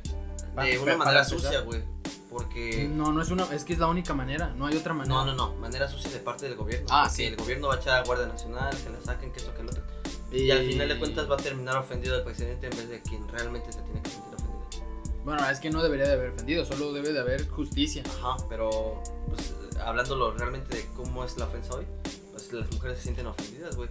Para- 0.54 0.68
De 0.68 0.78
una 0.78 0.96
manera 0.96 1.24
sucia, 1.24 1.60
güey. 1.60 1.82
Porque. 2.30 2.88
No, 2.88 3.12
no 3.12 3.22
es 3.22 3.30
una. 3.30 3.44
Es 3.52 3.64
que 3.64 3.72
es 3.72 3.78
la 3.78 3.86
única 3.86 4.14
manera. 4.14 4.52
No 4.56 4.66
hay 4.66 4.76
otra 4.76 4.94
manera. 4.94 5.14
No, 5.14 5.24
no, 5.24 5.34
no. 5.34 5.54
Manera 5.56 5.88
sucia 5.88 6.10
de 6.10 6.18
parte 6.18 6.46
del 6.46 6.56
gobierno. 6.56 6.86
Ah, 6.90 7.08
sí. 7.08 7.24
el 7.24 7.36
gobierno 7.36 7.68
va 7.68 7.74
a 7.74 7.78
echar 7.78 8.00
a 8.00 8.04
Guardia 8.04 8.26
Nacional, 8.26 8.76
que 8.76 8.90
la 8.90 9.00
saquen, 9.00 9.32
que 9.32 9.38
esto, 9.38 9.54
que 9.54 9.62
lo 9.62 9.70
otro. 9.70 9.82
Y 10.30 10.50
al 10.50 10.66
final 10.66 10.88
de 10.88 10.98
cuentas 10.98 11.30
va 11.30 11.34
a 11.34 11.38
terminar 11.38 11.76
ofendido 11.76 12.16
el 12.16 12.22
presidente 12.22 12.66
en 12.66 12.76
vez 12.76 12.88
de 12.88 13.00
quien 13.00 13.26
realmente 13.28 13.72
se 13.72 13.80
tiene 13.80 14.02
que 14.02 14.10
sentir 14.10 14.34
ofendido. 14.34 15.24
Bueno, 15.24 15.48
es 15.48 15.58
que 15.58 15.70
no 15.70 15.82
debería 15.82 16.06
de 16.06 16.12
haber 16.12 16.30
ofendido, 16.30 16.64
solo 16.66 16.92
debe 16.92 17.12
de 17.12 17.20
haber 17.20 17.48
justicia. 17.48 18.02
Ajá, 18.18 18.36
pero 18.48 19.02
pues, 19.28 19.54
hablándolo 19.84 20.32
realmente 20.32 20.76
de 20.76 20.86
cómo 20.94 21.24
es 21.24 21.38
la 21.38 21.46
ofensa 21.46 21.74
hoy, 21.74 21.86
pues 22.32 22.52
las 22.52 22.70
mujeres 22.72 22.98
se 22.98 23.04
sienten 23.04 23.26
ofendidas, 23.26 23.76
güey. 23.76 23.88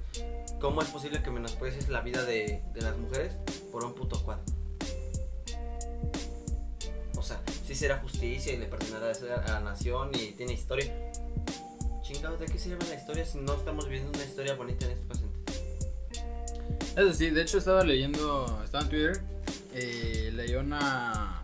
¿Cómo 0.62 0.82
es 0.82 0.90
posible 0.90 1.22
que 1.22 1.32
menosprecies 1.32 1.90
la 1.90 2.02
vida 2.02 2.24
de, 2.24 2.62
de 2.74 2.82
las 2.82 2.98
mujeres 2.98 3.34
por 3.72 3.84
un 3.84 3.94
puto 3.94 4.24
cuadro? 4.24 4.44
O 7.18 7.24
sea, 7.24 7.42
sí 7.66 7.74
será 7.74 7.98
justicia 7.98 8.54
y 8.54 8.58
le 8.58 8.68
perdonará 8.68 9.12
a 9.12 9.52
la 9.54 9.60
nación 9.60 10.12
y 10.14 10.34
tiene 10.34 10.54
historia. 10.54 10.94
Chingados, 12.04 12.40
¿de 12.40 12.46
qué 12.46 12.60
se 12.60 12.70
llama 12.70 12.86
la 12.88 12.96
historia 12.96 13.26
si 13.26 13.40
no 13.40 13.56
estamos 13.56 13.86
viviendo 13.86 14.12
una 14.12 14.24
historia 14.24 14.54
bonita 14.54 14.86
en 14.86 14.92
este 14.92 15.06
presente? 15.06 15.38
Eso 16.96 17.14
sí, 17.14 17.30
de 17.32 17.42
hecho 17.42 17.58
estaba 17.58 17.84
leyendo, 17.84 18.62
estaba 18.64 18.84
en 18.84 18.90
Twitter, 18.90 19.22
eh, 19.74 20.58
una, 20.60 21.44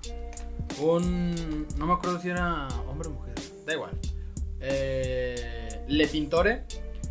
un, 0.79 1.67
no 1.77 1.87
me 1.87 1.93
acuerdo 1.93 2.19
si 2.21 2.29
era 2.29 2.67
hombre 2.87 3.09
o 3.09 3.11
mujer, 3.11 3.35
da 3.65 3.73
igual. 3.73 3.91
Eh, 4.61 5.83
Le 5.87 6.07
Pintore 6.07 6.63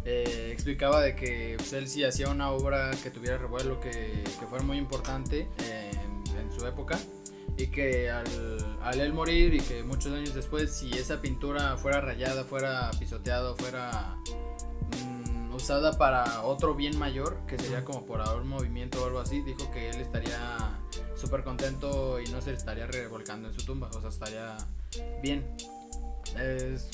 eh, 0.05 0.51
explicaba 0.53 1.03
de 1.03 1.15
que 1.15 1.55
pues, 1.59 1.73
él 1.75 1.89
sí 1.89 2.05
hacía 2.05 2.29
una 2.29 2.51
obra 2.51 2.91
que 3.03 3.11
tuviera 3.11 3.39
revuelo, 3.39 3.81
que, 3.81 4.25
que 4.39 4.47
fuera 4.47 4.65
muy 4.65 4.79
importante 4.79 5.49
en, 5.59 6.37
en 6.37 6.59
su 6.59 6.67
época 6.67 6.99
y 7.57 7.67
que 7.67 8.11
al, 8.11 8.27
al, 8.83 9.01
él 9.01 9.13
morir 9.13 9.55
y 9.55 9.61
que 9.61 9.83
muchos 9.83 10.13
años 10.13 10.35
después 10.35 10.73
si 10.73 10.91
esa 10.93 11.21
pintura 11.21 11.77
fuera 11.77 12.01
rayada, 12.01 12.45
fuera 12.45 12.91
pisoteada, 12.99 13.55
fuera 13.55 14.17
mmm, 15.05 15.55
usada 15.55 15.99
para 15.99 16.43
otro 16.43 16.75
bien 16.75 16.99
mayor, 16.99 17.39
que 17.47 17.59
sería 17.59 17.85
como 17.85 18.05
por 18.07 18.21
un 18.21 18.49
movimiento 18.49 19.03
o 19.03 19.07
algo 19.07 19.21
así, 19.21 19.43
dijo 19.43 19.71
que 19.71 19.91
él 19.91 20.01
estaría 20.01 20.79
súper 21.15 21.45
contento 21.45 22.21
y 22.21 22.29
no 22.31 22.41
se 22.41 22.53
estaría 22.53 22.87
revolcando 22.87 23.49
en 23.49 23.55
su 23.55 23.65
tumba, 23.65 23.91
o 23.95 24.01
sea, 24.01 24.11
estaría 24.11 24.57
bien. 25.23 25.47
Es 26.39 26.91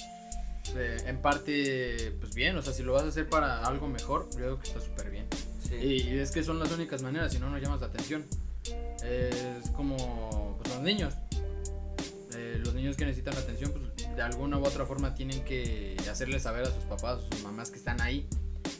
eh, 0.76 0.98
en 1.06 1.18
parte, 1.18 2.16
pues 2.20 2.34
bien, 2.34 2.56
o 2.56 2.62
sea, 2.62 2.72
si 2.72 2.82
lo 2.82 2.92
vas 2.92 3.04
a 3.04 3.08
hacer 3.08 3.28
para 3.28 3.64
algo 3.64 3.88
mejor, 3.88 4.28
yo 4.32 4.38
creo 4.38 4.58
que 4.60 4.68
está 4.68 4.80
súper 4.80 5.10
bien. 5.10 5.26
Sí. 5.62 5.74
Y 5.76 6.18
es 6.18 6.30
que 6.30 6.42
son 6.42 6.58
las 6.58 6.70
únicas 6.72 7.02
maneras, 7.02 7.32
si 7.32 7.38
no, 7.38 7.50
no 7.50 7.58
llamas 7.58 7.80
la 7.80 7.86
atención. 7.86 8.26
Es 9.02 9.70
como 9.70 10.47
los 10.68 10.80
niños. 10.82 11.14
Eh, 12.36 12.60
los 12.64 12.74
niños 12.74 12.96
que 12.96 13.04
necesitan 13.04 13.36
atención, 13.36 13.72
pues 13.72 14.14
de 14.16 14.22
alguna 14.22 14.58
u 14.58 14.64
otra 14.64 14.84
forma 14.86 15.14
tienen 15.14 15.42
que 15.44 15.96
hacerles 16.10 16.42
saber 16.42 16.62
a 16.62 16.66
sus 16.70 16.84
papás 16.84 17.20
o 17.20 17.32
sus 17.32 17.42
mamás 17.42 17.70
que 17.70 17.78
están 17.78 18.00
ahí. 18.00 18.28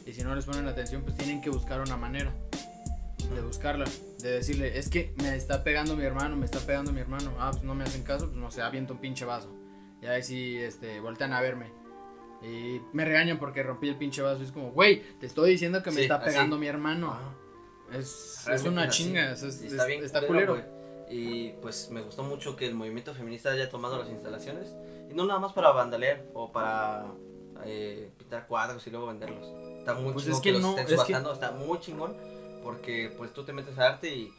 Y 0.05 0.13
si 0.13 0.23
no 0.23 0.33
les 0.35 0.45
ponen 0.45 0.67
atención, 0.67 1.03
pues 1.03 1.15
tienen 1.17 1.41
que 1.41 1.49
buscar 1.49 1.81
una 1.81 1.97
manera 1.97 2.33
de 3.33 3.41
buscarla. 3.41 3.85
De 4.19 4.31
decirle, 4.31 4.77
es 4.77 4.89
que 4.89 5.13
me 5.21 5.35
está 5.35 5.63
pegando 5.63 5.95
mi 5.95 6.03
hermano, 6.03 6.35
me 6.35 6.45
está 6.45 6.59
pegando 6.59 6.91
mi 6.91 6.99
hermano. 6.99 7.31
Ah, 7.39 7.51
pues 7.51 7.63
no 7.63 7.75
me 7.75 7.83
hacen 7.83 8.03
caso, 8.03 8.25
pues 8.27 8.37
no 8.37 8.49
sé, 8.51 8.61
aviento 8.61 8.93
un 8.93 8.99
pinche 8.99 9.25
vaso. 9.25 9.53
Y 10.01 10.05
ahí 10.07 10.23
sí, 10.23 10.57
este, 10.57 10.99
voltean 10.99 11.33
a 11.33 11.41
verme. 11.41 11.71
Y 12.41 12.79
me 12.93 13.03
regañan 13.05 13.37
porque 13.37 13.61
rompí 13.63 13.87
el 13.89 13.97
pinche 13.97 14.21
vaso. 14.21 14.41
Y 14.41 14.45
es 14.45 14.51
como, 14.51 14.71
güey, 14.71 15.03
te 15.19 15.25
estoy 15.25 15.51
diciendo 15.51 15.83
que 15.83 15.89
me 15.91 15.97
Sí, 15.97 16.01
está 16.03 16.15
así. 16.15 16.25
pegando 16.29 16.57
mi 16.57 16.67
hermano. 16.67 17.11
Ajá. 17.13 17.33
Es, 17.97 18.45
es 18.51 18.63
una 18.63 18.83
así. 18.83 19.03
chinga, 19.03 19.31
es, 19.31 19.43
es- 19.43 19.61
Y 19.63 19.67
está 19.67 19.83
es- 19.83 19.87
bien 19.87 20.03
está 20.03 20.25
culero, 20.25 20.53
culero. 20.55 20.78
Y 21.09 21.49
pues 21.61 21.89
me 21.89 22.01
gustó 22.01 22.23
mucho 22.23 22.55
que 22.55 22.67
el 22.67 22.75
movimiento 22.75 23.13
feminista 23.13 23.49
haya 23.51 23.69
tomado 23.69 23.97
las 23.97 24.09
instalaciones. 24.09 24.73
Y 25.09 25.13
no 25.15 25.25
nada 25.25 25.39
más 25.39 25.53
para 25.53 25.71
vandalear 25.71 26.23
o 26.33 26.51
para 26.51 27.05
eh, 27.65 28.11
pintar 28.17 28.47
cuadros 28.47 28.85
y 28.85 28.91
luego 28.91 29.07
venderlos. 29.07 29.47
Está 29.79 29.95
muy 29.95 30.13
Pues 30.13 30.25
chingón 30.25 30.37
es 30.37 30.41
que 30.43 30.51
los 30.51 30.61
no, 30.61 30.69
estén 30.77 30.85
es 30.85 31.03
que- 31.03 31.13
Está 31.13 31.51
muy 31.51 31.79
chingón 31.79 32.15
porque 32.63 33.11
pues 33.17 33.33
tú 33.33 33.43
te 33.43 33.53
metes 33.53 33.77
a 33.79 33.87
arte 33.87 34.13
y 34.13 34.33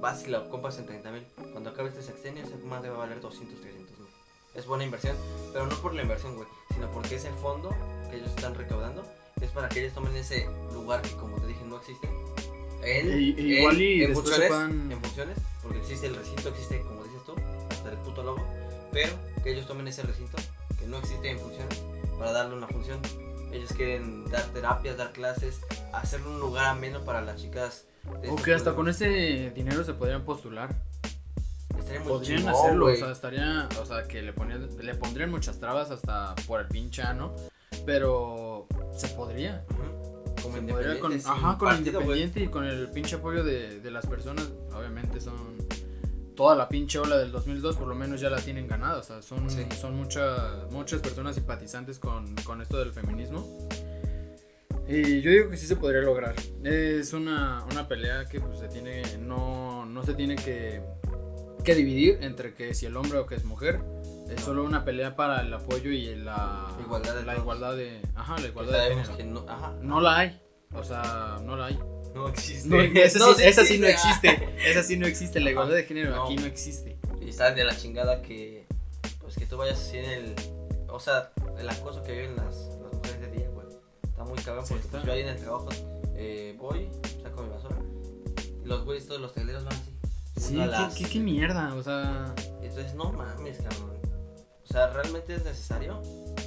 vas 0.00 0.26
y 0.26 0.30
lo 0.30 0.48
compras 0.48 0.78
en 0.78 0.86
30 0.86 1.10
mil. 1.10 1.24
Cuando 1.52 1.70
acabe 1.70 1.88
este 1.90 2.02
sexenio 2.02 2.42
ese 2.44 2.56
más 2.56 2.82
debe 2.82 2.96
valer 2.96 3.20
200, 3.20 3.60
300 3.60 3.98
mil. 3.98 4.08
Es 4.54 4.66
buena 4.66 4.84
inversión, 4.84 5.16
pero 5.52 5.66
no 5.66 5.76
por 5.76 5.94
la 5.94 6.02
inversión, 6.02 6.36
güey, 6.36 6.46
sino 6.72 6.90
porque 6.92 7.16
ese 7.16 7.30
fondo 7.32 7.70
que 8.08 8.16
ellos 8.16 8.30
están 8.30 8.54
recaudando 8.54 9.02
es 9.40 9.50
para 9.50 9.68
que 9.68 9.80
ellos 9.80 9.92
tomen 9.92 10.14
ese 10.16 10.48
lugar 10.72 11.02
que 11.02 11.10
como 11.16 11.36
te 11.38 11.48
dije 11.48 11.64
no 11.64 11.76
existe. 11.78 12.08
En, 12.84 13.20
y 13.20 13.30
igual 13.40 13.80
y 13.80 14.04
en 14.04 14.14
funciones, 14.14 14.50
en 14.50 15.00
funciones, 15.02 15.38
porque 15.62 15.78
existe 15.78 16.06
el 16.06 16.16
recinto, 16.16 16.48
existe 16.50 16.80
como 16.82 17.02
dices 17.04 17.24
tú, 17.24 17.34
hasta 17.70 17.90
el 17.90 17.96
puto 17.98 18.22
logo, 18.22 18.46
pero 18.92 19.12
que 19.42 19.52
ellos 19.52 19.66
tomen 19.66 19.88
ese 19.88 20.02
recinto 20.02 20.36
que 20.78 20.86
no 20.86 20.98
existe 20.98 21.30
en 21.30 21.38
funciones 21.38 21.82
para 22.18 22.32
darle 22.32 22.56
una 22.56 22.66
función. 22.68 23.00
Ellos 23.52 23.70
quieren 23.72 24.24
dar 24.30 24.42
terapias, 24.52 24.96
dar 24.96 25.12
clases, 25.12 25.60
hacer 25.92 26.20
un 26.22 26.40
lugar 26.40 26.66
ameno 26.66 27.04
para 27.04 27.20
las 27.20 27.40
chicas. 27.40 27.86
O 28.28 28.36
que 28.36 28.52
hasta 28.52 28.74
con 28.74 28.88
ese 28.88 29.50
dinero 29.54 29.84
se 29.84 29.94
podrían 29.94 30.24
postular. 30.24 30.74
Estaría 31.78 32.00
muy 32.00 32.08
Podrían 32.08 32.38
chingón, 32.40 32.54
hacerlo, 32.54 32.84
güey. 32.86 32.96
o 32.96 32.98
sea, 32.98 33.12
estaría, 33.12 33.68
o 33.80 33.86
sea, 33.86 34.04
que 34.04 34.22
le, 34.22 34.32
ponían, 34.32 34.68
le 34.78 34.94
pondrían 34.94 35.30
muchas 35.30 35.60
trabas 35.60 35.90
hasta 35.90 36.34
por 36.46 36.60
el 36.60 36.66
pinche 36.68 37.02
ano, 37.02 37.34
pero 37.86 38.66
se 38.96 39.08
podría. 39.08 39.64
Ujú. 39.70 40.03
Como 40.44 40.54
con, 40.56 40.68
independiente, 40.68 41.20
sin 41.20 41.30
ajá, 41.30 41.58
con 41.58 41.68
el 41.68 41.74
partido, 41.76 42.00
güey. 42.00 42.22
independiente 42.22 42.40
y 42.42 42.48
con 42.48 42.64
el 42.64 42.90
pinche 42.90 43.16
apoyo 43.16 43.42
de, 43.44 43.80
de 43.80 43.90
las 43.90 44.06
personas, 44.06 44.48
obviamente 44.74 45.20
son 45.20 45.34
toda 46.36 46.56
la 46.56 46.68
pinche 46.68 46.98
ola 46.98 47.16
del 47.16 47.30
2002 47.30 47.76
por 47.76 47.86
lo 47.86 47.94
menos 47.94 48.20
ya 48.20 48.28
la 48.28 48.38
tienen 48.40 48.66
ganada, 48.66 48.98
o 48.98 49.02
sea, 49.02 49.22
son, 49.22 49.48
Sí. 49.48 49.64
son 49.80 49.94
muchas 49.96 50.68
muchas 50.72 51.00
personas 51.00 51.34
simpatizantes 51.36 51.98
con, 51.98 52.34
con 52.44 52.60
esto 52.60 52.78
del 52.78 52.92
feminismo. 52.92 53.46
Y 54.86 55.22
yo 55.22 55.30
digo 55.30 55.48
que 55.50 55.56
sí 55.56 55.66
se 55.66 55.76
podría 55.76 56.02
lograr. 56.02 56.34
Es 56.62 57.12
una, 57.14 57.64
una 57.70 57.88
pelea 57.88 58.26
que 58.28 58.38
pues, 58.40 58.58
se 58.58 58.68
tiene, 58.68 59.02
no, 59.18 59.86
no 59.86 60.02
se 60.04 60.12
tiene 60.12 60.36
que, 60.36 60.82
que 61.64 61.74
dividir 61.74 62.18
entre 62.20 62.52
que 62.52 62.74
si 62.74 62.84
el 62.86 62.96
hombre 62.96 63.18
o 63.18 63.26
que 63.26 63.36
es 63.36 63.44
mujer. 63.44 63.80
Es 64.28 64.40
solo 64.40 64.64
una 64.64 64.84
pelea 64.84 65.14
para 65.16 65.42
el 65.42 65.52
apoyo 65.52 65.90
y 65.90 66.14
la 66.16 66.68
Igualdad 66.80 67.14
de 67.14 67.24
la 67.24 67.32
todos. 67.34 67.44
igualdad 67.44 67.76
de, 67.76 68.00
ajá, 68.14 68.38
la 68.38 68.46
igualdad 68.48 68.78
de 68.84 68.88
género. 68.94 69.16
que 69.16 69.24
no, 69.24 69.44
ajá, 69.48 69.74
No 69.82 70.00
la 70.00 70.16
hay. 70.18 70.40
O 70.72 70.82
sea, 70.82 71.38
no 71.44 71.56
la 71.56 71.66
hay. 71.66 71.78
no 72.14 72.28
existe. 72.28 72.68
No, 72.68 72.80
esa, 73.00 73.18
No, 73.18 73.34
sí, 73.34 73.42
esa 73.44 73.64
sí 73.64 73.78
no 73.78 73.86
existe. 73.86 74.54
Esa 74.70 74.82
sí 74.82 74.96
no 74.96 75.06
existe. 75.06 75.40
La 75.40 75.50
igualdad 75.50 75.76
de 75.76 75.84
género 75.84 76.24
aquí 76.24 76.36
no 76.36 76.46
existe. 76.46 76.98
Y 77.20 77.28
está 77.28 77.52
de 77.52 77.64
la 77.64 77.76
chingada 77.76 78.22
que 78.22 78.66
pues 79.20 79.36
que 79.36 79.46
tú 79.46 79.56
vayas 79.56 79.78
así 79.80 79.98
en 79.98 80.04
el 80.04 80.34
o 80.88 80.98
sea 81.00 81.30
el 81.58 81.68
acoso 81.68 82.02
que 82.02 82.12
viven 82.12 82.36
las, 82.36 82.56
las 82.82 82.92
mujeres 82.92 83.20
de 83.20 83.30
día 83.30 83.48
güey 83.50 83.66
está 84.02 84.24
muy 84.24 84.38
cabrón 84.38 84.64
porque 84.68 84.86
pues, 84.88 85.02
yo 85.04 85.12
ahí 85.12 85.20
en 85.22 85.28
el 85.28 85.36
trabajo 85.38 85.68
eh, 86.14 86.54
voy 86.58 86.88
saco 87.22 87.42
mi 87.42 87.48
basura 87.50 87.76
los 88.64 88.84
güeyes 88.84 89.06
todos 89.08 89.20
los 89.22 89.32
teleros 89.32 89.64
van 89.64 89.72
así 89.74 89.90
Sí, 90.36 90.54
qué, 90.56 90.66
las- 90.66 90.94
qué- 90.94 91.04
qué 91.08 91.20
mierda. 91.20 91.74
O 91.74 91.82
sea, 91.82 92.34
entonces 92.62 92.94
no 92.94 93.12
mames 93.12 93.58
cabrón 93.58 93.92
sea 94.74 94.88
realmente 94.88 95.34
es 95.34 95.44
necesario 95.44 96.02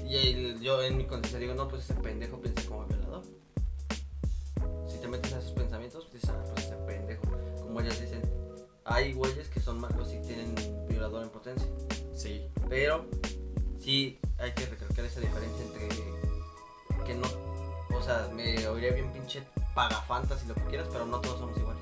y 0.05 0.15
el- 0.17 0.59
yo 0.59 0.83
en 0.83 0.97
mi 0.97 1.05
conciencia 1.05 1.39
digo 1.39 1.53
no 1.53 1.67
pues 1.69 1.83
ese 1.83 1.93
pendejo 1.93 2.39
piensa 2.41 2.61
como 2.67 2.85
violador 2.85 3.23
si 4.87 4.97
te 4.97 5.07
metes 5.07 5.31
a 5.33 5.39
esos 5.39 5.51
pensamientos 5.53 6.05
pues 6.11 6.21
dices 6.21 6.35
ah 6.37 6.43
pues 6.53 6.65
ese 6.65 6.75
pendejo 6.75 7.21
como 7.61 7.79
ellas 7.79 7.99
dicen 8.01 8.21
hay 8.83 9.13
güeyes 9.13 9.47
que 9.47 9.59
son 9.61 9.79
malos 9.79 10.13
y 10.13 10.21
tienen 10.21 10.53
violador 10.89 11.23
en 11.23 11.29
potencia 11.29 11.67
sí. 12.13 12.47
pero 12.69 13.05
sí 13.79 14.19
hay 14.39 14.51
que 14.53 14.65
recalcar 14.65 15.05
esa 15.05 15.19
diferencia 15.21 15.63
entre 15.65 15.87
que 17.05 17.15
no, 17.15 17.27
o 17.97 18.01
sea, 18.01 18.29
me 18.33 18.67
oiría 18.67 18.91
bien 18.91 19.09
pinche 19.13 19.41
pagafantas 19.73 20.43
y 20.43 20.47
lo 20.49 20.55
que 20.55 20.63
quieras, 20.65 20.89
pero 20.91 21.05
no 21.05 21.21
todos 21.21 21.39
somos 21.39 21.57
iguales. 21.57 21.81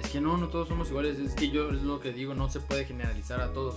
Es 0.00 0.10
que 0.10 0.20
no, 0.20 0.36
no 0.36 0.48
todos 0.48 0.68
somos 0.68 0.88
iguales. 0.90 1.18
Es 1.18 1.34
que 1.34 1.50
yo 1.50 1.70
es 1.70 1.82
lo 1.82 1.98
que 1.98 2.12
digo, 2.12 2.34
no 2.34 2.48
se 2.48 2.60
puede 2.60 2.84
generalizar 2.84 3.40
a 3.40 3.52
todos. 3.52 3.74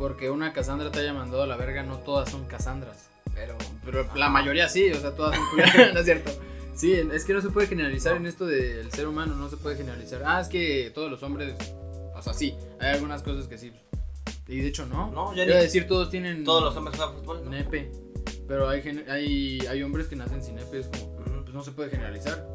Porque 0.00 0.30
una 0.30 0.52
Cassandra 0.54 0.90
te 0.90 0.98
haya 1.00 1.12
mandado 1.12 1.42
a 1.42 1.46
la 1.46 1.56
verga, 1.56 1.82
no 1.82 1.98
todas 1.98 2.30
son 2.30 2.46
Cassandras. 2.46 3.10
Pero, 3.34 3.54
pero 3.84 4.06
la 4.16 4.30
mayoría 4.30 4.66
sí, 4.68 4.90
o 4.90 4.98
sea, 4.98 5.14
todas 5.14 5.36
son 5.36 5.44
culeras, 5.50 5.74
¿no 5.94 6.00
es 6.00 6.06
cierto? 6.06 6.30
Sí, 6.74 6.94
es 6.94 7.24
que 7.26 7.34
no 7.34 7.42
se 7.42 7.50
puede 7.50 7.66
generalizar 7.66 8.16
en 8.16 8.26
esto 8.26 8.46
del 8.46 8.90
ser 8.90 9.06
humano, 9.06 9.34
no 9.36 9.50
se 9.50 9.58
puede 9.58 9.76
generalizar. 9.76 10.22
Ah, 10.24 10.40
es 10.40 10.48
que 10.48 10.90
todos 10.94 11.10
los 11.10 11.22
hombres, 11.22 11.54
o 12.16 12.22
sea, 12.22 12.32
sí, 12.32 12.56
hay 12.80 12.94
algunas 12.94 13.22
cosas 13.22 13.46
que 13.46 13.58
sí. 13.58 13.72
Y 14.48 14.60
de 14.62 14.68
hecho, 14.68 14.86
no. 14.86 15.10
No, 15.10 15.34
ya 15.34 15.42
a 15.42 15.46
ni 15.46 15.52
decir, 15.52 15.86
todos 15.86 16.08
tienen 16.10 16.44
todos 16.44 16.64
los 16.64 16.74
hombres 16.76 16.96
juegan 16.96 17.14
fútbol, 17.16 17.44
¿no? 17.44 17.50
nepe. 17.50 17.92
Pero 18.48 18.68
hay, 18.70 18.80
gen- 18.82 19.04
hay, 19.10 19.60
hay 19.68 19.82
hombres 19.82 20.06
que 20.08 20.16
nacen 20.16 20.42
sin 20.42 20.56
nepe, 20.56 20.80
es 20.80 20.86
como, 20.88 21.04
Ujú. 21.18 21.42
pues 21.42 21.54
no 21.54 21.62
se 21.62 21.72
puede 21.72 21.90
generalizar. 21.90 22.48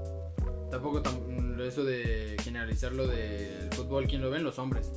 Tampoco 0.71 1.03
tam- 1.03 1.61
eso 1.61 1.83
de 1.83 2.35
generalizar 2.43 2.91
lo 2.91 3.05
del 3.07 3.69
fútbol, 3.71 4.07
¿quién 4.07 4.21
lo 4.21 4.29
ven? 4.31 4.43
Los 4.43 4.57
hombres. 4.59 4.91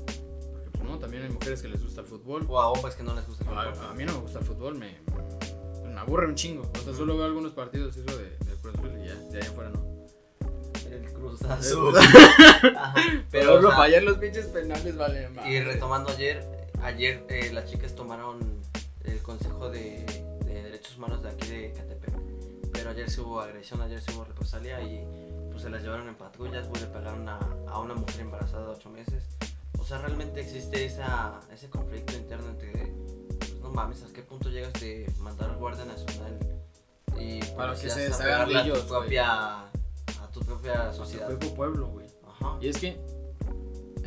Pues 0.89 0.97
no, 0.97 0.99
también 0.99 1.23
hay 1.25 1.29
mujeres 1.31 1.61
que 1.63 1.69
les 1.69 1.83
gusta 1.83 2.01
el 2.01 2.07
fútbol. 2.07 2.47
O 2.49 2.59
a 2.61 2.69
hombres 2.71 2.95
que 2.95 3.03
no 3.03 3.15
les 3.15 3.27
gusta 3.27 3.45
el 3.45 3.59
A, 3.59 3.73
fútbol. 3.75 3.87
a 3.91 3.95
mí 3.95 4.05
no 4.05 4.13
me 4.15 4.19
gusta 4.21 4.39
el 4.39 4.45
fútbol, 4.47 4.75
me, 4.75 4.99
me 5.87 6.01
aburre 6.01 6.27
un 6.27 6.35
chingo. 6.35 6.71
O 6.75 6.79
sea, 6.83 6.95
solo 6.95 7.17
veo 7.17 7.27
algunos 7.27 7.53
partidos 7.53 7.97
eso 7.97 8.17
de, 8.17 8.31
de 8.31 8.55
Cruz 8.63 8.75
Azul 8.75 8.91
y 9.03 9.07
ya, 9.09 9.15
de 9.15 9.39
ahí 9.43 9.47
afuera 9.49 9.71
no. 9.71 9.85
El 10.91 11.13
Cruz 11.13 11.43
Azul. 11.43 11.95
Ajá, 12.77 12.95
Pero 13.31 13.55
o 13.55 13.61
lo 13.61 13.69
sea, 13.69 13.77
fallar 13.77 14.03
los 14.03 14.17
pinches 14.19 14.47
penales, 14.47 14.97
vale. 14.97 15.29
y 15.47 15.61
retomando 15.61 16.11
ayer, 16.11 16.43
ayer 16.83 17.25
eh, 17.29 17.51
las 17.53 17.71
chicas 17.71 17.95
tomaron 17.95 18.39
el 19.05 19.19
Consejo 19.21 19.69
de, 19.69 20.05
de 20.47 20.63
Derechos 20.63 20.97
Humanos 20.97 21.23
de 21.23 21.29
aquí 21.29 21.49
de 21.49 21.73
Catepec. 21.73 22.15
Pero 22.73 22.91
ayer 22.91 23.11
se 23.11 23.21
hubo 23.21 23.41
agresión, 23.41 23.83
ayer 23.83 24.01
se 24.01 24.13
hubo 24.15 24.25
represalia 24.25 24.81
y 24.83 25.05
pues 25.51 25.63
se 25.63 25.71
las 25.71 25.83
llevaron 25.83 26.09
en 26.09 26.15
patrullas, 26.15 26.67
güey, 26.69 26.81
le 26.81 26.87
pegaron 26.89 27.29
a, 27.29 27.39
a 27.69 27.79
una 27.81 27.95
mujer 27.95 28.21
embarazada 28.21 28.65
de 28.67 28.73
8 28.73 28.91
meses. 28.91 29.25
O 29.89 29.91
sea, 29.91 30.03
realmente 30.03 30.43
existe 30.43 30.85
esa, 30.85 31.41
ese 31.51 31.71
conflicto 31.71 32.15
interno 32.15 32.51
entre, 32.51 32.93
pues, 33.39 33.55
no 33.63 33.71
mames, 33.71 34.03
¿a 34.03 34.13
qué 34.13 34.21
punto 34.21 34.51
llegas 34.51 34.75
de 34.75 35.11
mandar 35.19 35.57
Guardia 35.57 35.87
Nacional 35.87 36.39
y 37.19 37.43
Para 37.57 37.73
que 37.73 37.89
se 37.89 38.03
a 38.03 38.05
deshagan 38.05 38.55
a 38.55 38.65
tu 38.75 38.87
propia, 38.87 39.61
a 39.63 40.31
tu 40.31 40.41
propia 40.41 40.93
sociedad? 40.93 41.29
Pueblo, 41.29 41.55
pueblo, 41.55 41.87
güey. 41.87 42.07
Y 42.61 42.69
es 42.69 42.77
que 42.77 43.01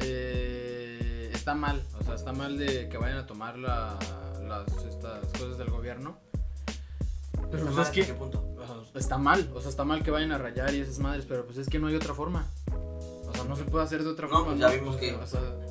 eh, 0.02 1.32
está 1.34 1.56
mal, 1.56 1.84
o 2.00 2.04
sea, 2.04 2.14
está 2.14 2.32
mal 2.32 2.60
de 2.60 2.88
que 2.88 3.00
vayan 3.00 3.18
a 3.18 3.26
tomar 3.26 3.58
la, 3.58 3.98
las 4.48 4.72
estas 4.86 5.26
cosas 5.30 5.58
del 5.58 5.72
gobierno. 5.72 6.16
Pero 7.50 7.58
¿Está 7.58 7.72
pues 7.72 7.88
es 7.88 7.90
que 7.92 8.06
qué 8.06 8.14
punto? 8.14 8.46
o 8.56 8.68
sea, 8.68 9.02
está 9.02 9.18
mal, 9.18 9.50
o 9.56 9.60
sea, 9.60 9.72
está 9.72 9.84
mal 9.84 10.04
que 10.04 10.12
vayan 10.12 10.32
a 10.32 10.38
rayar 10.38 10.76
y 10.76 10.82
esas 10.82 11.00
madres, 11.00 11.26
pero 11.28 11.44
pues 11.44 11.58
es 11.58 11.68
que 11.68 11.80
no 11.80 11.88
hay 11.88 11.96
otra 11.96 12.14
forma. 12.14 12.52
No 13.48 13.56
se 13.56 13.64
puede 13.64 13.84
hacer 13.84 14.04
de 14.04 14.10
otra 14.10 14.28
No, 14.28 14.34
forma. 14.34 14.48
pues 14.48 14.60
ya 14.60 14.70
vimos 14.70 14.96
que- 14.98 15.16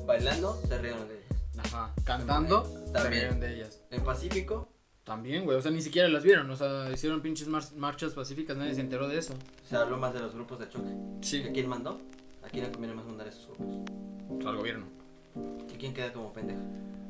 Bailando, 0.05 0.61
se 0.67 0.77
rieron 0.77 1.07
de 1.07 1.15
ellas. 1.15 1.27
ajá, 1.73 1.93
cantando, 2.03 2.65
se 2.93 3.09
rieron 3.09 3.39
de 3.39 3.53
ellas. 3.55 3.81
En 3.91 4.03
Pacífico, 4.03 4.67
También, 5.03 5.45
güey, 5.45 5.57
o 5.57 5.61
sea, 5.61 5.71
ni 5.71 5.81
siquiera 5.81 6.07
las 6.09 6.23
vieron, 6.23 6.49
o 6.51 6.55
sea, 6.55 6.89
hicieron 6.93 7.21
pinches 7.21 7.47
mar- 7.47 7.63
marchas 7.75 8.13
pacíficas, 8.13 8.55
nadie 8.55 8.75
se 8.75 8.81
enteró 8.81 9.07
de 9.07 9.17
eso. 9.17 9.33
se 9.67 9.75
habló 9.75 9.97
más 9.97 10.13
de 10.13 10.19
los 10.19 10.33
grupos 10.35 10.59
de 10.59 10.69
choque. 10.69 10.89
Sí. 11.21 11.41
¿Que 11.41 11.51
¿Quién 11.51 11.67
mandó? 11.69 11.99
¿A 12.43 12.47
quién 12.49 12.65
le 12.65 12.71
conviene 12.71 12.93
más 12.95 13.05
mandar 13.05 13.27
esos 13.27 13.47
grupos? 13.47 14.45
Al 14.45 14.57
gobierno. 14.57 14.85
¿Y 15.73 15.77
quién 15.77 15.93
queda 15.95 16.13
como 16.13 16.31
pendeja? 16.31 16.59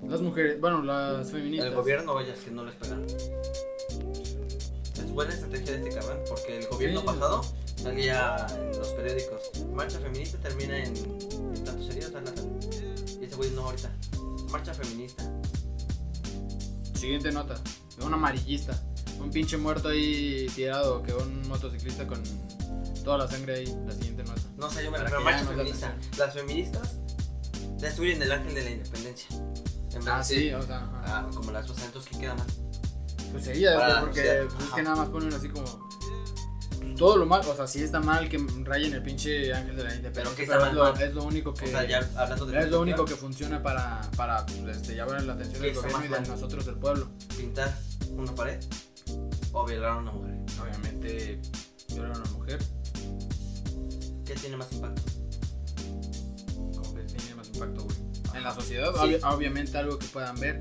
Las 0.07 0.21
mujeres, 0.21 0.59
bueno, 0.61 0.81
las 0.81 1.29
feministas. 1.31 1.67
¿El 1.69 1.75
gobierno 1.75 2.13
o 2.13 2.19
ellas 2.21 2.39
que 2.39 2.49
no 2.51 2.63
les 2.63 2.75
pegaron? 2.75 3.05
Buena 5.13 5.33
estrategia 5.33 5.71
de 5.77 5.77
este 5.87 5.99
cabrón, 5.99 6.19
porque 6.29 6.59
el 6.59 6.67
gobierno 6.67 7.01
Sí. 7.01 7.05
pasado 7.05 7.41
salía 7.75 8.47
en 8.55 8.77
los 8.77 8.87
periódicos. 8.89 9.41
Marcha 9.73 9.99
feminista 9.99 10.37
termina 10.39 10.77
en, 10.77 10.95
en 10.95 11.63
tantos 11.63 11.89
heridos, 11.89 12.13
tal, 12.13 12.23
tal. 12.23 12.59
Y 13.21 13.25
ese 13.25 13.35
güey 13.35 13.49
no 13.51 13.65
ahorita. 13.65 13.91
Marcha 14.49 14.73
feminista. 14.73 15.23
Siguiente 16.95 17.31
nota. 17.31 17.55
Un 18.01 18.13
amarillista. 18.13 18.79
Un 19.19 19.29
pinche 19.31 19.57
muerto 19.57 19.89
ahí 19.89 20.47
tirado. 20.55 21.03
Que 21.03 21.13
un 21.13 21.47
motociclista 21.47 22.07
con 22.07 22.21
toda 23.03 23.17
la 23.19 23.27
sangre 23.27 23.55
ahí. 23.55 23.75
La 23.85 23.91
siguiente 23.93 24.23
nota. 24.23 24.41
No 24.57 24.69
sé, 24.71 24.83
yo 24.83 24.91
me 24.91 24.97
refiero 24.97 25.19
a 25.19 25.23
marcha 25.23 25.45
feminista. 25.45 25.95
Las 26.17 26.33
feministas 26.33 26.95
destruyen 27.79 28.21
el 28.21 28.31
ángel 28.31 28.53
de 28.53 28.63
la 28.63 28.69
independencia. 28.71 29.27
En 29.93 30.07
Ah, 30.07 30.23
sí, 30.23 30.53
o 30.53 30.61
sea. 30.61 30.89
ah, 31.05 31.29
como 31.35 31.51
las 31.51 31.65
cosas, 31.67 31.85
entonces, 31.85 32.11
¿qué 32.13 32.19
queda 32.19 32.35
mal? 32.35 32.47
Pues 33.31 33.43
sería, 33.45 33.75
para 33.77 33.99
porque 34.01 34.47
pues, 34.49 34.65
es 34.65 34.73
que 34.73 34.83
nada 34.83 34.95
más 34.97 35.09
ponen 35.09 35.33
así 35.33 35.49
como. 35.49 35.89
pues, 36.79 36.95
todo 36.95 37.17
lo 37.17 37.25
mal. 37.25 37.41
O 37.47 37.55
sea, 37.55 37.67
sí 37.67 37.81
está 37.83 37.99
mal 37.99 38.27
que 38.29 38.37
rayen 38.63 38.93
el 38.93 39.01
pinche 39.03 39.53
ángel 39.53 39.75
de 39.75 39.83
la 39.83 39.95
independencia. 39.95 40.35
¿qué 40.35 40.47
Pero, 40.51 40.65
es, 40.65 40.73
lo, 40.73 40.83
mal? 40.83 41.01
es 41.01 41.13
lo 41.13 41.23
único 41.23 41.53
que. 41.53 41.65
O 41.65 41.67
sea, 41.69 41.83
ya 41.87 42.07
hablando 42.15 42.45
de 42.45 42.59
es 42.59 42.69
lo 42.69 42.81
único 42.81 43.05
que 43.05 43.15
funciona 43.15 43.61
para, 43.63 44.01
para 44.17 44.45
pues, 44.45 44.77
este, 44.77 44.95
llamar 44.95 45.23
la 45.23 45.33
atención 45.33 45.61
¿Qué 45.61 45.67
del 45.67 45.75
gobierno 45.75 45.99
y 45.99 46.03
de 46.03 46.09
mal? 46.09 46.27
nosotros, 46.27 46.65
del 46.65 46.75
pueblo. 46.75 47.09
pintar 47.37 47.75
una 48.11 48.33
pared 48.35 48.59
o 49.53 49.65
violar 49.65 49.91
a 49.91 49.97
una 49.97 50.11
mujer. 50.11 50.35
Obviamente, 50.61 51.41
violar 51.89 52.15
a 52.15 52.19
una 52.19 52.31
mujer, 52.31 52.59
¿Qué 54.25 54.33
tiene 54.35 54.57
más 54.57 54.71
impacto? 54.71 55.01
como 56.75 56.93
que 56.95 57.01
tiene 57.03 57.35
más 57.35 57.47
impacto, 57.49 57.83
güey. 57.83 57.97
En 58.35 58.43
la 58.43 58.53
sociedad, 58.55 58.93
Sí. 59.03 59.17
obviamente 59.23 59.77
algo 59.77 59.97
que 59.99 60.07
puedan 60.07 60.39
ver. 60.39 60.59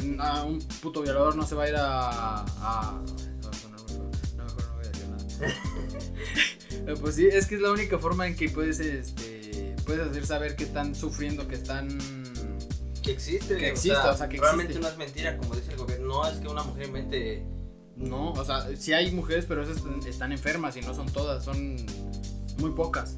Un 0.00 0.58
puto 0.82 1.02
violador 1.02 1.36
no 1.36 1.46
se 1.46 1.54
va 1.54 1.64
a 1.64 1.68
ir 1.68 1.76
a. 1.76 2.40
a 2.40 3.00
no, 3.42 3.50
mejor, 3.50 4.10
no, 4.36 4.44
voy 4.74 4.84
a 4.84 4.88
decir 4.88 5.08
nada. 5.08 6.94
Pues 7.00 7.16
sí, 7.16 7.26
es 7.26 7.46
que 7.46 7.56
es 7.56 7.60
la 7.60 7.70
única 7.70 7.98
forma 7.98 8.26
en 8.26 8.34
que 8.34 8.48
puedes, 8.48 8.80
este, 8.80 9.74
puedes 9.84 10.08
hacer 10.08 10.24
saber 10.26 10.56
que 10.56 10.64
están 10.64 10.94
sufriendo, 10.94 11.46
que 11.46 11.54
están. 11.54 11.88
Que 13.02 13.12
existe. 13.12 13.56
Que 13.56 13.68
exista, 13.68 14.10
o 14.10 14.16
sea, 14.16 14.28
que 14.28 14.38
Realmente 14.38 14.72
existe. 14.72 14.86
no 14.86 14.92
es 14.92 14.98
mentira, 14.98 15.36
como 15.36 15.54
dice 15.54 15.72
el 15.72 15.76
gobierno. 15.78 16.06
No 16.06 16.26
es 16.28 16.38
que 16.38 16.48
una 16.48 16.62
mujer 16.62 16.86
invente. 16.86 17.44
No, 17.96 18.30
o 18.32 18.44
sea, 18.44 18.66
sí 18.76 18.92
hay 18.92 19.10
mujeres, 19.12 19.44
pero 19.46 19.62
esas 19.62 19.78
están- 19.78 20.02
están 20.06 20.32
enfermas 20.32 20.76
y 20.76 20.80
no 20.82 20.94
son 20.94 21.10
todas, 21.12 21.44
son 21.44 21.76
muy 22.58 22.70
pocas. 22.70 23.16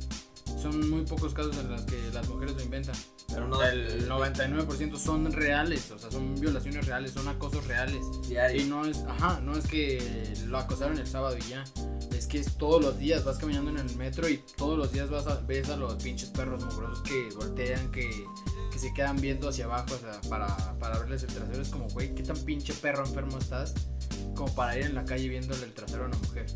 Son 0.61 0.91
muy 0.91 1.03
pocos 1.03 1.33
casos 1.35 1.57
en 1.59 1.71
los 1.71 1.83
que 1.83 1.97
las 2.13 2.29
mujeres 2.29 2.55
lo 2.57 2.63
inventan. 2.63 2.95
Pero 3.33 3.47
no 3.47 3.63
El 3.63 4.09
99% 4.09 4.97
son 4.97 5.31
reales, 5.33 5.91
o 5.91 5.99
sea, 5.99 6.11
son 6.11 6.35
violaciones 6.41 6.87
reales, 6.87 7.13
son 7.13 7.29
acosos 7.29 7.67
reales. 7.67 8.05
diario. 8.29 8.63
Y 8.63 8.65
no 8.65 8.85
es, 8.85 8.99
ajá, 9.09 9.41
no 9.41 9.57
es 9.57 9.67
que 9.67 10.35
lo 10.47 10.59
acosaron 10.59 10.99
el 10.99 11.07
sábado 11.07 11.37
y 11.37 11.43
ya. 11.49 11.65
Es 12.13 12.27
que 12.27 12.39
es 12.39 12.57
todos 12.57 12.83
los 12.83 12.99
días, 12.99 13.25
vas 13.25 13.39
caminando 13.39 13.71
en 13.71 13.79
el 13.79 13.97
metro 13.97 14.29
y 14.29 14.43
todos 14.57 14.77
los 14.77 14.93
días 14.93 15.11
vas 15.11 15.27
a, 15.27 15.41
ves 15.41 15.69
a 15.71 15.77
los 15.77 15.95
pinches 16.03 16.31
perros 16.31 16.65
mugrosos 16.65 17.03
que 17.03 17.29
voltean, 17.37 17.91
que, 17.91 18.11
que 18.71 18.79
se 18.79 18.93
quedan 18.93 19.21
viendo 19.21 19.49
hacia 19.49 19.65
abajo 19.67 19.95
o 19.95 19.99
sea, 19.99 20.21
para, 20.29 20.47
para 20.79 20.99
verles 20.99 21.23
el 21.23 21.33
trasero. 21.33 21.63
Es 21.63 21.69
como, 21.69 21.89
güey, 21.89 22.15
¿qué 22.15 22.23
tan 22.23 22.37
pinche 22.39 22.75
perro 22.75 23.05
enfermo 23.07 23.39
estás? 23.39 23.75
Como 24.35 24.53
para 24.55 24.77
ir 24.77 24.87
en 24.87 24.95
la 24.95 25.05
calle 25.05 25.29
viéndole 25.29 25.65
el 25.65 25.73
trasero 25.73 26.05
a 26.05 26.07
una 26.07 26.19
mujer. 26.19 26.47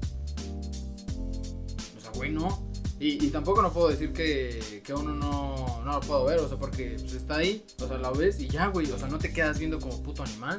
O 1.97 2.01
sea, 2.01 2.11
güey, 2.15 2.33
no. 2.33 2.64
Y, 3.01 3.25
y 3.25 3.31
tampoco 3.31 3.61
no 3.61 3.73
puedo 3.73 3.89
decir 3.89 4.13
que, 4.13 4.83
que 4.85 4.95
uno 4.95 5.15
no, 5.15 5.83
no 5.85 5.93
lo 5.93 6.01
puedo 6.01 6.25
ver, 6.27 6.39
o 6.39 6.49
sea, 6.49 6.59
porque 6.59 6.97
pues, 7.01 7.15
está 7.15 7.37
ahí, 7.39 7.65
o 7.83 7.89
sea, 7.89 7.99
la 7.99 8.11
ves 8.13 8.41
y 8.41 8.49
ya, 8.49 8.69
güey, 8.69 8.91
o 8.91 8.99
sea, 8.99 9.09
no 9.09 9.19
te 9.19 9.33
quedas 9.33 9.59
viendo 9.59 9.81
como 9.81 10.01
puto 10.03 10.23
animal, 10.23 10.59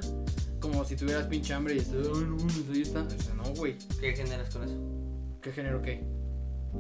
como 0.60 0.84
si 0.84 0.96
tuvieras 0.96 1.28
pinche 1.28 1.54
hambre 1.54 1.76
y 1.76 1.78
estás, 1.80 2.08
ay, 2.14 2.26
no, 2.28 2.38
ahí 2.74 2.82
está. 2.82 3.04
O 3.04 3.10
sea, 3.10 3.34
no, 3.36 3.44
güey, 3.56 3.78
¿Qué 4.02 4.14
generas 4.14 4.54
con 4.54 4.64
eso? 4.64 4.78
¿qué 5.42 5.52
género 5.52 5.82
qué? 5.82 6.04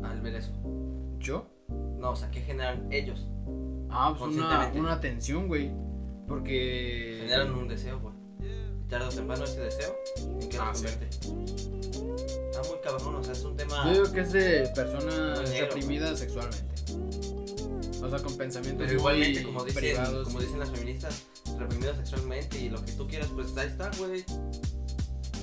Al 0.04 0.22
ver 0.22 0.36
eso. 0.36 0.52
¿Yo? 1.20 1.48
No, 1.70 2.12
o 2.12 2.16
sea, 2.16 2.30
¿qué 2.32 2.42
generan 2.42 2.92
ellos? 2.92 3.28
Ah, 3.90 4.14
pues 4.18 4.36
una, 4.36 4.72
una 4.76 5.00
tensión, 5.00 5.48
güey, 5.48 5.72
porque... 6.28 7.20
Generan 7.22 7.54
un 7.54 7.68
deseo, 7.68 8.00
güey. 8.00 8.15
Tarde 8.90 9.06
o 9.06 9.10
temprano 9.10 9.44
ese 9.46 9.60
deseo, 9.62 9.96
¿en 10.40 10.50
qué 10.50 10.58
Ah, 10.60 10.72
sí. 10.74 10.86
Está 10.86 12.62
muy 12.70 12.80
cabrón, 12.84 13.16
o 13.16 13.24
sea, 13.24 13.34
es 13.34 13.44
un 13.44 13.58
tema. 13.58 13.84
Yo 13.86 13.92
digo 14.04 14.12
que 14.14 14.22
es 14.22 14.32
de 14.32 14.68
personas 14.76 15.42
negro, 15.50 15.68
reprimidas 15.68 16.20
sexualmente. 16.20 16.76
O 18.04 18.10
sea, 18.10 18.20
con 18.20 18.38
pensamientos 18.38 18.86
Pero 18.86 19.00
igualmente, 19.00 19.44
como 19.44 19.64
dicen, 19.66 19.82
privados. 19.82 20.28
como 20.28 20.40
dicen 20.40 20.60
las 20.60 20.70
feministas, 20.70 21.24
reprimidos 21.58 21.98
sexualmente 21.98 22.60
y 22.60 22.70
lo 22.70 22.84
que 22.86 22.92
tú 22.92 23.08
quieras, 23.08 23.30
pues 23.34 23.58
ahí 23.58 23.68
está, 23.68 23.90
güey. 23.98 24.24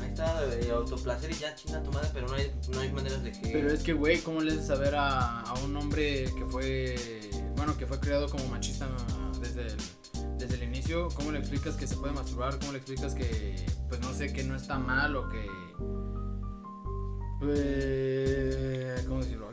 Ahí 0.00 0.08
está, 0.08 0.44
eh, 0.54 0.70
autoplacer 0.72 1.30
y 1.32 1.34
ya 1.34 1.54
chinga 1.56 1.82
tu 1.82 1.90
madre, 1.90 2.08
pero 2.14 2.28
no 2.28 2.34
hay, 2.34 2.52
no 2.72 2.80
hay 2.80 2.92
maneras 2.92 3.22
de 3.24 3.32
que. 3.32 3.48
Pero 3.52 3.72
es 3.72 3.82
que, 3.82 3.92
güey, 3.92 4.20
¿cómo 4.20 4.40
le 4.40 4.52
haces 4.52 4.68
saber 4.68 4.94
a, 4.94 5.40
a 5.40 5.54
un 5.64 5.76
hombre 5.76 6.24
que 6.38 6.46
fue, 6.46 6.94
bueno, 7.56 7.76
que 7.76 7.86
fue 7.86 7.98
creado 7.98 8.28
como 8.28 8.46
machista 8.46 8.88
desde 9.40 9.62
el 9.66 9.76
inicio? 10.82 11.08
¿Cómo 11.14 11.30
le 11.32 11.38
explicas 11.38 11.76
que 11.76 11.86
se 11.86 11.96
puede 11.96 12.12
masturbar? 12.12 12.58
¿Cómo 12.58 12.72
le 12.72 12.78
explicas 12.78 13.14
que, 13.14 13.54
pues 13.88 14.00
no 14.00 14.12
sé, 14.12 14.32
que 14.32 14.42
no 14.44 14.56
está 14.56 14.78
mal 14.78 15.14
o 15.16 15.28
que... 15.28 15.46
Eh, 17.44 19.04
¿Cómo 19.08 19.20
decirlo? 19.20 19.48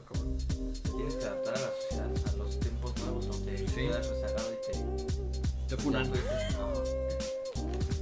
Te 0.83 0.89
tienes 0.91 1.15
que 1.15 1.25
adaptar 1.25 1.55
a 1.55 1.59
la 1.59 1.69
sociedad, 1.81 2.09
a 2.33 2.37
los 2.37 2.59
tiempos 2.59 2.93
nuevos, 3.01 3.25
no 3.27 3.33
te 3.45 3.57
Sí. 3.57 3.65
quedas 3.75 4.07
rezagado 4.09 4.49
y 4.53 4.71
te. 4.71 5.75
Te 5.75 5.83
no. 5.83 6.01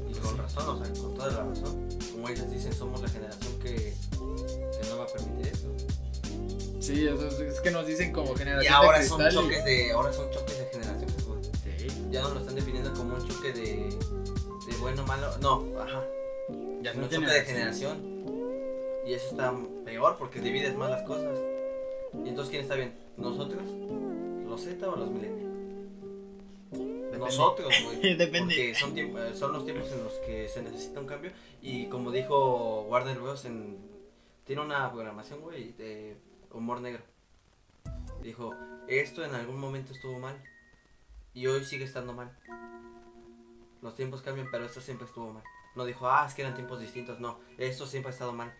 Y 0.09 0.13
con 0.15 0.37
razón, 0.37 0.69
o 0.69 0.83
sea, 0.85 0.93
con 1.01 1.13
toda 1.15 1.27
la 1.31 1.43
razón. 1.43 1.87
Como 2.11 2.29
ellas 2.29 2.51
dicen, 2.51 2.73
somos 2.73 3.01
la 3.01 3.07
generación 3.09 3.59
que, 3.59 3.75
que 3.75 4.89
no 4.89 4.97
va 4.97 5.03
a 5.03 5.07
permitir 5.07 5.47
esto. 5.53 5.69
Sí, 6.81 7.07
o 7.07 7.17
sea, 7.17 7.27
es- 7.29 7.39
es 7.55 7.59
que 7.61 7.71
nos 7.71 7.87
dicen 7.87 8.11
como 8.13 8.33
Y 8.33 8.37
generación 8.37 8.73
ahora 8.73 8.99
de 8.99 9.07
son 9.07 9.21
y- 9.25 9.33
choques 9.33 9.63
de. 9.65 9.91
Ahora 9.91 10.11
son 10.13 10.29
choques 10.31 10.57
de 10.57 10.66
Ya 12.09 12.21
no 12.21 12.29
lo 12.29 12.39
están 12.39 12.55
definiendo 12.55 12.93
como 12.93 13.15
un 13.15 13.27
choque 13.27 13.51
de. 13.51 13.89
de 14.67 14.77
bueno 14.79 15.03
malo. 15.05 15.27
No, 15.41 15.65
ajá. 15.79 16.03
ya 16.81 16.91
Es 16.91 16.97
un 16.97 17.09
choque 17.09 17.25
de 17.25 17.41
generación. 17.41 18.17
Y 19.05 19.13
eso 19.13 19.29
está 19.29 19.53
peor 19.85 20.17
porque 20.17 20.39
divides 20.41 20.75
más 20.75 20.89
las 20.89 21.03
cosas. 21.03 21.37
Y 22.13 22.29
entonces, 22.29 22.49
¿quién 22.49 22.63
está 22.63 22.75
bien? 22.75 22.93
¿Nosotros? 23.15 23.63
¿Los 24.45 24.61
Z 24.61 24.87
o 24.89 24.95
los 24.95 25.09
millennials? 25.09 25.47
Nosotros, 27.17 27.73
güey. 27.83 28.15
Depende. 28.17 28.55
Porque 28.55 28.75
son, 28.75 28.97
eh, 28.97 29.31
son 29.33 29.53
los 29.53 29.65
tiempos 29.65 29.91
en 29.91 30.03
los 30.03 30.13
que 30.25 30.47
se 30.47 30.61
necesita 30.61 30.99
un 30.99 31.07
cambio. 31.07 31.31
Y 31.61 31.87
como 31.87 32.11
dijo 32.11 32.81
Warner 32.83 33.17
Bros. 33.19 33.45
En, 33.45 33.77
tiene 34.45 34.61
una 34.61 34.89
programación, 34.91 35.41
güey, 35.41 35.73
de 35.73 36.15
humor 36.51 36.79
negro. 36.79 37.03
Dijo, 38.21 38.55
esto 38.87 39.23
en 39.25 39.35
algún 39.35 39.59
momento 39.59 39.93
estuvo 39.93 40.17
mal. 40.19 40.35
Y 41.37 41.45
hoy 41.45 41.63
sigue 41.63 41.83
estando 41.85 42.13
mal. 42.13 42.31
Los 43.83 43.95
tiempos 43.95 44.23
cambian, 44.23 44.47
pero 44.51 44.65
esto 44.65 44.81
siempre 44.81 45.05
estuvo 45.05 45.31
mal. 45.33 45.43
No 45.75 45.85
dijo, 45.85 46.09
ah, 46.09 46.25
es 46.27 46.33
que 46.33 46.41
eran 46.41 46.55
tiempos 46.55 46.79
distintos. 46.79 47.19
No, 47.19 47.39
esto 47.59 47.85
siempre 47.85 48.09
ha 48.09 48.13
estado 48.13 48.33
mal. 48.33 48.51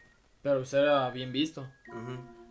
Pero 0.43 0.57
pues 0.59 0.73
era 0.75 1.09
bien 1.09 1.31
visto. 1.31 1.67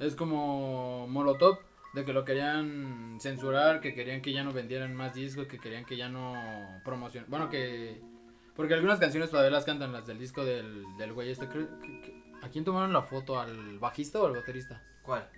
Es 0.00 0.16
como 0.16 1.06
Molotov, 1.06 1.58
de 1.94 2.04
que 2.04 2.12
lo 2.12 2.24
querían 2.24 3.18
censurar, 3.20 3.80
que 3.80 3.94
querían 3.94 4.20
que 4.20 4.32
ya 4.32 4.42
no 4.42 4.52
vendieran 4.52 4.96
más 4.96 5.14
discos, 5.14 5.46
que 5.46 5.60
querían 5.60 5.84
que 5.84 5.96
ya 5.96 6.08
no 6.08 6.34
promocionaran. 6.84 7.30
Bueno, 7.30 7.48
que. 7.48 8.02
Porque 8.56 8.74
algunas 8.74 8.98
canciones 8.98 9.30
todavía 9.30 9.52
las 9.52 9.64
cantan, 9.64 9.92
las 9.92 10.08
del 10.08 10.18
disco 10.18 10.44
del, 10.44 10.84
del 10.96 11.12
güey 11.12 11.30
este. 11.30 11.46
creo 11.46 11.68
que- 11.80 12.00
que- 12.00 12.26
¿A 12.42 12.48
quién 12.48 12.64
tomaron 12.64 12.92
la 12.92 13.02
foto? 13.02 13.38
¿Al 13.40 13.78
bajista 13.78 14.20
o 14.20 14.26
al 14.26 14.32
baterista? 14.32 14.82
¿Cuál? 15.04 15.28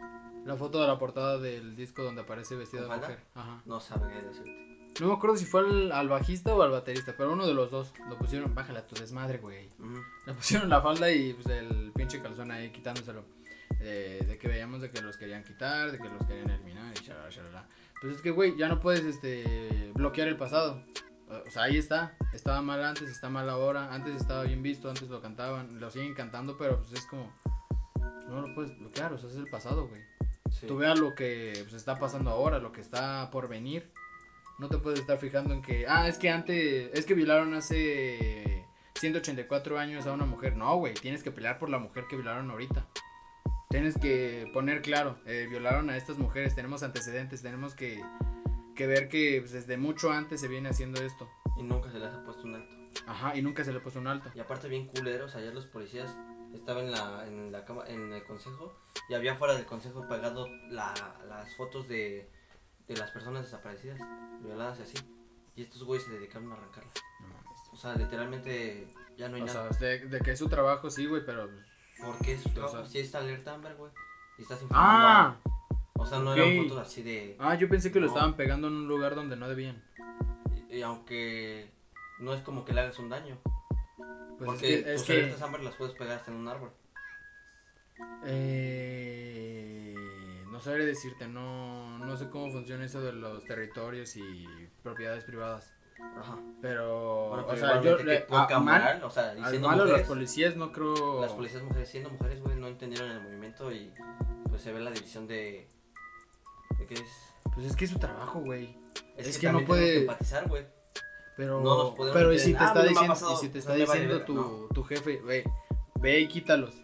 La 0.47 0.56
foto 0.56 0.81
de 0.81 0.86
la 0.89 0.98
portada 0.98 1.36
del 1.39 1.77
disco 1.77 2.02
donde 2.02 2.23
aparece 2.23 2.56
vestida 2.56 2.82
de 2.82 2.89
mujer. 2.97 3.20
Ajá. 3.35 3.62
No 3.66 3.81
sabe 3.81 4.09
qué 4.15 4.27
decirte. 4.27 4.68
No 5.01 5.09
me 5.09 5.15
acuerdo 5.15 5.37
si 5.37 5.45
fue 5.45 5.61
al, 5.61 5.93
al 5.93 6.09
bajista 6.09 6.55
o 6.55 6.62
al 6.62 6.70
baterista, 6.70 7.15
pero 7.16 7.33
uno 7.33 7.47
de 7.47 7.55
los 7.55 7.70
dos. 7.70 7.93
Lo 8.09 8.19
pusieron, 8.19 8.55
bájale 8.55 8.81
a 8.81 8.87
tu 8.87 8.97
desmadre, 8.97 9.39
güey. 9.39 9.69
Le 10.27 10.35
pusieron 10.35 10.69
la 10.69 10.81
falda 10.81 11.11
y 11.11 11.35
pues 11.35 11.47
el 11.47 11.93
pinche 11.95 12.20
calzón 12.20 12.51
ahí 12.51 12.70
quitándoselo. 12.70 13.25
Eh, 13.81 14.25
de 14.27 14.39
que 14.39 14.49
veíamos 14.49 14.81
de 14.81 14.91
que 14.91 15.01
los 15.01 15.16
querían 15.16 15.45
quitar, 15.45 15.93
de 15.93 15.99
que 15.99 16.09
los 16.09 16.27
querían 16.27 16.51
eliminar 16.51 16.93
y 16.97 17.05
shalala, 17.05 17.31
shalala. 17.31 17.69
Pues 18.01 18.16
es 18.16 18.23
que, 18.23 18.31
güey, 18.31 18.57
ya 18.57 18.69
no 18.69 18.81
puedes 18.81 19.05
este, 19.05 19.93
bloquear 19.95 20.29
el 20.29 20.37
pasado. 20.37 20.83
O 21.47 21.51
sea, 21.51 21.65
ahí 21.65 21.77
está. 21.77 22.16
Estaba 22.33 22.61
mal 22.62 22.83
antes, 22.83 23.09
está 23.09 23.29
mal 23.29 23.49
ahora. 23.49 23.93
Antes 23.93 24.16
estaba 24.16 24.45
bien 24.45 24.62
visto, 24.62 24.89
antes 24.89 25.09
lo 25.09 25.20
cantaban, 25.20 25.79
lo 25.79 25.91
siguen 25.91 26.15
cantando, 26.15 26.57
pero 26.57 26.79
pues 26.79 26.93
es 26.93 27.07
como. 27.07 27.33
No 28.29 28.41
lo 28.43 28.55
puedes 28.55 28.77
bloquear, 28.79 29.12
o 29.12 29.19
sea, 29.19 29.31
es 29.31 29.37
el 29.37 29.49
pasado, 29.49 29.89
güey. 29.89 30.03
Sí. 30.51 30.66
Tú 30.66 30.77
veas 30.77 30.99
lo 30.99 31.15
que 31.15 31.53
pues, 31.62 31.75
está 31.75 31.99
pasando 31.99 32.31
ahora, 32.31 32.59
lo 32.59 32.73
que 32.73 32.81
está 32.81 33.31
por 33.31 33.49
venir. 33.49 33.93
No 34.59 34.68
te 34.68 34.78
puedes 34.78 34.98
estar 34.98 35.18
fijando 35.18 35.55
en 35.55 35.62
que, 35.62 35.86
ah, 35.86 36.09
es 36.09 36.18
que 36.18 36.30
antes, 36.30 36.90
es 36.93 37.06
que 37.06 37.14
violaron 37.14 37.55
hace 37.55 38.66
184 38.98 39.78
años 39.78 40.06
a 40.06 40.12
una 40.12 40.26
mujer. 40.26 40.56
No, 40.56 40.76
güey, 40.76 40.94
tienes 40.94 41.22
que 41.22 41.30
pelear 41.30 41.59
por 41.59 41.70
la 41.70 41.78
mujer 41.78 42.06
que 42.09 42.16
violaron 42.16 42.51
ahorita. 42.51 42.86
Tienes 43.70 43.97
que 43.97 44.51
poner 44.52 44.82
claro, 44.82 45.18
eh, 45.26 45.47
violaron 45.48 45.90
a 45.90 45.97
estas 45.97 46.18
mujeres, 46.18 46.55
tenemos 46.55 46.82
antecedentes, 46.82 47.43
tenemos 47.43 47.74
que, 47.74 48.02
que 48.74 48.86
ver 48.86 49.09
que 49.09 49.39
pues, 49.40 49.52
desde 49.52 49.76
mucho 49.76 50.10
antes 50.10 50.40
se 50.40 50.48
viene 50.48 50.70
haciendo 50.70 51.01
esto. 51.02 51.28
Y 51.56 51.62
nunca 51.62 51.93
se 51.93 51.98
les 52.01 52.12
ha 52.12 52.24
puesto 52.24 52.43
un 52.43 52.56
alto. 52.56 52.74
Ajá, 53.06 53.36
y 53.36 53.43
nunca 53.43 53.62
se 53.62 53.72
le 53.72 53.78
puso 53.78 54.01
un 54.01 54.09
alto. 54.09 54.30
Y 54.35 54.40
aparte 54.40 54.68
bien 54.68 54.86
culeros, 54.86 55.36
ayer 55.36 55.55
los 55.55 55.66
policías 55.66 56.16
estaban 56.52 56.86
en 56.86 56.93
la, 56.93 57.26
en 57.28 57.52
la 57.52 57.64
cama, 57.64 57.85
en 57.86 58.12
el 58.12 58.24
consejo 58.24 58.72
y 59.09 59.14
había 59.14 59.36
fuera 59.36 59.55
del 59.55 59.66
consejo 59.66 60.09
pegado 60.09 60.48
la, 60.70 60.94
las 61.28 61.55
fotos 61.56 61.89
de, 61.89 62.28
de 62.89 62.97
las 62.97 63.10
personas 63.10 63.43
desaparecidas, 63.44 64.01
violadas 64.43 64.78
y 64.81 64.82
así. 64.82 64.97
Y 65.56 65.62
estos 65.62 65.85
güeyes 65.85 66.06
se 66.06 66.12
dedicaron 66.12 66.51
a 66.52 66.55
arrancarlas. 66.55 66.94
No 67.20 67.28
mames. 67.28 67.60
O 67.73 67.77
sea, 67.77 67.94
literalmente 67.94 68.89
ya 69.16 69.28
no 69.28 69.36
hay 69.36 69.43
O 69.43 69.47
nada. 69.47 69.73
sea, 69.73 69.89
de, 69.89 70.06
de 70.06 70.20
que 70.20 70.31
es 70.32 70.39
su 70.39 70.48
trabajo, 70.48 70.89
sí, 70.90 71.06
güey, 71.06 71.24
pero... 71.27 71.48
pues, 71.48 71.66
Porque 72.05 72.32
es 72.35 72.43
su 72.43 72.48
o 72.48 72.52
trabajo, 72.52 72.85
si 72.86 72.98
está 73.01 73.19
alerta 73.19 73.55
Amber, 73.55 73.74
güey. 73.77 73.90
Y 74.39 74.43
estás 74.43 74.62
informando. 74.62 75.06
¡Ah! 75.09 75.36
O 75.94 76.06
sea, 76.06 76.20
no 76.20 76.31
ok. 76.31 76.36
eran 76.39 76.62
fotos 76.69 76.78
así 76.86 77.02
de... 77.02 77.36
Ah, 77.40 77.56
yo 77.56 77.69
pensé 77.69 77.90
que 77.90 77.98
lo 78.01 78.06
estaban 78.06 78.36
pegando 78.36 78.69
en 78.69 78.74
un 78.74 78.89
lugar 78.89 79.16
donde 79.16 79.36
no 79.36 79.48
debían. 79.48 79.82
Y, 80.70 80.77
y 80.77 80.82
aunque 80.82 81.73
no 82.20 82.32
es 82.32 82.40
como 82.43 82.65
que 82.65 82.73
le 82.73 82.82
hagas 82.82 82.98
un 83.01 83.09
daño. 83.09 83.36
Pues 84.39 84.51
porque 84.52 84.78
es 84.78 84.85
que, 84.85 84.94
es 84.94 85.02
que 85.02 85.12
alertas 85.15 85.43
Amber 85.43 85.62
las 85.62 85.74
puedes 85.74 85.94
pegar 85.97 86.19
hasta 86.19 86.31
en 86.31 86.36
un 86.36 86.47
árbol. 86.47 86.70
eh, 88.24 89.68
no 90.59 90.64
sabré 90.64 90.85
decirte, 90.86 91.28
no, 91.28 91.98
no 92.01 92.16
sé 92.16 92.28
cómo 92.30 92.51
funciona 92.51 92.85
eso 92.85 93.01
de 93.01 93.12
los 93.12 93.44
territorios 93.44 94.16
y 94.16 94.44
propiedades 94.82 95.22
privadas. 95.22 95.72
Ajá. 96.18 96.36
Pero, 96.60 97.28
Bueno, 97.28 97.47
o 97.47 97.56
sea, 97.56 97.80
yo 97.80 97.97
le, 97.98 98.26
qué 98.26 98.55
a- 98.55 98.59
mal- 98.59 99.02
o 99.05 99.10
sea, 99.10 99.35
malo 99.60 99.85
las 99.85 100.02
policías 100.02 100.56
no 100.56 100.72
creo. 100.72 101.20
las 101.20 101.32
policías 101.32 101.62
mujeres 101.62 101.89
siendo 101.89 102.10
mujeres, 102.10 102.40
güey, 102.43 102.56
no 102.56 102.66
entendieron 102.66 103.09
el 103.10 103.20
movimiento 103.20 103.70
y 103.72 103.93
pues 104.48 104.62
se 104.62 104.72
ve 104.72 104.80
la 104.80 104.90
división 104.90 105.28
de, 105.28 105.68
de 106.78 106.86
que 106.86 106.94
es... 106.94 107.35
Pues 107.55 107.66
es 107.66 107.76
que 107.76 107.85
es 107.85 107.90
su 107.93 107.98
trabajo, 108.01 108.40
güey. 108.40 108.76
Es, 109.16 109.28
Es 109.28 109.39
que, 109.39 109.47
que 109.47 109.52
no 109.52 109.64
puede- 109.64 110.01
empatizar, 110.01 110.48
güey. 110.48 110.66
Pero, 111.36 111.60
No 111.60 111.85
nos 111.85 111.94
podemos 111.94 112.16
pero 112.18 112.32
y 112.32 112.39
si 112.40 112.52
te 112.52 112.59
"Ah, 112.59 112.66
está 112.66 112.82
diciendo, 112.82 113.12
pasado", 113.14 113.32
y 113.35 113.36
si 113.36 113.48
te 113.48 113.59
está 113.60 113.74
diciendo 113.74 114.22
tu, 114.24 114.35
no. 114.35 114.66
tu 114.74 114.82
jefe, 114.82 115.18
güey, 115.18 115.44
ve 116.01 116.18
y 116.18 116.26
quítalos. 116.26 116.74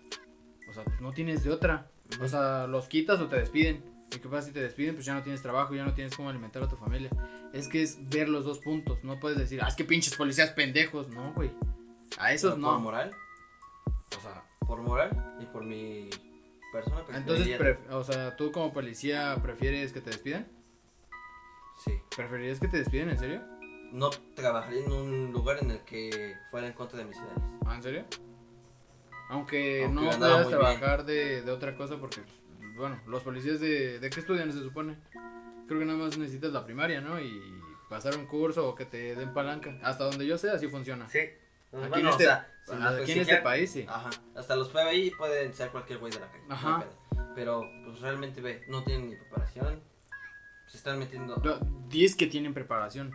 O 0.69 0.73
sea, 0.73 0.85
pues 0.85 1.01
no 1.01 1.11
tienes 1.13 1.43
de 1.43 1.51
otra. 1.51 1.89
O 2.21 2.29
sea, 2.29 2.67
los 2.67 2.87
quitas 2.89 3.21
o 3.21 3.29
te 3.29 3.37
despiden. 3.37 3.83
¿Y 4.15 4.19
qué 4.19 4.29
pasa 4.29 4.47
si 4.49 4.53
te 4.53 4.61
despiden? 4.61 4.95
Pues 4.95 5.07
ya 5.07 5.15
no 5.15 5.23
tienes 5.23 5.43
trabajo, 5.43 5.75
ya 5.75 5.85
no 5.85 5.95
tienes 5.95 6.15
cómo 6.15 6.29
alimentar 6.31 6.63
a 6.63 6.69
tu 6.69 6.77
familia. 6.77 7.11
Es 7.53 7.69
que 7.69 7.83
es 7.83 8.09
ver 8.11 8.29
los 8.29 8.45
dos 8.45 8.59
puntos. 8.59 9.03
No 9.03 9.19
puedes 9.19 9.39
decir, 9.39 9.61
ah, 9.63 9.69
es 9.69 9.75
que 9.75 9.85
pinches 9.85 10.15
policías 10.15 10.51
pendejos. 10.51 11.09
No, 11.09 11.33
güey. 11.33 11.51
A 12.19 12.33
esos 12.33 12.57
no. 12.59 12.71
Por 12.73 12.81
moral, 12.81 13.11
O 14.17 14.21
sea, 14.21 14.45
por 14.67 14.83
moral 14.83 15.37
y 15.41 15.47
por 15.47 15.65
mi 15.65 16.11
persona. 16.73 17.03
entonces, 17.15 17.59
o 17.91 18.05
sea, 18.05 18.37
tú 18.37 18.53
como 18.53 18.73
policía 18.73 19.37
prefieres 19.43 19.93
que 19.93 20.01
te 20.01 20.11
despidan? 20.11 20.47
Sí. 21.85 21.93
¿Preferirías 22.15 22.61
que 22.61 22.69
te 22.69 22.79
despiden, 22.79 23.11
en 23.11 23.19
serio? 23.19 23.43
No 23.93 24.11
trabajaría 24.35 24.85
en 24.85 24.93
un 24.93 25.33
lugar 25.33 25.59
en 25.61 25.71
el 25.73 25.81
que 25.81 26.35
fuera 26.51 26.67
en 26.67 26.73
contra 26.73 26.99
de 26.99 27.05
mis 27.05 27.17
ideales. 27.17 27.43
¿Ah, 27.67 27.75
en 27.77 27.83
serio? 27.83 28.05
Aunque, 29.29 29.85
Aunque 29.85 30.03
no 30.03 30.11
puedas 30.19 30.49
trabajar 30.49 31.05
de, 31.05 31.43
de 31.43 31.51
otra 31.51 31.75
cosa 31.77 31.97
porque, 31.99 32.21
pues, 32.23 32.75
bueno, 32.77 33.01
los 33.07 33.23
policías 33.23 33.61
de, 33.61 33.99
¿de 33.99 34.11
qué 34.11 34.21
estudian 34.21 34.53
se 34.53 34.61
supone? 34.63 34.97
Creo 35.67 35.79
que 35.81 35.87
nada 35.87 35.99
más 35.99 36.19
necesitas 36.19 36.53
la 36.53 36.65
primaria, 36.65 37.01
¿no? 37.01 37.19
Y 37.21 37.41
pasar 37.89 38.17
un 38.17 38.27
curso 38.27 38.69
o 38.69 38.75
que 38.75 38.85
te 38.85 39.15
den 39.15 39.33
palanca. 39.33 39.79
Hasta 39.83 40.05
donde 40.05 40.27
yo 40.27 40.37
sé, 40.37 40.51
así 40.51 40.69
funciona. 40.69 41.09
Sí. 41.09 41.21
Aquí 41.73 42.01
en 42.01 42.07
este- 42.09 42.29
Aquí 42.31 43.13
en 43.13 43.19
este 43.21 43.37
país, 43.39 43.71
sí. 43.73 43.85
Ajá. 43.89 44.11
Hasta 44.35 44.57
los 44.57 44.69
PBI 44.71 45.11
pueden 45.19 45.53
ser 45.53 45.71
cualquier 45.71 45.99
güey 45.99 46.13
de 46.13 46.21
la 46.21 46.31
calle. 46.31 46.45
no 46.49 46.55
Ajá. 46.55 46.85
Pero, 47.35 47.69
pues 47.85 48.01
realmente, 48.01 48.41
ve, 48.41 48.63
no 48.69 48.85
tienen 48.85 49.11
ni 49.11 49.17
preparación. 49.17 49.83
Se 50.67 50.77
están 50.79 50.99
metiendo. 50.99 51.43
Yo- 51.43 51.59
Diez 51.89 52.15
que 52.17 52.27
tienen 52.27 52.55
preparación. 52.55 53.13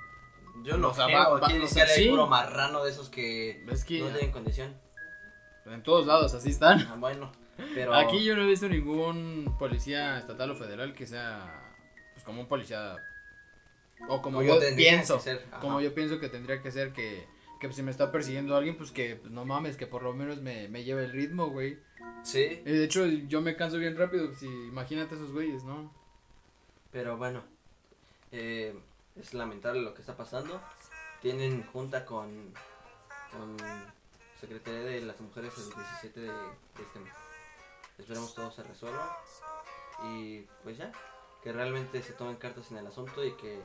Yo 0.63 0.77
no 0.77 0.89
o 0.89 0.93
sea, 0.93 1.07
va- 1.07 1.29
va- 1.39 1.47
o 1.63 1.67
sea, 1.67 1.87
sí. 1.87 2.09
puro 2.09 2.27
marrano 2.27 2.83
de 2.83 2.91
esos 2.91 3.09
que 3.09 3.63
Es 3.69 3.85
que 3.85 3.99
no 4.01 4.07
tienen 4.09 4.31
condición. 4.31 4.75
En 5.65 5.83
todos 5.83 6.05
lados 6.07 6.33
así 6.33 6.49
están. 6.49 6.79
Ah, 6.89 6.95
bueno, 6.99 7.31
pero. 7.73 7.93
Aquí 7.93 8.23
yo 8.23 8.35
no 8.35 8.43
he 8.43 8.47
visto 8.47 8.67
ningún 8.69 9.55
policía 9.59 10.17
estatal 10.17 10.51
o 10.51 10.55
federal 10.55 10.93
que 10.93 11.05
sea, 11.05 11.73
pues 12.13 12.23
como 12.25 12.41
un 12.41 12.47
policía, 12.47 12.95
o 14.07 14.21
como 14.21 14.41
yo 14.41 14.59
pienso, 14.75 15.21
como 15.61 15.81
yo 15.81 15.93
pienso 15.93 16.19
que 16.19 16.29
tendría 16.29 16.61
que 16.61 16.71
ser 16.71 16.93
que, 16.93 17.27
que 17.59 17.67
pues, 17.67 17.75
si 17.75 17.83
me 17.83 17.91
está 17.91 18.11
persiguiendo 18.11 18.55
alguien, 18.55 18.77
pues 18.77 18.91
que 18.91 19.15
pues, 19.17 19.31
no 19.31 19.45
mames, 19.45 19.77
que 19.77 19.87
por 19.87 20.03
lo 20.03 20.13
menos 20.13 20.41
me, 20.41 20.67
me 20.69 20.83
lleve 20.83 21.05
el 21.05 21.11
ritmo, 21.11 21.47
güey. 21.49 21.77
Sí, 22.23 22.61
Y 22.65 22.71
de 22.71 22.83
hecho 22.83 23.05
yo 23.05 23.41
me 23.41 23.55
canso 23.55 23.77
bien 23.77 23.97
rápido, 23.97 24.33
si 24.33 24.45
imagínate 24.47 25.15
esos 25.15 25.31
güeyes, 25.33 25.63
¿no? 25.63 25.93
pero 26.91 27.17
bueno. 27.17 27.43
eh, 28.31 28.73
es 29.15 29.33
lamentable 29.33 29.81
lo 29.81 29.93
que 29.93 30.01
está 30.01 30.15
pasando. 30.15 30.61
Tienen 31.21 31.63
junta 31.71 32.05
con. 32.05 32.53
con 33.31 33.57
Secretaría 34.39 34.81
de 34.81 35.01
las 35.01 35.19
Mujeres 35.19 35.53
el 35.57 35.65
17 35.65 36.19
de, 36.19 36.27
de 36.27 36.83
este 36.83 36.99
mes. 36.99 37.13
Esperemos 37.97 38.33
todo 38.33 38.51
se 38.51 38.63
resuelva. 38.63 39.17
Y 40.13 40.41
pues 40.63 40.77
ya. 40.77 40.91
Que 41.43 41.51
realmente 41.53 42.01
se 42.01 42.13
tomen 42.13 42.35
cartas 42.37 42.71
en 42.71 42.77
el 42.77 42.87
asunto 42.87 43.23
y 43.23 43.31
que. 43.33 43.61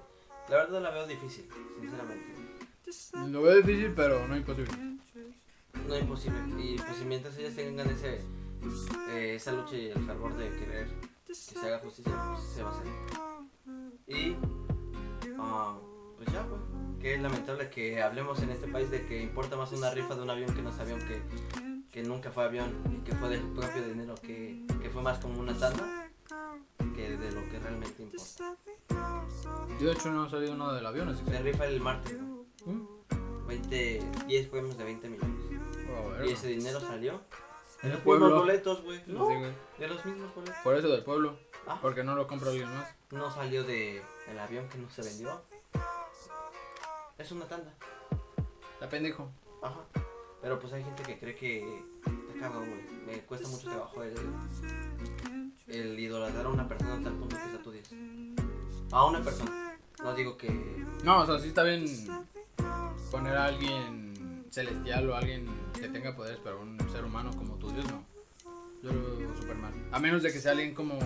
La 0.49 0.57
verdad 0.57 0.83
la 0.83 0.91
veo 0.91 1.07
difícil, 1.07 1.49
sinceramente. 1.81 2.27
Lo 3.31 3.43
veo 3.43 3.57
difícil, 3.57 3.93
pero 3.95 4.27
no 4.29 4.37
imposible. 4.37 4.73
No 5.87 5.97
imposible. 5.97 6.39
Y 6.63 6.77
pues 6.77 6.99
si 6.99 7.05
mientras 7.05 7.37
ellas 7.39 7.55
tengan 7.55 7.89
ese, 7.89 8.21
eh, 9.11 9.35
esa 9.37 9.53
lucha 9.53 9.77
y 9.77 9.87
el 9.87 10.05
fervor 10.05 10.37
de 10.37 10.51
querer 10.51 10.89
que 11.27 11.35
se 11.35 11.59
haga 11.61 11.79
justicia, 11.79 12.13
pues 12.29 12.47
se 12.55 12.63
va 12.63 12.71
a 12.71 12.73
hacer. 12.73 12.87
Y 14.07 14.37
ah, 15.39 15.79
pues 16.25 16.35
ya. 16.35 16.47
Que 17.01 17.15
es 17.15 17.21
lamentable 17.23 17.69
que 17.71 18.03
hablemos 18.03 18.41
en 18.43 18.51
este 18.51 18.67
país 18.67 18.91
de 18.91 19.05
que 19.07 19.21
importa 19.23 19.57
más 19.57 19.73
una 19.73 19.91
rifa 19.91 20.15
de 20.15 20.23
un 20.23 20.31
avión 20.31 20.55
que 20.55 20.63
no 20.63 20.71
es 20.71 20.79
avión, 20.81 20.99
que, 21.01 21.21
que 21.93 22.03
nunca 22.03 22.31
fue 22.31 22.45
avión 22.45 22.73
y 22.91 23.05
que 23.05 23.15
fue 23.15 23.29
del 23.29 23.43
propio 23.53 23.83
dinero, 23.85 24.15
que, 24.23 24.65
que 24.81 24.89
fue 24.91 25.03
más 25.03 25.19
como 25.19 25.41
una 25.41 25.53
tanda 25.59 26.09
que 26.97 27.17
de 27.17 27.33
lo 27.33 27.47
que 27.51 27.59
realmente 27.59 28.03
importa. 28.03 28.57
Yo 29.81 29.87
de 29.89 29.93
hecho 29.93 30.11
no 30.11 30.29
sabido 30.31 30.55
nada 30.57 30.75
del 30.75 30.87
avión, 30.87 31.09
así 31.09 31.23
que... 31.25 31.31
Se 31.33 31.43
rifa 31.43 31.67
el 31.67 31.81
martes. 31.81 32.17
¿Mm? 32.65 32.85
20, 33.49 34.03
10 34.27 34.49
premios 34.49 34.79
de 34.79 34.85
20 34.85 35.09
millones. 35.11 35.37
Oh. 35.91 36.25
Y 36.25 36.31
ese 36.33 36.49
dinero 36.49 36.81
salió 36.81 37.21
¿En 37.83 37.91
de 37.91 37.95
los 37.97 38.05
pueblo? 38.05 38.27
mismos 38.27 38.43
boletos, 38.43 38.83
güey. 38.83 38.99
Sí, 39.05 39.13
No, 39.13 39.25
güey. 39.27 39.53
de 39.79 39.89
los 39.89 40.05
mismos 40.07 40.35
boletos. 40.35 40.57
Por 40.65 40.75
eso 40.77 40.89
del 40.89 41.05
pueblo, 41.05 41.37
Ah, 41.67 41.79
porque 41.83 42.03
no 42.05 42.15
lo 42.15 42.27
compra 42.27 42.51
alguien 42.51 42.69
más. 42.75 42.89
no 43.11 43.31
salió 43.31 43.65
de 43.65 44.03
el 44.31 44.39
avión 44.39 44.69
que 44.69 44.79
no 44.79 44.89
se 44.91 45.03
vendió. 45.03 45.43
Es 47.19 47.31
una 47.33 47.47
tanda. 47.47 47.73
La 48.81 48.89
pendejo. 48.89 49.31
Ajá. 49.63 49.81
Pero 50.43 50.59
pues 50.61 50.73
hay 50.73 50.83
gente 50.85 51.03
que 51.05 51.19
cree 51.19 51.35
que 51.35 51.79
está 52.05 52.41
cabrón, 52.41 52.69
güey. 52.69 52.83
Me 53.07 53.21
cuesta 53.25 53.49
mucho 53.49 53.69
trabajo 53.71 54.03
el, 54.03 54.15
el 55.69 55.99
idolatrar 55.99 56.47
a 56.47 56.49
una 56.51 56.69
persona 56.69 56.95
a 56.95 57.01
tal 57.01 57.15
punto 57.15 57.37
que 57.37 57.71
10. 57.71 57.91
A 58.93 59.05
una 59.07 59.23
persona. 59.23 59.77
No 60.03 60.15
digo 60.15 60.37
que. 60.37 60.51
No, 61.03 61.21
o 61.23 61.27
sea, 61.27 61.39
sí 61.39 61.49
está 61.49 61.63
bien 61.63 61.87
poner 63.11 63.37
a 63.37 63.47
alguien 63.47 64.45
celestial 64.51 65.09
o 65.09 65.17
alguien 65.17 65.47
que 65.81 65.89
tenga 65.89 66.15
poderes, 66.15 66.41
pero 66.45 66.61
un 66.61 66.79
ser 66.93 67.05
humano 67.05 67.31
como 67.37 67.55
tu 67.57 67.71
Dios 67.71 67.87
no. 67.91 68.05
Yo 68.83 68.93
lo 68.93 69.17
veo 69.17 69.35
súper 69.37 69.57
mal. 69.57 69.73
A 69.93 69.99
menos 69.99 70.23
de 70.23 70.31
que 70.33 70.41
sea 70.41 70.53
alguien 70.53 70.75
como, 70.75 70.99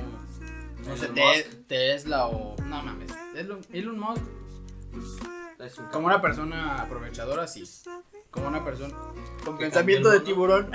no 0.85 0.97
sé, 0.97 1.09
Te- 1.09 1.21
Musk. 1.21 1.67
Tesla 1.69 2.27
o... 2.27 2.57
No 2.63 2.83
mames. 2.83 3.13
Elon, 3.37 3.61
Elon 3.73 3.99
Musk, 4.01 4.23
Es 5.59 5.79
un 5.79 5.87
como 5.87 6.07
una 6.07 6.21
persona 6.23 6.83
aprovechadora, 6.83 7.47
sí. 7.47 7.65
como 8.31 8.49
una 8.49 8.65
persona 8.65 8.95
con 9.45 9.57
Que 9.57 9.65
pensamiento 9.65 10.11
de 10.11 10.19
el 10.19 10.25
tiburón. 10.25 10.71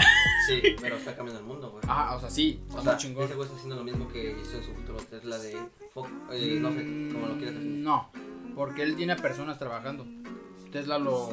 Sí, 0.47 0.61
pero 0.81 0.97
está 0.97 1.15
cambiando 1.15 1.39
el 1.39 1.47
mundo, 1.47 1.71
güey. 1.71 1.83
Ajá, 1.87 2.15
o 2.15 2.19
sea, 2.19 2.29
sí, 2.29 2.61
O 2.75 2.81
sea, 2.81 2.97
chingón. 2.97 3.23
ese 3.23 3.35
güey 3.35 3.45
está 3.45 3.55
haciendo 3.55 3.77
lo 3.77 3.83
mismo 3.85 4.09
que 4.09 4.37
hizo 4.41 4.57
en 4.57 4.63
su 4.63 4.73
futuro 4.73 4.99
Tesla 5.09 5.37
de 5.37 5.53
eh, 5.53 6.57
no 6.59 6.71
sé 6.73 7.09
cómo 7.13 7.27
lo 7.27 7.37
quieras 7.37 7.53
definir. 7.55 7.83
No, 7.83 8.09
porque 8.55 8.83
él 8.83 8.95
tiene 8.97 9.13
a 9.13 9.15
personas 9.15 9.57
trabajando. 9.57 10.05
Tesla 10.71 10.97
lo, 10.97 11.29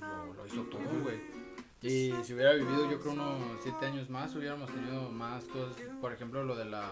lo, 0.00 0.34
lo 0.34 0.46
hizo 0.46 0.62
todo, 0.62 0.80
güey. 1.02 1.20
Y 1.82 2.12
si 2.24 2.34
hubiera 2.34 2.54
vivido, 2.54 2.90
yo 2.90 2.98
creo, 2.98 3.12
unos 3.12 3.40
7 3.62 3.86
años 3.86 4.10
más, 4.10 4.34
hubiéramos 4.34 4.68
tenido 4.70 5.08
más 5.10 5.44
cosas. 5.44 5.76
Por 6.00 6.12
ejemplo, 6.12 6.42
lo 6.42 6.56
de 6.56 6.64
la. 6.64 6.90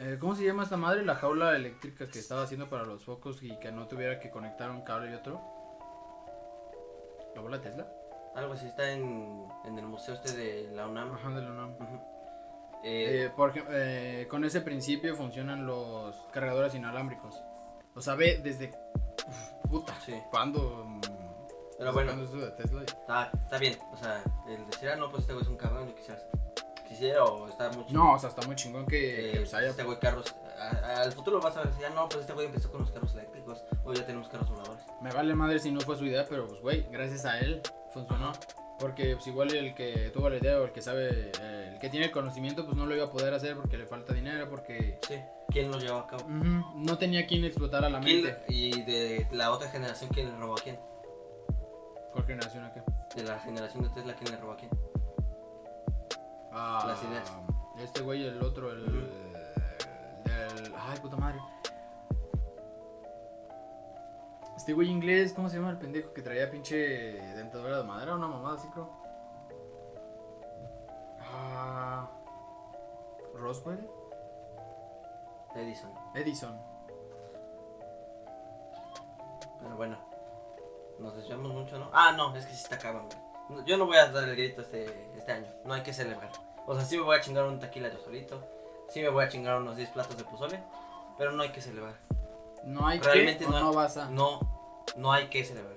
Eh, 0.00 0.16
¿Cómo 0.20 0.34
se 0.34 0.44
llama 0.44 0.62
esta 0.64 0.76
madre? 0.76 1.04
La 1.04 1.14
jaula 1.14 1.54
eléctrica 1.56 2.08
que 2.08 2.18
estaba 2.18 2.42
haciendo 2.42 2.68
para 2.68 2.84
los 2.84 3.04
focos 3.04 3.42
y 3.42 3.56
que 3.58 3.70
no 3.70 3.86
tuviera 3.86 4.18
que 4.18 4.30
conectar 4.30 4.70
un 4.70 4.82
cable 4.82 5.10
y 5.10 5.14
otro. 5.14 5.40
¿La 7.34 7.40
bola 7.42 7.60
Tesla? 7.60 7.86
Algo 8.34 8.54
así 8.54 8.66
está 8.66 8.90
en, 8.92 9.46
en 9.64 9.78
el 9.78 9.86
museo 9.86 10.14
este 10.14 10.36
de 10.36 10.70
la 10.74 10.86
UNAM. 10.86 11.12
Ajá, 11.14 11.30
de 11.30 11.42
la 11.42 11.50
UNAM. 11.50 11.76
Eh, 12.82 13.24
Eh, 13.26 13.30
por 13.36 13.50
ej- 13.56 13.66
eh, 13.70 14.26
con 14.30 14.44
ese 14.44 14.60
principio 14.62 15.14
funcionan 15.14 15.66
los 15.66 16.16
cargadores 16.32 16.74
inalámbricos. 16.74 17.42
O 17.94 18.00
sea, 18.00 18.14
ve 18.14 18.40
desde. 18.42 18.72
Uf, 19.28 19.68
puta. 19.70 19.94
Sí. 20.00 20.14
¿Cuándo? 20.30 20.84
mm, 20.86 21.00
Pero 21.78 21.92
bueno. 21.92 22.16
de 22.16 22.50
Tesla? 22.52 22.82
está, 22.84 23.30
está 23.34 23.58
bien. 23.58 23.76
O 23.92 23.96
sea, 23.96 24.22
el 24.48 24.64
decir, 24.66 24.88
ah, 24.88 24.96
no, 24.96 25.10
pues 25.10 25.22
este 25.22 25.32
güey 25.34 25.42
es 25.44 25.48
un 25.50 25.56
cabrón, 25.56 25.88
yo 25.88 25.94
quisiera, 25.94 26.20
quisiera 26.90 27.24
o 27.24 27.48
está 27.48 27.70
mucho. 27.70 27.92
No, 27.94 28.12
o 28.14 28.18
sea, 28.18 28.28
está 28.28 28.46
muy 28.46 28.56
chingón 28.56 28.84
que, 28.86 29.28
Eh, 29.28 29.32
que, 29.32 29.38
pues, 29.40 29.54
haya- 29.54 29.68
este 29.70 29.84
güey 29.84 29.98
carros. 29.98 30.34
a- 30.58 30.76
a- 30.76 31.02
Al 31.02 31.12
futuro 31.12 31.40
vas 31.40 31.56
a 31.56 31.62
ver 31.62 31.72
si 31.72 31.80
ya 31.80 31.90
no, 31.90 32.08
pues 32.08 32.20
este 32.22 32.32
güey 32.34 32.46
empezó 32.46 32.70
con 32.70 32.80
los 32.82 32.90
carros 32.90 33.14
eléctricos. 33.14 33.64
Hoy 33.84 33.96
ya 33.96 34.04
tenemos 34.04 34.28
carros 34.28 34.50
voladores. 34.50 34.84
Me 35.00 35.10
vale 35.12 35.34
madre 35.34 35.58
si 35.60 35.70
no 35.72 35.80
fue 35.80 35.96
su 35.96 36.04
idea, 36.04 36.26
pero 36.28 36.46
pues, 36.46 36.60
güey, 36.60 36.86
gracias 36.90 37.24
a 37.24 37.38
él 37.38 37.62
funcionó. 37.94 38.32
Porque 38.78 39.14
pues 39.14 39.26
igual 39.26 39.54
el 39.54 39.74
que 39.74 40.10
tuvo 40.14 40.30
la 40.30 40.38
idea 40.38 40.58
o 40.58 40.64
el 40.64 40.72
que 40.72 40.80
sabe, 40.80 41.30
eh, 41.38 41.70
el 41.74 41.78
que 41.78 41.90
tiene 41.90 42.06
el 42.06 42.12
conocimiento, 42.12 42.64
pues 42.64 42.76
no 42.78 42.86
lo 42.86 42.94
iba 42.96 43.04
a 43.04 43.10
poder 43.12 43.34
hacer 43.34 43.54
porque 43.54 43.76
le 43.76 43.84
falta 43.86 44.14
dinero, 44.14 44.48
porque 44.48 44.98
Sí. 45.06 45.16
¿Quién 45.50 45.70
lo 45.70 45.78
llevó 45.78 45.98
a 45.98 46.06
cabo? 46.06 46.24
ujú, 46.24 46.64
no 46.76 46.96
tenía 46.96 47.26
quien 47.26 47.44
explotara 47.44 47.90
la 47.90 48.00
¿Quién 48.00 48.22
mente. 48.22 48.42
y 48.48 48.80
de 48.82 49.26
la 49.32 49.50
otra 49.52 49.68
generación, 49.68 50.08
¿quién 50.14 50.30
le 50.30 50.36
robó 50.38 50.54
a 50.54 50.62
quién? 50.62 50.78
¿Cuál 52.12 52.24
generación 52.24 52.64
acá? 52.64 52.82
De 53.14 53.22
la 53.22 53.38
generación 53.40 53.82
de 53.84 53.90
Tesla, 53.90 54.14
¿quién 54.14 54.30
le 54.32 54.36
robó 54.38 54.52
a 54.52 54.56
quién? 54.56 54.70
Ah, 56.52 56.84
Las 56.86 57.02
ideas. 57.04 57.32
Este 57.78 58.02
güey, 58.02 58.26
el 58.26 58.42
otro, 58.42 58.70
el. 58.72 59.10
Ay, 60.76 60.98
puta 61.00 61.16
madre. 61.16 61.38
Este 64.56 64.72
güey 64.74 64.88
inglés, 64.88 65.32
¿cómo 65.32 65.48
se 65.48 65.56
llama 65.56 65.70
el 65.70 65.78
pendejo 65.78 66.12
que 66.12 66.20
traía 66.20 66.50
pinche 66.50 66.76
dentadura 67.34 67.78
de 67.78 67.84
madera? 67.84 68.14
Una 68.14 68.28
mamada 68.28 68.56
así, 68.56 68.68
creo. 68.68 68.90
Ah... 71.20 72.08
Roswell. 73.34 73.88
Edison. 75.54 75.90
Edison. 76.14 76.60
Pero 79.62 79.76
bueno, 79.76 79.96
nos 80.98 81.16
desviamos 81.16 81.52
mucho, 81.52 81.78
¿no? 81.78 81.88
Ah, 81.92 82.12
no, 82.12 82.34
es 82.36 82.44
que 82.44 82.52
sí 82.52 82.62
está 82.64 82.78
cabrón, 82.78 83.06
güey. 83.06 83.29
Yo 83.66 83.76
no 83.76 83.86
voy 83.86 83.96
a 83.96 84.10
dar 84.10 84.28
el 84.28 84.36
grito 84.36 84.62
este, 84.62 84.84
este 85.16 85.32
año, 85.32 85.46
no 85.64 85.74
hay 85.74 85.82
que 85.82 85.92
celebrar. 85.92 86.30
O 86.66 86.74
sea, 86.74 86.84
sí 86.84 86.96
me 86.96 87.02
voy 87.02 87.16
a 87.16 87.20
chingar 87.20 87.44
un 87.46 87.58
tequila 87.58 87.88
yo 87.92 87.98
solito, 87.98 88.40
sí 88.88 89.00
me 89.00 89.08
voy 89.08 89.24
a 89.24 89.28
chingar 89.28 89.56
unos 89.60 89.76
10 89.76 89.90
platos 89.90 90.16
de 90.16 90.24
pozole, 90.24 90.60
pero 91.18 91.32
no 91.32 91.42
hay 91.42 91.50
que 91.50 91.60
celebrar. 91.60 91.94
No 92.64 92.86
hay 92.86 93.00
Realmente 93.00 93.44
que 93.44 93.50
no- 93.50 93.60
no 93.60 93.72
vas 93.72 93.96
a. 93.96 94.10
No, 94.10 94.38
no 94.96 95.12
hay 95.12 95.28
que 95.28 95.44
celebrar. 95.44 95.76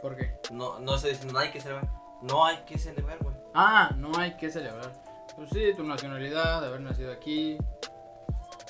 ¿Por 0.00 0.16
qué? 0.16 0.36
No, 0.50 0.78
no 0.80 0.94
estoy 0.96 1.10
diciendo 1.10 1.34
no 1.34 1.38
hay 1.40 1.50
que 1.50 1.60
celebrar, 1.60 1.86
no 2.22 2.44
hay 2.44 2.56
que 2.64 2.78
celebrar, 2.78 3.18
güey. 3.18 3.36
Ah, 3.54 3.90
no 3.96 4.10
hay 4.18 4.36
que 4.36 4.50
celebrar. 4.50 4.90
Pues 5.36 5.48
sí, 5.50 5.72
tu 5.76 5.84
nacionalidad, 5.84 6.64
haber 6.64 6.80
nacido 6.80 7.12
aquí. 7.12 7.56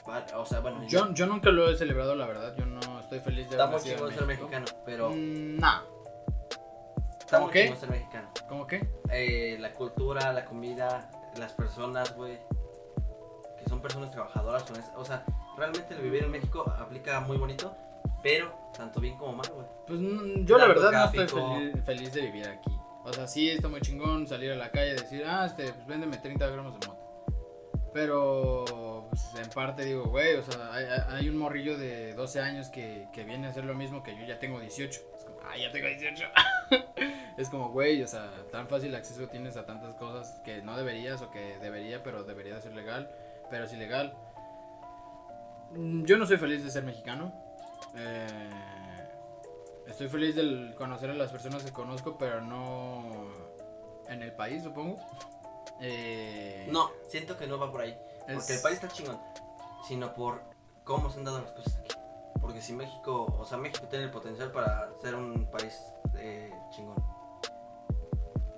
Vale, 0.06 0.26
o 0.34 0.44
sea, 0.44 0.60
bueno, 0.60 0.82
Yo, 0.88 1.12
yo 1.14 1.26
nunca 1.26 1.50
lo 1.50 1.70
he 1.70 1.76
celebrado, 1.76 2.14
la 2.16 2.26
verdad. 2.26 2.54
Yo 2.56 2.66
no 2.66 2.98
estoy 3.00 3.20
feliz 3.20 3.48
de 3.48 3.52
está 3.52 3.64
haber 3.64 3.80
muy 3.80 3.88
nacido 3.90 3.92
en 3.92 3.98
chingón 3.98 4.14
ser 4.14 4.26
mexicano, 4.26 4.64
pero 4.84 5.10
Mm, 5.10 5.56
nah. 5.60 5.80
está 7.20 7.38
¿cómo 7.38 7.50
muy 7.50 7.60
chingón 7.62 7.78
ser 7.78 7.90
mexicano. 7.90 8.21
¿Cómo 8.52 8.66
qué? 8.66 8.86
Eh, 9.10 9.56
la 9.58 9.72
cultura, 9.72 10.30
la 10.30 10.44
comida, 10.44 11.10
las 11.38 11.54
personas, 11.54 12.14
güey. 12.14 12.36
Que 13.58 13.66
son 13.66 13.80
personas 13.80 14.10
trabajadoras. 14.10 14.62
O 14.94 15.04
sea, 15.06 15.24
realmente 15.56 15.94
el 15.94 16.02
vivir 16.02 16.24
en 16.24 16.32
México 16.32 16.62
aplica 16.78 17.20
muy 17.20 17.38
bonito, 17.38 17.74
pero 18.22 18.52
tanto 18.76 19.00
bien 19.00 19.16
como 19.16 19.32
mal, 19.32 19.50
güey. 19.54 19.66
Pues 19.86 20.00
mm, 20.00 20.44
yo 20.44 20.58
la 20.58 20.66
verdad 20.66 20.92
no 20.92 21.04
estoy 21.22 21.40
feliz, 21.56 21.84
feliz 21.86 22.12
de 22.12 22.20
vivir 22.20 22.46
aquí. 22.46 22.70
O 23.04 23.10
sea, 23.14 23.26
sí 23.26 23.48
está 23.48 23.68
muy 23.68 23.80
chingón 23.80 24.26
salir 24.26 24.52
a 24.52 24.56
la 24.56 24.70
calle 24.70 24.90
y 24.90 24.96
decir, 24.96 25.24
ah, 25.26 25.46
este, 25.46 25.72
pues 25.72 25.86
véndeme 25.86 26.18
30 26.18 26.46
gramos 26.48 26.78
de 26.78 26.86
moto. 26.86 26.98
Pero, 27.94 29.06
pues, 29.08 29.34
en 29.42 29.48
parte 29.48 29.86
digo, 29.86 30.04
güey, 30.10 30.34
o 30.34 30.42
sea, 30.42 30.74
hay, 30.74 30.84
hay- 30.84 31.04
hay 31.08 31.28
un 31.30 31.38
morrillo 31.38 31.78
de 31.78 32.12
12 32.12 32.40
años 32.40 32.68
que, 32.68 33.08
que 33.14 33.24
viene 33.24 33.46
a 33.46 33.50
hacer 33.50 33.64
lo 33.64 33.72
mismo 33.74 34.02
que 34.02 34.14
yo 34.14 34.26
ya 34.26 34.38
tengo 34.38 34.60
18. 34.60 35.00
Es 35.54 35.54
como, 35.54 35.54
ah, 35.54 35.56
ya 35.58 35.72
tengo 35.72 35.86
18. 35.88 36.24
es 37.36 37.48
como, 37.50 37.70
güey, 37.70 38.02
o 38.02 38.06
sea, 38.06 38.30
tan 38.50 38.66
fácil 38.68 38.94
acceso 38.94 39.26
tienes 39.28 39.56
a 39.56 39.66
tantas 39.66 39.94
cosas 39.96 40.40
que 40.44 40.62
no 40.62 40.76
deberías 40.76 41.20
o 41.22 41.30
que 41.30 41.58
debería, 41.58 42.02
pero 42.02 42.24
debería 42.24 42.54
de 42.56 42.62
ser 42.62 42.72
legal, 42.74 43.10
pero 43.50 43.64
es 43.64 43.72
ilegal. 43.72 44.14
Mm, 45.72 46.04
Yo 46.04 46.16
no 46.18 46.26
soy 46.26 46.36
feliz 46.36 46.64
de 46.64 46.70
ser 46.70 46.84
mexicano. 46.84 47.32
Eh, 47.96 48.26
estoy 49.86 50.08
feliz 50.08 50.36
de 50.36 50.74
conocer 50.76 51.10
a 51.10 51.14
las 51.14 51.30
personas 51.30 51.62
que 51.62 51.72
conozco, 51.72 52.16
pero 52.18 52.40
no 52.40 53.02
en 54.08 54.22
el 54.22 54.32
país, 54.32 54.62
supongo. 54.62 54.96
Eh, 55.80 56.68
No, 56.70 56.90
siento 57.08 57.36
que 57.36 57.46
no 57.46 57.58
va 57.58 57.70
por 57.70 57.80
ahí. 57.82 57.96
es- 58.28 58.34
Porque 58.36 58.54
el 58.54 58.60
país 58.62 58.74
está 58.76 58.88
chingón, 58.88 59.18
sino 59.86 60.12
por 60.14 60.40
cómo 60.84 61.10
se 61.10 61.18
han 61.18 61.24
dado 61.24 61.40
las 61.42 61.52
cosas. 61.52 61.81
Porque 62.42 62.60
si 62.60 62.74
México, 62.74 63.24
o 63.38 63.44
sea, 63.46 63.56
México 63.56 63.86
tiene 63.88 64.04
el 64.06 64.10
potencial 64.10 64.50
para 64.52 64.90
ser 65.00 65.14
un 65.14 65.46
país 65.50 65.80
eh, 66.16 66.52
chingón. 66.70 66.96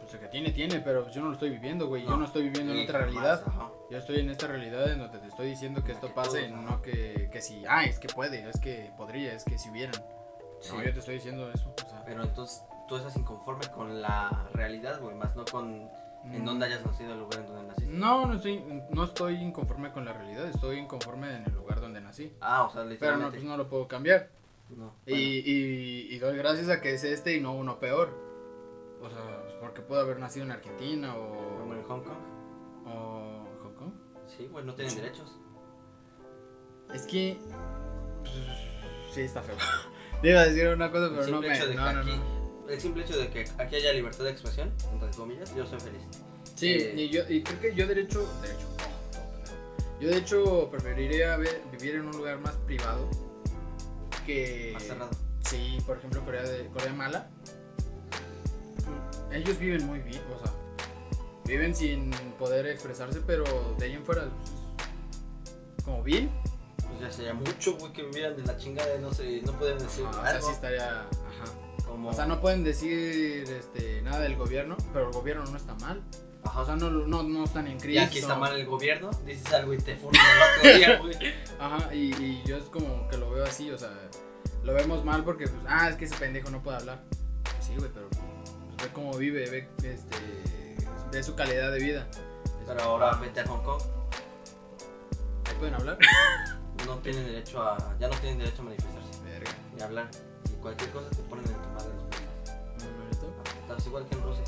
Pues 0.00 0.12
el 0.14 0.20
que 0.20 0.28
tiene, 0.28 0.50
tiene, 0.50 0.80
pero 0.80 1.08
yo 1.10 1.20
no 1.20 1.28
lo 1.28 1.34
estoy 1.34 1.50
viviendo, 1.50 1.86
güey. 1.86 2.02
Yo 2.04 2.10
No. 2.10 2.16
no 2.16 2.24
estoy 2.24 2.42
viviendo 2.44 2.72
en 2.74 2.82
otra 2.84 2.98
realidad. 3.00 3.42
ajá. 3.46 3.70
Yo 3.90 3.98
estoy 3.98 4.20
en 4.20 4.30
esta 4.30 4.46
realidad 4.48 4.90
en 4.90 4.98
donde 4.98 5.18
te 5.18 5.28
estoy 5.28 5.46
diciendo 5.50 5.82
que 5.84 5.90
En 5.92 5.96
esto 5.96 6.08
que 6.08 6.14
pase, 6.14 6.48
todos, 6.48 6.60
no 6.62 6.82
que, 6.82 7.28
que 7.30 7.40
si, 7.40 7.64
ah, 7.68 7.84
es 7.84 7.98
que 7.98 8.08
puede, 8.08 8.48
es 8.48 8.58
que 8.58 8.90
podría, 8.96 9.32
es 9.34 9.44
que 9.44 9.56
si 9.58 9.70
hubieran. 9.70 9.94
Sí. 10.60 10.72
No, 10.74 10.82
yo 10.82 10.92
te 10.92 10.98
estoy 10.98 11.14
diciendo 11.16 11.50
eso. 11.52 11.72
O 11.84 11.88
sea, 11.88 12.02
Pero 12.04 12.22
entonces 12.24 12.64
tú 12.88 12.96
estás 12.96 13.16
inconforme 13.16 13.66
con 13.68 14.00
la 14.02 14.48
realidad, 14.52 15.00
güey, 15.00 15.14
más 15.14 15.36
no 15.36 15.44
con 15.44 15.88
en 16.32 16.44
dónde 16.44 16.66
hayas 16.66 16.84
nacido, 16.84 17.12
el 17.12 17.20
lugar 17.20 17.40
en 17.40 17.46
donde 17.46 17.66
naciste. 17.68 17.92
No, 17.92 18.26
no 18.26 18.34
estoy, 18.34 18.62
no 18.90 19.04
estoy 19.04 19.34
inconforme 19.36 19.92
con 19.92 20.04
la 20.04 20.12
realidad, 20.12 20.46
estoy 20.46 20.78
inconforme 20.78 21.36
en 21.36 21.44
el 21.44 21.54
lugar 21.54 21.80
donde 21.80 22.00
nací. 22.00 22.32
Ah, 22.40 22.64
o 22.64 22.70
sea, 22.72 22.84
Pero 22.98 23.16
no, 23.18 23.30
pues 23.30 23.44
no 23.44 23.56
lo 23.56 23.68
puedo 23.68 23.86
cambiar. 23.88 24.30
no, 24.70 24.94
Y, 25.06 25.10
bueno. 25.12 25.24
y, 25.46 26.08
y 26.14 26.18
doy 26.18 26.36
gracias 26.36 26.68
a 26.68 26.80
que 26.80 26.94
es 26.94 27.04
este 27.04 27.36
y 27.36 27.40
no 27.40 27.52
uno 27.54 27.78
peor. 27.78 28.10
O 29.02 29.10
sea, 29.10 29.42
pues 29.42 29.54
porque 29.60 29.82
puedo 29.82 30.00
haber 30.00 30.18
nacido 30.18 30.46
en 30.46 30.52
Argentina 30.52 31.14
o, 31.14 31.58
Como 31.58 31.74
en 31.74 31.82
Hong 31.82 32.00
Kong. 32.02 32.86
o 32.86 33.44
Hong 33.62 33.74
Kong. 33.74 33.92
Sí, 34.26 34.48
güey, 34.50 34.64
no 34.64 34.74
tienen 34.74 34.94
derechos. 34.96 35.38
Es 36.92 37.06
que. 37.06 37.38
pues, 38.22 38.34
sí, 39.12 39.20
está 39.22 39.42
feo. 39.42 39.56
Te 40.22 40.30
iba 40.30 40.40
a 40.40 40.44
decir 40.46 40.68
una 40.68 40.90
cosa, 40.90 41.10
pero 41.14 41.26
no 41.26 41.40
me. 41.42 41.74
No, 41.74 41.92
no, 41.92 42.02
no. 42.02 42.43
El 42.68 42.80
simple 42.80 43.04
hecho 43.04 43.16
de 43.18 43.28
que 43.30 43.44
aquí 43.58 43.76
haya 43.76 43.92
libertad 43.92 44.24
de 44.24 44.30
expresión, 44.30 44.72
entre 44.92 45.10
comillas, 45.10 45.54
yo 45.54 45.66
soy 45.66 45.80
feliz. 45.80 46.02
Sí, 46.54 46.68
eh, 46.72 46.94
y, 46.96 47.08
yo, 47.10 47.22
y 47.28 47.42
creo 47.42 47.60
que 47.60 47.74
yo, 47.74 47.86
derecho. 47.86 48.26
Derecho. 48.42 48.66
Yo, 50.00 50.08
de 50.08 50.16
hecho, 50.18 50.68
preferiría 50.70 51.36
ver- 51.36 51.62
vivir 51.72 51.96
en 51.96 52.06
un 52.06 52.16
lugar 52.16 52.38
más 52.40 52.54
privado 52.66 53.08
que. 54.26 54.70
Más 54.74 54.82
cerrado. 54.82 55.10
Sí, 55.44 55.78
por 55.86 55.98
ejemplo, 55.98 56.24
Corea, 56.24 56.42
de, 56.42 56.66
Corea 56.68 56.92
Mala. 56.92 57.28
Ellos 59.32 59.58
viven 59.58 59.84
muy 59.86 59.98
bien, 60.00 60.22
o 60.34 60.38
sea, 60.38 60.52
viven 61.44 61.74
sin 61.74 62.10
poder 62.38 62.66
expresarse, 62.66 63.20
pero 63.26 63.44
de 63.78 63.84
ahí 63.86 63.92
en 63.92 64.04
fuera, 64.04 64.28
pues, 64.28 65.84
como 65.84 66.02
bien. 66.04 66.30
Pues 66.86 67.00
ya 67.00 67.10
sería 67.10 67.34
mucho, 67.34 67.76
güey, 67.76 67.92
que 67.92 68.04
vivieran 68.04 68.36
de 68.36 68.42
la 68.44 68.56
chingada 68.56 68.96
no 68.98 69.12
sé, 69.12 69.42
no 69.44 69.52
pueden 69.58 69.78
decir 69.78 70.04
Ajá, 70.06 70.20
o 70.20 70.22
sea, 70.22 70.30
algo. 70.36 70.46
sí 70.46 70.52
estaría. 70.54 71.00
Ajá. 71.00 71.44
Como, 71.94 72.08
O 72.10 72.12
sea, 72.12 72.26
no 72.26 72.40
pueden 72.40 72.64
decir 72.64 73.44
este, 73.48 74.02
nada 74.02 74.20
del 74.20 74.36
gobierno, 74.36 74.76
pero 74.92 75.06
el 75.06 75.12
gobierno 75.12 75.44
no 75.46 75.56
está 75.56 75.74
mal. 75.76 76.02
Ajá, 76.42 76.60
O 76.60 76.66
sea, 76.66 76.76
no, 76.76 76.90
no, 76.90 77.22
no 77.22 77.44
están 77.44 77.66
en 77.68 77.76
y 77.76 77.80
crisis. 77.80 78.02
aquí 78.02 78.18
está 78.18 78.34
mal 78.36 78.54
el 78.58 78.66
gobierno, 78.66 79.10
dices 79.24 79.52
algo 79.54 79.72
y 79.72 79.78
te 79.78 79.96
funan 79.96 80.20
el 80.26 80.42
otro 80.42 80.78
día, 80.78 80.98
güey. 81.00 81.34
Ajá, 81.58 81.94
y, 81.94 82.12
y 82.22 82.42
yo 82.46 82.56
es 82.56 82.64
como 82.64 83.08
que 83.08 83.16
lo 83.16 83.30
veo 83.30 83.44
así, 83.44 83.70
o 83.70 83.78
sea, 83.78 83.90
lo 84.62 84.74
vemos 84.74 85.04
mal 85.04 85.24
porque, 85.24 85.46
pues, 85.46 85.62
ah, 85.68 85.88
es 85.88 85.96
que 85.96 86.04
ese 86.06 86.16
pendejo 86.16 86.50
no 86.50 86.62
puede 86.62 86.76
hablar. 86.78 87.02
Sí, 87.60 87.74
güey, 87.78 87.90
pero 87.94 88.08
pues, 88.10 88.20
ve 88.82 88.92
cómo 88.92 89.16
vive, 89.16 89.48
ve, 89.48 89.68
este, 89.88 90.76
ve 91.12 91.22
su 91.22 91.34
calidad 91.34 91.70
de 91.72 91.78
vida. 91.78 92.08
Pero 92.66 92.82
ahora 92.82 93.12
vete 93.20 93.40
a 93.40 93.46
Hong 93.46 93.62
Kong, 93.62 93.80
¿Ahí 95.46 95.54
pueden 95.58 95.74
hablar? 95.74 95.98
no 96.86 96.98
tienen 96.98 97.24
derecho 97.24 97.62
a, 97.62 97.76
ya 97.98 98.08
no 98.08 98.16
tienen 98.16 98.38
derecho 98.38 98.60
a 98.62 98.64
manifestarse 98.66 99.22
Verga. 99.24 99.50
ni 99.74 99.82
hablar. 99.82 100.10
Y 100.50 100.60
cualquier 100.60 100.90
cosa 100.90 101.08
te 101.10 101.22
ponen 101.22 101.46
en 101.46 101.54
tu 101.54 101.68
madre 101.70 101.83
resultados, 103.74 103.86
igual 103.86 104.06
que 104.06 104.14
en 104.14 104.22
Rusia. 104.22 104.44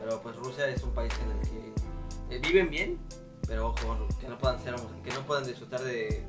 Pero 0.00 0.22
pues 0.22 0.36
Rusia 0.36 0.68
es 0.68 0.82
un 0.82 0.90
país 0.92 1.12
en 1.22 1.30
el 1.30 1.48
que 1.48 2.36
eh, 2.36 2.38
viven 2.40 2.70
bien, 2.70 2.98
pero 3.46 3.68
ojo, 3.68 4.08
que 4.20 4.28
no 4.28 4.38
puedan 4.38 4.62
ser 4.62 4.74
que 5.04 5.10
no 5.12 5.20
puedan 5.26 5.44
disfrutar 5.44 5.80
de, 5.80 6.26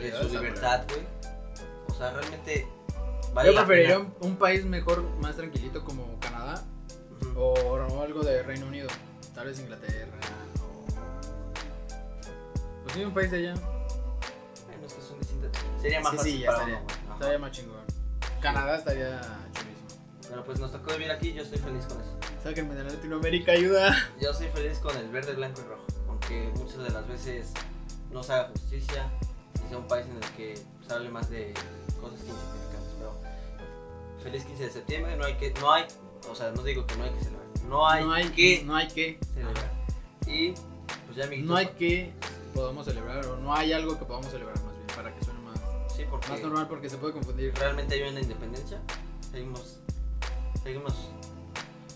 de 0.00 0.12
su 0.22 0.28
libertad, 0.28 0.84
güey. 0.88 1.06
O 1.88 1.94
sea, 1.94 2.12
realmente 2.12 2.66
vale 3.32 3.52
Yo 3.52 3.56
preferiría 3.58 3.98
un, 3.98 4.14
un 4.20 4.36
país 4.36 4.64
mejor, 4.64 5.02
más 5.20 5.36
tranquilito 5.36 5.84
como 5.84 6.18
Canadá 6.18 6.64
Ujú. 7.20 7.38
o, 7.40 7.52
o 7.52 8.02
algo 8.02 8.22
de 8.22 8.42
Reino 8.42 8.66
Unido. 8.66 8.88
Tal 9.34 9.46
vez 9.46 9.58
Inglaterra 9.60 10.12
o. 10.60 10.84
Pues 12.82 12.94
sí, 12.94 13.04
un 13.04 13.14
país 13.14 13.30
de 13.30 13.38
allá. 13.38 13.54
Bueno, 14.66 14.86
es 14.86 14.92
que 14.94 15.00
son 15.02 15.18
distintas. 15.20 15.50
Sería 15.80 16.00
más 16.00 16.10
Sí, 16.12 16.16
fácil 16.16 16.32
sí, 16.32 16.38
ya 16.40 16.46
para 16.46 16.58
estaría. 16.58 16.80
uno. 16.80 17.14
Estaría 17.14 17.38
más 17.38 17.50
chingón. 17.52 17.84
Canadá 18.40 18.76
estaría. 18.76 19.20
Pero 20.28 20.44
pues 20.44 20.58
nos 20.60 20.72
tocó 20.72 20.92
vivir 20.92 21.10
aquí, 21.10 21.32
yo 21.32 21.42
estoy 21.42 21.58
feliz 21.58 21.84
con 21.86 22.00
eso. 22.00 22.16
Sáquenme 22.42 22.74
de 22.74 22.84
Latinoamérica, 22.84 23.52
ayuda. 23.52 23.96
Yo 24.20 24.32
soy 24.32 24.48
feliz 24.48 24.78
con 24.78 24.96
el 24.96 25.08
verde, 25.08 25.32
blanco 25.34 25.60
y 25.60 25.68
rojo, 25.68 25.84
aunque 26.08 26.50
muchas 26.56 26.78
de 26.78 26.90
las 26.90 27.06
veces 27.08 27.52
no 28.10 28.22
se 28.22 28.32
haga 28.32 28.48
justicia 28.48 29.10
y 29.64 29.68
sea 29.68 29.78
un 29.78 29.86
país 29.88 30.06
en 30.06 30.16
el 30.16 30.30
que 30.36 30.56
se 30.86 30.94
hable 30.94 31.10
más 31.10 31.28
de 31.30 31.52
cosas 32.00 32.20
insignificantes, 32.20 32.94
pero 32.98 33.12
feliz 34.22 34.44
15 34.44 34.62
de 34.64 34.70
septiembre, 34.70 35.16
no 35.16 35.24
hay 35.24 35.34
que, 35.34 35.52
no 35.60 35.72
hay, 35.72 35.84
o 36.30 36.34
sea, 36.34 36.50
no 36.52 36.62
digo 36.62 36.86
que 36.86 36.96
no 36.96 37.04
hay 37.04 37.10
que 37.10 37.20
celebrar, 37.24 37.46
no 37.68 37.88
hay, 37.88 38.04
no 38.04 38.12
hay 38.12 38.28
que 38.30 38.62
No 38.64 38.76
hay 38.76 38.88
que. 38.88 39.18
celebrar. 39.34 39.72
Y 40.26 40.52
pues 41.06 41.16
ya 41.16 41.24
amiguitos, 41.24 41.50
No 41.50 41.56
hay 41.56 41.66
que 41.68 42.12
podamos 42.54 42.86
celebrar 42.86 43.26
o 43.26 43.36
no 43.38 43.54
hay 43.54 43.72
algo 43.72 43.98
que 43.98 44.04
podamos 44.04 44.30
celebrar 44.30 44.56
más 44.62 44.74
bien 44.74 44.86
para 44.94 45.14
que 45.14 45.24
suene 45.24 45.40
más, 45.40 45.58
sí, 45.94 46.04
porque 46.08 46.28
más 46.28 46.40
normal 46.40 46.68
porque 46.68 46.88
se 46.88 46.96
puede 46.98 47.12
confundir. 47.12 47.52
realmente 47.54 47.94
hay 47.94 48.02
una 48.08 48.20
independencia, 48.20 48.80
seguimos, 49.30 49.80
seguimos, 50.64 50.94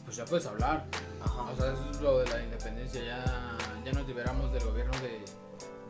Pues 0.04 0.16
ya 0.16 0.24
puedes 0.24 0.46
hablar. 0.46 0.86
ajá, 1.24 1.42
O 1.42 1.56
sea, 1.56 1.72
eso 1.72 1.90
es 1.90 2.00
lo 2.00 2.18
de 2.20 2.28
la 2.28 2.42
independencia. 2.44 3.02
Ya, 3.04 3.56
ya 3.84 3.92
nos 3.92 4.06
liberamos 4.06 4.52
del 4.52 4.64
gobierno 4.64 4.92
de, 5.00 5.08
de 5.18 5.24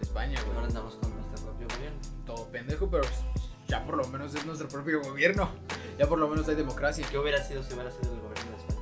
España, 0.03 0.39
ahora 0.41 0.53
güey. 0.55 0.67
andamos 0.67 0.95
con 0.97 1.15
nuestro 1.15 1.45
propio 1.47 1.67
gobierno. 1.77 1.99
Todo 2.27 2.47
pendejo, 2.49 2.89
pero 2.91 3.03
pues, 3.05 3.21
ya 3.69 3.85
por 3.85 3.97
lo 3.97 4.05
menos 4.09 4.35
es 4.35 4.45
nuestro 4.47 4.69
propio 4.69 5.01
gobierno. 5.03 5.51
Ya 5.99 6.07
por 6.07 6.19
lo 6.19 6.29
menos 6.29 6.49
hay 6.49 6.55
democracia. 6.57 7.07
¿Qué 7.11 7.19
hubiera 7.19 7.43
sido 7.45 7.63
si 7.63 7.75
hubiera 7.75 7.91
sido 7.91 8.13
el 8.15 8.21
gobierno 8.21 8.51
de 8.53 8.57
España? 8.57 8.81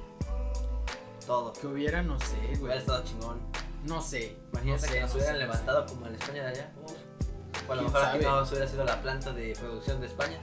Todo. 1.26 1.52
Que 1.52 1.66
hubiera, 1.66 2.02
no 2.02 2.18
sé, 2.20 2.36
güey. 2.36 2.60
Hubiera 2.62 2.76
estado 2.80 3.02
chingón. 3.04 3.40
No 3.84 4.00
sé. 4.02 4.36
Imagínate 4.52 4.82
no 4.82 4.88
sé, 4.88 4.94
que 4.94 5.00
nos 5.00 5.10
no 5.10 5.16
hubieran 5.16 5.34
sé, 5.36 5.40
no 5.40 5.46
levantado 5.46 5.86
como 5.86 6.06
en 6.06 6.14
España 6.14 6.42
de 6.44 6.48
allá. 6.48 6.72
Uf. 6.84 6.92
O 7.68 7.72
a 7.72 7.74
lo 7.76 7.80
¿Quién 7.82 7.92
mejor 7.92 8.04
aquí 8.08 8.24
no 8.24 8.42
hubiera 8.42 8.66
sido 8.68 8.84
la 8.84 9.02
planta 9.02 9.32
de 9.32 9.56
producción 9.58 10.00
de 10.00 10.06
España. 10.06 10.38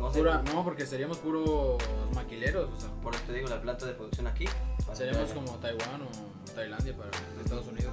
No 0.00 0.08
sé. 0.08 0.14
sé. 0.14 0.18
Pura- 0.20 0.42
no, 0.42 0.64
porque 0.64 0.86
seríamos 0.86 1.18
puros 1.18 1.78
maquileros. 2.14 2.70
O 2.76 2.80
sea, 2.80 2.90
Por 3.02 3.14
eso 3.14 3.24
te 3.26 3.32
digo, 3.32 3.48
la 3.48 3.60
planta 3.60 3.86
de 3.86 3.92
producción 3.94 4.26
aquí. 4.26 4.46
seríamos 4.92 5.32
como 5.32 5.52
Taiwán 5.56 6.02
o 6.02 6.52
Tailandia 6.54 6.96
para 6.96 7.10
Estados 7.42 7.66
Unidos. 7.66 7.92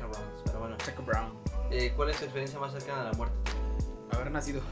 Rounds, 0.00 0.42
Pero 0.44 0.58
bueno. 0.60 0.76
Brown. 1.06 1.32
Eh, 1.70 1.92
¿Cuál 1.94 2.10
es 2.10 2.16
tu 2.18 2.24
experiencia 2.24 2.58
más 2.58 2.72
cercana 2.72 3.02
a 3.02 3.04
la 3.04 3.12
muerte? 3.12 3.34
Haber 4.12 4.30
nacido. 4.30 4.62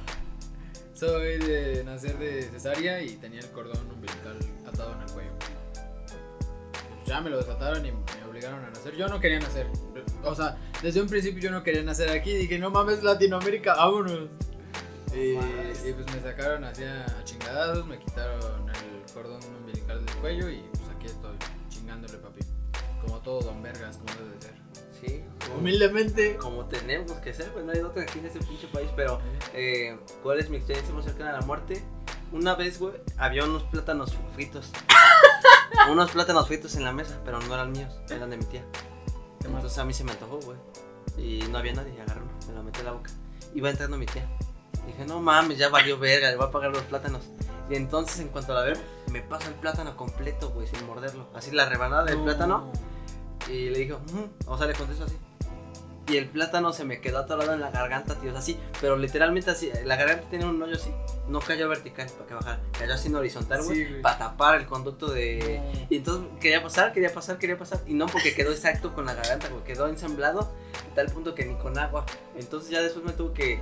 Soy 0.95 1.37
de 1.39 1.85
nacer 1.85 2.17
de 2.19 2.43
cesárea 2.45 3.03
y 3.03 3.17
tenía 3.17 3.41
el 3.41 3.51
cordón 3.51 3.91
umbilical 3.91 4.39
atado 4.67 4.93
en 4.95 5.03
el 5.03 5.11
cuello. 5.13 5.31
Ya 7.05 7.21
me 7.21 7.29
lo 7.31 7.37
desataron 7.37 7.85
y 7.85 7.93
me 7.93 7.99
obligaron 8.29 8.65
a 8.65 8.71
nacer. 8.71 8.97
Yo 8.97 9.07
no 9.09 9.21
quería 9.21 9.39
nacer. 9.39 9.67
O 10.25 10.35
sea, 10.35 10.57
desde 10.83 11.03
un 11.03 11.09
principio 11.09 11.41
yo 11.43 11.51
no 11.51 11.63
quería 11.63 11.83
nacer 11.83 12.09
aquí. 12.11 12.33
Dije, 12.35 12.59
no 12.59 12.71
mames, 12.71 13.03
Latinoamérica, 13.03 13.75
vámonos. 13.75 14.29
Y, 15.17 15.93
pues 15.93 16.15
me 16.15 16.21
sacaron 16.21 16.65
hacia 16.65 17.07
chingadazos, 17.25 17.87
me 17.87 17.99
quitaron 17.99 18.69
el 18.69 19.13
cordón 19.15 19.41
umbilical 19.61 20.05
del 20.05 20.15
cuello 20.17 20.51
y 20.51 20.63
pues 20.73 20.91
aquí 20.95 21.07
estoy, 21.07 21.37
chingándole, 21.71 22.19
papi. 22.19 22.41
Como 23.01 23.21
todo 23.21 23.41
don 23.41 23.63
vergas, 23.63 23.97
como 23.97 24.13
debe 24.13 24.35
de 24.35 24.43
ser. 24.43 24.55
Sí. 25.01 25.25
Como, 25.47 25.61
Humildemente. 25.61 26.37
como 26.37 26.67
tenemos 26.67 27.13
que 27.13 27.33
ser, 27.33 27.51
pues 27.53 27.65
no 27.65 27.73
hay 27.73 27.79
otra 27.79 28.03
aquí 28.03 28.19
en 28.19 28.27
este 28.27 28.41
pinche 28.41 28.67
país. 28.67 28.91
Pero, 28.95 29.19
eh, 29.55 29.99
¿cuál 30.23 30.39
es 30.39 30.51
mi 30.51 30.59
experiencia 30.59 30.95
más 30.95 31.07
cercana 31.07 31.31
a 31.31 31.41
la 31.41 31.47
muerte? 31.47 31.83
Una 32.33 32.55
vez, 32.55 32.79
güey, 32.79 32.95
había 33.17 33.45
unos 33.45 33.63
plátanos 33.65 34.15
fritos. 34.35 34.71
unos 35.91 36.11
plátanos 36.11 36.47
fritos 36.47 36.77
en 36.77 36.85
la 36.85 36.93
mesa, 36.93 37.21
pero 37.25 37.41
no 37.41 37.55
eran 37.55 37.73
míos, 37.73 37.99
eran 38.11 38.29
de 38.29 38.37
mi 38.37 38.45
tía. 38.45 38.67
¿Qué 39.41 39.49
más? 39.49 39.57
Entonces 39.57 39.79
a 39.79 39.85
mí 39.87 39.95
se 39.95 40.05
me 40.05 40.13
antojó, 40.13 40.41
güey. 40.41 40.59
Y 41.17 41.43
no 41.51 41.57
había 41.57 41.73
nadie, 41.73 41.99
agarré 42.03 42.21
uno, 42.21 42.33
me 42.49 42.53
lo 42.53 42.63
metí 42.63 42.81
en 42.81 42.87
la 42.87 42.93
boca. 42.93 43.11
Iba 43.55 43.71
entrando 43.71 43.97
mi 43.97 44.05
tía. 44.05 44.29
Dije, 44.87 45.05
no 45.05 45.21
mames, 45.21 45.59
ya 45.59 45.69
valió 45.69 45.99
verga, 45.99 46.31
le 46.31 46.37
voy 46.37 46.47
a 46.47 46.51
pagar 46.51 46.71
los 46.71 46.83
plátanos. 46.83 47.23
Y 47.69 47.75
entonces, 47.75 48.21
en 48.21 48.29
cuanto 48.29 48.55
la 48.55 48.63
veo, 48.63 48.77
me 49.11 49.21
pasa 49.23 49.49
el 49.49 49.55
plátano 49.55 49.97
completo, 49.97 50.51
güey, 50.51 50.67
sin 50.69 50.87
morderlo. 50.87 51.27
Así 51.35 51.51
la 51.51 51.67
rebanada 51.69 52.05
del 52.05 52.19
No. 52.19 52.25
plátano. 52.25 52.71
Y 53.49 53.71
le 53.71 53.79
digo, 53.81 54.01
"Mm", 54.13 54.49
o 54.51 54.57
sea, 54.59 54.67
le 54.67 54.75
contesto 54.75 55.05
así. 55.05 55.17
Y 56.09 56.19
el 56.19 56.29
plátano 56.29 56.73
se 56.73 56.85
me 56.85 57.01
quedó 57.01 57.19
atorado 57.19 57.53
en 57.53 57.61
la 57.61 57.73
garganta, 57.73 58.15
tío, 58.15 58.29
o 58.29 58.33
sea, 58.33 58.39
así. 58.39 58.57
Pero 58.81 58.97
literalmente 58.97 59.51
así, 59.51 59.73
la 59.85 59.97
garganta 59.97 60.29
tiene 60.31 60.45
un 60.47 60.63
hoyo 60.63 60.77
así. 60.77 60.93
No 61.27 61.41
cayó 61.41 61.69
vertical 61.69 62.07
para 62.17 62.27
que 62.29 62.35
bajara, 62.35 62.61
cayó 62.79 62.95
así 62.95 63.09
en 63.09 63.17
horizontal, 63.17 63.63
güey. 63.65 63.77
Sí, 63.87 63.95
para 64.03 64.17
tapar 64.19 64.55
el 64.61 64.67
conducto 64.67 65.09
de, 65.09 65.61
No. 65.75 65.87
y 65.91 65.97
entonces 65.97 66.29
quería 66.41 66.63
pasar, 66.63 66.93
quería 66.93 67.13
pasar, 67.13 67.39
quería 67.39 67.59
pasar. 67.59 67.81
Y 67.89 67.95
no 67.95 68.07
porque 68.07 68.37
quedó 68.37 68.53
exacto 68.53 68.95
con 68.95 69.07
la 69.07 69.15
garganta, 69.15 69.49
güey. 69.49 69.65
Quedó 69.65 69.89
ensamblado 69.89 70.53
a 70.93 70.95
tal 70.95 71.07
punto 71.07 71.35
que 71.35 71.45
ni 71.45 71.57
con 71.57 71.77
agua. 71.77 72.07
Entonces 72.37 72.71
ya 72.71 72.81
después 72.83 73.05
me 73.05 73.11
tuve 73.13 73.33
que 73.35 73.61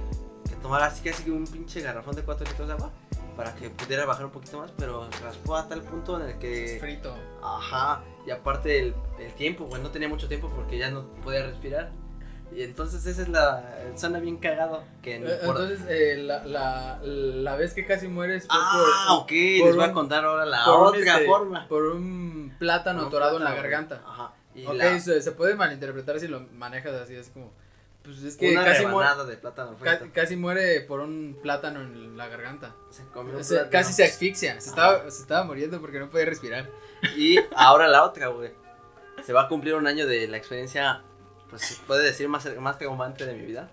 tomar 0.64 0.82
así 0.82 1.08
casi 1.08 1.22
que 1.24 1.30
un 1.30 1.46
pinche 1.46 1.80
garrafón 1.82 2.16
de 2.16 2.22
4 2.22 2.46
litros 2.46 2.66
de 2.68 2.74
agua. 2.74 2.90
Para 3.36 3.52
que 3.54 3.68
pudiera 3.68 4.06
bajar 4.06 4.24
un 4.26 4.30
poquito 4.30 4.58
más. 4.58 4.70
Pero 4.78 5.08
raspó 5.22 5.56
a 5.56 5.68
tal 5.68 5.82
punto 5.82 6.16
en 6.16 6.22
el 6.22 6.30
Es 6.30 6.36
que. 6.36 6.78
frito. 6.80 7.14
Ajá. 7.42 8.02
Y 8.26 8.30
aparte 8.30 8.78
el, 8.78 8.94
el 9.18 9.32
tiempo, 9.34 9.64
güey. 9.64 9.82
No 9.82 9.90
tenía 9.90 10.08
mucho 10.08 10.28
tiempo 10.28 10.48
porque 10.54 10.78
ya 10.78 10.90
no 10.90 11.04
podía 11.24 11.44
respirar. 11.44 11.90
Y 12.54 12.62
entonces 12.62 13.04
esa 13.06 13.22
es 13.22 13.28
la. 13.28 13.74
Suena 13.96 14.20
bien 14.20 14.36
cagado. 14.36 14.84
Que 15.02 15.16
Eh, 15.16 15.38
por- 15.44 15.60
Entonces, 15.60 15.80
eh, 15.88 16.16
la, 16.18 16.44
la, 16.44 17.00
la 17.02 17.56
vez 17.56 17.74
que 17.74 17.84
casi 17.86 18.06
mueres 18.06 18.46
fue 18.46 18.56
Ah, 18.56 19.06
por, 19.08 19.18
ok. 19.24 19.32
por 19.58 19.66
Les 19.68 19.76
voy 19.76 19.84
a 19.84 19.92
contar 19.92 20.24
ahora 20.24 20.46
la 20.46 20.64
por 20.64 20.86
otra 20.96 21.00
este, 21.00 21.26
forma. 21.26 21.66
por 21.66 21.82
un 21.86 22.54
plátano 22.60 23.00
Un 23.00 23.06
atorado 23.08 23.38
en 23.38 23.44
la 23.44 23.54
garganta. 23.54 24.00
Ajá. 24.06 24.32
Y 24.54 24.64
ok, 24.64 24.74
la- 24.74 25.00
se, 25.00 25.20
se 25.20 25.32
puede 25.32 25.56
malinterpretar 25.56 26.20
si 26.20 26.28
lo 26.28 26.38
manejas 26.54 26.94
así, 26.94 27.16
es 27.16 27.30
como... 27.30 27.52
Pues 28.04 28.22
es 28.22 28.36
que 28.36 28.50
una 28.52 28.64
casi, 28.64 28.82
muere, 28.82 28.98
rebanada 28.98 29.24
de 29.24 29.36
plátano 29.38 29.76
frito. 29.78 30.06
casi 30.12 30.36
muere 30.36 30.82
por 30.82 31.00
un 31.00 31.38
plátano 31.42 31.80
en 31.80 32.16
la 32.18 32.28
garganta. 32.28 32.74
Se 32.90 33.02
comió 33.06 33.36
un 33.38 33.42
Se- 33.44 33.54
plátano. 33.54 33.70
casi 33.72 33.92
se 33.94 34.04
asfixia, 34.04 34.60
se 34.60 34.68
estaba, 34.68 35.10
se 35.10 35.22
estaba 35.22 35.44
muriendo 35.44 35.80
porque 35.80 35.98
no 35.98 36.10
podía 36.10 36.26
respirar. 36.26 36.68
Y 37.16 37.38
ahora 37.56 37.88
la 37.88 38.04
otra, 38.04 38.28
güey. 38.28 38.52
Se 39.24 39.32
va 39.32 39.42
a 39.44 39.48
cumplir 39.48 39.74
un 39.74 39.86
año 39.86 40.06
de 40.06 40.28
la 40.28 40.36
experiencia, 40.36 41.02
pues 41.48 41.62
se 41.62 41.82
puede 41.84 42.04
decir 42.04 42.28
más, 42.28 42.44
más 42.58 42.76
traumante 42.78 43.24
de 43.24 43.34
mi 43.34 43.46
vida. 43.46 43.70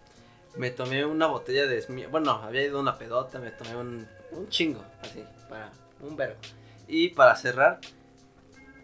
Me 0.56 0.72
tomé 0.72 1.06
una 1.06 1.28
botella 1.28 1.66
de 1.68 1.86
Bueno, 2.10 2.32
había 2.32 2.64
ido 2.64 2.80
una 2.80 2.98
pedota, 2.98 3.38
me 3.40 3.52
tomé 3.52 3.76
un, 3.76 4.08
un 4.32 4.48
chingo, 4.50 4.84
así, 5.02 5.26
para 5.50 5.72
un 6.00 6.16
verbo. 6.16 6.36
Y 6.88 7.10
para 7.10 7.36
cerrar, 7.36 7.80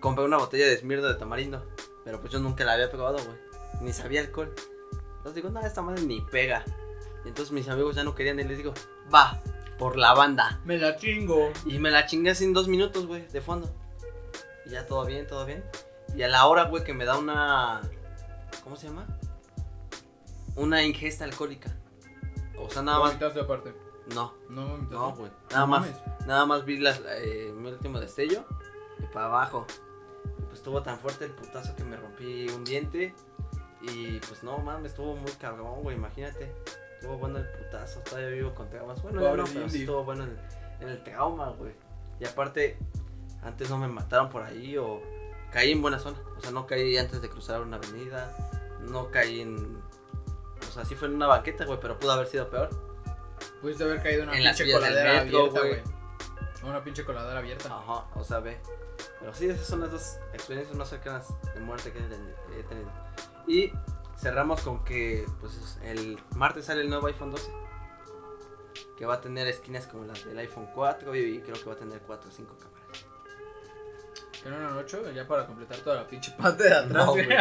compré 0.02 0.26
una 0.26 0.38
botella 0.38 0.66
de 0.68 0.78
Smirno 0.78 1.08
de 1.08 1.16
tamarindo. 1.16 1.66
Pero 2.04 2.20
pues 2.20 2.32
yo 2.34 2.40
nunca 2.40 2.66
la 2.66 2.74
había 2.74 2.90
probado, 2.90 3.18
güey. 3.18 3.38
Ni 3.82 3.94
sabía 3.94 4.22
alcohol. 4.22 4.54
Entonces 5.28 5.44
digo, 5.44 5.50
no, 5.60 5.66
esta 5.66 5.82
madre 5.82 6.04
ni 6.04 6.22
pega. 6.22 6.64
Y 7.26 7.28
entonces 7.28 7.52
mis 7.52 7.68
amigos 7.68 7.98
ya 7.98 8.04
no 8.06 8.16
querían 8.16 8.40
y 8.40 8.46
les 8.46 8.58
digo, 8.60 8.74
va, 9.14 9.42
por 9.78 9.98
la 9.98 10.14
banda. 10.14 10.62
Me 10.64 10.78
la 10.78 10.96
chingo. 10.96 11.52
Y 11.66 11.80
me 11.80 11.92
la 11.92 12.06
chingué 12.06 12.32
así 12.32 12.46
en 12.46 12.54
dos 12.54 12.70
minutos, 12.70 13.06
güey, 13.06 13.28
de 13.28 13.42
fondo. 13.42 13.70
Y 14.66 14.70
ya 14.70 14.88
todo 14.88 15.06
bien, 15.06 15.28
todo 15.28 15.46
bien. 15.46 15.66
Y 16.16 16.22
a 16.24 16.30
la 16.30 16.46
hora, 16.46 16.64
güey, 16.70 16.86
que 16.86 16.94
me 16.94 17.04
da 17.04 17.18
una. 17.18 17.82
¿Cómo 18.64 18.78
se 18.78 18.88
llama? 18.88 19.06
Una 20.56 20.82
ingesta 20.84 21.26
alcohólica. 21.26 21.76
O 22.58 22.70
sea, 22.70 22.82
nada 22.82 23.00
más. 23.00 23.10
Vomitaste 23.10 23.42
aparte. 23.42 23.74
No, 24.16 24.34
No, 24.50 24.78
no, 24.78 25.12
güey. 25.14 25.30
Nada 25.52 25.60
No 25.62 25.68
más. 25.68 25.82
mames. 25.82 25.98
Nada 26.26 26.46
más 26.46 26.64
vi 26.64 26.78
las, 26.78 27.02
eh, 27.06 27.54
mi 27.54 27.70
último 27.70 28.00
destello. 28.00 28.46
Y 29.00 29.04
para 29.14 29.26
abajo. 29.26 29.68
Pues 30.46 30.60
estuvo 30.60 30.82
tan 30.82 30.98
fuerte 31.00 31.26
el 31.26 31.32
putazo 31.32 31.76
que 31.76 31.84
me 31.84 31.98
rompí 31.98 32.48
un 32.48 32.64
diente. 32.64 33.14
Y 33.82 34.20
pues 34.20 34.44
no 34.44 34.58
mames, 34.58 34.92
estuvo 34.92 35.16
muy 35.16 35.32
cabrón, 35.34 35.82
güey, 35.84 35.96
imagínate. 35.96 36.52
Estuvo 36.96 37.18
bueno 37.18 37.38
el 37.38 37.48
putazo, 37.48 38.00
todavía 38.02 38.30
vivo 38.30 38.56
con 38.56 38.70
traumas. 38.70 39.02
Bueno, 39.04 39.22
Pobre 39.22 39.44
no, 39.44 39.48
pero 39.54 39.70
sí 39.70 39.82
estuvo 39.82 40.04
bueno 40.04 40.24
en, 40.24 40.38
en 40.82 40.90
el 40.90 41.04
trauma, 41.04 41.50
güey. 41.50 41.74
Y 42.20 42.26
aparte, 42.26 42.78
antes 43.44 43.70
no 43.70 43.78
me 43.78 43.88
mataron 43.88 44.30
por 44.30 44.44
ahí 44.44 44.78
o 44.78 45.02
caí 45.52 45.72
en 45.72 45.82
buena 45.82 46.00
zona. 46.00 46.18
O 46.38 46.42
sea, 46.42 46.52
no 46.52 46.66
caí 46.66 46.98
antes 46.98 47.22
de 47.22 47.30
cruzar 47.30 47.62
una 47.62 47.78
avenida. 47.78 48.36
No 48.82 49.12
caí 49.12 49.42
en. 49.42 49.78
O 50.68 50.72
sea, 50.72 50.86
sí 50.86 50.96
fue 50.96 51.08
en 51.08 51.16
una 51.16 51.28
banqueta, 51.28 51.66
güey, 51.66 51.80
pero 51.80 52.00
pudo 52.00 52.12
haber 52.12 52.28
sido 52.28 52.50
peor. 52.50 52.70
Pudiste 53.62 53.84
haber 53.84 54.02
caído 54.02 54.24
en 54.24 54.30
una 54.30 54.38
En 54.38 54.44
pinche 54.44 54.72
coladera 54.72 55.24
metro, 55.24 55.40
abierta, 55.40 55.60
güey. 55.60 55.82
Una 56.64 56.84
pinche 56.84 57.06
coladera 57.06 57.40
abierta. 57.40 57.70
Ajá, 57.70 58.06
o 58.16 58.24
sea, 58.24 58.40
ve. 58.40 58.58
Pero 59.20 59.34
sí, 59.34 59.48
esas 59.48 59.66
son 59.68 59.82
las 59.82 59.92
dos 59.92 60.18
experiencias 60.34 60.76
más 60.76 60.90
cercanas 60.90 61.28
de 61.54 61.60
muerte 61.60 61.92
que 61.92 62.00
he 62.00 62.64
tenido. 62.64 62.92
Y 63.48 63.72
cerramos 64.18 64.62
con 64.62 64.84
que 64.84 65.26
pues 65.40 65.80
el 65.84 66.20
martes 66.36 66.66
sale 66.66 66.82
el 66.82 66.90
nuevo 66.90 67.08
iPhone 67.08 67.32
12. 67.32 67.52
Que 68.98 69.06
va 69.06 69.16
a 69.16 69.22
tener 69.22 69.48
esquinas 69.48 69.88
como 69.88 70.06
las 70.06 70.26
del 70.26 70.38
iPhone 70.40 70.68
4 70.74 71.16
y 71.16 71.42
creo 71.42 71.56
que 71.56 71.66
va 71.66 71.74
a 71.74 71.78
tener 71.78 72.00
4 72.02 72.30
o 72.30 72.32
5 72.32 72.58
cámaras. 72.58 73.06
Que 74.44 74.50
no 74.50 74.58
eran 74.58 74.78
8, 74.78 75.12
ya 75.12 75.28
para 75.28 75.46
completar 75.46 75.78
toda 75.78 75.96
la 75.98 76.08
pinche 76.08 76.32
parte 76.32 76.64
de 76.64 76.74
atrás, 76.74 77.06
No, 77.06 77.12
güey. 77.12 77.28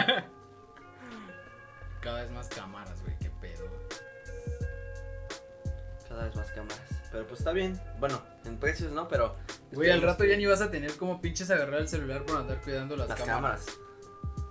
Cada 2.01 2.23
vez 2.23 2.31
más 2.31 2.49
cámaras, 2.49 3.03
güey, 3.03 3.19
qué 3.19 3.31
pedo. 3.41 3.65
Cada 6.09 6.25
vez 6.25 6.37
más 6.37 6.53
cámaras. 6.53 6.81
Pero 7.11 7.27
pues 7.27 7.41
está 7.41 7.53
bien. 7.53 7.81
Bueno, 7.99 8.23
en 8.45 8.59
precios 8.59 8.93
no, 8.93 9.09
pero. 9.09 9.35
Güey, 9.73 9.91
al 9.91 10.03
rato 10.03 10.25
ya 10.25 10.37
ni 10.37 10.47
vas 10.47 10.61
a 10.61 10.71
tener 10.71 10.97
como 10.97 11.21
pinches 11.21 11.51
agarrar 11.51 11.81
el 11.81 11.89
celular 11.89 12.25
por 12.25 12.37
andar 12.37 12.61
cuidando 12.61 12.97
las, 12.97 13.09
Las 13.09 13.19
cámaras, 13.21 13.65
cámaras. 13.65 13.86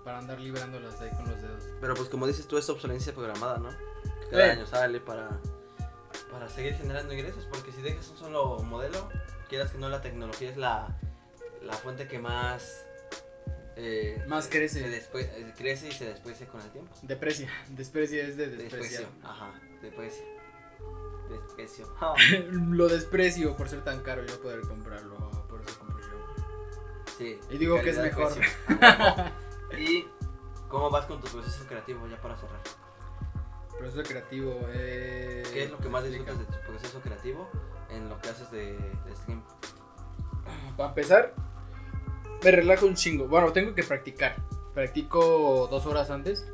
Para 0.05 0.19
andar 0.19 0.39
librándolas 0.39 1.01
ahí 1.01 1.09
con 1.09 1.29
los 1.29 1.41
dedos. 1.41 1.63
Pero 1.81 1.95
pues 1.95 2.07
como 2.07 2.25
dices 2.27 2.47
tú, 2.47 2.57
es 2.57 2.69
obsolencia 2.69 3.13
programada, 3.13 3.57
¿no? 3.57 3.69
Que 4.21 4.29
cada 4.31 4.43
Sí. 4.45 4.49
año 4.51 4.65
sale 4.67 4.99
para, 5.01 5.29
para 6.31 6.47
seguir 6.47 6.75
generando 6.75 7.11
ingresos. 7.13 7.45
Porque 7.51 7.71
si 7.73 7.81
dejas 7.81 8.07
un 8.09 8.17
solo 8.17 8.59
modelo, 8.59 9.09
quieras 9.49 9.71
que 9.71 9.77
no, 9.79 9.89
la 9.89 10.01
tecnología 10.01 10.49
es 10.49 10.55
la, 10.57 10.95
la 11.63 11.73
fuente 11.73 12.07
que 12.07 12.19
más. 12.19 12.85
eh, 13.77 14.23
Más 14.27 14.47
crece. 14.47 14.79
se 14.81 14.89
después, 14.89 15.25
eh, 15.25 15.53
crece 15.57 15.87
y 15.89 15.91
se 15.91 16.05
despuece 16.05 16.45
con 16.45 16.61
el 16.61 16.69
tiempo. 16.69 16.95
Deprecia. 17.01 17.49
Desprecia 17.69 18.23
es 18.23 18.37
de 18.37 18.47
Desprecio. 18.47 18.77
despreciar. 18.79 19.11
Ajá, 19.23 19.59
desprecio. 19.81 20.23
Desprecio. 21.29 21.95
Lo 22.51 22.87
desprecio 22.87 23.57
por 23.57 23.67
ser 23.69 23.83
tan 23.83 24.01
caro 24.03 24.23
y 24.23 24.27
no 24.27 24.35
poder 24.37 24.61
comprarlo. 24.61 25.15
Por 25.49 25.61
eso 25.63 25.79
compro 25.79 25.99
yo. 25.99 26.35
Sí. 27.17 27.39
Y 27.49 27.57
digo 27.57 27.81
que 27.81 27.89
es 27.89 27.97
mejor. 27.97 28.31
¿Y 29.79 30.07
cómo 30.69 30.89
vas 30.89 31.05
con 31.05 31.19
tu 31.21 31.27
proceso 31.27 31.65
creativo 31.67 32.07
ya 32.07 32.19
para 32.21 32.37
cerrar? 32.37 32.61
Proceso 33.77 34.03
creativo. 34.03 34.57
Eh, 34.73 35.43
¿Qué 35.53 35.63
es 35.65 35.71
lo 35.71 35.77
que 35.77 35.89
más 35.89 36.03
explica. 36.05 36.31
disfrutas 36.31 36.39
de 36.39 36.57
tu 36.59 36.65
proceso 36.71 37.01
creativo 37.01 37.49
en 37.89 38.09
lo 38.09 38.19
que 38.19 38.29
haces 38.29 38.49
de, 38.51 38.73
de 38.77 39.15
stream? 39.15 39.43
Para 40.77 40.89
empezar, 40.89 41.33
me 42.43 42.51
relajo 42.51 42.85
un 42.85 42.95
chingo. 42.95 43.27
Bueno, 43.27 43.51
tengo 43.51 43.73
que 43.75 43.83
practicar. 43.83 44.35
Practico 44.73 45.67
dos 45.69 45.85
horas 45.85 46.09
antes. 46.09 46.45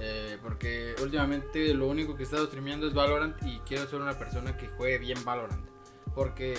eh, 0.00 0.38
porque 0.42 0.94
últimamente 1.02 1.72
lo 1.74 1.86
único 1.88 2.14
que 2.16 2.22
he 2.22 2.24
estado 2.24 2.46
streameando 2.46 2.86
es 2.88 2.94
Valorant 2.94 3.36
y 3.44 3.58
quiero 3.60 3.86
ser 3.86 4.00
una 4.00 4.18
persona 4.18 4.56
que 4.56 4.68
juegue 4.68 4.98
bien 4.98 5.22
Valorant. 5.24 5.66
Porque 6.14 6.54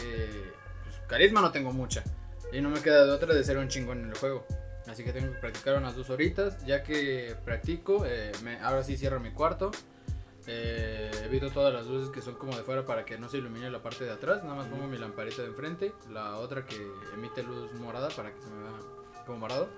pues, 0.83 0.95
carisma 1.07 1.41
no 1.41 1.51
tengo 1.51 1.71
mucha. 1.73 2.03
Y 2.51 2.61
no 2.61 2.69
me 2.69 2.81
queda 2.81 3.03
de 3.05 3.11
otra 3.11 3.33
de 3.33 3.43
ser 3.43 3.57
un 3.57 3.67
chingón 3.67 4.01
en 4.03 4.09
el 4.11 4.17
juego. 4.17 4.45
Así 4.87 5.03
que 5.03 5.13
tengo 5.13 5.31
que 5.31 5.39
practicar 5.39 5.77
unas 5.77 5.95
dos 5.95 6.09
horitas. 6.09 6.65
Ya 6.65 6.83
que 6.83 7.35
practico, 7.45 8.03
eh, 8.05 8.31
me- 8.43 8.59
ahora 8.59 8.83
sí 8.83 8.97
cierro 8.97 9.19
mi 9.19 9.31
cuarto. 9.31 9.71
Eh, 10.45 11.09
evito 11.23 11.49
todas 11.51 11.73
las 11.73 11.87
luces 11.87 12.09
que 12.09 12.21
son 12.21 12.35
como 12.35 12.55
de 12.55 12.63
fuera 12.63 12.85
para 12.85 13.05
que 13.05 13.17
no 13.17 13.29
se 13.29 13.37
ilumine 13.37 13.69
la 13.69 13.81
parte 13.81 14.03
de 14.03 14.11
atrás. 14.11 14.43
Nada 14.43 14.55
más 14.55 14.67
pongo 14.67 14.87
mi 14.87 14.97
lamparita 14.97 15.41
de 15.41 15.47
enfrente. 15.49 15.93
La 16.11 16.35
otra 16.37 16.65
que 16.65 16.75
emite 17.13 17.43
luz 17.43 17.71
morada 17.75 18.09
para 18.09 18.33
que 18.33 18.41
se 18.41 18.49
me 18.49 18.61
vea 18.63 18.71
como 19.25 19.37
morado. 19.39 19.69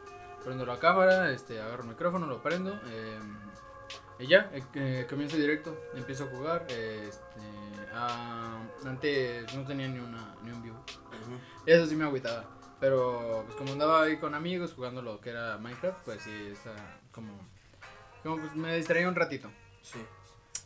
Prendo 0.44 0.66
la 0.66 0.78
cámara, 0.80 1.32
este, 1.32 1.62
agarro 1.62 1.84
el 1.84 1.90
micrófono, 1.90 2.26
lo 2.26 2.42
prendo. 2.42 2.74
eh, 2.88 3.20
y 4.18 4.28
ya, 4.28 4.50
eh, 4.74 5.06
comienzo 5.10 5.38
directo. 5.38 5.78
Empiezo 5.94 6.24
a 6.24 6.28
jugar. 6.28 6.66
eh, 6.70 7.06
este, 7.10 7.42
ah, 7.94 8.60
antes 8.86 9.54
no 9.56 9.66
tenía 9.66 9.88
ni, 9.88 10.00
una, 10.00 10.36
ni 10.44 10.52
un 10.52 10.64
view. 10.64 10.76
Eso 11.66 11.86
sí 11.86 11.96
me 11.96 12.06
agüitaba. 12.06 12.55
Pero 12.80 13.44
pues 13.46 13.56
como 13.58 13.72
andaba 13.74 14.04
ahí 14.04 14.18
con 14.18 14.34
amigos 14.36 14.74
jugando 14.74 15.02
lo 15.02 15.20
que 15.22 15.30
era 15.30 15.58
Minecraft, 15.58 16.04
pues 16.04 16.22
sí, 16.24 16.50
está 16.52 16.74
como... 17.12 17.32
Como 18.24 18.38
pues 18.38 18.56
me 18.56 18.76
distraía 18.76 19.08
un 19.08 19.16
ratito. 19.16 19.50
Sí. 19.82 20.00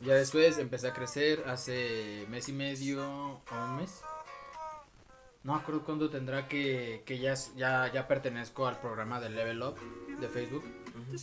Ya 0.02 0.16
después 0.16 0.58
empecé 0.58 0.88
a 0.88 0.94
crecer 0.94 1.44
hace 1.48 2.26
mes 2.30 2.48
y 2.50 2.54
medio 2.54 3.06
o 3.06 3.42
un 3.66 3.76
mes. 3.78 4.02
No 5.44 5.56
acuerdo 5.56 5.84
cuándo 5.84 6.10
tendrá 6.10 6.48
que, 6.48 7.04
que 7.06 7.20
ya, 7.20 7.34
ya, 7.56 7.92
ya 7.92 8.08
pertenezco 8.08 8.68
al 8.68 8.80
programa 8.80 9.20
de 9.22 9.30
Level 9.30 9.62
Up 9.62 9.76
de 10.20 10.28
Facebook. 10.28 10.64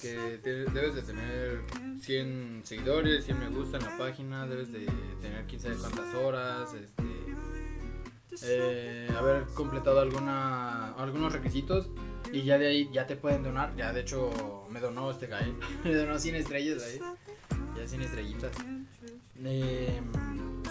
Que 0.01 0.39
te- 0.43 0.65
debes 0.71 0.95
de 0.95 1.03
tener 1.03 1.61
100 2.01 2.63
seguidores, 2.65 3.25
100 3.27 3.39
me 3.39 3.49
gusta 3.49 3.77
en 3.77 3.85
la 3.85 3.99
página, 3.99 4.47
debes 4.47 4.73
de 4.73 4.87
tener 5.21 5.45
quién 5.47 5.61
sabe 5.61 5.77
cuántas 5.77 6.15
horas, 6.15 6.73
este, 6.75 7.03
eh, 8.43 9.09
haber 9.17 9.45
completado 9.55 10.01
alguna, 10.01 10.93
algunos 10.95 11.33
requisitos 11.33 11.89
y 12.33 12.43
ya 12.43 12.59
de 12.59 12.67
ahí 12.69 12.91
ya 12.93 13.07
te 13.07 13.17
pueden 13.17 13.43
donar. 13.43 13.75
Ya 13.77 13.93
de 13.93 14.01
hecho 14.01 14.67
me 14.71 14.81
donó 14.81 15.11
este 15.11 15.27
guy, 15.27 15.55
me 15.85 15.95
donó 15.95 16.19
100 16.19 16.35
estrellas 16.37 16.83
ahí, 16.83 17.01
ya 17.77 17.87
100 17.87 18.03
estrellitas. 18.03 18.53
Eh, 19.45 20.01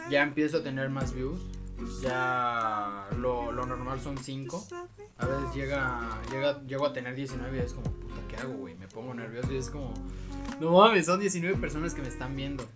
ya 0.10 0.24
empiezo 0.24 0.58
a 0.58 0.64
tener 0.64 0.90
más 0.90 1.14
views, 1.14 1.40
ya 2.02 3.08
lo, 3.18 3.52
lo 3.52 3.66
normal 3.66 4.00
son 4.00 4.18
5. 4.18 4.68
A 5.18 5.26
veces 5.26 5.56
llega, 5.56 6.22
llega, 6.32 6.62
llego 6.64 6.86
a 6.86 6.94
tener 6.94 7.16
19 7.16 7.58
y 7.58 7.62
es 7.62 7.74
como, 7.74 7.90
puta, 7.92 8.22
¿qué 8.28 8.36
hago, 8.36 8.54
güey? 8.54 8.76
Me 8.76 8.88
pongo 8.88 9.14
nervioso 9.14 9.52
y 9.54 9.58
es 9.58 9.70
como, 9.70 9.94
no 10.60 10.72
mames, 10.72 11.06
son 11.06 11.20
19 11.20 11.58
personas 11.58 11.94
que 11.94 12.02
me 12.02 12.10
están 12.10 12.36
viendo. 12.36 12.68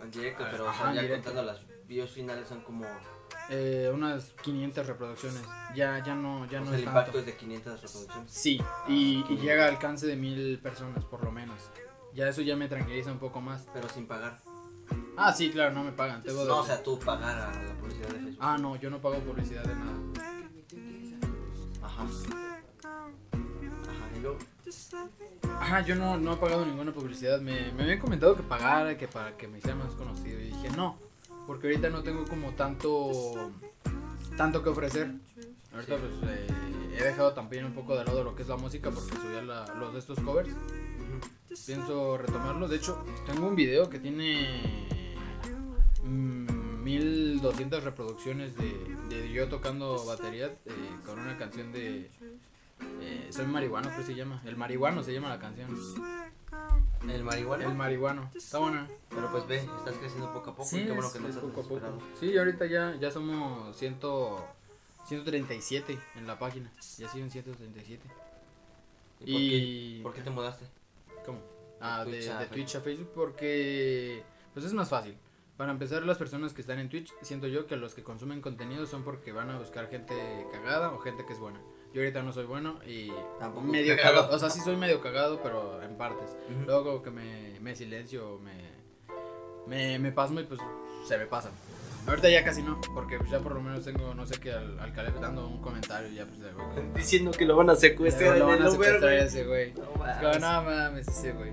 En 0.00 0.10
directo, 0.10 0.44
pero 0.50 0.68
o 0.68 0.72
sea, 0.72 0.94
ya 0.94 1.02
directo. 1.02 1.30
contando 1.30 1.52
las 1.52 1.60
views 1.86 2.10
finales 2.10 2.48
son 2.48 2.60
como. 2.62 2.86
Eh, 3.50 3.90
unas 3.92 4.34
500 4.42 4.86
reproducciones. 4.86 5.42
Ya, 5.74 6.02
ya 6.04 6.14
no, 6.14 6.46
ya 6.50 6.60
o 6.60 6.64
no 6.64 6.70
sea, 6.70 6.74
es 6.74 6.78
el 6.80 6.84
tanto. 6.84 7.00
impacto 7.00 7.18
es 7.20 7.26
de 7.26 7.36
500 7.36 7.82
reproducciones. 7.82 8.30
Sí, 8.32 8.60
y, 8.88 9.22
Ah, 9.22 9.26
y 9.30 9.36
llega 9.38 9.64
al 9.64 9.70
alcance 9.74 10.06
de 10.06 10.16
mil 10.16 10.58
personas 10.62 11.04
por 11.04 11.24
lo 11.24 11.30
menos. 11.32 11.58
Ya 12.14 12.28
eso 12.28 12.42
ya 12.42 12.56
me 12.56 12.68
tranquiliza 12.68 13.10
un 13.12 13.18
poco 13.18 13.40
más. 13.40 13.66
Pero 13.72 13.88
sin 13.88 14.06
pagar. 14.06 14.40
Ah, 15.16 15.32
sí, 15.32 15.50
claro, 15.50 15.72
no 15.74 15.82
me 15.84 15.92
pagan. 15.92 16.22
Tengo 16.22 16.44
No, 16.44 16.58
o 16.58 16.66
sea, 16.66 16.82
tú 16.82 16.98
pagar 16.98 17.38
a 17.38 17.62
la 17.62 17.74
publicidad 17.74 18.08
de 18.08 18.14
Facebook. 18.20 18.36
Ah, 18.40 18.56
no, 18.58 18.76
yo 18.76 18.90
no 18.90 19.00
pago 19.00 19.18
publicidad 19.20 19.62
de 19.64 19.74
nada. 19.74 19.98
Ajá. 21.82 22.04
Ajá, 22.04 22.08
y 24.16 24.20
luego. 24.20 24.38
Ajá, 25.60 25.80
yo 25.80 25.94
no, 25.96 26.16
no 26.18 26.34
he 26.34 26.36
pagado 26.36 26.64
ninguna 26.66 26.92
publicidad. 26.92 27.40
Me, 27.40 27.72
me 27.72 27.82
habían 27.84 27.98
comentado 27.98 28.36
que 28.36 28.42
pagara, 28.42 28.96
que 28.96 29.08
para 29.08 29.36
que 29.36 29.48
me 29.48 29.58
hiciera 29.58 29.76
más 29.76 29.92
conocido. 29.94 30.38
Y 30.40 30.44
dije, 30.44 30.70
no, 30.76 30.98
porque 31.48 31.66
ahorita 31.68 31.88
no 31.88 32.02
tengo 32.02 32.24
como 32.26 32.50
tanto, 32.52 33.50
tanto 34.36 34.62
que 34.62 34.68
ofrecer. 34.68 35.14
Ahorita 35.72 35.96
Sí. 35.96 36.02
pues 36.20 36.30
eh, 36.30 36.46
he 36.98 37.02
dejado 37.04 37.32
también 37.32 37.64
un 37.64 37.72
poco 37.72 37.96
de 37.96 38.04
lado 38.04 38.22
lo 38.22 38.34
que 38.36 38.42
es 38.42 38.48
la 38.48 38.56
música 38.58 38.90
porque 38.90 39.16
subía 39.16 39.40
la- 39.42 39.64
los 39.76 39.94
de 39.94 39.98
estos 39.98 40.20
covers. 40.20 40.50
Pienso 41.66 42.18
retomarlo. 42.18 42.68
De 42.68 42.76
hecho, 42.76 43.02
tengo 43.26 43.48
un 43.48 43.56
video 43.56 43.88
que 43.88 43.98
tiene 43.98 44.46
mm, 46.04 46.82
1200 46.84 47.82
reproducciones 47.82 48.54
de, 48.56 48.96
de 49.08 49.32
yo 49.32 49.48
tocando 49.48 50.04
batería 50.04 50.46
eh, 50.66 50.72
con 51.06 51.18
una 51.18 51.36
canción 51.38 51.72
de. 51.72 52.10
Eh, 53.00 53.28
Soy 53.30 53.46
marihuano, 53.46 53.88
creo 53.88 54.00
que 54.00 54.06
se 54.06 54.14
llama. 54.14 54.42
El 54.44 54.56
marihuano 54.56 55.02
se 55.02 55.12
llama 55.12 55.28
la 55.28 55.38
canción. 55.38 55.68
El 57.08 57.22
marihuana. 57.24 57.64
El 57.64 57.74
marihuano. 57.74 58.30
Está 58.34 58.58
buena. 58.58 58.88
Pero 59.10 59.30
pues 59.30 59.46
ve, 59.46 59.58
estás 59.58 59.94
creciendo 59.98 60.32
poco 60.32 60.50
a 60.50 60.56
poco. 60.56 60.68
Sí, 60.68 60.80
y 60.80 60.84
qué 60.86 60.90
bueno 60.92 61.06
es- 61.06 61.12
que 61.12 61.20
no 61.20 61.28
es 61.28 61.36
estás 61.36 61.50
poco 61.50 61.60
a 61.60 61.68
poco. 61.80 61.98
Sí, 62.18 62.36
ahorita 62.36 62.66
ya, 62.66 62.96
ya 62.96 63.10
somos 63.10 63.76
100, 63.76 63.98
137 65.06 65.98
en 66.16 66.26
la 66.26 66.38
página. 66.38 66.70
Ya 66.98 67.08
siguen 67.08 67.30
137. 67.30 68.02
¿Y, 69.20 69.32
por, 69.32 69.40
qué, 69.40 69.56
Y. 69.56 70.00
por 70.02 70.14
qué 70.14 70.20
te 70.22 70.30
mudaste? 70.30 70.64
¿Cómo? 71.24 71.40
Ah, 71.80 72.04
de, 72.04 72.10
Twitch 72.12 72.28
a 72.28 72.32
de 72.32 72.38
Facebook. 72.46 72.54
Twitch 72.54 72.74
a 72.76 72.80
Facebook 72.80 73.10
porque 73.14 74.22
pues 74.54 74.64
es 74.66 74.72
más 74.72 74.88
fácil. 74.88 75.16
Para 75.56 75.72
empezar, 75.72 76.04
las 76.04 76.18
personas 76.18 76.52
que 76.52 76.60
están 76.60 76.78
en 76.78 76.88
Twitch, 76.88 77.12
siento 77.22 77.48
yo 77.48 77.66
que 77.66 77.76
los 77.76 77.94
que 77.94 78.04
consumen 78.04 78.40
contenido 78.40 78.86
son 78.86 79.02
porque 79.02 79.32
van 79.32 79.50
a 79.50 79.58
buscar 79.58 79.88
gente 79.88 80.14
cagada 80.52 80.92
o 80.92 80.98
gente 81.00 81.24
que 81.26 81.32
es 81.32 81.38
buena. 81.40 81.60
Yo 81.94 82.02
ahorita 82.02 82.22
no 82.22 82.32
soy 82.32 82.44
bueno 82.44 82.78
y 82.86 83.10
Tampoco 83.38 83.66
medio 83.66 83.96
cagado. 83.96 84.16
cagado. 84.22 84.36
O 84.36 84.38
sea, 84.38 84.50
sí 84.50 84.60
soy 84.60 84.76
medio 84.76 85.00
cagado, 85.00 85.40
pero 85.42 85.82
en 85.82 85.96
partes. 85.96 86.36
Ujú. 86.50 86.64
Luego 86.66 86.84
como 86.84 87.02
que 87.02 87.10
me, 87.10 87.58
me 87.60 87.74
silencio, 87.74 88.38
me, 88.40 88.52
me, 89.66 89.98
me 89.98 90.12
pasmo 90.12 90.40
y 90.40 90.44
pues 90.44 90.60
se 91.06 91.16
me 91.18 91.26
pasa. 91.26 91.50
Ahorita 92.06 92.30
ya 92.30 92.42
casi 92.42 92.62
no, 92.62 92.80
porque 92.94 93.18
pues 93.18 93.30
ya 93.30 93.38
por 93.40 93.52
lo 93.52 93.60
menos 93.60 93.84
tengo, 93.84 94.14
no 94.14 94.24
sé 94.24 94.40
qué, 94.40 94.52
al, 94.52 94.78
al 94.80 94.92
Caleb 94.94 95.20
dando 95.20 95.46
un 95.46 95.60
comentario 95.60 96.08
y 96.10 96.14
ya 96.14 96.24
pues 96.24 96.38
le 96.38 96.48
Diciendo 96.98 97.30
que 97.32 97.44
lo 97.44 97.54
van 97.56 97.68
a 97.68 97.76
secuestrar 97.76 98.38
lo 98.38 98.46
van 98.46 98.62
a 98.62 98.70
secuestrar 98.70 99.12
ese 99.12 99.44
güey. 99.44 99.74
No 99.74 99.82
Es 100.06 100.22
mames. 100.22 100.40
no 100.40 100.62
mames, 100.62 101.08
ese 101.08 101.32
güey. 101.32 101.52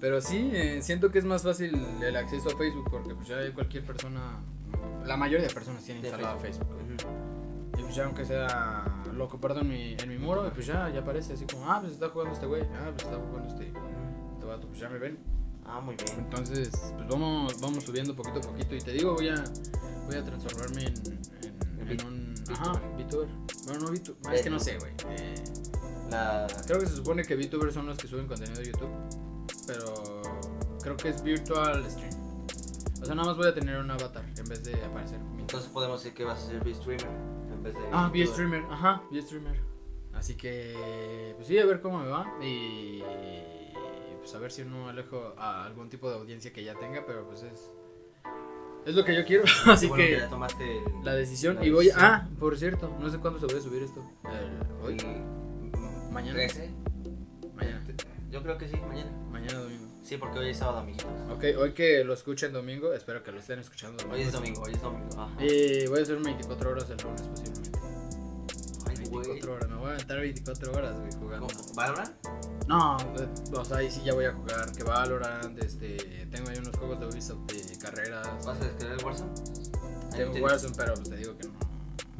Pero 0.00 0.20
sí, 0.20 0.50
eh, 0.52 0.80
siento 0.82 1.10
que 1.10 1.18
es 1.18 1.24
más 1.24 1.42
fácil 1.42 1.74
el 2.02 2.14
acceso 2.16 2.50
a 2.50 2.56
Facebook 2.58 2.88
porque 2.90 3.14
pues 3.14 3.26
ya 3.26 3.38
hay 3.38 3.50
cualquier 3.52 3.84
persona, 3.84 4.38
la 5.06 5.16
mayoría 5.16 5.46
de 5.48 5.54
personas 5.54 5.82
tienen 5.82 6.02
De 6.02 6.08
instalado 6.08 6.38
Facebook. 6.38 6.68
Ujú. 6.70 7.08
Y 7.76 7.82
pues 7.82 7.94
ya 7.94 8.04
aunque 8.04 8.24
sea 8.24 8.84
lo 9.12 9.28
comparto 9.28 9.60
en 9.60 9.68
mi, 9.68 9.94
en 9.94 10.08
mi 10.08 10.18
muro, 10.18 10.46
y 10.46 10.50
pues 10.50 10.66
ya, 10.66 10.88
ya 10.90 11.00
aparece 11.00 11.34
así 11.34 11.46
como, 11.46 11.70
ah, 11.70 11.78
pues 11.80 11.94
está 11.94 12.08
jugando 12.08 12.34
este 12.34 12.46
güey, 12.46 12.62
ah, 12.62 12.90
pues 12.90 13.04
está 13.04 13.16
jugando 13.16 13.48
este, 13.48 13.72
este 14.32 14.46
vato, 14.46 14.66
pues 14.66 14.80
ya 14.80 14.88
me 14.88 14.98
ven. 14.98 15.18
Ah, 15.66 15.80
muy 15.80 15.96
bien. 15.96 16.18
Entonces, 16.18 16.70
pues 16.96 17.08
vamos, 17.08 17.60
vamos 17.60 17.84
subiendo 17.84 18.14
poquito 18.14 18.38
a 18.38 18.42
poquito. 18.42 18.74
Y 18.74 18.80
te 18.80 18.92
digo, 18.92 19.14
voy 19.14 19.28
a, 19.28 19.42
voy 20.06 20.16
a 20.16 20.22
transformarme 20.22 20.82
en, 20.84 20.94
en, 21.80 22.00
en 22.00 22.06
un... 22.06 22.34
VTuber. 22.34 22.52
Ajá, 22.52 22.72
VTuber. 22.98 23.28
Bueno, 23.64 23.80
no 23.80 23.92
VTuber. 23.92 24.34
Es 24.34 24.42
que 24.42 24.50
no 24.50 24.60
sé, 24.60 24.78
güey. 24.78 24.92
Eh, 25.10 25.34
La... 26.10 26.46
creo 26.66 26.80
que 26.80 26.86
se 26.86 26.96
supone 26.96 27.22
que 27.24 27.34
VTubers 27.34 27.72
son 27.72 27.86
los 27.86 27.96
que 27.96 28.06
suben 28.06 28.26
contenido 28.26 28.60
de 28.60 28.66
YouTube. 28.66 28.90
Pero 29.66 29.94
creo 30.82 30.96
que 30.98 31.08
es 31.08 31.22
virtual 31.22 31.90
stream. 31.90 32.12
O 33.00 33.06
sea, 33.06 33.14
nada 33.14 33.28
más 33.28 33.36
voy 33.36 33.46
a 33.48 33.54
tener 33.54 33.78
un 33.78 33.90
avatar 33.90 34.24
en 34.24 34.44
vez 34.44 34.64
de 34.64 34.82
aparecer 34.82 35.18
Entonces 35.38 35.68
podemos 35.70 36.02
decir 36.02 36.14
que 36.14 36.24
vas 36.24 36.42
a 36.42 36.46
ser 36.46 36.62
V-Streamer 36.62 37.33
Ah, 37.92 38.10
vi 38.12 38.26
streamer, 38.26 38.64
ajá, 38.70 39.02
vi 39.10 39.20
streamer. 39.22 39.58
Así 40.14 40.36
que, 40.36 41.32
pues 41.36 41.48
sí, 41.48 41.58
a 41.58 41.66
ver 41.66 41.80
cómo 41.80 41.98
me 41.98 42.08
va. 42.08 42.26
Y. 42.42 43.02
Pues 44.20 44.34
a 44.34 44.38
ver 44.38 44.52
si 44.52 44.64
no 44.64 44.88
alejo 44.88 45.34
a 45.36 45.64
algún 45.64 45.90
tipo 45.90 46.08
de 46.08 46.16
audiencia 46.16 46.52
que 46.52 46.64
ya 46.64 46.74
tenga, 46.74 47.04
pero 47.06 47.26
pues 47.26 47.42
es. 47.42 47.70
Es 48.86 48.94
lo 48.94 49.04
que 49.04 49.14
yo 49.14 49.24
quiero, 49.24 49.44
así 49.66 49.90
que, 49.90 50.12
ya 50.12 50.28
tomaste 50.28 50.82
la 51.02 51.14
decisión 51.14 51.62
y 51.64 51.70
voy... 51.70 51.86
Decisión. 51.86 52.06
Ah, 52.06 52.28
por 52.38 52.56
cierto, 52.58 52.94
no 53.00 53.08
sé 53.08 53.18
cuándo 53.18 53.40
se 53.40 53.46
voy 53.46 53.56
a 53.56 53.60
subir 53.60 53.82
esto. 53.82 54.04
¿Hoy? 54.82 54.98
¿Mañana? 56.10 56.38
¿13? 56.38 56.70
Mañana. 57.54 57.82
Yo 58.30 58.42
creo 58.42 58.58
que 58.58 58.68
sí, 58.68 58.76
mañana. 58.86 59.10
Mañana 59.30 59.60
domingo. 59.60 59.84
Sí, 60.02 60.18
porque 60.18 60.38
hoy 60.38 60.50
es 60.50 60.58
sábado, 60.58 60.78
amiguitos. 60.78 61.06
Ok, 61.30 61.44
hoy 61.58 61.72
que 61.72 62.04
lo 62.04 62.12
escuchen 62.12 62.52
domingo, 62.52 62.92
espero 62.92 63.22
que 63.22 63.32
lo 63.32 63.38
estén 63.38 63.58
escuchando. 63.58 64.04
Hoy 64.10 64.20
es 64.20 64.32
domingo, 64.32 64.60
hoy 64.62 64.72
es 64.72 64.82
domingo. 64.82 65.08
Ajá. 65.18 65.42
Y 65.42 65.86
voy 65.86 66.00
a 66.00 66.02
hacer 66.02 66.18
24 66.18 66.70
horas 66.70 66.90
el 66.90 66.96
lunes 66.98 67.22
pues 67.22 67.40
posible. 67.40 67.53
24 69.14 69.54
horas, 69.54 69.68
me 69.68 69.76
voy 69.76 69.86
a 69.86 69.94
aventar 69.94 70.20
24 70.20 70.72
horas, 70.72 71.00
güey, 71.00 71.12
jugando. 71.12 71.46
¿Valorant? 71.74 72.26
No, 72.66 72.96
o 73.52 73.64
sea, 73.64 73.78
ahí 73.78 73.90
sí 73.90 74.02
ya 74.04 74.14
voy 74.14 74.24
a 74.24 74.32
jugar. 74.32 74.72
Que 74.72 74.82
Valorant, 74.84 75.58
este. 75.62 75.96
Tengo 76.30 76.50
ahí 76.50 76.58
unos 76.58 76.76
juegos 76.76 77.00
de 77.00 77.06
Ubisoft 77.06 77.46
de 77.46 77.78
carreras. 77.78 78.28
¿Vas 78.44 78.60
a 78.60 78.64
descargar 78.64 78.98
el 78.98 79.04
Warzone? 79.04 79.32
Tengo 80.16 80.44
Warzone, 80.44 80.74
pero 80.76 80.94
pues, 80.94 81.10
te 81.10 81.16
digo 81.16 81.36
que 81.36 81.48
no. 81.48 81.54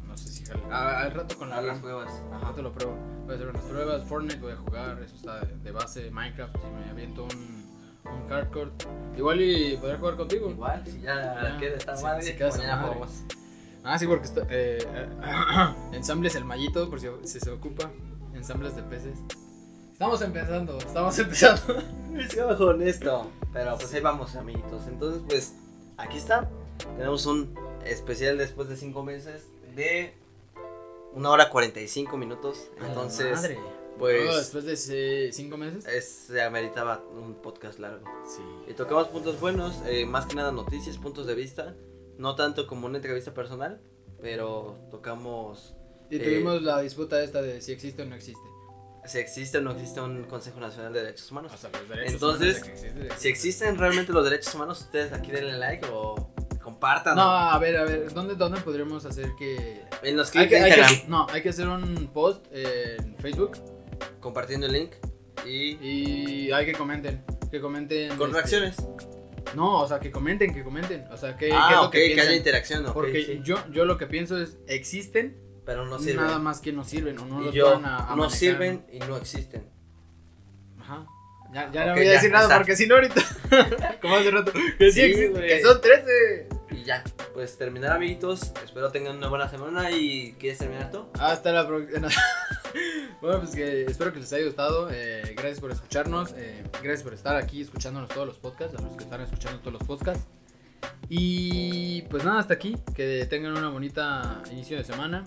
No 0.07 0.17
sé 0.17 0.29
si 0.29 0.45
jale. 0.45 0.61
Ah, 0.71 1.01
al 1.01 1.11
rato 1.11 1.37
con 1.37 1.49
la. 1.49 1.61
las 1.61 1.79
pruebas. 1.79 2.11
Ajá. 2.31 2.37
Al 2.37 2.41
rato 2.41 2.61
lo 2.61 2.71
pruebo. 2.71 2.95
Voy 3.25 3.33
a 3.33 3.35
hacer 3.35 3.47
unas 3.47 3.63
pruebas. 3.63 4.03
Fortnite 4.03 4.39
voy 4.39 4.53
a 4.53 4.57
jugar, 4.57 5.01
eso 5.03 5.15
está 5.15 5.41
de 5.41 5.71
base. 5.71 6.11
Minecraft, 6.11 6.55
si 6.55 6.67
me 6.67 6.89
aviento 6.89 7.23
un 7.23 7.65
un 8.11 8.29
hardcore. 8.29 8.71
Igual 9.17 9.41
y 9.41 9.77
poder 9.77 9.97
jugar 9.97 10.15
contigo. 10.15 10.49
Igual, 10.49 10.83
si 10.85 11.01
ya, 11.01 11.41
ya 11.41 11.57
queda 11.57 11.75
esta 11.75 11.95
madre, 12.01 12.21
si, 12.21 12.31
si. 12.31 12.37
Ah, 13.85 13.99
sí, 13.99 14.07
porque 14.07 14.25
está, 14.25 14.45
eh, 14.49 14.79
ensambles 15.93 16.35
el 16.35 16.43
mallito, 16.43 16.89
por 16.89 16.99
si, 16.99 17.07
si 17.23 17.39
se 17.39 17.51
ocupa, 17.51 17.91
ensambles 18.33 18.75
de 18.75 18.83
peces. 18.83 19.19
Estamos 19.93 20.21
empezando, 20.21 20.77
estamos 20.79 21.17
empezando. 21.19 21.81
Es 22.17 22.35
bajo 22.35 22.65
honesto. 22.65 23.29
Pero 23.53 23.77
pues 23.77 23.93
ahí 23.93 24.01
vamos, 24.01 24.35
amiguitos. 24.35 24.87
Entonces, 24.87 25.21
pues, 25.27 25.53
aquí 25.97 26.17
está. 26.17 26.49
Tenemos 26.97 27.25
un 27.25 27.53
especial 27.85 28.37
después 28.37 28.67
de 28.67 28.75
5 28.75 29.03
meses 29.03 29.45
de 29.75 30.13
una 31.13 31.29
hora 31.29 31.49
45 31.49 32.17
minutos. 32.17 32.67
Entonces, 32.85 33.35
Madre. 33.37 33.59
pues, 33.97 34.29
Oh, 34.29 34.37
después 34.37 34.65
de 34.65 35.31
5 35.31 35.57
meses. 35.57 35.85
es, 35.87 36.05
se 36.27 36.41
ameritaba 36.41 37.01
un 37.17 37.35
podcast 37.35 37.79
largo. 37.79 38.03
Sí. 38.27 38.41
Y 38.67 38.73
tocamos 38.73 39.07
puntos 39.07 39.39
buenos, 39.39 39.81
eh, 39.85 40.05
más 40.05 40.25
que 40.25 40.35
nada 40.35 40.51
noticias, 40.51 40.97
puntos 40.97 41.27
de 41.27 41.35
vista. 41.35 41.75
No 42.17 42.35
tanto 42.35 42.67
como 42.67 42.87
una 42.87 42.97
entrevista 42.97 43.33
personal, 43.33 43.81
pero 44.21 44.77
tocamos 44.91 45.75
Y 46.09 46.17
Eh, 46.17 46.19
tuvimos 46.19 46.61
la 46.61 46.81
disputa 46.81 47.21
esta 47.21 47.41
de 47.41 47.61
si 47.61 47.71
existe 47.71 48.03
o 48.03 48.05
no 48.05 48.15
existe. 48.15 48.41
si 49.05 49.19
existe 49.19 49.57
o 49.57 49.61
no 49.61 49.71
existe 49.71 50.01
un 50.01 50.23
Consejo 50.23 50.59
Nacional 50.59 50.93
de 50.93 51.01
Derechos 51.03 51.29
Humanos. 51.31 51.51
O 51.53 51.57
sea, 51.57 51.69
los 51.71 51.87
derechos 51.87 52.13
Entonces, 52.13 52.57
humanos 52.57 52.83
existe. 52.83 53.09
Si 53.17 53.27
existen 53.27 53.77
realmente 53.77 54.13
los 54.13 54.23
derechos 54.23 54.53
humanos, 54.55 54.81
ustedes 54.81 55.13
aquí 55.13 55.31
denle 55.31 55.57
like 55.57 55.85
o 55.91 56.31
compartan. 56.63 57.15
No, 57.15 57.23
a 57.23 57.57
ver, 57.59 57.77
a 57.77 57.83
ver, 57.83 58.11
¿dónde, 58.13 58.35
dónde 58.35 58.59
podríamos 58.61 59.05
hacer 59.05 59.29
que... 59.37 59.83
En 60.01 60.17
los 60.17 60.31
clips 60.31 60.49
que, 60.49 60.55
de 60.55 60.63
hay 60.63 60.71
que 60.71 60.79
Instagram, 60.79 61.09
no, 61.09 61.27
hay 61.29 61.41
que 61.43 61.49
hacer 61.49 61.67
un 61.67 62.07
post 62.11 62.45
en 62.51 63.15
Facebook 63.17 63.57
compartiendo 64.19 64.65
el 64.65 64.73
link 64.73 64.91
y 65.45 65.77
y 65.87 66.51
hay 66.51 66.65
que 66.65 66.73
comenten, 66.73 67.23
que 67.51 67.61
comenten... 67.61 68.17
con 68.17 68.29
este, 68.29 68.41
reacciones. 68.41 68.77
No, 69.55 69.81
o 69.81 69.87
sea, 69.87 69.99
que 69.99 70.11
comenten, 70.11 70.53
que 70.53 70.63
comenten. 70.63 71.05
O 71.11 71.17
sea, 71.17 71.35
que, 71.37 71.47
qué 71.47 71.49
es 71.49 71.55
ah, 71.57 71.71
lo 71.73 71.83
ok, 71.85 71.91
que 71.91 72.13
que, 72.13 72.21
haya 72.21 72.35
interacción, 72.35 72.85
ok, 72.85 72.93
Porque 72.93 73.23
sí. 73.23 73.41
yo, 73.43 73.57
yo 73.71 73.85
lo 73.85 73.97
que 73.97 74.05
pienso 74.07 74.39
es, 74.41 74.57
existen, 74.67 75.37
pero 75.65 75.85
no 75.85 75.97
sirven. 75.99 76.17
nada 76.25 76.39
más 76.39 76.59
que 76.61 76.71
no 76.73 76.83
sirven 76.83 77.17
o 77.19 77.25
no 77.25 77.41
y 77.41 77.45
los 77.45 77.53
yo, 77.55 77.71
van 77.73 77.85
a, 77.85 77.97
a 77.97 78.09
no 78.11 78.15
manejar. 78.17 78.31
sirven 78.37 78.85
y 78.91 78.99
no 78.99 79.17
existen. 79.17 79.67
Ajá. 80.79 81.05
Ya, 81.53 81.71
ya 81.71 81.85
no 81.85 81.91
Ok, 81.93 81.97
voy 81.97 82.05
a 82.07 82.09
ya, 82.09 82.11
decir 82.13 82.31
nada 82.31 82.43
está. 82.45 82.57
porque 82.57 82.75
si 82.75 82.85
no 82.87 82.95
ahorita, 82.95 83.21
como 84.01 84.15
hace 84.15 84.31
rato, 84.31 84.51
que 84.77 84.91
sí, 84.91 84.99
Sí, 84.99 85.01
existen, 85.01 85.41
que 85.41 85.61
son 85.61 85.79
13. 85.81 86.47
Y 86.71 86.83
ya, 86.83 87.03
pues 87.33 87.57
terminar 87.57 87.91
amiguitos. 87.93 88.51
Espero 88.63 88.91
tengan 88.91 89.17
una 89.17 89.27
buena 89.29 89.47
semana 89.49 89.91
y 89.91 90.33
¿quieres 90.39 90.57
terminar 90.59 90.91
tú? 90.91 91.05
Hasta 91.19 91.51
la 91.51 91.65
próxima. 91.67 92.07
bueno, 93.21 93.39
pues 93.39 93.51
que 93.51 93.83
espero 93.85 94.11
que 94.13 94.19
les 94.19 94.33
haya 94.33 94.45
gustado. 94.45 94.89
eh, 94.91 95.21
gracias 95.35 95.59
por 95.59 95.71
escucharnos. 95.71 96.33
eh, 96.35 96.63
gracias 96.81 97.03
por 97.03 97.13
estar 97.13 97.35
aquí 97.35 97.61
escuchándonos 97.61 98.09
todos 98.09 98.27
los 98.27 98.37
podcasts. 98.37 98.77
A 98.77 98.81
los 98.81 98.95
que 98.97 99.03
están 99.03 99.21
escuchando 99.21 99.59
todos 99.59 99.73
los 99.73 99.83
podcasts. 99.83 100.25
Y 101.09 102.01
pues 102.03 102.23
nada, 102.23 102.39
hasta 102.39 102.53
aquí. 102.55 102.75
Que 102.95 103.25
tengan 103.29 103.55
una 103.57 103.69
bonita 103.69 104.41
inicio 104.51 104.77
de 104.77 104.83
semana. 104.83 105.23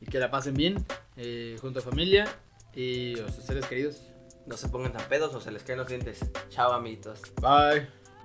Y 0.00 0.06
que 0.06 0.18
la 0.18 0.30
pasen 0.30 0.54
bien. 0.54 0.84
eh, 1.16 1.56
junto 1.60 1.80
a 1.80 1.82
familia 1.82 2.26
y 2.74 3.18
a 3.20 3.28
sus 3.30 3.44
seres 3.44 3.66
queridos. 3.66 4.02
No 4.46 4.56
se 4.56 4.68
pongan 4.68 4.92
tan 4.92 5.06
pedos 5.08 5.34
o 5.34 5.40
se 5.40 5.50
les 5.50 5.62
caen 5.64 5.78
los 5.78 5.88
dientes. 5.88 6.20
Chao 6.48 6.72
amiguitos. 6.72 7.20
Bye. 7.40 7.99